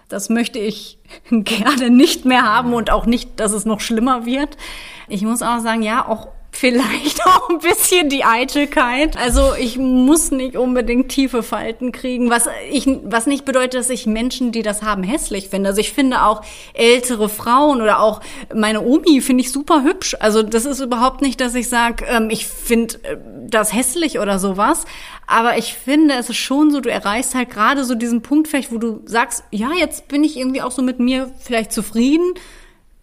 Das 0.10 0.30
möchte 0.30 0.60
ich 0.60 1.00
gerne 1.32 1.90
nicht 1.90 2.26
mehr 2.26 2.44
haben 2.44 2.74
und 2.74 2.92
auch 2.92 3.06
nicht, 3.06 3.40
dass 3.40 3.54
es 3.54 3.66
noch 3.66 3.80
schlimmer 3.80 4.26
wird. 4.26 4.58
Ich 5.08 5.22
muss 5.22 5.42
auch 5.42 5.60
sagen, 5.60 5.82
ja, 5.82 6.08
auch 6.08 6.28
vielleicht 6.52 7.26
auch 7.26 7.50
ein 7.50 7.60
bisschen 7.60 8.10
die 8.10 8.24
Eitelkeit. 8.24 9.18
Also 9.18 9.54
ich 9.58 9.78
muss 9.78 10.32
nicht 10.32 10.58
unbedingt 10.58 11.10
tiefe 11.10 11.44
Falten 11.44 11.92
kriegen, 11.92 12.30
was 12.30 12.50
ich, 12.72 12.88
was 13.04 13.28
nicht 13.28 13.46
bedeutet, 13.46 13.76
dass 13.76 13.90
ich 13.90 14.06
Menschen, 14.06 14.52
die 14.52 14.62
das 14.62 14.82
haben, 14.82 15.04
hässlich 15.04 15.50
finde. 15.50 15.70
Also 15.70 15.82
ich 15.82 15.94
finde 15.94 16.24
auch 16.24 16.42
ältere 16.74 17.30
Frauen 17.30 17.82
oder 17.82 18.00
auch 18.00 18.22
meine 18.54 18.82
Omi 18.82 19.22
finde 19.22 19.44
ich 19.44 19.52
super 19.52 19.84
hübsch. 19.84 20.16
Also 20.20 20.44
das 20.44 20.66
ist 20.66 20.80
überhaupt 20.80 21.22
nicht, 21.22 21.40
dass 21.42 21.56
ich 21.56 21.70
sage, 21.70 22.06
ähm, 22.08 22.30
ich 22.30 22.48
finde 22.48 22.96
äh, 23.04 23.18
das 23.48 23.74
hässlich 23.74 24.20
oder 24.20 24.40
sowas. 24.40 24.86
Aber 25.28 25.58
ich 25.58 25.76
finde, 25.76 26.16
es 26.16 26.30
ist 26.30 26.38
schon 26.38 26.72
so, 26.72 26.82
du 26.82 26.90
erreichst 26.90 27.36
halt 27.36 27.52
gerade 27.52 27.84
so 27.86 27.94
diesen 27.94 28.22
Punkt 28.22 28.48
vielleicht, 28.48 28.72
wo 28.72 28.78
du 28.78 29.02
sagst, 29.06 29.44
ja, 29.52 29.70
jetzt 29.78 30.08
bin 30.08 30.24
ich 30.24 30.38
irgendwie 30.38 30.62
auch 30.62 30.72
so 30.72 30.82
mit 30.82 31.00
mir 31.00 31.32
vielleicht 31.40 31.72
zufrieden 31.72 32.34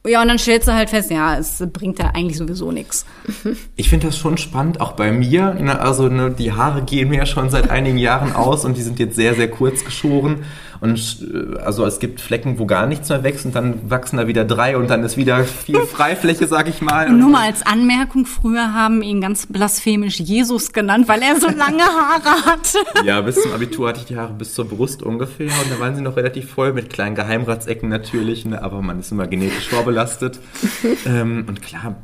ja, 0.07 0.23
und 0.23 0.29
dann 0.29 0.39
stellst 0.39 0.69
du 0.69 0.73
halt 0.73 0.91
fest, 0.91 1.11
ja, 1.11 1.39
es 1.39 1.63
bringt 1.73 1.99
da 1.99 2.09
eigentlich 2.15 2.39
sowieso 2.39 2.73
nichts. 2.73 3.05
Ich 3.79 3.91
finde 3.91 4.07
das 4.07 4.17
schon 4.17 4.39
spannend, 4.39 4.81
auch 4.81 4.93
bei 4.93 5.13
mir. 5.13 5.55
Ne, 5.55 5.79
also 5.79 6.09
ne, 6.09 6.31
die 6.31 6.53
Haare 6.53 6.83
gehen 6.83 7.11
mir 7.11 7.19
ja 7.19 7.27
schon 7.27 7.51
seit 7.51 7.71
einigen 7.71 7.99
Jahren 7.99 8.33
aus 8.35 8.65
und 8.65 8.77
die 8.77 8.83
sind 8.83 8.99
jetzt 8.99 9.17
sehr, 9.17 9.35
sehr 9.35 9.51
kurz 9.51 9.85
geschoren. 9.85 10.45
Und 10.81 11.27
äh, 11.33 11.59
also 11.59 11.85
es 11.85 11.99
gibt 11.99 12.21
Flecken, 12.21 12.59
wo 12.59 12.67
gar 12.67 12.87
nichts 12.87 13.09
mehr 13.09 13.23
wächst 13.23 13.47
und 13.47 13.55
dann 13.55 13.91
wachsen 13.91 14.17
da 14.17 14.27
wieder 14.27 14.45
drei 14.45 14.77
und 14.77 14.89
dann 14.89 15.03
ist 15.05 15.17
wieder 15.17 15.45
viel 15.45 15.81
Freifläche, 15.87 16.47
sag 16.47 16.69
ich 16.69 16.83
mal. 16.83 17.09
Und 17.09 17.19
nur 17.19 17.31
mal 17.31 17.47
als 17.47 17.65
Anmerkung, 17.65 18.27
früher 18.27 18.73
haben 18.75 19.03
ihn 19.03 19.21
ganz 19.21 19.47
blasphemisch 19.47 20.21
Jesus 20.21 20.73
genannt, 20.73 21.09
weil 21.09 21.23
er 21.23 21.41
so 21.41 21.49
lange 21.49 21.83
Haare 21.83 22.45
hatte. 22.47 22.79
Ja, 23.05 23.21
bis 23.21 23.41
zum 23.41 23.53
Abitur 23.53 23.89
hatte 23.89 24.01
ich 24.01 24.07
die 24.07 24.17
Haare 24.17 24.33
bis 24.33 24.55
zur 24.55 24.69
Brust 24.69 25.03
ungefähr 25.03 25.47
und 25.47 25.71
da 25.71 25.79
waren 25.79 25.95
sie 25.95 26.03
noch 26.03 26.17
relativ 26.17 26.51
voll 26.51 26.73
mit 26.73 26.91
kleinen 26.91 27.15
Geheimratsecken 27.15 27.89
natürlich, 27.89 28.45
ne? 28.45 28.63
aber 28.63 28.83
man 28.83 29.01
ist 29.01 29.13
immer 29.13 29.27
genetisch 29.27 29.69
vorbelastet. 29.69 30.41
ähm, 31.07 31.45
und 31.47 31.63
klar, 31.63 31.97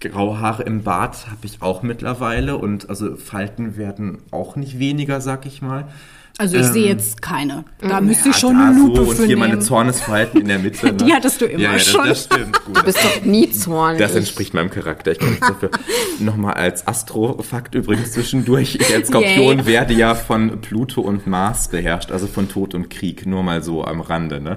graue 0.00 0.40
Haare 0.40 0.62
im 0.62 0.82
Bart 0.82 1.26
habe 1.30 1.44
ich 1.44 1.62
auch 1.62 1.82
mittlerweile 1.82 2.56
und 2.56 2.88
also 2.88 3.16
Falten 3.16 3.76
werden 3.76 4.18
auch 4.30 4.56
nicht 4.56 4.78
weniger, 4.78 5.20
sag 5.20 5.46
ich 5.46 5.62
mal. 5.62 5.88
Also 6.40 6.56
ich 6.56 6.68
ähm, 6.68 6.72
sehe 6.72 6.86
jetzt 6.86 7.20
keine. 7.20 7.64
Da 7.80 8.00
müsste 8.00 8.30
ich 8.30 8.36
schon 8.36 8.56
eine 8.56 8.74
Lupe 8.74 9.04
so, 9.04 9.10
und 9.10 9.26
hier 9.26 9.36
meine 9.36 9.58
Zornesfalten 9.58 10.40
in 10.40 10.48
der 10.48 10.58
Mitte. 10.58 10.86
Ne? 10.90 10.94
Die 10.94 11.12
hattest 11.12 11.42
du 11.42 11.44
immer 11.44 11.62
ja, 11.62 11.72
ja, 11.72 11.78
schon. 11.78 12.06
Das, 12.06 12.26
das 12.28 12.38
stimmt. 12.38 12.64
Gut. 12.64 12.78
Du 12.78 12.82
bist 12.84 12.98
doch 13.04 13.24
nie 13.26 13.50
zornig. 13.50 14.00
Das 14.00 14.14
entspricht 14.14 14.54
meinem 14.54 14.70
Charakter. 14.70 15.12
Ich 15.12 15.18
kann 15.18 15.28
nichts 15.28 15.46
dafür. 15.46 15.70
Nochmal 16.18 16.54
als 16.54 16.88
Astrofakt 16.88 17.74
übrigens 17.74 18.12
zwischendurch. 18.12 18.76
Ich 18.80 18.94
als 18.94 19.08
Skorpion 19.08 19.58
Yay. 19.58 19.66
werde 19.66 19.92
ja 19.92 20.14
von 20.14 20.62
Pluto 20.62 21.02
und 21.02 21.26
Mars 21.26 21.68
beherrscht, 21.68 22.10
also 22.10 22.26
von 22.26 22.48
Tod 22.48 22.74
und 22.74 22.88
Krieg. 22.88 23.26
Nur 23.26 23.42
mal 23.42 23.62
so 23.62 23.84
am 23.84 24.00
Rande. 24.00 24.40
Ne? 24.40 24.56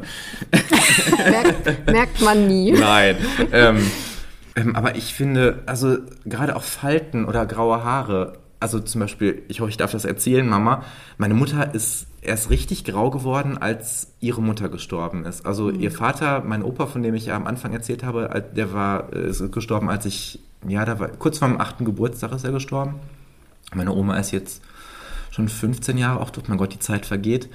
merkt, 1.18 1.88
merkt 1.88 2.22
man 2.22 2.48
nie. 2.48 2.72
Nein. 2.72 3.18
Ähm, 3.52 3.92
ähm, 4.56 4.76
aber 4.76 4.96
ich 4.96 5.14
finde, 5.14 5.64
also 5.66 5.98
gerade 6.26 6.56
auch 6.56 6.64
Falten 6.64 7.26
oder 7.26 7.46
graue 7.46 7.84
Haare, 7.84 8.43
also 8.64 8.80
zum 8.80 9.02
Beispiel, 9.02 9.44
ich 9.50 9.60
hoffe, 9.60 9.70
ich 9.70 9.76
darf 9.76 9.92
das 9.92 10.06
erzählen, 10.06 10.48
Mama, 10.48 10.86
meine 11.18 11.34
Mutter 11.34 11.76
ist 11.76 12.08
erst 12.22 12.50
richtig 12.50 12.86
grau 12.86 13.10
geworden, 13.10 13.58
als 13.58 14.14
ihre 14.22 14.42
Mutter 14.42 14.70
gestorben 14.70 15.26
ist. 15.26 15.46
Also 15.46 15.66
mhm. 15.66 15.82
ihr 15.82 15.92
Vater, 15.92 16.42
mein 16.46 16.64
Opa, 16.64 16.86
von 16.86 17.04
dem 17.04 17.14
ich 17.14 17.26
ja 17.26 17.36
am 17.36 17.46
Anfang 17.46 17.74
erzählt 17.74 18.04
habe, 18.04 18.46
der 18.56 18.72
war 18.72 19.12
ist 19.12 19.52
gestorben, 19.52 19.90
als 19.90 20.06
ich, 20.06 20.40
ja, 20.66 20.86
da 20.86 20.98
war 20.98 21.10
kurz 21.10 21.40
vor 21.40 21.50
meinem 21.50 21.60
achten 21.60 21.84
Geburtstag 21.84 22.32
ist 22.32 22.46
er 22.46 22.54
gestorben. 22.54 22.96
Meine 23.74 23.92
Oma 23.92 24.18
ist 24.18 24.32
jetzt 24.32 24.64
schon 25.30 25.50
15 25.50 25.98
Jahre, 25.98 26.22
auch 26.22 26.32
mein 26.48 26.58
Gott, 26.58 26.74
die 26.74 26.80
Zeit 26.80 27.06
vergeht. 27.06 27.50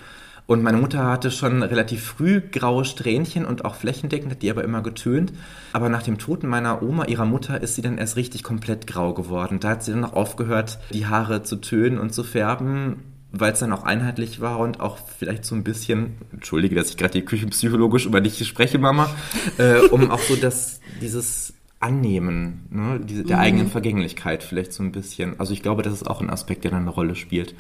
Und 0.49 0.63
meine 0.63 0.79
Mutter 0.79 1.05
hatte 1.05 1.31
schon 1.31 1.63
relativ 1.63 2.03
früh 2.03 2.41
graue 2.41 2.87
Strähnchen 2.87 3.45
und 3.45 3.67
auch 3.67 3.75
flächendeckend, 3.75 4.33
hat 4.33 4.41
die 4.41 4.51
aber 4.51 4.65
immer 4.65 4.81
getönt. 4.81 5.31
Aber 5.75 5.91
nach 5.91 6.03
dem 6.03 6.17
Tod 6.17 6.43
meiner 6.43 6.83
Oma, 6.83 7.05
ihrer 7.05 7.27
Mutter, 7.27 7.61
ist 7.61 7.75
sie 7.75 7.83
dann 7.83 7.99
erst 7.99 8.17
richtig 8.17 8.45
komplett 8.45 8.87
grau 8.87 9.13
geworden. 9.13 9.61
Da 9.61 9.69
hat 9.69 9.85
sie 9.85 9.91
dann 9.91 10.01
noch 10.01 10.15
aufgehört, 10.15 10.79
die 10.91 11.05
Haare 11.05 11.43
zu 11.43 11.57
tönen 11.57 11.99
und 11.99 12.15
zu 12.15 12.25
färben, 12.25 12.97
weil 13.31 13.53
es 13.53 13.59
dann 13.59 13.75
auch 13.75 13.83
einheitlich 13.83 14.41
war 14.41 14.59
und 14.61 14.81
auch 14.81 14.97
vielleicht 15.19 15.45
so 15.45 15.55
ein 15.55 15.65
bisschen, 15.65 16.15
entschuldige, 16.33 16.75
dass 16.75 16.89
ich 16.89 16.97
gerade 16.97 17.13
die 17.13 17.27
küchenpsychologisch 17.27 18.07
über 18.07 18.23
dich 18.23 18.49
spreche, 18.49 18.79
Mama, 18.79 19.11
äh, 19.59 19.81
um 19.91 20.11
auch 20.11 20.21
so 20.21 20.35
das, 20.35 20.81
dieses 21.03 21.53
Annehmen 21.79 22.67
ne, 22.71 23.01
diese, 23.05 23.23
der 23.23 23.37
mhm. 23.37 23.43
eigenen 23.43 23.69
Vergänglichkeit 23.69 24.43
vielleicht 24.43 24.73
so 24.73 24.83
ein 24.83 24.93
bisschen. 24.93 25.39
Also 25.39 25.53
ich 25.53 25.63
glaube, 25.63 25.83
das 25.83 25.93
ist 25.93 26.07
auch 26.07 26.23
ein 26.23 26.31
Aspekt, 26.31 26.65
der 26.65 26.71
dann 26.71 26.83
eine 26.83 26.91
Rolle 26.91 27.15
spielt. 27.15 27.55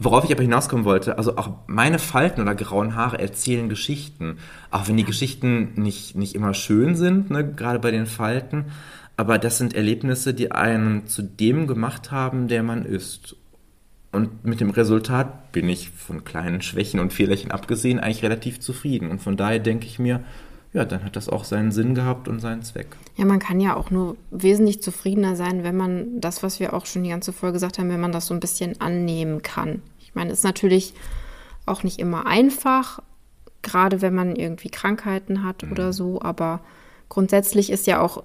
Worauf 0.00 0.24
ich 0.24 0.32
aber 0.32 0.42
hinauskommen 0.42 0.84
wollte, 0.84 1.18
also 1.18 1.36
auch 1.36 1.50
meine 1.66 1.98
Falten 1.98 2.40
oder 2.40 2.54
grauen 2.54 2.94
Haare 2.94 3.18
erzählen 3.18 3.68
Geschichten. 3.68 4.38
Auch 4.70 4.86
wenn 4.86 4.96
die 4.96 5.04
Geschichten 5.04 5.72
nicht, 5.74 6.14
nicht 6.14 6.36
immer 6.36 6.54
schön 6.54 6.94
sind, 6.94 7.30
ne, 7.30 7.44
gerade 7.44 7.80
bei 7.80 7.90
den 7.90 8.06
Falten. 8.06 8.66
Aber 9.16 9.38
das 9.38 9.58
sind 9.58 9.74
Erlebnisse, 9.74 10.34
die 10.34 10.52
einen 10.52 11.08
zu 11.08 11.22
dem 11.22 11.66
gemacht 11.66 12.12
haben, 12.12 12.46
der 12.46 12.62
man 12.62 12.84
ist. 12.84 13.34
Und 14.12 14.44
mit 14.44 14.60
dem 14.60 14.70
Resultat 14.70 15.50
bin 15.50 15.68
ich 15.68 15.90
von 15.90 16.22
kleinen 16.22 16.62
Schwächen 16.62 17.00
und 17.00 17.12
Fehlerchen 17.12 17.50
abgesehen 17.50 17.98
eigentlich 17.98 18.22
relativ 18.22 18.60
zufrieden. 18.60 19.10
Und 19.10 19.20
von 19.20 19.36
daher 19.36 19.58
denke 19.58 19.86
ich 19.86 19.98
mir, 19.98 20.22
ja, 20.72 20.84
dann 20.84 21.04
hat 21.04 21.16
das 21.16 21.28
auch 21.28 21.44
seinen 21.44 21.72
Sinn 21.72 21.94
gehabt 21.94 22.28
und 22.28 22.40
seinen 22.40 22.62
Zweck. 22.62 22.88
Ja, 23.16 23.24
man 23.24 23.38
kann 23.38 23.60
ja 23.60 23.74
auch 23.76 23.90
nur 23.90 24.16
wesentlich 24.30 24.82
zufriedener 24.82 25.34
sein, 25.34 25.64
wenn 25.64 25.76
man 25.76 26.20
das, 26.20 26.42
was 26.42 26.60
wir 26.60 26.74
auch 26.74 26.86
schon 26.86 27.04
die 27.04 27.10
ganze 27.10 27.32
Folge 27.32 27.54
gesagt 27.54 27.78
haben, 27.78 27.88
wenn 27.88 28.00
man 28.00 28.12
das 28.12 28.26
so 28.26 28.34
ein 28.34 28.40
bisschen 28.40 28.80
annehmen 28.80 29.42
kann. 29.42 29.82
Ich 29.98 30.14
meine, 30.14 30.32
ist 30.32 30.44
natürlich 30.44 30.94
auch 31.64 31.82
nicht 31.82 31.98
immer 31.98 32.26
einfach, 32.26 33.00
gerade 33.62 34.02
wenn 34.02 34.14
man 34.14 34.36
irgendwie 34.36 34.70
Krankheiten 34.70 35.42
hat 35.42 35.62
mhm. 35.62 35.72
oder 35.72 35.92
so, 35.92 36.20
aber 36.20 36.60
grundsätzlich 37.08 37.70
ist 37.70 37.86
ja 37.86 38.00
auch, 38.00 38.22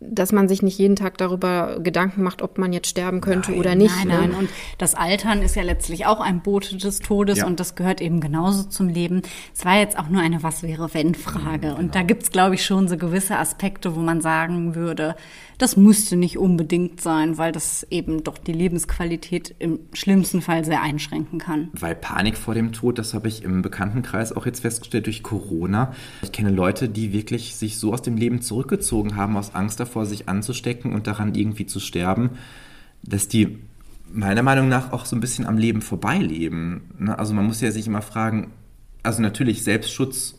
dass 0.00 0.32
man 0.32 0.48
sich 0.48 0.62
nicht 0.62 0.78
jeden 0.78 0.96
Tag 0.96 1.18
darüber 1.18 1.78
Gedanken 1.80 2.22
macht, 2.22 2.42
ob 2.42 2.58
man 2.58 2.72
jetzt 2.72 2.88
sterben 2.88 3.20
könnte 3.20 3.52
nein, 3.52 3.60
oder 3.60 3.74
nicht. 3.74 3.96
Nein, 4.04 4.08
ne? 4.08 4.28
nein. 4.28 4.34
Und 4.34 4.50
das 4.78 4.94
Altern 4.94 5.42
ist 5.42 5.56
ja 5.56 5.62
letztlich 5.62 6.06
auch 6.06 6.20
ein 6.20 6.42
Bote 6.42 6.76
des 6.76 7.00
Todes 7.00 7.38
ja. 7.38 7.46
und 7.46 7.58
das 7.58 7.74
gehört 7.74 8.00
eben 8.00 8.20
genauso 8.20 8.64
zum 8.64 8.88
Leben. 8.88 9.22
Es 9.54 9.64
war 9.64 9.78
jetzt 9.78 9.98
auch 9.98 10.08
nur 10.08 10.20
eine 10.20 10.42
Was 10.42 10.62
wäre 10.62 10.92
wenn 10.94 11.14
Frage. 11.14 11.68
Genau. 11.68 11.78
Und 11.78 11.94
da 11.94 12.02
gibt's 12.02 12.30
glaube 12.30 12.54
ich, 12.54 12.64
schon 12.64 12.88
so 12.88 12.96
gewisse 12.96 13.36
Aspekte, 13.38 13.96
wo 13.96 14.00
man 14.00 14.20
sagen 14.20 14.74
würde, 14.74 15.16
das 15.58 15.76
müsste 15.76 16.16
nicht 16.16 16.38
unbedingt 16.38 17.00
sein, 17.00 17.36
weil 17.36 17.50
das 17.50 17.86
eben 17.90 18.22
doch 18.22 18.38
die 18.38 18.52
Lebensqualität 18.52 19.54
im 19.58 19.80
schlimmsten 19.92 20.40
Fall 20.40 20.64
sehr 20.64 20.82
einschränken 20.82 21.40
kann. 21.40 21.68
Weil 21.72 21.96
Panik 21.96 22.38
vor 22.38 22.54
dem 22.54 22.72
Tod, 22.72 22.98
das 22.98 23.12
habe 23.12 23.26
ich 23.26 23.42
im 23.42 23.62
Bekanntenkreis 23.62 24.32
auch 24.32 24.46
jetzt 24.46 24.60
festgestellt 24.60 25.06
durch 25.06 25.24
Corona. 25.24 25.92
Ich 26.22 26.30
kenne 26.30 26.50
Leute, 26.50 26.88
die 26.88 27.12
wirklich 27.12 27.56
sich 27.56 27.76
so 27.76 27.92
aus 27.92 28.02
dem 28.02 28.16
Leben 28.16 28.40
zurückgezogen 28.40 29.16
haben, 29.16 29.36
aus 29.36 29.54
Angst 29.54 29.80
davor, 29.80 30.06
sich 30.06 30.28
anzustecken 30.28 30.92
und 30.92 31.08
daran 31.08 31.34
irgendwie 31.34 31.66
zu 31.66 31.80
sterben, 31.80 32.30
dass 33.02 33.26
die 33.26 33.58
meiner 34.12 34.42
Meinung 34.42 34.68
nach 34.68 34.92
auch 34.92 35.06
so 35.06 35.16
ein 35.16 35.20
bisschen 35.20 35.46
am 35.46 35.58
Leben 35.58 35.82
vorbeileben. 35.82 36.82
Ne? 36.98 37.18
Also 37.18 37.34
man 37.34 37.46
muss 37.46 37.60
ja 37.60 37.72
sich 37.72 37.86
immer 37.86 38.02
fragen, 38.02 38.52
also 39.02 39.20
natürlich 39.22 39.64
Selbstschutz 39.64 40.37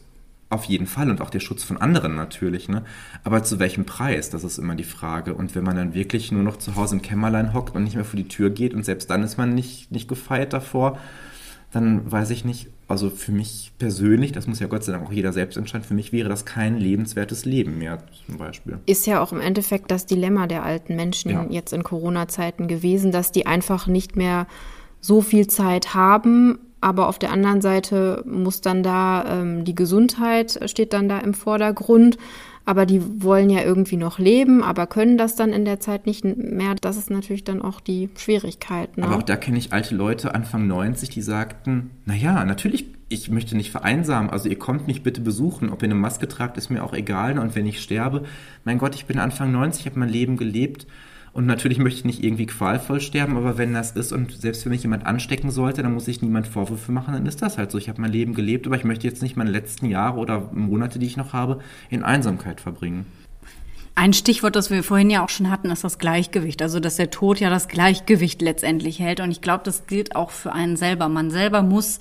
auf 0.50 0.66
jeden 0.66 0.88
Fall 0.88 1.10
und 1.10 1.22
auch 1.22 1.30
der 1.30 1.40
Schutz 1.40 1.64
von 1.64 1.78
anderen 1.78 2.16
natürlich, 2.16 2.70
ne? 2.70 2.84
Aber 3.24 3.44
zu 3.44 3.60
welchem 3.60 3.86
Preis? 3.86 4.32
Das 4.32 4.44
ist 4.44 4.58
immer 4.58 4.76
die 4.76 4.84
Frage. 4.84 5.36
Und 5.36 5.54
wenn 5.54 5.64
man 5.64 5.76
dann 5.76 5.94
wirklich 5.94 6.32
nur 6.32 6.42
noch 6.42 6.58
zu 6.58 6.76
Hause 6.76 6.96
im 6.96 7.02
Kämmerlein 7.02 7.54
hockt 7.54 7.76
und 7.76 7.84
nicht 7.84 7.96
mehr 7.96 8.06
vor 8.06 8.18
die 8.18 8.28
Tür 8.28 8.50
geht 8.50 8.74
und 8.74 8.84
selbst 8.84 9.10
dann 9.10 9.22
ist 9.22 9.38
man 9.38 9.54
nicht, 9.54 9.92
nicht 9.92 10.08
gefeit 10.08 10.54
davor, 10.54 10.98
dann 11.72 12.12
weiß 12.12 12.32
ich 12.32 12.46
nicht, 12.46 12.68
also 12.88 13.12
für 13.12 13.32
mich 13.32 13.72
persönlich, 13.78 14.32
das 14.32 14.48
muss 14.48 14.60
ja 14.60 14.66
Gott 14.66 14.84
sei 14.84 14.92
Dank 14.92 15.06
auch 15.06 15.12
jeder 15.12 15.34
selbst 15.34 15.56
entscheiden, 15.56 15.86
für 15.86 15.94
mich 15.94 16.12
wäre 16.12 16.28
das 16.28 16.46
kein 16.46 16.78
lebenswertes 16.78 17.46
Leben 17.46 17.78
mehr 17.78 18.00
zum 18.26 18.40
Beispiel. 18.40 18.80
Ist 18.88 19.06
ja 19.06 19.22
auch 19.22 19.32
im 19.32 19.40
Endeffekt 19.40 19.92
das 19.92 20.08
Dilemma 20.08 20.48
der 20.48 20.64
alten 20.64 20.96
Menschen 20.96 21.30
ja. 21.30 21.46
jetzt 21.48 21.74
in 21.74 21.84
Corona-Zeiten 21.84 22.68
gewesen, 22.68 23.12
dass 23.12 23.32
die 23.32 23.46
einfach 23.46 23.86
nicht 23.86 24.16
mehr 24.16 24.48
so 25.00 25.22
viel 25.22 25.46
Zeit 25.46 25.94
haben, 25.94 26.58
aber 26.82 27.08
auf 27.08 27.20
der 27.20 27.32
anderen 27.32 27.62
Seite 27.62 28.24
muss 28.26 28.62
dann 28.62 28.84
da 28.84 29.42
ähm, 29.42 29.66
die 29.66 29.76
Gesundheit 29.76 30.60
steht 30.66 30.94
dann 30.94 31.10
da 31.10 31.20
im 31.20 31.34
Vordergrund. 31.34 32.18
Aber 32.66 32.86
die 32.86 33.24
wollen 33.24 33.50
ja 33.50 33.64
irgendwie 33.64 33.98
noch 33.98 34.20
leben, 34.20 34.64
aber 34.64 34.86
können 34.86 35.18
das 35.18 35.36
dann 35.36 35.54
in 35.54 35.66
der 35.66 35.80
Zeit 35.80 36.06
nicht 36.06 36.24
mehr. 36.24 36.76
Das 36.80 36.98
ist 36.98 37.10
natürlich 37.10 37.44
dann 37.44 37.64
auch 37.64 37.80
die 37.80 38.10
Schwierigkeit. 38.16 38.96
Ne? 38.96 39.06
Aber 39.06 39.18
auch 39.18 39.24
da 39.24 39.38
kenne 39.38 39.58
ich 39.58 39.74
alte 39.74 39.96
Leute 39.96 40.36
Anfang 40.36 40.68
90, 40.68 41.10
die 41.10 41.24
sagten, 41.24 41.90
naja, 42.06 42.46
natürlich, 42.46 42.86
ich 43.08 43.32
möchte 43.32 43.58
nicht 43.58 43.72
vereinsamen. 43.72 44.30
Also 44.30 44.50
ihr 44.50 44.60
kommt 44.60 44.86
mich 44.86 45.02
bitte 45.02 45.20
besuchen. 45.20 45.72
Ob 45.72 45.82
ihr 45.82 45.88
eine 45.88 45.96
Maske 45.96 46.28
tragt, 46.28 46.58
ist 46.58 46.70
mir 46.70 46.84
auch 46.84 46.94
egal. 46.94 47.40
Und 47.40 47.56
wenn 47.56 47.66
ich 47.66 47.82
sterbe, 47.82 48.24
mein 48.66 48.78
Gott, 48.78 48.94
ich 48.94 49.08
bin 49.08 49.18
Anfang 49.18 49.52
90, 49.52 49.88
habe 49.88 49.98
mein 49.98 50.10
Leben 50.10 50.38
gelebt 50.38 50.86
und 51.40 51.46
natürlich 51.46 51.80
möchte 51.80 52.00
ich 52.00 52.06
nicht 52.06 52.22
irgendwie 52.22 52.48
qualvoll 52.48 53.00
sterben, 53.00 53.38
aber 53.38 53.58
wenn 53.58 53.74
das 53.74 53.92
ist 53.92 54.12
und 54.12 54.42
selbst 54.42 54.66
wenn 54.66 54.72
mich 54.74 54.84
jemand 54.84 55.06
anstecken 55.06 55.52
sollte, 55.52 55.82
dann 55.82 55.94
muss 55.94 56.10
ich 56.10 56.22
niemand 56.22 56.48
Vorwürfe 56.48 56.92
machen, 56.92 57.14
dann 57.14 57.26
ist 57.26 57.42
das 57.42 57.58
halt 57.58 57.72
so. 57.72 57.78
Ich 57.78 57.88
habe 57.88 58.02
mein 58.02 58.12
Leben 58.12 58.34
gelebt, 58.34 58.68
aber 58.68 58.76
ich 58.76 58.84
möchte 58.84 59.08
jetzt 59.08 59.22
nicht 59.22 59.38
meine 59.38 59.50
letzten 59.50 59.86
Jahre 59.86 60.20
oder 60.20 60.50
Monate, 60.52 61.00
die 61.00 61.06
ich 61.06 61.16
noch 61.16 61.32
habe, 61.32 61.60
in 61.90 62.04
Einsamkeit 62.04 62.60
verbringen. 62.60 63.06
Ein 63.96 64.12
Stichwort, 64.12 64.58
das 64.58 64.70
wir 64.70 64.84
vorhin 64.84 65.10
ja 65.10 65.24
auch 65.24 65.30
schon 65.30 65.50
hatten, 65.50 65.72
ist 65.72 65.86
das 65.86 65.98
Gleichgewicht. 65.98 66.62
Also, 66.62 66.82
dass 66.82 66.98
der 66.98 67.10
Tod 67.10 67.40
ja 67.40 67.50
das 67.50 67.70
Gleichgewicht 67.70 68.42
letztendlich 68.42 69.00
hält. 69.00 69.22
Und 69.22 69.32
ich 69.32 69.40
glaube, 69.40 69.64
das 69.64 69.88
gilt 69.88 70.18
auch 70.18 70.32
für 70.32 70.52
einen 70.52 70.76
selber. 70.76 71.08
Man 71.08 71.32
selber 71.32 71.62
muss 71.62 72.00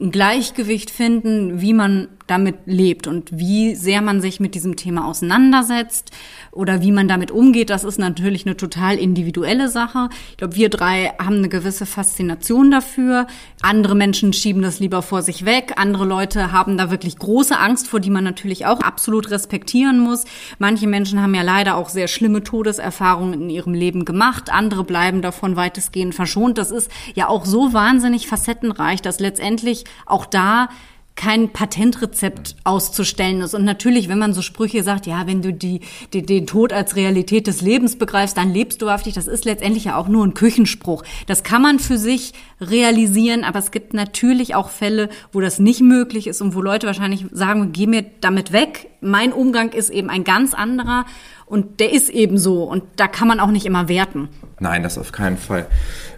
ein 0.00 0.10
Gleichgewicht 0.10 0.90
finden, 0.90 1.60
wie 1.60 1.74
man 1.74 2.08
damit 2.26 2.56
lebt 2.64 3.06
und 3.06 3.36
wie 3.38 3.74
sehr 3.74 4.00
man 4.00 4.20
sich 4.20 4.40
mit 4.40 4.54
diesem 4.54 4.76
Thema 4.76 5.06
auseinandersetzt 5.06 6.10
oder 6.52 6.80
wie 6.80 6.92
man 6.92 7.06
damit 7.06 7.30
umgeht, 7.30 7.68
das 7.68 7.84
ist 7.84 7.98
natürlich 7.98 8.46
eine 8.46 8.56
total 8.56 8.96
individuelle 8.96 9.68
Sache. 9.68 10.08
Ich 10.30 10.38
glaube, 10.38 10.56
wir 10.56 10.70
drei 10.70 11.12
haben 11.18 11.36
eine 11.36 11.48
gewisse 11.48 11.84
Faszination 11.84 12.70
dafür. 12.70 13.26
Andere 13.62 13.94
Menschen 13.94 14.32
schieben 14.32 14.62
das 14.62 14.80
lieber 14.80 15.02
vor 15.02 15.22
sich 15.22 15.44
weg. 15.44 15.74
Andere 15.76 16.06
Leute 16.06 16.52
haben 16.52 16.78
da 16.78 16.90
wirklich 16.90 17.18
große 17.18 17.58
Angst 17.58 17.88
vor, 17.88 18.00
die 18.00 18.10
man 18.10 18.24
natürlich 18.24 18.64
auch 18.66 18.80
absolut 18.80 19.30
respektieren 19.30 19.98
muss. 19.98 20.24
Manche 20.58 20.86
Menschen 20.86 21.20
haben 21.20 21.34
ja 21.34 21.42
leider 21.42 21.76
auch 21.76 21.90
sehr 21.90 22.08
schlimme 22.08 22.42
Todeserfahrungen 22.42 23.42
in 23.42 23.50
ihrem 23.50 23.74
Leben 23.74 24.04
gemacht. 24.04 24.50
Andere 24.50 24.84
bleiben 24.84 25.20
davon 25.20 25.56
weitestgehend 25.56 26.14
verschont. 26.14 26.56
Das 26.56 26.70
ist 26.70 26.90
ja 27.14 27.28
auch 27.28 27.44
so 27.44 27.72
wahnsinnig 27.72 28.26
facettenreich, 28.26 29.02
dass 29.02 29.20
letztendlich 29.20 29.84
auch 30.06 30.24
da 30.24 30.68
kein 31.16 31.50
Patentrezept 31.50 32.56
auszustellen 32.64 33.40
ist. 33.40 33.54
Und 33.54 33.64
natürlich, 33.64 34.08
wenn 34.08 34.18
man 34.18 34.32
so 34.32 34.42
Sprüche 34.42 34.82
sagt, 34.82 35.06
ja, 35.06 35.26
wenn 35.26 35.42
du 35.42 35.52
die, 35.52 35.80
die, 36.12 36.26
den 36.26 36.46
Tod 36.46 36.72
als 36.72 36.96
Realität 36.96 37.46
des 37.46 37.60
Lebens 37.60 37.96
begreifst, 37.96 38.36
dann 38.36 38.52
lebst 38.52 38.82
du 38.82 38.86
wahrhaftig. 38.86 39.14
Das 39.14 39.28
ist 39.28 39.44
letztendlich 39.44 39.84
ja 39.84 39.96
auch 39.96 40.08
nur 40.08 40.26
ein 40.26 40.34
Küchenspruch. 40.34 41.04
Das 41.26 41.44
kann 41.44 41.62
man 41.62 41.78
für 41.78 41.98
sich 41.98 42.32
realisieren, 42.60 43.44
aber 43.44 43.60
es 43.60 43.70
gibt 43.70 43.94
natürlich 43.94 44.56
auch 44.56 44.70
Fälle, 44.70 45.08
wo 45.32 45.40
das 45.40 45.60
nicht 45.60 45.80
möglich 45.80 46.26
ist 46.26 46.40
und 46.40 46.54
wo 46.54 46.60
Leute 46.60 46.86
wahrscheinlich 46.88 47.26
sagen, 47.30 47.72
geh 47.72 47.86
mir 47.86 48.04
damit 48.20 48.52
weg. 48.52 48.90
Mein 49.00 49.32
Umgang 49.32 49.70
ist 49.72 49.90
eben 49.90 50.10
ein 50.10 50.24
ganz 50.24 50.52
anderer 50.52 51.04
und 51.46 51.78
der 51.78 51.92
ist 51.92 52.08
eben 52.08 52.38
so 52.38 52.64
und 52.64 52.82
da 52.96 53.06
kann 53.06 53.28
man 53.28 53.38
auch 53.38 53.50
nicht 53.50 53.66
immer 53.66 53.88
werten. 53.88 54.28
Nein, 54.58 54.82
das 54.82 54.98
auf 54.98 55.12
keinen 55.12 55.36
Fall. 55.36 55.66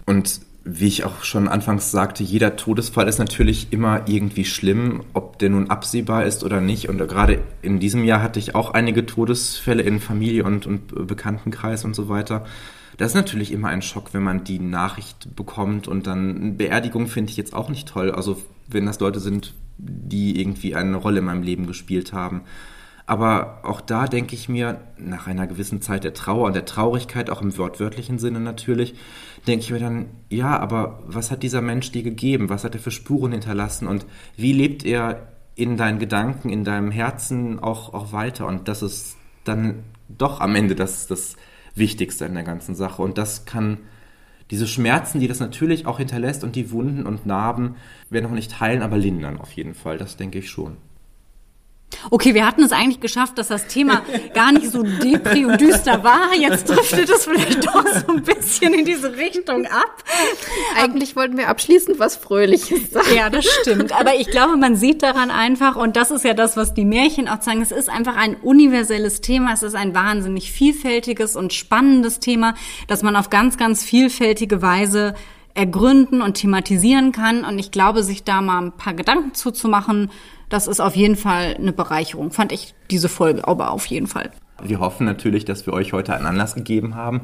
Und 0.07 0.41
wie 0.69 0.89
ich 0.89 1.05
auch 1.05 1.23
schon 1.23 1.47
anfangs 1.47 1.93
sagte, 1.93 2.25
jeder 2.25 2.57
Todesfall 2.57 3.07
ist 3.07 3.21
natürlich 3.21 3.69
immer 3.71 4.09
irgendwie 4.09 4.45
schlimm, 4.45 5.05
ob 5.13 5.39
der 5.39 5.51
nun 5.51 5.71
absehbar 5.71 6.25
ist 6.25 6.43
oder 6.43 6.61
nicht. 6.61 6.89
Und 6.89 6.99
gerade 6.99 7.41
in 7.63 7.79
diesem 7.79 8.03
Jahr 8.03 8.21
hatte 8.21 8.41
ich 8.41 8.57
auch 8.57 8.73
einige 8.73 9.07
Todesfälle 9.07 9.85
in 9.85 10.01
Familie 10.01 10.43
und, 10.43 10.67
und 10.67 11.07
Bekanntenkreis 11.07 11.85
und 11.85 11.95
so 11.95 12.09
weiter. 12.09 12.45
Das 12.97 13.13
ist 13.13 13.15
natürlich 13.15 13.53
immer 13.53 13.69
ein 13.69 13.81
Schock, 13.81 14.13
wenn 14.13 14.25
man 14.25 14.43
die 14.43 14.59
Nachricht 14.59 15.37
bekommt 15.37 15.87
und 15.87 16.09
dann 16.09 16.57
Beerdigung 16.57 17.07
finde 17.07 17.31
ich 17.31 17.37
jetzt 17.37 17.55
auch 17.55 17.69
nicht 17.69 17.87
toll. 17.87 18.11
Also 18.11 18.43
wenn 18.67 18.87
das 18.87 18.99
Leute 18.99 19.21
sind, 19.21 19.55
die 19.79 20.41
irgendwie 20.41 20.75
eine 20.75 20.97
Rolle 20.97 21.21
in 21.21 21.27
meinem 21.27 21.43
Leben 21.43 21.69
gespielt 21.69 22.13
haben. 22.13 22.43
Aber 23.07 23.61
auch 23.63 23.81
da 23.81 24.07
denke 24.07 24.35
ich 24.35 24.49
mir, 24.49 24.81
nach 24.99 25.29
einer 25.29 25.47
gewissen 25.47 25.81
Zeit 25.81 26.03
der 26.03 26.13
Trauer 26.13 26.47
und 26.47 26.57
der 26.57 26.65
Traurigkeit, 26.65 27.31
auch 27.31 27.41
im 27.41 27.57
wortwörtlichen 27.57 28.19
Sinne 28.19 28.41
natürlich, 28.41 28.95
denke 29.47 29.65
ich 29.65 29.71
mir 29.71 29.79
dann, 29.79 30.07
ja, 30.29 30.59
aber 30.59 31.05
was 31.07 31.31
hat 31.31 31.45
dieser 31.45 31.63
Mensch 31.63 31.93
dir 31.93 32.03
gegeben? 32.03 32.49
Was 32.49 32.65
hat 32.65 32.75
er 32.75 32.81
für 32.81 32.91
Spuren 32.91 33.31
hinterlassen? 33.31 33.87
Und 33.87 34.07
wie 34.37 34.53
lebt 34.53 34.85
er 34.85 35.29
in 35.55 35.77
deinen 35.77 36.01
Gedanken, 36.01 36.51
in 36.51 36.65
deinem 36.65 36.91
Herzen 36.91 37.61
auch, 37.61 37.95
auch 37.95 38.13
weiter? 38.13 38.47
Und 38.47 38.67
das 38.67 38.83
ist 38.83 39.17
dann 39.45 39.85
doch 40.09 40.41
am 40.41 40.57
Ende 40.57 40.75
das, 40.75 41.07
das 41.07 41.37
Wichtigste 41.77 42.25
in 42.25 42.35
der 42.35 42.43
ganzen 42.43 42.75
Sache. 42.75 43.03
Und 43.03 43.19
das 43.19 43.45
kann 43.45 43.79
diese 44.51 44.67
Schmerzen, 44.67 45.21
die 45.21 45.29
das 45.29 45.39
natürlich 45.39 45.87
auch 45.87 45.99
hinterlässt 45.99 46.43
und 46.43 46.57
die 46.57 46.73
Wunden 46.73 47.07
und 47.07 47.25
Narben 47.25 47.77
werden 48.11 48.27
auch 48.27 48.35
nicht 48.35 48.59
heilen, 48.59 48.83
aber 48.83 48.97
lindern 48.97 49.39
auf 49.39 49.53
jeden 49.53 49.75
Fall. 49.75 49.97
Das 49.97 50.17
denke 50.17 50.39
ich 50.39 50.51
schon. 50.51 50.77
Okay, 52.11 52.35
wir 52.35 52.47
hatten 52.47 52.63
es 52.63 52.73
eigentlich 52.73 53.01
geschafft, 53.01 53.39
dass 53.39 53.49
das 53.49 53.69
Thema 53.69 54.03
gar 54.35 54.53
nicht 54.53 54.71
so 54.71 54.83
depri 54.83 55.45
und 55.45 55.61
düster 55.61 56.05
war. 56.05 56.35
Jetzt 56.35 56.69
driftet 56.69 57.09
es 57.09 57.25
vielleicht 57.25 57.65
doch 57.65 57.85
so 57.87 58.13
ein 58.13 58.23
bisschen 58.23 58.75
in 58.75 58.85
diese 58.85 59.17
Richtung 59.17 59.67
ab. 59.67 60.05
Eigentlich 60.77 61.17
wollten 61.17 61.37
wir 61.37 61.49
abschließend 61.49 61.99
was 61.99 62.17
Fröhliches 62.17 62.91
sagen. 62.91 63.15
Ja, 63.17 63.31
das 63.31 63.45
stimmt. 63.45 63.93
Aber 63.93 64.15
ich 64.15 64.29
glaube, 64.29 64.57
man 64.57 64.77
sieht 64.77 65.03
daran 65.03 65.31
einfach, 65.31 65.77
und 65.77 65.97
das 65.97 66.11
ist 66.11 66.25
ja 66.25 66.35
das, 66.35 66.57
was 66.57 66.75
die 66.75 66.85
Märchen 66.85 67.29
auch 67.29 67.41
zeigen, 67.41 67.63
es 67.63 67.73
ist 67.73 67.89
einfach 67.89 68.17
ein 68.17 68.37
universelles 68.37 69.21
Thema. 69.21 69.53
Es 69.53 69.63
ist 69.63 69.75
ein 69.75 69.95
wahnsinnig 69.95 70.53
vielfältiges 70.53 71.37
und 71.37 71.53
spannendes 71.53 72.21
Thema, 72.21 72.55
das 72.89 73.03
man 73.03 73.17
auf 73.17 73.31
ganz, 73.31 73.57
ganz 73.57 73.83
vielfältige 73.83 74.61
Weise 74.63 75.15
ergründen 75.55 76.21
und 76.21 76.35
thematisieren 76.35 77.13
kann. 77.13 77.45
Und 77.45 77.59
ich 77.59 77.71
glaube, 77.71 78.03
sich 78.03 78.25
da 78.25 78.43
mal 78.43 78.61
ein 78.61 78.73
paar 78.73 78.95
Gedanken 78.95 79.35
zuzumachen, 79.35 80.11
das 80.49 80.67
ist 80.67 80.81
auf 80.81 80.95
jeden 80.97 81.17
Fall 81.17 81.57
eine 81.57 81.73
Bereicherung. 81.73 82.31
Fand 82.31 82.53
ich 82.53 82.75
diese 82.91 83.09
Folge 83.09 83.47
aber 83.47 83.71
auf 83.71 83.87
jeden 83.87 84.07
Fall. 84.07 84.31
Wir 84.63 84.81
hoffen 84.81 85.05
natürlich, 85.05 85.45
dass 85.45 85.67
wir 85.67 85.75
euch 85.75 85.93
heute 85.93 86.15
einen 86.15 86.27
Anlass 86.27 86.55
gegeben 86.55 86.95
haben, 86.95 87.23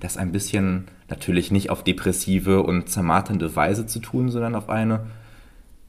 das 0.00 0.18
ein 0.18 0.32
bisschen 0.32 0.86
natürlich 1.08 1.50
nicht 1.50 1.70
auf 1.70 1.82
depressive 1.82 2.62
und 2.62 2.90
zermarternde 2.90 3.56
Weise 3.56 3.86
zu 3.86 4.00
tun, 4.00 4.28
sondern 4.30 4.54
auf 4.54 4.68
eine, 4.68 5.06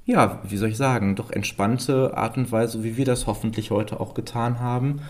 ja, 0.05 0.39
wie 0.47 0.57
soll 0.57 0.69
ich 0.69 0.77
sagen, 0.77 1.15
doch 1.15 1.31
entspannte 1.31 2.15
Art 2.15 2.37
und 2.37 2.51
Weise, 2.51 2.83
wie 2.83 2.95
wir 2.95 3.05
das 3.05 3.27
hoffentlich 3.27 3.71
heute 3.71 3.99
auch 3.99 4.13
getan 4.13 4.59
haben 4.61 5.01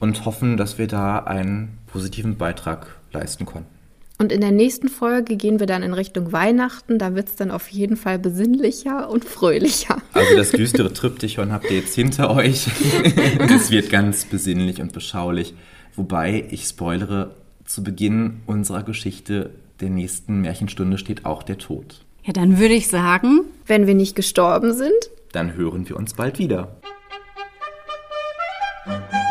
und 0.00 0.24
hoffen, 0.24 0.56
dass 0.56 0.76
wir 0.76 0.88
da 0.88 1.20
einen 1.20 1.78
positiven 1.86 2.36
Beitrag 2.36 2.96
leisten 3.12 3.46
konnten. 3.46 3.77
Und 4.20 4.32
in 4.32 4.40
der 4.40 4.50
nächsten 4.50 4.88
Folge 4.88 5.36
gehen 5.36 5.60
wir 5.60 5.68
dann 5.68 5.84
in 5.84 5.94
Richtung 5.94 6.32
Weihnachten. 6.32 6.98
Da 6.98 7.14
wird 7.14 7.28
es 7.28 7.36
dann 7.36 7.52
auf 7.52 7.68
jeden 7.68 7.96
Fall 7.96 8.18
besinnlicher 8.18 9.08
und 9.08 9.24
fröhlicher. 9.24 10.02
Also 10.12 10.36
das 10.36 10.50
düstere 10.50 10.92
Triptychon 10.92 11.52
habt 11.52 11.70
ihr 11.70 11.78
jetzt 11.78 11.94
hinter 11.94 12.34
euch. 12.34 12.66
es 13.38 13.70
wird 13.70 13.90
ganz 13.90 14.24
besinnlich 14.24 14.80
und 14.80 14.92
beschaulich. 14.92 15.54
Wobei, 15.94 16.46
ich 16.50 16.64
spoilere, 16.64 17.36
zu 17.64 17.84
Beginn 17.84 18.40
unserer 18.46 18.82
Geschichte 18.82 19.50
der 19.80 19.90
nächsten 19.90 20.40
Märchenstunde 20.40 20.98
steht 20.98 21.24
auch 21.24 21.44
der 21.44 21.58
Tod. 21.58 22.04
Ja, 22.24 22.32
dann 22.32 22.58
würde 22.58 22.74
ich 22.74 22.88
sagen, 22.88 23.42
wenn 23.66 23.86
wir 23.86 23.94
nicht 23.94 24.16
gestorben 24.16 24.74
sind, 24.74 25.10
dann 25.30 25.54
hören 25.54 25.88
wir 25.88 25.96
uns 25.96 26.14
bald 26.14 26.40
wieder. 26.40 26.76
Musik 28.84 29.27